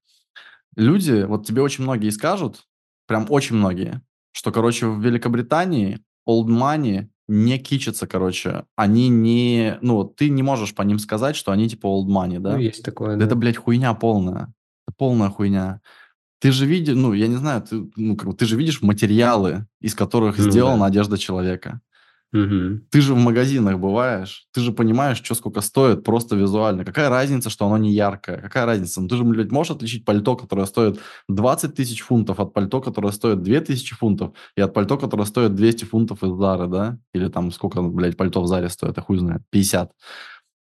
люди, 0.77 1.25
вот 1.25 1.47
тебе 1.47 1.63
очень 1.63 1.85
многие 1.85 2.11
скажут, 2.11 2.65
прям 3.07 3.27
очень 3.29 3.57
многие, 3.57 4.03
что, 4.33 4.53
короче, 4.53 4.87
в 4.87 5.01
Великобритании 5.01 6.01
old 6.29 6.47
money 6.47 7.09
не 7.29 7.59
кичатся, 7.59 8.07
короче. 8.07 8.65
Они 8.77 9.09
не... 9.09 9.79
Ну, 9.81 10.05
ты 10.05 10.29
не 10.29 10.43
можешь 10.43 10.75
по 10.75 10.83
ним 10.83 10.99
сказать, 10.99 11.37
что 11.37 11.53
они 11.53 11.69
типа 11.69 11.87
old 11.87 12.07
money, 12.07 12.39
да? 12.39 12.53
Ну, 12.53 12.59
есть 12.59 12.85
такое, 12.85 13.17
да. 13.17 13.25
Это, 13.25 13.35
блядь, 13.35 13.57
хуйня 13.57 13.95
полная. 13.95 14.53
Это 14.87 14.97
полная 14.97 15.31
хуйня. 15.31 15.81
Ты 16.41 16.53
же 16.53 16.67
видишь, 16.67 16.95
ну, 16.95 17.15
я 17.15 17.27
не 17.27 17.37
знаю, 17.37 17.63
ты, 17.63 17.91
ну, 17.97 18.17
как 18.17 18.29
бы, 18.29 18.35
ты 18.35 18.45
же 18.45 18.57
видишь 18.57 18.83
материалы, 18.83 19.67
из 19.81 19.95
которых 19.95 20.37
ну, 20.37 20.51
сделана 20.51 20.81
да. 20.81 20.87
одежда 20.87 21.17
человека. 21.17 21.81
Угу. 22.35 22.81
Ты 22.91 23.01
же 23.01 23.15
в 23.15 23.19
магазинах 23.19 23.79
бываешь, 23.79 24.49
ты 24.53 24.61
же 24.61 24.73
понимаешь, 24.73 25.19
что 25.19 25.37
сколько 25.37 25.61
стоит 25.61 26.03
просто 26.03 26.35
визуально. 26.35 26.85
Какая 26.85 27.09
разница, 27.09 27.49
что 27.49 27.65
оно 27.67 27.79
не 27.79 27.93
яркое? 27.93 28.41
Какая 28.41 28.67
разница? 28.67 29.01
Ну, 29.01 29.07
ты 29.07 29.17
же, 29.17 29.23
блядь, 29.23 29.53
можешь 29.53 29.71
отличить 29.77 30.05
пальто, 30.05 30.35
которое 30.35 30.67
стоит 30.67 30.99
20 31.29 31.77
тысяч 31.77 32.01
фунтов 32.01 32.41
от 32.41 32.53
пальто, 32.53 32.81
которое 32.81 33.13
стоит 33.13 33.43
2 33.43 33.61
тысячи 33.61 33.95
фунтов, 33.95 34.33
и 34.57 34.61
от 34.61 34.75
пальто, 34.75 34.99
которое 34.99 35.27
стоит 35.27 35.55
200 35.55 35.85
фунтов 35.85 36.25
из 36.25 36.37
Зары, 36.37 36.67
да? 36.67 36.99
Или 37.13 37.29
там 37.29 37.53
сколько, 37.53 37.81
блядь, 37.83 38.17
пальто 38.17 38.43
в 38.43 38.49
Заре 38.49 38.69
стоит, 38.69 38.97
я 38.97 39.03
хуй 39.05 39.19
знает, 39.19 39.43
50. 39.51 39.93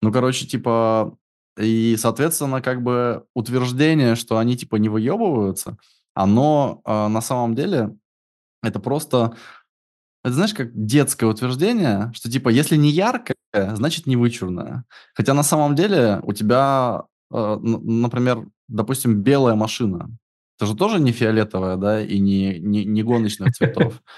Ну, 0.02 0.12
короче, 0.12 0.46
типа, 0.46 1.16
и, 1.56 1.94
соответственно, 1.96 2.60
как 2.62 2.82
бы 2.82 3.26
утверждение, 3.32 4.16
что 4.16 4.38
они, 4.38 4.56
типа, 4.56 4.74
не 4.74 4.88
выебываются, 4.88 5.76
оно 6.14 6.82
э, 6.84 7.06
на 7.06 7.20
самом 7.20 7.54
деле, 7.54 7.94
это 8.62 8.80
просто 8.80 9.36
это 10.22 10.34
знаешь, 10.34 10.54
как 10.54 10.70
детское 10.74 11.26
утверждение, 11.26 12.12
что 12.14 12.30
типа, 12.30 12.50
если 12.50 12.76
не 12.76 12.90
яркое, 12.90 13.36
значит 13.74 14.06
не 14.06 14.16
вычурное. 14.16 14.84
Хотя 15.14 15.34
на 15.34 15.42
самом 15.42 15.74
деле 15.74 16.20
у 16.22 16.32
тебя, 16.32 17.04
э, 17.32 17.58
например, 17.62 18.46
допустим, 18.68 19.22
белая 19.22 19.54
машина. 19.54 20.10
Это 20.58 20.66
же 20.66 20.76
тоже 20.76 21.00
не 21.00 21.12
фиолетовая, 21.12 21.76
да, 21.76 22.02
и 22.02 22.18
не, 22.18 22.58
не, 22.58 22.84
не 22.84 23.02
гоночных 23.02 23.52
цветов. 23.52 24.02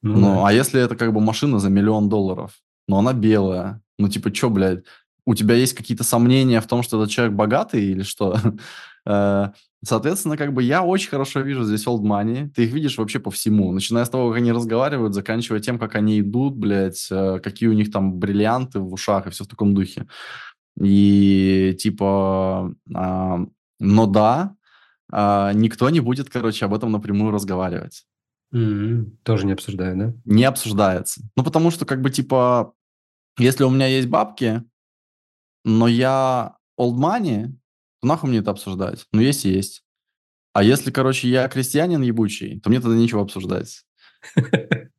Ну, 0.00 0.16
ну 0.16 0.44
а 0.44 0.52
если 0.52 0.80
это 0.80 0.94
как 0.94 1.12
бы 1.12 1.20
машина 1.20 1.58
за 1.58 1.70
миллион 1.70 2.08
долларов, 2.08 2.52
но 2.86 3.00
она 3.00 3.12
белая, 3.12 3.82
ну 3.98 4.08
типа, 4.08 4.32
что, 4.32 4.48
блядь, 4.48 4.84
у 5.28 5.34
тебя 5.34 5.54
есть 5.54 5.74
какие-то 5.74 6.04
сомнения 6.04 6.60
в 6.60 6.66
том, 6.66 6.82
что 6.82 6.96
этот 7.02 7.10
человек 7.12 7.34
богатый 7.34 7.84
или 7.84 8.02
что? 8.02 8.36
Э, 9.06 9.52
Соответственно, 9.84 10.36
как 10.36 10.52
бы 10.52 10.62
я 10.62 10.82
очень 10.82 11.08
хорошо 11.08 11.40
вижу 11.40 11.64
здесь 11.64 11.86
old 11.86 12.02
money. 12.02 12.50
Ты 12.50 12.64
их 12.64 12.72
видишь 12.72 12.98
вообще 12.98 13.20
по 13.20 13.30
всему. 13.30 13.72
Начиная 13.72 14.04
с 14.04 14.10
того, 14.10 14.28
как 14.28 14.38
они 14.38 14.52
разговаривают, 14.52 15.14
заканчивая 15.14 15.60
тем, 15.60 15.78
как 15.78 15.94
они 15.94 16.20
идут, 16.20 16.56
блядь, 16.56 17.06
э, 17.10 17.38
какие 17.38 17.68
у 17.68 17.72
них 17.72 17.90
там 17.92 18.18
бриллианты 18.18 18.80
в 18.80 18.92
ушах 18.92 19.26
и 19.26 19.30
все 19.30 19.44
в 19.44 19.46
таком 19.46 19.74
духе. 19.74 20.06
И 20.80 21.76
типа, 21.78 22.74
а, 22.94 23.38
но 23.80 24.06
да, 24.06 24.56
а, 25.10 25.52
никто 25.52 25.88
не 25.90 26.00
будет, 26.00 26.28
короче, 26.28 26.66
об 26.66 26.74
этом 26.74 26.92
напрямую 26.92 27.30
разговаривать. 27.30 28.04
М, 28.52 29.16
Тоже 29.22 29.46
не 29.46 29.52
обсуждаю, 29.52 29.96
да? 29.96 30.12
Не 30.24 30.44
обсуждается. 30.44 31.22
Ну, 31.36 31.44
потому 31.44 31.70
что, 31.70 31.86
как 31.86 32.02
бы, 32.02 32.10
типа, 32.10 32.72
если 33.38 33.64
у 33.64 33.70
меня 33.70 33.86
есть 33.86 34.08
бабки, 34.08 34.64
но 35.68 35.86
я 35.88 36.56
old 36.80 36.96
money, 36.96 37.52
то 38.00 38.08
нахуй 38.08 38.30
мне 38.30 38.38
это 38.38 38.50
обсуждать? 38.50 39.06
Ну, 39.12 39.20
есть 39.20 39.44
и 39.44 39.50
есть. 39.50 39.84
А 40.54 40.62
если, 40.62 40.90
короче, 40.90 41.28
я 41.28 41.48
крестьянин 41.48 42.02
ебучий, 42.02 42.60
то 42.60 42.70
мне 42.70 42.80
тогда 42.80 42.96
нечего 42.96 43.22
обсуждать. 43.22 43.84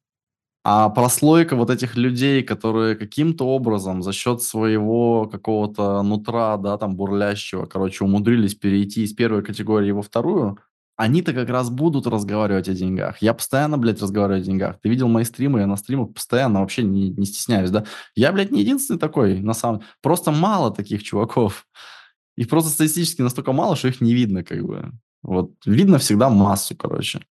А 0.66 0.90
прослойка 0.90 1.56
вот 1.56 1.70
этих 1.70 1.96
людей, 1.96 2.44
которые 2.44 2.96
каким-то 2.96 3.46
образом 3.46 4.04
за 4.04 4.12
счет 4.12 4.44
своего 4.44 5.26
какого-то 5.26 6.04
нутра, 6.04 6.58
да, 6.58 6.78
там, 6.78 6.98
бурлящего, 6.98 7.66
короче, 7.66 8.04
умудрились 8.04 8.56
перейти 8.56 9.04
из 9.04 9.14
первой 9.14 9.42
категории 9.42 9.92
во 9.92 10.02
вторую, 10.02 10.60
они-то 11.00 11.32
как 11.32 11.48
раз 11.48 11.70
будут 11.70 12.08
разговаривать 12.08 12.68
о 12.68 12.74
деньгах. 12.74 13.22
Я 13.22 13.34
постоянно, 13.34 13.78
блядь, 13.78 14.02
разговариваю 14.02 14.42
о 14.42 14.46
деньгах. 14.46 14.82
Ты 14.82 14.90
видел 14.90 15.08
мои 15.08 15.24
стримы, 15.24 15.62
я 15.62 15.66
на 15.66 15.78
стримах 15.78 16.14
постоянно 16.14 16.60
вообще 16.60 16.84
не, 16.84 17.12
не 17.12 17.26
стесняюсь, 17.26 17.70
да. 17.70 17.86
Я, 18.16 18.34
блядь, 18.34 18.52
не 18.52 18.60
единственный 18.60 19.00
такой, 19.00 19.40
на 19.40 19.54
самом 19.54 19.84
Просто 20.02 20.32
мало 20.32 20.72
таких 20.72 21.02
чуваков. 21.02 21.66
Их 22.36 22.50
просто 22.50 22.70
статистически 22.70 23.22
настолько 23.22 23.54
мало, 23.54 23.78
что 23.78 23.88
их 23.88 24.02
не 24.02 24.14
видно, 24.14 24.44
как 24.44 24.62
бы. 24.66 24.92
Вот 25.24 25.54
видно 25.66 26.00
всегда 26.00 26.30
массу, 26.30 26.76
короче 26.76 27.22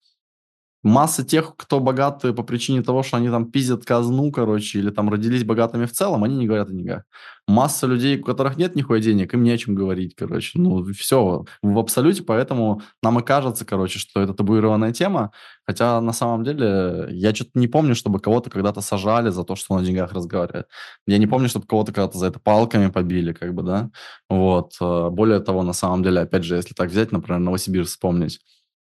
масса 0.83 1.25
тех, 1.25 1.55
кто 1.57 1.81
богаты 1.81 2.33
по 2.33 2.43
причине 2.43 2.83
того, 2.83 3.03
что 3.03 3.17
они 3.17 3.29
там 3.31 3.51
пиздят 3.51 3.85
казну, 3.85 4.31
короче, 4.33 4.79
или 4.79 4.91
там 4.91 5.11
родились 5.11 5.45
богатыми 5.45 5.87
в 5.87 5.93
целом, 5.93 6.25
они 6.25 6.37
не 6.37 6.47
говорят 6.47 6.69
о 6.69 6.73
деньгах. 6.73 7.03
Масса 7.47 7.87
людей, 7.87 8.19
у 8.21 8.25
которых 8.25 8.57
нет 8.59 8.77
нихуя 8.77 9.01
денег, 9.01 9.33
им 9.35 9.43
не 9.43 9.51
о 9.51 9.59
чем 9.59 9.75
говорить, 9.75 10.15
короче. 10.15 10.59
Ну, 10.59 10.85
все, 10.93 11.45
в 11.63 11.79
абсолюте, 11.79 12.23
поэтому 12.23 12.83
нам 13.03 13.19
и 13.19 13.23
кажется, 13.23 13.65
короче, 13.65 13.99
что 13.99 14.21
это 14.21 14.35
табуированная 14.35 14.93
тема, 14.93 15.33
хотя 15.67 16.01
на 16.01 16.13
самом 16.13 16.45
деле 16.45 17.07
я 17.11 17.35
что-то 17.35 17.53
не 17.55 17.67
помню, 17.69 17.95
чтобы 17.95 18.21
кого-то 18.21 18.51
когда-то 18.51 18.81
сажали 18.81 19.31
за 19.31 19.45
то, 19.45 19.57
что 19.57 19.75
он 19.75 19.81
о 19.83 19.85
деньгах 19.85 20.13
разговаривает. 20.13 20.67
Я 21.07 21.19
не 21.19 21.27
помню, 21.27 21.49
чтобы 21.49 21.67
кого-то 21.67 21.93
когда-то 21.93 22.19
за 22.19 22.27
это 22.27 22.39
палками 22.39 22.89
побили, 22.91 23.33
как 23.33 23.55
бы, 23.55 23.63
да. 23.63 23.91
Вот. 24.29 24.73
Э, 24.81 25.09
более 25.11 25.41
того, 25.41 25.63
на 25.63 25.73
самом 25.73 26.03
деле, 26.03 26.21
опять 26.23 26.45
же, 26.45 26.57
если 26.57 26.75
так 26.75 26.91
взять, 26.91 27.13
например, 27.13 27.41
Новосибирск 27.41 27.91
вспомнить, 27.93 28.41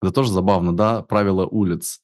это 0.02 0.12
тоже 0.12 0.32
забавно, 0.32 0.76
да, 0.76 1.02
правила 1.02 1.46
улиц. 1.46 2.02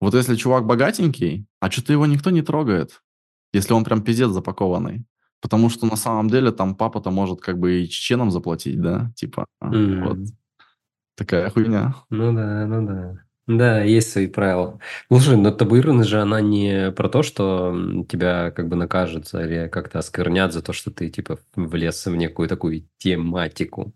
Вот 0.00 0.14
если 0.14 0.36
чувак 0.36 0.66
богатенький, 0.66 1.46
а 1.60 1.70
что-то 1.70 1.92
его 1.92 2.06
никто 2.06 2.30
не 2.30 2.42
трогает, 2.42 3.02
если 3.52 3.72
он 3.72 3.84
прям 3.84 4.02
пиздец 4.02 4.30
запакованный. 4.30 5.04
Потому 5.40 5.68
что 5.70 5.86
на 5.86 5.96
самом 5.96 6.28
деле 6.28 6.50
там 6.50 6.74
папа-то 6.74 7.10
может 7.10 7.40
как 7.40 7.58
бы 7.58 7.82
и 7.82 7.88
чеченам 7.88 8.30
заплатить, 8.30 8.80
да, 8.80 9.12
типа, 9.16 9.46
mm. 9.62 10.08
вот. 10.08 10.18
Такая 11.16 11.48
хуйня. 11.50 11.94
Ну 12.10 12.34
да, 12.34 12.66
ну 12.66 12.86
да. 12.86 13.26
Да, 13.46 13.80
есть 13.80 14.10
свои 14.10 14.26
правила. 14.26 14.80
Слушай, 15.08 15.36
но 15.36 15.52
табуированность 15.52 16.08
же 16.08 16.20
она 16.20 16.40
не 16.40 16.90
про 16.90 17.08
то, 17.08 17.22
что 17.22 18.04
тебя 18.08 18.50
как 18.50 18.68
бы 18.68 18.74
накажут 18.74 19.32
или 19.34 19.68
как-то 19.68 20.00
осквернят 20.00 20.52
за 20.52 20.62
то, 20.62 20.72
что 20.72 20.90
ты 20.90 21.08
типа 21.08 21.38
влез 21.54 22.04
в 22.06 22.16
некую 22.16 22.48
такую 22.48 22.88
тематику. 22.98 23.94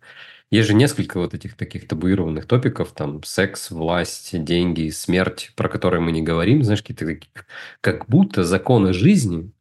Есть 0.51 0.69
же 0.69 0.75
несколько 0.75 1.19
вот 1.19 1.33
этих 1.33 1.57
таких 1.57 1.87
табуированных 1.87 2.47
топиков, 2.47 2.93
там 2.93 3.23
секс, 3.23 3.71
власть, 3.71 4.43
деньги, 4.43 4.91
смерть, 4.91 5.53
про 5.55 5.69
которые 5.69 6.01
мы 6.01 6.11
не 6.11 6.23
говорим, 6.23 6.65
знаешь, 6.65 6.83
какие-то 6.83 7.07
такие, 7.07 7.31
как 7.81 8.07
будто 8.07 8.43
законы 8.43 8.93
жизни, 8.93 9.53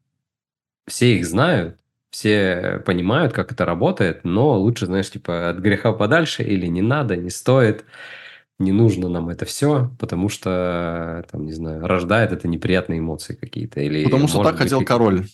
все 0.88 1.16
их 1.16 1.28
знают, 1.28 1.78
все 2.10 2.82
понимают, 2.88 3.34
как 3.34 3.52
это 3.52 3.66
работает, 3.66 4.24
но 4.24 4.57
лучше, 4.57 4.88
знаешь, 4.88 5.11
типа 5.11 5.49
от 5.49 5.60
греха 5.60 5.94
подальше 5.94 6.41
или 6.41 6.66
не 6.66 6.82
надо, 6.82 7.16
не 7.16 7.30
стоит, 7.30 7.86
не 8.57 8.72
нужно 8.72 9.10
нам 9.10 9.30
это 9.30 9.45
все, 9.45 9.91
потому 9.99 10.28
что, 10.28 11.24
там, 11.32 11.45
не 11.45 11.53
знаю, 11.53 11.86
рождает 11.86 12.32
это 12.32 12.48
неприятные 12.48 12.99
эмоции 12.99 13.36
какие-то. 13.36 13.80
Или, 13.80 14.03
потому 14.03 14.28
что 14.28 14.44
так 14.44 14.57
хотел 14.57 14.84
король. 14.84 15.28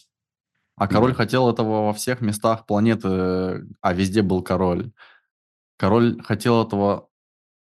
А 0.76 0.90
король 0.90 1.12
да. 1.12 1.16
хотел 1.16 1.50
этого 1.50 1.86
во 1.86 1.94
всех 1.94 2.20
местах 2.20 2.66
планеты, 2.66 3.08
а 3.80 3.94
везде 3.94 4.22
был 4.22 4.44
король. 4.44 4.92
Король 5.78 6.22
хотел 6.22 6.64
этого 6.64 7.10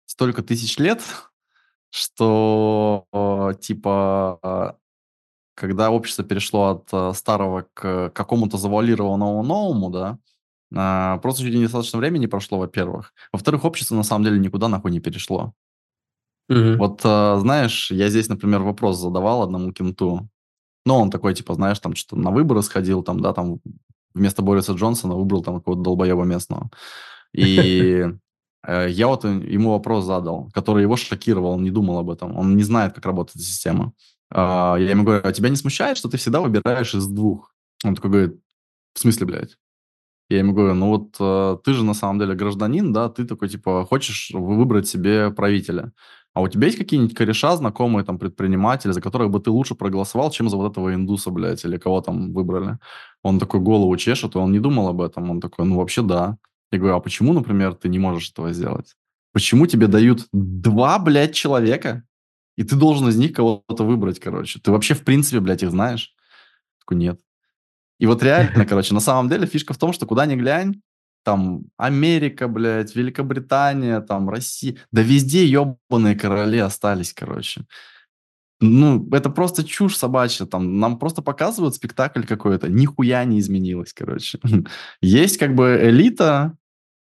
столько 0.05 0.43
тысяч 0.43 0.77
лет, 0.77 1.01
что 1.89 3.05
типа 3.59 4.77
когда 5.55 5.91
общество 5.91 6.23
перешло 6.23 6.69
от 6.69 6.89
э, 6.91 7.13
старого 7.13 7.67
к 7.73 8.09
какому-то 8.09 8.57
завуалированному 8.57 9.43
новому, 9.43 9.89
да, 9.89 10.17
а, 10.75 11.17
просто 11.19 11.43
чуть 11.43 11.53
недостаточно 11.53 11.99
времени 11.99 12.25
прошло, 12.25 12.57
во-первых. 12.57 13.13
Во-вторых, 13.31 13.63
общество 13.63 13.95
на 13.95 14.03
самом 14.03 14.25
деле 14.25 14.39
никуда 14.39 14.67
нахуй 14.67 14.91
не 14.91 14.99
перешло. 14.99 15.53
Угу. 16.49 16.77
Вот, 16.77 17.01
э, 17.03 17.35
знаешь, 17.39 17.91
я 17.91 18.09
здесь, 18.09 18.27
например, 18.27 18.61
вопрос 18.61 18.97
задавал 18.97 19.43
одному 19.43 19.71
кенту. 19.71 20.27
Ну, 20.85 20.95
он 20.95 21.11
такой, 21.11 21.33
типа, 21.35 21.53
знаешь, 21.53 21.79
там 21.79 21.95
что-то 21.95 22.21
на 22.21 22.31
выборы 22.31 22.63
сходил, 22.63 23.03
там, 23.03 23.19
да, 23.19 23.33
там 23.33 23.59
вместо 24.13 24.41
Бориса 24.41 24.73
Джонсона 24.73 25.15
выбрал 25.15 25.43
там 25.43 25.55
какого-то 25.59 25.83
долбоеба 25.83 26.23
местного. 26.23 26.69
И 27.33 28.05
э, 28.67 28.87
я 28.89 29.07
вот 29.07 29.23
ему 29.25 29.71
вопрос 29.71 30.05
задал, 30.05 30.49
который 30.53 30.83
его 30.83 30.95
шокировал, 30.95 31.51
он 31.51 31.63
не 31.63 31.71
думал 31.71 31.99
об 31.99 32.09
этом, 32.09 32.37
он 32.37 32.55
не 32.55 32.63
знает, 32.63 32.93
как 32.93 33.05
работает 33.05 33.37
эта 33.37 33.45
система. 33.45 33.93
А, 34.29 34.77
я 34.77 34.91
ему 34.91 35.03
говорю, 35.03 35.21
а 35.23 35.31
тебя 35.31 35.49
не 35.49 35.55
смущает, 35.55 35.97
что 35.97 36.09
ты 36.09 36.17
всегда 36.17 36.41
выбираешь 36.41 36.95
из 36.95 37.07
двух? 37.07 37.53
Он 37.83 37.95
такой 37.95 38.11
говорит, 38.11 38.39
в 38.93 38.99
смысле, 38.99 39.25
блядь? 39.25 39.57
Я 40.29 40.39
ему 40.39 40.53
говорю, 40.53 40.73
ну 40.73 40.87
вот 40.87 41.15
э, 41.19 41.57
ты 41.63 41.73
же 41.73 41.83
на 41.83 41.93
самом 41.93 42.19
деле 42.19 42.33
гражданин, 42.33 42.93
да, 42.93 43.09
ты 43.09 43.25
такой, 43.25 43.49
типа, 43.49 43.85
хочешь 43.85 44.31
выбрать 44.33 44.87
себе 44.87 45.29
правителя. 45.31 45.91
А 46.33 46.41
у 46.41 46.47
тебя 46.47 46.65
есть 46.65 46.79
какие-нибудь 46.79 47.15
кореша, 47.15 47.55
знакомые 47.55 48.03
там 48.03 48.17
предприниматели, 48.17 48.91
за 48.91 49.01
которых 49.01 49.29
бы 49.29 49.39
ты 49.39 49.51
лучше 49.51 49.75
проголосовал, 49.75 50.31
чем 50.31 50.49
за 50.49 50.57
вот 50.57 50.71
этого 50.71 50.93
индуса, 50.95 51.29
блядь, 51.29 51.63
или 51.63 51.77
кого 51.77 52.01
там 52.01 52.33
выбрали? 52.33 52.79
Он 53.21 53.39
такой 53.39 53.59
голову 53.59 53.95
чешет, 53.97 54.35
и 54.35 54.39
он 54.39 54.51
не 54.51 54.59
думал 54.59 54.87
об 54.87 55.01
этом. 55.01 55.29
Он 55.29 55.39
такой, 55.39 55.65
ну 55.65 55.77
вообще 55.77 56.01
да. 56.01 56.37
Я 56.73 56.79
говорю, 56.79 56.95
а 56.95 56.99
почему, 56.99 57.33
например, 57.33 57.75
ты 57.75 57.87
не 57.87 57.99
можешь 57.99 58.31
этого 58.31 58.51
сделать? 58.51 58.95
Почему 59.31 59.67
тебе 59.67 59.87
дают 59.87 60.27
два, 60.31 60.99
блядь, 60.99 61.35
человека, 61.35 62.03
и 62.55 62.63
ты 62.63 62.75
должен 62.75 63.07
из 63.09 63.15
них 63.15 63.33
кого-то 63.33 63.83
выбрать, 63.83 64.19
короче? 64.19 64.59
Ты 64.59 64.71
вообще, 64.71 64.93
в 64.93 65.03
принципе, 65.03 65.39
блядь, 65.39 65.63
их 65.63 65.71
знаешь? 65.71 66.13
Такой, 66.79 66.97
нет. 66.97 67.19
И 67.99 68.05
вот 68.05 68.21
реально, 68.23 68.65
короче, 68.65 68.93
на 68.93 68.99
самом 68.99 69.29
деле 69.29 69.47
фишка 69.47 69.73
в 69.73 69.77
том, 69.77 69.93
что 69.93 70.05
куда 70.05 70.25
ни 70.25 70.35
глянь, 70.35 70.81
там 71.23 71.65
Америка, 71.77 72.47
блядь, 72.47 72.95
Великобритания, 72.95 74.01
там 74.01 74.29
Россия, 74.29 74.77
да 74.91 75.01
везде 75.01 75.45
ебаные 75.45 76.15
короли 76.15 76.59
остались, 76.59 77.13
короче. 77.13 77.65
Ну, 78.59 79.09
это 79.11 79.29
просто 79.29 79.63
чушь 79.63 79.97
собачья. 79.97 80.45
Там 80.45 80.79
нам 80.79 80.97
просто 80.97 81.21
показывают 81.21 81.75
спектакль 81.75 82.23
какой-то. 82.23 82.69
Нихуя 82.69 83.23
не 83.25 83.39
изменилось, 83.39 83.93
короче. 83.93 84.39
Есть 85.01 85.37
как 85.37 85.53
бы 85.53 85.79
элита, 85.83 86.55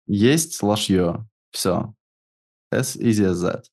есть 0.06 0.62
лошье. 0.62 1.26
Все. 1.50 1.94
As 2.72 2.96
easy 2.98 3.30
as 3.30 3.34
that. 3.34 3.64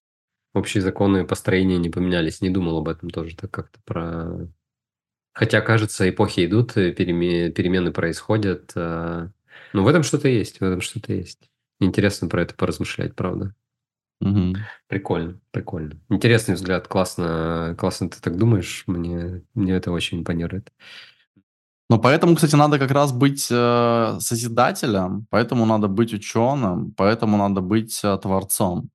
Общие 0.54 0.82
законы 0.82 1.26
построения 1.26 1.78
не 1.78 1.90
поменялись. 1.90 2.42
Не 2.42 2.50
думал 2.50 2.78
об 2.78 2.90
этом 2.90 3.10
тоже 3.10 3.36
так 3.36 3.52
как-то 3.52 3.80
про... 3.86 4.48
Хотя, 5.32 5.62
кажется, 5.62 6.10
эпохи 6.10 6.46
идут, 6.46 6.76
э, 6.76 6.92
переме... 6.92 7.50
перемены 7.52 7.92
происходят. 7.92 8.72
А... 8.76 9.32
Ну, 9.74 9.84
в 9.84 9.88
этом 9.88 10.04
что-то 10.04 10.28
есть, 10.28 10.60
в 10.60 10.64
этом 10.64 10.82
что-то 10.82 11.14
есть. 11.14 11.50
Интересно 11.80 12.28
про 12.28 12.42
это 12.42 12.56
поразмышлять, 12.56 13.16
правда. 13.16 13.56
Угу. 14.22 14.56
Прикольно, 14.88 15.40
прикольно. 15.52 16.00
Интересный 16.10 16.56
взгляд, 16.56 16.88
классно, 16.88 17.76
классно 17.78 18.10
ты 18.10 18.20
так 18.20 18.38
думаешь, 18.38 18.84
мне, 18.86 19.44
мне 19.54 19.74
это 19.74 19.92
очень 19.92 20.20
импонирует. 20.20 20.74
Но 21.90 21.98
поэтому, 21.98 22.36
кстати, 22.36 22.56
надо 22.56 22.78
как 22.78 22.92
раз 22.92 23.12
быть 23.12 23.48
э, 23.50 24.18
созидателем, 24.20 25.26
поэтому 25.32 25.66
надо 25.66 25.88
быть 25.88 26.14
ученым, 26.14 26.94
поэтому 26.96 27.38
надо 27.38 27.62
быть 27.62 28.00
э, 28.04 28.18
творцом. 28.22 28.92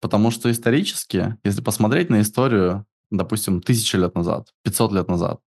Потому 0.00 0.30
что 0.30 0.50
исторически, 0.50 1.38
если 1.44 1.62
посмотреть 1.62 2.10
на 2.10 2.20
историю, 2.20 2.84
допустим, 3.10 3.62
тысячи 3.62 3.96
лет 3.96 4.14
назад, 4.14 4.48
500 4.64 4.92
лет 4.92 5.08
назад, 5.08 5.40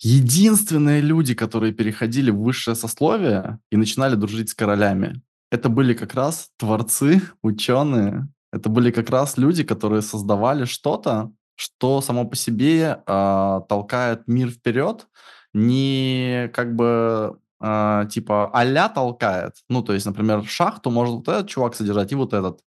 единственные 0.00 1.00
люди, 1.00 1.34
которые 1.34 1.72
переходили 1.72 2.30
в 2.32 2.40
высшее 2.40 2.74
сословие 2.74 3.60
и 3.70 3.76
начинали 3.76 4.16
дружить 4.16 4.50
с 4.50 4.54
королями, 4.54 5.22
это 5.50 5.68
были 5.68 5.94
как 5.94 6.14
раз 6.14 6.50
творцы, 6.58 7.22
ученые. 7.42 8.28
Это 8.52 8.68
были 8.68 8.90
как 8.90 9.10
раз 9.10 9.38
люди, 9.38 9.62
которые 9.62 10.02
создавали 10.02 10.64
что-то, 10.64 11.30
что 11.54 12.00
само 12.00 12.24
по 12.24 12.34
себе 12.34 13.02
э, 13.06 13.60
толкает 13.68 14.22
мир 14.26 14.50
вперед, 14.50 15.06
не 15.54 16.50
как 16.54 16.74
бы 16.76 17.38
э, 17.60 18.06
типа 18.10 18.50
а 18.52 18.88
толкает. 18.88 19.54
Ну, 19.68 19.82
то 19.82 19.92
есть, 19.92 20.06
например, 20.06 20.44
шахту 20.44 20.90
может 20.90 21.14
вот 21.14 21.28
этот 21.28 21.48
чувак 21.48 21.74
содержать 21.74 22.12
и 22.12 22.14
вот 22.14 22.32
этот. 22.32 22.60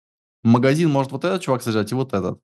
Магазин 0.43 0.89
может 0.89 1.11
вот 1.11 1.23
этот 1.25 1.41
чувак 1.41 1.61
содержать 1.61 1.91
и 1.91 1.95
вот 1.95 2.13
этот. 2.13 2.41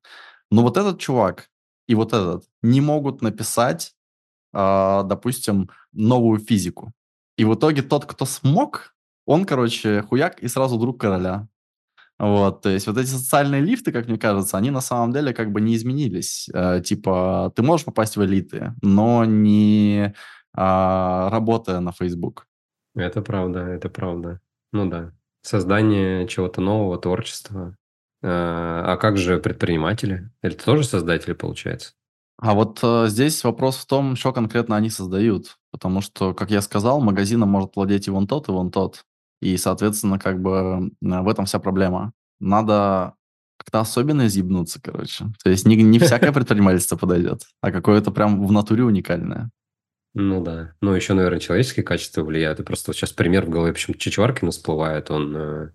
Но 0.50 0.62
вот 0.62 0.76
этот 0.76 0.98
чувак 1.00 1.50
и 1.88 1.94
вот 1.94 2.12
этот 2.12 2.44
не 2.62 2.80
могут 2.80 3.22
написать, 3.22 3.94
э, 4.54 5.02
допустим, 5.04 5.70
новую 5.92 6.38
физику. 6.40 6.92
И 7.36 7.44
в 7.44 7.54
итоге 7.54 7.82
тот, 7.82 8.04
кто 8.06 8.24
смог, 8.26 8.94
он, 9.26 9.44
короче, 9.44 10.02
хуяк 10.02 10.40
и 10.42 10.48
сразу 10.48 10.78
друг 10.78 11.00
короля. 11.00 11.48
Вот, 12.18 12.62
то 12.62 12.68
есть 12.68 12.86
вот 12.86 12.98
эти 12.98 13.08
социальные 13.08 13.60
лифты, 13.60 13.92
как 13.92 14.08
мне 14.08 14.18
кажется, 14.18 14.58
они 14.58 14.70
на 14.70 14.80
самом 14.80 15.12
деле 15.12 15.32
как 15.32 15.52
бы 15.52 15.60
не 15.60 15.76
изменились. 15.76 16.48
Э, 16.52 16.80
типа, 16.84 17.52
ты 17.54 17.62
можешь 17.62 17.86
попасть 17.86 18.16
в 18.16 18.24
элиты, 18.24 18.74
но 18.82 19.24
не 19.24 20.14
а, 20.52 21.30
работая 21.30 21.78
на 21.78 21.92
Facebook. 21.92 22.46
Это 22.96 23.22
правда, 23.22 23.60
это 23.60 23.88
правда. 23.88 24.40
Ну 24.72 24.90
да. 24.90 25.12
Создание 25.42 26.26
чего-то 26.26 26.60
нового, 26.60 26.98
творчества. 26.98 27.76
А, 28.22 28.94
а 28.94 28.96
как 28.96 29.16
же 29.16 29.38
предприниматели? 29.38 30.30
Это 30.42 30.64
тоже 30.64 30.82
создатели, 30.82 31.32
получается? 31.32 31.92
А 32.40 32.54
вот 32.54 32.80
э, 32.82 33.06
здесь 33.08 33.42
вопрос 33.44 33.76
в 33.76 33.86
том, 33.86 34.16
что 34.16 34.32
конкретно 34.32 34.76
они 34.76 34.90
создают. 34.90 35.58
Потому 35.70 36.00
что, 36.00 36.34
как 36.34 36.50
я 36.50 36.60
сказал, 36.62 37.00
магазином 37.00 37.48
может 37.48 37.76
владеть 37.76 38.06
и 38.06 38.10
вон 38.10 38.26
тот, 38.26 38.48
и 38.48 38.52
вон 38.52 38.70
тот. 38.70 39.04
И, 39.40 39.56
соответственно, 39.56 40.18
как 40.18 40.40
бы 40.40 40.90
в 41.00 41.28
этом 41.28 41.44
вся 41.44 41.58
проблема. 41.58 42.12
Надо 42.40 43.14
как-то 43.58 43.80
особенно 43.80 44.26
изъебнуться, 44.26 44.80
короче. 44.82 45.26
То 45.42 45.50
есть 45.50 45.66
не, 45.66 45.76
не 45.76 45.98
всякое 46.00 46.32
предпринимательство 46.32 46.96
подойдет, 46.96 47.42
а 47.60 47.70
какое-то 47.70 48.10
прям 48.10 48.46
в 48.46 48.52
натуре 48.52 48.84
уникальное. 48.84 49.50
Ну 50.14 50.42
да. 50.42 50.72
Ну, 50.80 50.94
еще, 50.94 51.14
наверное, 51.14 51.38
человеческие 51.38 51.84
качества 51.84 52.22
влияют. 52.22 52.60
И 52.60 52.64
просто 52.64 52.90
вот 52.90 52.96
сейчас 52.96 53.12
пример 53.12 53.44
в 53.44 53.50
голове, 53.50 53.72
почему 53.72 53.96
Чичваркин 53.96 54.50
всплывает. 54.50 55.10
Он 55.10 55.36
э, 55.36 55.70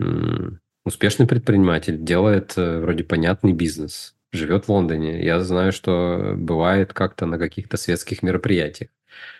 э, 0.00 0.50
успешный 0.84 1.26
предприниматель, 1.26 2.02
делает 2.02 2.54
э, 2.56 2.80
вроде 2.80 3.04
понятный 3.04 3.52
бизнес, 3.52 4.14
живет 4.32 4.66
в 4.66 4.68
Лондоне. 4.70 5.24
Я 5.24 5.40
знаю, 5.40 5.72
что 5.72 6.34
бывает 6.36 6.92
как-то 6.92 7.24
на 7.24 7.38
каких-то 7.38 7.76
светских 7.76 8.22
мероприятиях. 8.22 8.90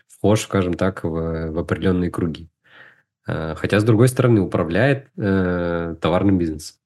Вхож, 0.06 0.42
скажем 0.42 0.74
так, 0.74 1.04
в, 1.04 1.50
в 1.50 1.58
определенные 1.58 2.10
круги. 2.10 2.48
Э, 3.26 3.54
хотя, 3.56 3.80
с 3.80 3.84
другой 3.84 4.08
стороны, 4.08 4.40
управляет 4.40 5.08
э, 5.16 5.96
товарным 6.00 6.38
бизнесом. 6.38 6.76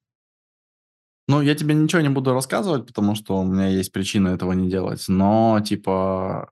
Ну, 1.29 1.41
я 1.41 1.55
тебе 1.57 1.75
ничего 1.75 2.03
не 2.03 2.09
буду 2.09 2.33
рассказывать, 2.33 2.87
потому 2.87 3.17
что 3.17 3.41
у 3.41 3.45
меня 3.45 3.67
есть 3.67 3.93
причина 3.93 4.29
этого 4.29 4.53
не 4.53 4.71
делать. 4.71 5.05
Но, 5.09 5.61
типа, 5.65 6.49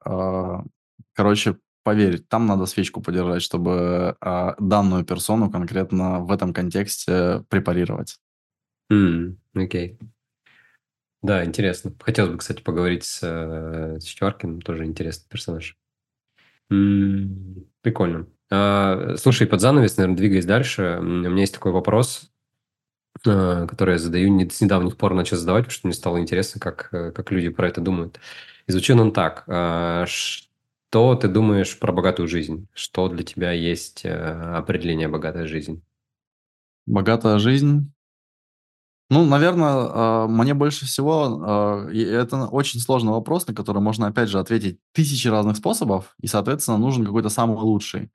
э, 0.65 0.69
короче, 1.13 1.59
поверь, 1.85 2.19
там 2.19 2.47
надо 2.47 2.67
свечку 2.67 3.01
подержать, 3.01 3.43
чтобы 3.43 4.17
э, 4.21 4.55
данную 4.59 5.05
персону 5.05 5.51
конкретно 5.51 6.21
в 6.21 6.33
этом 6.33 6.53
контексте 6.53 7.45
препарировать. 7.49 8.19
Mm, 8.91 9.37
окей. 9.55 9.99
Да, 11.23 11.45
интересно. 11.45 11.93
Хотелось 12.01 12.33
бы, 12.33 12.39
кстати, 12.39 12.61
поговорить 12.61 13.05
с, 13.05 13.21
э, 13.23 13.99
с 14.01 14.05
Четверкиным, 14.05 14.61
тоже 14.61 14.85
интересный 14.85 15.29
персонаж. 15.29 15.77
М, 16.71 17.67
Прикольно. 17.81 18.27
А, 18.51 19.17
Слушай, 19.17 19.47
под 19.47 19.61
занавес, 19.61 19.97
наверное, 19.97 20.17
двигаясь 20.17 20.45
дальше, 20.47 20.99
у 21.01 21.05
меня 21.05 21.41
есть 21.41 21.55
такой 21.55 21.73
вопрос, 21.73 22.31
э, 23.27 23.67
который 23.69 23.93
я 23.95 23.99
задаю, 23.99 24.29
не- 24.31 24.49
с 24.49 24.61
недавних 24.61 24.97
пор 24.97 25.15
начал 25.15 25.37
задавать, 25.37 25.65
потому 25.65 25.75
что 25.75 25.87
мне 25.89 25.95
стало 25.95 26.21
интересно, 26.21 26.61
как, 26.61 26.89
э, 26.93 27.13
как 27.13 27.31
люди 27.33 27.49
про 27.51 27.69
это 27.69 27.81
думают. 27.81 28.21
И 28.67 28.73
звучит 28.73 28.97
он 28.99 29.13
так. 29.13 29.45
А, 29.49 30.07
Что 30.07 31.17
ты 31.17 31.29
думаешь 31.29 31.79
про 31.79 31.93
богатую 31.93 32.29
жизнь? 32.29 32.69
Что 32.75 33.09
для 33.09 33.25
тебя 33.25 33.53
есть 33.53 34.03
э, 34.05 34.13
определение 34.57 35.09
богатой 35.09 35.47
жизни? 35.49 35.83
Богатая 36.87 37.39
жизнь. 37.39 37.93
Ну, 39.11 39.25
наверное, 39.27 40.25
э, 40.25 40.27
мне 40.29 40.55
больше 40.55 40.87
всего... 40.87 41.89
и 41.93 42.01
Это 42.01 42.47
очень 42.47 42.81
сложный 42.81 43.13
вопрос, 43.13 43.47
на 43.47 43.55
который 43.55 43.83
можно, 43.83 44.07
опять 44.07 44.29
же, 44.29 44.39
ответить 44.39 44.79
тысячи 44.93 45.29
разных 45.29 45.57
способов, 45.59 46.15
и, 46.21 46.27
соответственно, 46.27 46.79
нужен 46.79 47.05
какой-то 47.05 47.29
самый 47.29 47.57
лучший. 47.59 48.11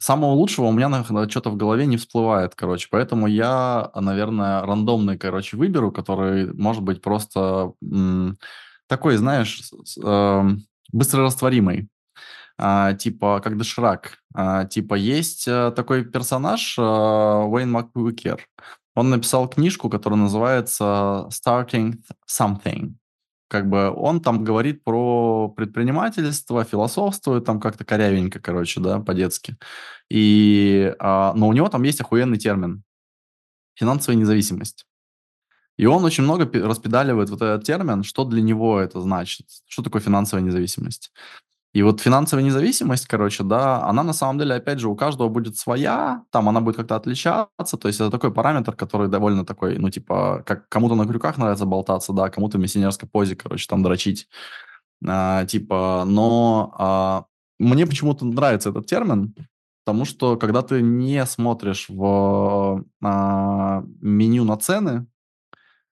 Самого 0.00 0.32
лучшего 0.32 0.66
у 0.66 0.72
меня 0.72 1.04
что-то 1.28 1.50
в 1.50 1.56
голове 1.56 1.86
не 1.86 1.96
всплывает, 1.96 2.54
короче. 2.54 2.88
Поэтому 2.90 3.26
я, 3.26 3.90
наверное, 3.94 4.62
рандомный, 4.62 5.16
короче, 5.16 5.56
выберу, 5.56 5.90
который 5.90 6.52
может 6.52 6.82
быть 6.82 7.00
просто 7.00 7.72
такой, 8.88 9.16
знаешь, 9.16 9.62
эм, 10.02 10.64
быстрорастворимый. 10.92 11.88
А, 12.58 12.94
типа, 12.94 13.40
как 13.44 13.58
доширак. 13.58 14.18
А, 14.34 14.64
типа, 14.64 14.94
есть 14.94 15.46
э, 15.46 15.72
такой 15.76 16.04
персонаж, 16.04 16.76
э, 16.78 16.82
Уэйн 16.82 17.70
Макуикер. 17.70 18.48
Он 18.96 19.10
написал 19.10 19.48
книжку, 19.48 19.90
которая 19.90 20.18
называется 20.18 21.28
«Starting 21.30 22.02
Something». 22.28 22.94
Как 23.48 23.68
бы 23.68 23.92
он 23.94 24.20
там 24.20 24.42
говорит 24.42 24.82
про 24.82 25.48
предпринимательство, 25.50 26.64
философствует 26.64 27.44
там 27.44 27.60
как-то 27.60 27.84
корявенько, 27.84 28.40
короче, 28.40 28.80
да, 28.80 28.98
по-детски. 28.98 29.56
И, 30.10 30.92
а, 30.98 31.32
но 31.34 31.46
у 31.46 31.52
него 31.52 31.68
там 31.68 31.84
есть 31.84 32.00
охуенный 32.00 32.38
термин 32.38 32.82
«финансовая 33.74 34.18
независимость». 34.18 34.86
И 35.76 35.84
он 35.84 36.02
очень 36.04 36.24
много 36.24 36.50
распедаливает 36.66 37.28
вот 37.28 37.42
этот 37.42 37.64
термин, 37.64 38.02
что 38.02 38.24
для 38.24 38.40
него 38.40 38.80
это 38.80 39.00
значит, 39.02 39.46
что 39.68 39.82
такое 39.82 40.00
финансовая 40.00 40.42
независимость. 40.42 41.12
И 41.76 41.82
вот 41.82 42.00
финансовая 42.00 42.42
независимость, 42.42 43.06
короче, 43.06 43.44
да, 43.44 43.84
она 43.84 44.02
на 44.02 44.14
самом 44.14 44.38
деле, 44.38 44.54
опять 44.54 44.78
же, 44.78 44.88
у 44.88 44.96
каждого 44.96 45.28
будет 45.28 45.58
своя, 45.58 46.24
там 46.30 46.48
она 46.48 46.62
будет 46.62 46.76
как-то 46.76 46.96
отличаться, 46.96 47.76
то 47.76 47.88
есть 47.88 48.00
это 48.00 48.10
такой 48.10 48.32
параметр, 48.32 48.74
который 48.74 49.08
довольно 49.08 49.44
такой, 49.44 49.76
ну, 49.76 49.90
типа, 49.90 50.42
как 50.46 50.70
кому-то 50.70 50.94
на 50.94 51.06
крюках 51.06 51.36
нравится 51.36 51.66
болтаться, 51.66 52.14
да, 52.14 52.30
кому-то 52.30 52.56
в 52.56 52.62
миссионерской 52.62 53.06
позе, 53.06 53.36
короче, 53.36 53.66
там 53.68 53.82
дрочить, 53.82 54.26
А, 55.06 55.44
типа, 55.44 56.04
но 56.06 56.74
а, 56.78 57.24
мне 57.58 57.86
почему-то 57.86 58.24
нравится 58.24 58.70
этот 58.70 58.86
термин, 58.86 59.34
потому 59.84 60.06
что 60.06 60.38
когда 60.38 60.62
ты 60.62 60.80
не 60.80 61.26
смотришь 61.26 61.90
в 61.90 62.86
а, 63.04 63.84
меню 64.00 64.44
на 64.44 64.56
цены, 64.56 65.06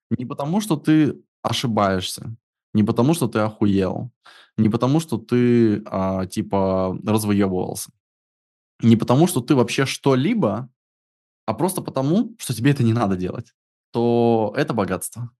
не 0.08 0.24
потому 0.24 0.62
что 0.62 0.76
ты 0.76 1.22
ошибаешься, 1.42 2.34
не 2.74 2.82
потому 2.82 3.14
что 3.14 3.28
ты 3.28 3.38
охуел, 3.38 4.10
не 4.56 4.68
потому, 4.68 5.00
что 5.00 5.16
ты, 5.18 5.82
а, 5.86 6.26
типа, 6.26 6.98
развоевывался. 7.04 7.90
Не 8.82 8.96
потому, 8.96 9.26
что 9.26 9.40
ты 9.40 9.54
вообще 9.54 9.86
что-либо, 9.86 10.68
а 11.46 11.54
просто 11.54 11.82
потому, 11.82 12.34
что 12.38 12.54
тебе 12.54 12.72
это 12.72 12.82
не 12.82 12.92
надо 12.92 13.16
делать. 13.16 13.52
То 13.92 14.52
это 14.56 14.74
богатство. 14.74 15.30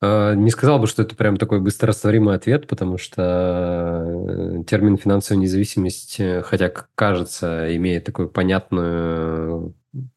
А, 0.00 0.34
Не 0.34 0.50
сказал 0.50 0.78
бы, 0.78 0.86
что 0.86 1.02
это 1.02 1.14
прям 1.14 1.36
такой 1.36 1.60
быстрорастворимый 1.60 2.34
ответ, 2.34 2.66
потому 2.68 2.98
что 2.98 4.04
э, 4.06 4.64
термин 4.64 4.96
финансовая 4.98 5.40
независимость, 5.40 6.20
э, 6.20 6.42
хотя, 6.42 6.70
кажется, 6.94 7.74
имеет 7.76 8.04
такую 8.04 8.28
понятную 8.28 9.74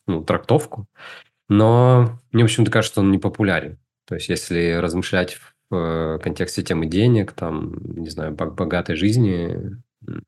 ну, 0.08 0.24
трактовку, 0.24 0.88
но 1.48 2.20
мне 2.32 2.44
почему-то 2.44 2.72
кажется, 2.72 2.94
что 2.94 3.02
он 3.02 3.12
не 3.12 3.18
популярен. 3.18 3.80
То 4.06 4.16
есть, 4.16 4.30
если 4.30 4.74
размышлять 4.74 5.38
в 5.70 5.76
э, 5.76 6.20
контексте 6.24 6.64
темы 6.64 6.88
денег, 6.88 7.34
там, 7.34 7.76
не 7.96 8.10
знаю, 8.10 8.34
бог- 8.34 8.56
богатой 8.56 8.96
жизни, 8.96 9.78
м, 10.08 10.24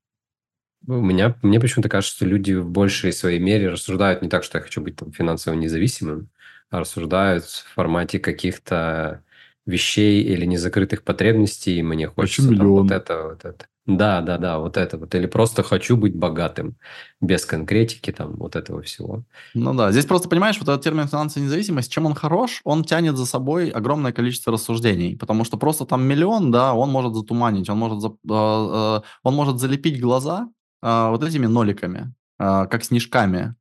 у 0.88 0.94
меня, 0.94 1.38
мне 1.44 1.60
почему-то 1.60 1.90
кажется, 1.90 2.16
что 2.16 2.26
люди 2.26 2.54
в 2.54 2.70
большей 2.70 3.14
своей 3.14 3.40
мере 3.40 3.70
рассуждают 3.70 4.22
не 4.22 4.30
так, 4.30 4.44
что 4.44 4.58
я 4.58 4.64
хочу 4.64 4.82
быть 4.82 4.96
там, 4.96 5.12
финансово 5.12 5.54
независимым, 5.56 6.30
а 6.70 6.80
рассуждают 6.80 7.46
в 7.46 7.74
формате 7.74 8.20
каких-то 8.20 9.24
вещей 9.66 10.24
или 10.24 10.46
незакрытых 10.46 11.04
потребностей, 11.04 11.78
и 11.78 11.84
мне 11.84 12.08
хочется 12.08 12.54
там 12.54 12.74
вот 12.74 12.92
это, 12.92 13.24
вот 13.24 13.46
это. 13.46 13.68
Да, 13.88 14.22
да, 14.22 14.38
да, 14.38 14.60
вот 14.60 14.78
это 14.78 14.98
вот. 14.98 15.16
Или 15.16 15.26
просто 15.26 15.64
хочу 15.64 15.98
быть 15.98 16.16
богатым, 16.16 16.76
без 17.20 17.46
конкретики 17.46 18.12
там 18.12 18.36
вот 18.36 18.56
этого 18.56 18.82
всего. 18.84 19.24
Ну 19.56 19.74
да, 19.74 19.92
здесь 19.92 20.06
просто, 20.06 20.30
понимаешь, 20.30 20.58
вот 20.60 20.70
этот 20.70 20.84
термин 20.84 21.08
финансовая 21.08 21.48
независимость, 21.48 21.92
чем 21.92 22.06
он 22.06 22.14
хорош, 22.14 22.62
он 22.64 22.84
тянет 22.84 23.18
за 23.18 23.26
собой 23.26 23.70
огромное 23.70 24.12
количество 24.12 24.54
рассуждений, 24.54 25.18
потому 25.18 25.44
что 25.46 25.58
просто 25.58 25.86
там 25.86 26.04
миллион, 26.04 26.52
да, 26.52 26.74
он 26.76 26.92
может 26.92 27.16
затуманить, 27.16 27.70
он 27.70 27.78
может, 27.80 28.02
за- 28.02 28.10
э, 28.10 28.12
э, 28.30 29.02
он 29.24 29.36
может 29.36 29.60
залепить 29.60 30.00
глаза 30.00 30.48
э, 30.84 31.10
вот 31.10 31.24
этими 31.24 31.48
ноликами, 31.48 32.14
как 32.40 32.84
снежками. 32.84 33.56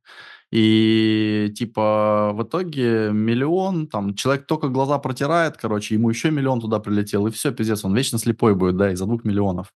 И 0.51 1.53
типа 1.55 2.31
в 2.33 2.43
итоге 2.43 3.11
миллион, 3.11 3.87
там 3.87 4.15
человек 4.15 4.45
только 4.45 4.67
глаза 4.67 4.99
протирает, 4.99 5.55
короче, 5.55 5.95
ему 5.95 6.09
еще 6.09 6.29
миллион 6.29 6.59
туда 6.59 6.79
прилетел, 6.79 7.25
и 7.27 7.31
все, 7.31 7.51
пиздец, 7.51 7.85
он 7.85 7.95
вечно 7.95 8.19
слепой 8.19 8.53
будет, 8.53 8.75
да, 8.75 8.91
из-за 8.91 9.05
двух 9.05 9.23
миллионов. 9.23 9.73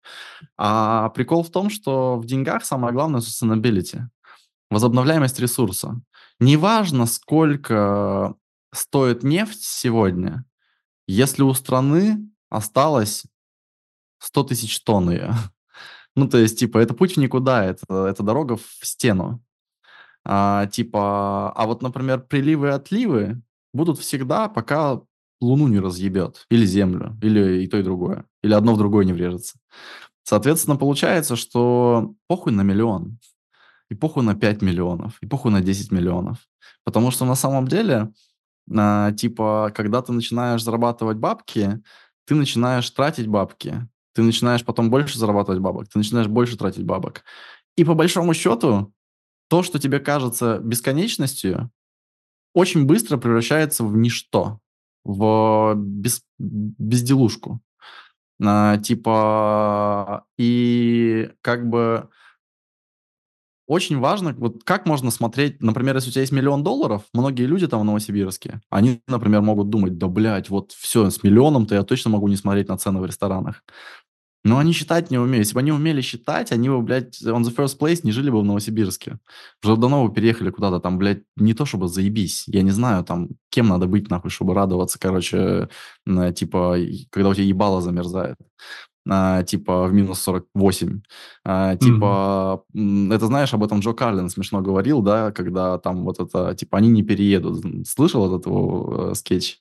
А 0.56 1.10
прикол 1.10 1.42
в 1.42 1.50
том, 1.50 1.68
что 1.68 2.16
в 2.16 2.24
деньгах 2.24 2.64
самое 2.64 2.94
главное 2.94 3.20
sustainability, 3.20 4.00
возобновляемость 4.70 5.38
ресурса. 5.40 6.00
Неважно, 6.40 7.04
сколько 7.04 8.34
стоит 8.72 9.22
нефть 9.22 9.62
сегодня, 9.62 10.46
если 11.06 11.42
у 11.42 11.52
страны 11.52 12.30
осталось 12.48 13.24
100 14.20 14.44
тысяч 14.44 14.80
тонн 14.82 15.10
ее. 15.10 15.34
Ну, 16.14 16.28
то 16.28 16.36
есть, 16.36 16.58
типа, 16.58 16.76
это 16.76 16.92
путь 16.92 17.14
в 17.14 17.16
никуда, 17.16 17.64
это, 17.64 18.04
это 18.04 18.22
дорога 18.22 18.58
в 18.58 18.66
стену. 18.82 19.42
А, 20.24 20.66
типа, 20.66 21.52
а 21.52 21.66
вот, 21.66 21.82
например, 21.82 22.20
приливы 22.22 22.68
и 22.68 22.70
отливы 22.70 23.42
будут 23.74 23.98
всегда, 23.98 24.48
пока 24.48 25.00
Луну 25.40 25.68
не 25.68 25.80
разъебет, 25.80 26.46
или 26.50 26.64
Землю, 26.64 27.18
или 27.22 27.64
и 27.64 27.66
то, 27.68 27.78
и 27.78 27.82
другое, 27.82 28.26
или 28.42 28.54
одно 28.54 28.74
в 28.74 28.78
другое 28.78 29.04
не 29.04 29.12
врежется. 29.12 29.58
Соответственно, 30.24 30.76
получается, 30.76 31.36
что 31.36 32.14
похуй 32.28 32.52
на 32.52 32.62
миллион. 32.62 33.18
и 33.90 33.94
похуй 33.94 34.24
на 34.24 34.34
5 34.34 34.62
миллионов, 34.62 35.18
и 35.22 35.26
похуй 35.26 35.52
на 35.52 35.60
10 35.60 35.92
миллионов. 35.92 36.38
Потому 36.84 37.10
что 37.10 37.24
на 37.24 37.34
самом 37.34 37.68
деле, 37.68 38.12
а, 38.74 39.12
типа, 39.12 39.72
когда 39.74 40.02
ты 40.02 40.12
начинаешь 40.12 40.62
зарабатывать 40.62 41.18
бабки, 41.18 41.82
ты 42.26 42.34
начинаешь 42.34 42.88
тратить 42.90 43.26
бабки, 43.26 43.88
ты 44.14 44.22
начинаешь 44.22 44.64
потом 44.64 44.90
больше 44.90 45.18
зарабатывать 45.18 45.60
бабок, 45.60 45.88
ты 45.88 45.98
начинаешь 45.98 46.28
больше 46.28 46.56
тратить 46.56 46.84
бабок. 46.84 47.22
И 47.76 47.84
по 47.84 47.94
большому 47.94 48.34
счету, 48.34 48.92
то, 49.52 49.62
что 49.62 49.78
тебе 49.78 50.00
кажется 50.00 50.60
бесконечностью, 50.60 51.70
очень 52.54 52.86
быстро 52.86 53.18
превращается 53.18 53.84
в 53.84 53.94
ничто, 53.94 54.60
в 55.04 55.74
без, 55.76 56.22
безделушку. 56.38 57.60
А, 58.42 58.78
типа, 58.78 60.24
и 60.38 61.32
как 61.42 61.68
бы 61.68 62.08
очень 63.66 63.98
важно, 63.98 64.32
вот 64.38 64.64
как 64.64 64.86
можно 64.86 65.10
смотреть, 65.10 65.62
например, 65.62 65.96
если 65.96 66.08
у 66.08 66.12
тебя 66.12 66.22
есть 66.22 66.32
миллион 66.32 66.64
долларов, 66.64 67.02
многие 67.12 67.44
люди 67.44 67.68
там 67.68 67.82
в 67.82 67.84
Новосибирске, 67.84 68.62
они, 68.70 69.02
например, 69.06 69.42
могут 69.42 69.68
думать, 69.68 69.98
да, 69.98 70.08
блядь, 70.08 70.48
вот 70.48 70.72
все, 70.72 71.10
с 71.10 71.22
миллионом-то 71.22 71.74
я 71.74 71.82
точно 71.82 72.08
могу 72.08 72.26
не 72.28 72.36
смотреть 72.36 72.68
на 72.68 72.78
цены 72.78 73.00
в 73.00 73.04
ресторанах. 73.04 73.64
Но 74.44 74.58
они 74.58 74.72
считать 74.72 75.10
не 75.10 75.18
умеют. 75.18 75.46
Если 75.46 75.54
бы 75.54 75.60
они 75.60 75.72
умели 75.72 76.00
считать, 76.00 76.50
они 76.50 76.68
бы, 76.68 76.82
блядь, 76.82 77.22
on 77.22 77.42
the 77.42 77.54
first 77.54 77.78
place 77.78 78.00
не 78.02 78.10
жили 78.10 78.28
бы 78.30 78.40
в 78.40 78.44
Новосибирске. 78.44 79.18
Уже 79.62 79.76
давно 79.76 80.06
бы 80.06 80.12
переехали 80.12 80.50
куда-то 80.50 80.80
там, 80.80 80.98
блядь, 80.98 81.22
не 81.36 81.54
то 81.54 81.64
чтобы 81.64 81.88
заебись. 81.88 82.44
Я 82.46 82.62
не 82.62 82.70
знаю, 82.70 83.04
там, 83.04 83.28
кем 83.50 83.68
надо 83.68 83.86
быть, 83.86 84.10
нахуй, 84.10 84.30
чтобы 84.30 84.54
радоваться, 84.54 84.98
короче, 84.98 85.68
на, 86.06 86.32
типа, 86.32 86.76
когда 87.10 87.28
у 87.28 87.34
тебя 87.34 87.44
ебало 87.44 87.80
замерзает. 87.80 88.36
А, 89.08 89.42
типа 89.42 89.86
в 89.86 89.92
минус 89.92 90.20
48. 90.22 91.02
А, 91.44 91.76
типа, 91.76 92.64
mm-hmm. 92.74 93.14
это 93.14 93.26
знаешь, 93.26 93.52
об 93.52 93.64
этом 93.64 93.80
Джо 93.80 93.92
Карлин 93.92 94.28
смешно 94.28 94.60
говорил, 94.60 95.02
да, 95.02 95.32
когда 95.32 95.78
там 95.78 96.04
вот 96.04 96.20
это, 96.20 96.54
типа, 96.54 96.78
они 96.78 96.88
не 96.88 97.02
переедут. 97.02 97.64
Слышал 97.86 98.26
этот 98.26 98.46
его 98.46 99.10
э, 99.10 99.14
скетч? 99.14 99.58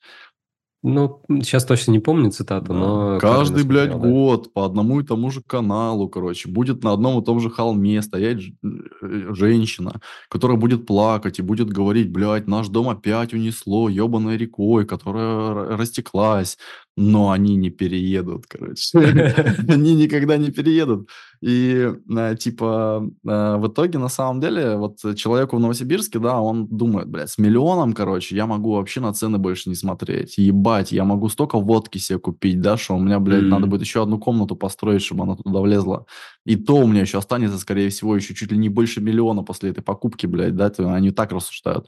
Ну, 0.83 1.21
сейчас 1.29 1.63
точно 1.65 1.91
не 1.91 1.99
помню 1.99 2.31
цитату, 2.31 2.73
но... 2.73 3.19
Каждый, 3.19 3.63
блядь, 3.63 3.91
смотрел, 3.91 4.13
год 4.13 4.43
да. 4.45 4.49
по 4.51 4.65
одному 4.65 4.99
и 4.99 5.03
тому 5.03 5.29
же 5.29 5.41
каналу, 5.45 6.09
короче, 6.09 6.49
будет 6.49 6.83
на 6.83 6.93
одном 6.93 7.21
и 7.21 7.25
том 7.25 7.39
же 7.39 7.51
холме 7.51 8.01
стоять 8.01 8.39
э, 8.39 9.33
женщина, 9.33 10.01
которая 10.27 10.57
будет 10.57 10.87
плакать 10.87 11.37
и 11.37 11.43
будет 11.43 11.69
говорить, 11.69 12.11
блядь, 12.11 12.47
наш 12.47 12.69
дом 12.69 12.89
опять 12.89 13.31
унесло 13.31 13.89
ебаной 13.89 14.37
рекой, 14.37 14.87
которая 14.87 15.77
растеклась 15.77 16.57
но 16.97 17.31
они 17.31 17.55
не 17.55 17.69
переедут, 17.69 18.47
короче. 18.47 18.97
Они 19.69 19.95
никогда 19.95 20.37
не 20.37 20.51
переедут. 20.51 21.09
И 21.41 21.89
э, 22.09 22.35
типа 22.37 23.09
э, 23.25 23.55
в 23.57 23.67
итоге 23.67 23.97
на 23.97 24.09
самом 24.09 24.41
деле 24.41 24.75
вот 24.75 24.97
человеку 25.15 25.55
в 25.55 25.59
Новосибирске, 25.59 26.19
да, 26.19 26.39
он 26.39 26.67
думает, 26.67 27.07
блядь, 27.07 27.31
с 27.31 27.37
миллионом, 27.37 27.93
короче, 27.93 28.35
я 28.35 28.45
могу 28.45 28.73
вообще 28.73 28.99
на 28.99 29.13
цены 29.13 29.37
больше 29.37 29.69
не 29.69 29.75
смотреть. 29.75 30.37
Ебать, 30.37 30.91
я 30.91 31.05
могу 31.05 31.29
столько 31.29 31.59
водки 31.59 31.97
себе 31.97 32.19
купить, 32.19 32.59
да, 32.61 32.77
что 32.77 32.95
у 32.95 32.99
меня, 32.99 33.19
блядь, 33.19 33.43
надо 33.43 33.67
будет 33.67 33.81
еще 33.81 34.03
одну 34.03 34.19
комнату 34.19 34.55
построить, 34.55 35.01
чтобы 35.01 35.23
она 35.23 35.35
туда 35.35 35.61
влезла. 35.61 36.05
И 36.45 36.57
то 36.57 36.75
у 36.75 36.87
меня 36.87 37.01
еще 37.01 37.17
останется, 37.17 37.57
скорее 37.57 37.89
всего, 37.89 38.15
еще 38.15 38.35
чуть 38.35 38.51
ли 38.51 38.57
не 38.57 38.69
больше 38.69 39.01
миллиона 39.01 39.43
после 39.43 39.71
этой 39.71 39.81
покупки, 39.81 40.25
блядь, 40.27 40.55
да, 40.55 40.71
они 40.77 41.11
так 41.11 41.31
рассуждают. 41.31 41.87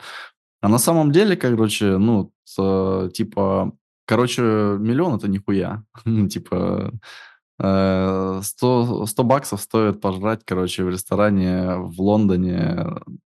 А 0.61 0.69
на 0.69 0.77
самом 0.77 1.11
деле, 1.11 1.35
короче, 1.35 1.97
ну, 1.97 2.31
типа, 2.55 3.73
Короче, 4.05 4.41
миллион 4.41 5.15
это 5.15 5.27
нихуя. 5.27 5.83
Ну, 6.05 6.27
типа, 6.27 6.91
100, 7.57 8.41
э, 8.41 8.41
100 8.41 9.23
баксов 9.23 9.61
стоит 9.61 10.01
пожрать, 10.01 10.41
короче, 10.45 10.83
в 10.83 10.89
ресторане 10.89 11.75
в 11.77 12.01
Лондоне 12.01 12.85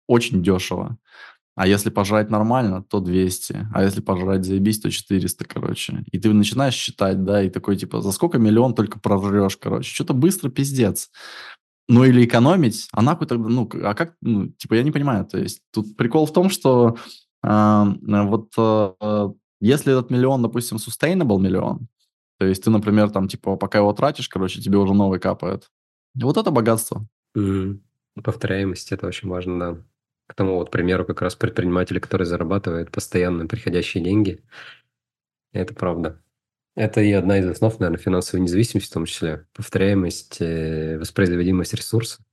очень 0.08 0.44
дешево. 0.44 0.98
А 1.56 1.68
если 1.68 1.90
пожрать 1.90 2.30
нормально, 2.30 2.84
то 2.84 3.02
200. 3.02 3.68
А 3.74 3.84
если 3.84 4.00
пожрать 4.00 4.46
заебись, 4.46 4.80
то 4.80 4.90
400, 4.90 5.44
короче. 5.44 6.06
И 6.12 6.18
ты 6.18 6.32
начинаешь 6.32 6.74
считать, 6.74 7.26
да, 7.26 7.44
и 7.44 7.50
такой, 7.50 7.76
типа, 7.76 8.02
за 8.02 8.14
сколько 8.14 8.38
миллион 8.38 8.74
только 8.74 8.98
прожрешь, 9.00 9.58
короче. 9.58 9.94
Что-то 9.94 10.14
быстро 10.14 10.50
пиздец. 10.50 11.10
Ну, 11.90 12.06
или 12.06 12.24
экономить, 12.24 12.88
а 12.94 13.02
нахуй 13.02 13.28
тогда, 13.28 13.50
ну, 13.50 13.70
а 13.84 13.94
как, 13.94 14.14
ну, 14.22 14.48
типа, 14.50 14.76
я 14.76 14.84
не 14.84 14.92
понимаю. 14.92 15.26
То 15.26 15.38
есть 15.38 15.62
тут 15.74 15.98
прикол 15.98 16.26
в 16.28 16.32
том, 16.32 16.50
что 16.50 16.98
э, 17.44 17.86
вот 18.02 18.54
э, 18.58 19.30
если 19.60 19.98
этот 19.98 20.10
миллион, 20.10 20.42
допустим, 20.42 20.78
sustainable 20.78 21.40
миллион, 21.40 21.88
то 22.38 22.46
есть 22.46 22.64
ты, 22.64 22.70
например, 22.70 23.10
там, 23.10 23.28
типа, 23.28 23.58
пока 23.58 23.80
его 23.80 23.92
тратишь, 23.94 24.30
короче, 24.30 24.62
тебе 24.62 24.78
уже 24.78 24.94
новый 24.94 25.20
капает. 25.20 25.70
И 26.16 26.24
вот 26.24 26.38
это 26.38 26.52
богатство. 26.52 27.06
Mm-hmm. 27.38 27.80
Повторяемость– 28.24 28.92
это 28.94 29.08
очень 29.08 29.30
важно, 29.30 29.60
да. 29.60 29.84
К 30.28 30.36
тому 30.36 30.56
вот 30.56 30.72
примеру 30.72 31.06
как 31.06 31.22
раз 31.22 31.36
предпринимателя, 31.36 32.00
который 32.00 32.26
зарабатывает 32.26 32.92
постоянно 32.92 33.48
приходящие 33.48 34.04
деньги. 34.04 34.44
Это 35.52 35.74
правда. 35.74 36.22
Это 36.76 37.02
и 37.02 37.12
одна 37.12 37.40
из 37.40 37.48
основ, 37.48 37.78
наверное, 37.80 38.02
финансовой 38.02 38.42
независимости 38.42 38.90
в 38.90 38.94
том 38.94 39.06
числе. 39.06 39.48
Повторяемость, 39.54 40.38
э, 40.40 40.98
воспроизводимость 40.98 41.74
ресурса. 41.74 42.24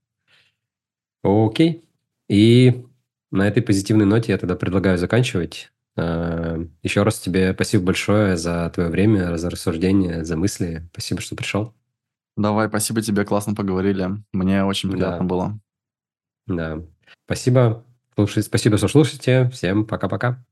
Окей. 1.24 1.84
И 2.28 2.84
на 3.30 3.48
этой 3.48 3.62
позитивной 3.62 4.06
ноте 4.06 4.32
я 4.32 4.38
тогда 4.38 4.54
предлагаю 4.56 4.98
заканчивать. 4.98 5.72
Э, 5.96 6.64
Еще 6.82 7.02
раз 7.02 7.18
тебе 7.18 7.52
спасибо 7.54 7.84
большое 7.84 8.36
за 8.36 8.70
твое 8.74 8.90
время, 8.90 9.36
за 9.36 9.50
рассуждение, 9.50 10.24
за 10.24 10.36
мысли. 10.36 10.88
Спасибо, 10.92 11.20
что 11.20 11.36
пришел. 11.36 11.74
Давай, 12.36 12.68
спасибо 12.68 13.00
тебе, 13.00 13.24
классно 13.24 13.54
поговорили. 13.54 14.10
Мне 14.32 14.64
очень 14.64 14.90
приятно 14.90 15.20
да. 15.20 15.24
было. 15.24 15.60
Да. 16.46 16.82
Спасибо. 17.24 17.84
Слушай, 18.14 18.42
спасибо, 18.42 18.76
что 18.76 18.88
слушаете. 18.88 19.48
Всем 19.50 19.86
пока-пока. 19.86 20.44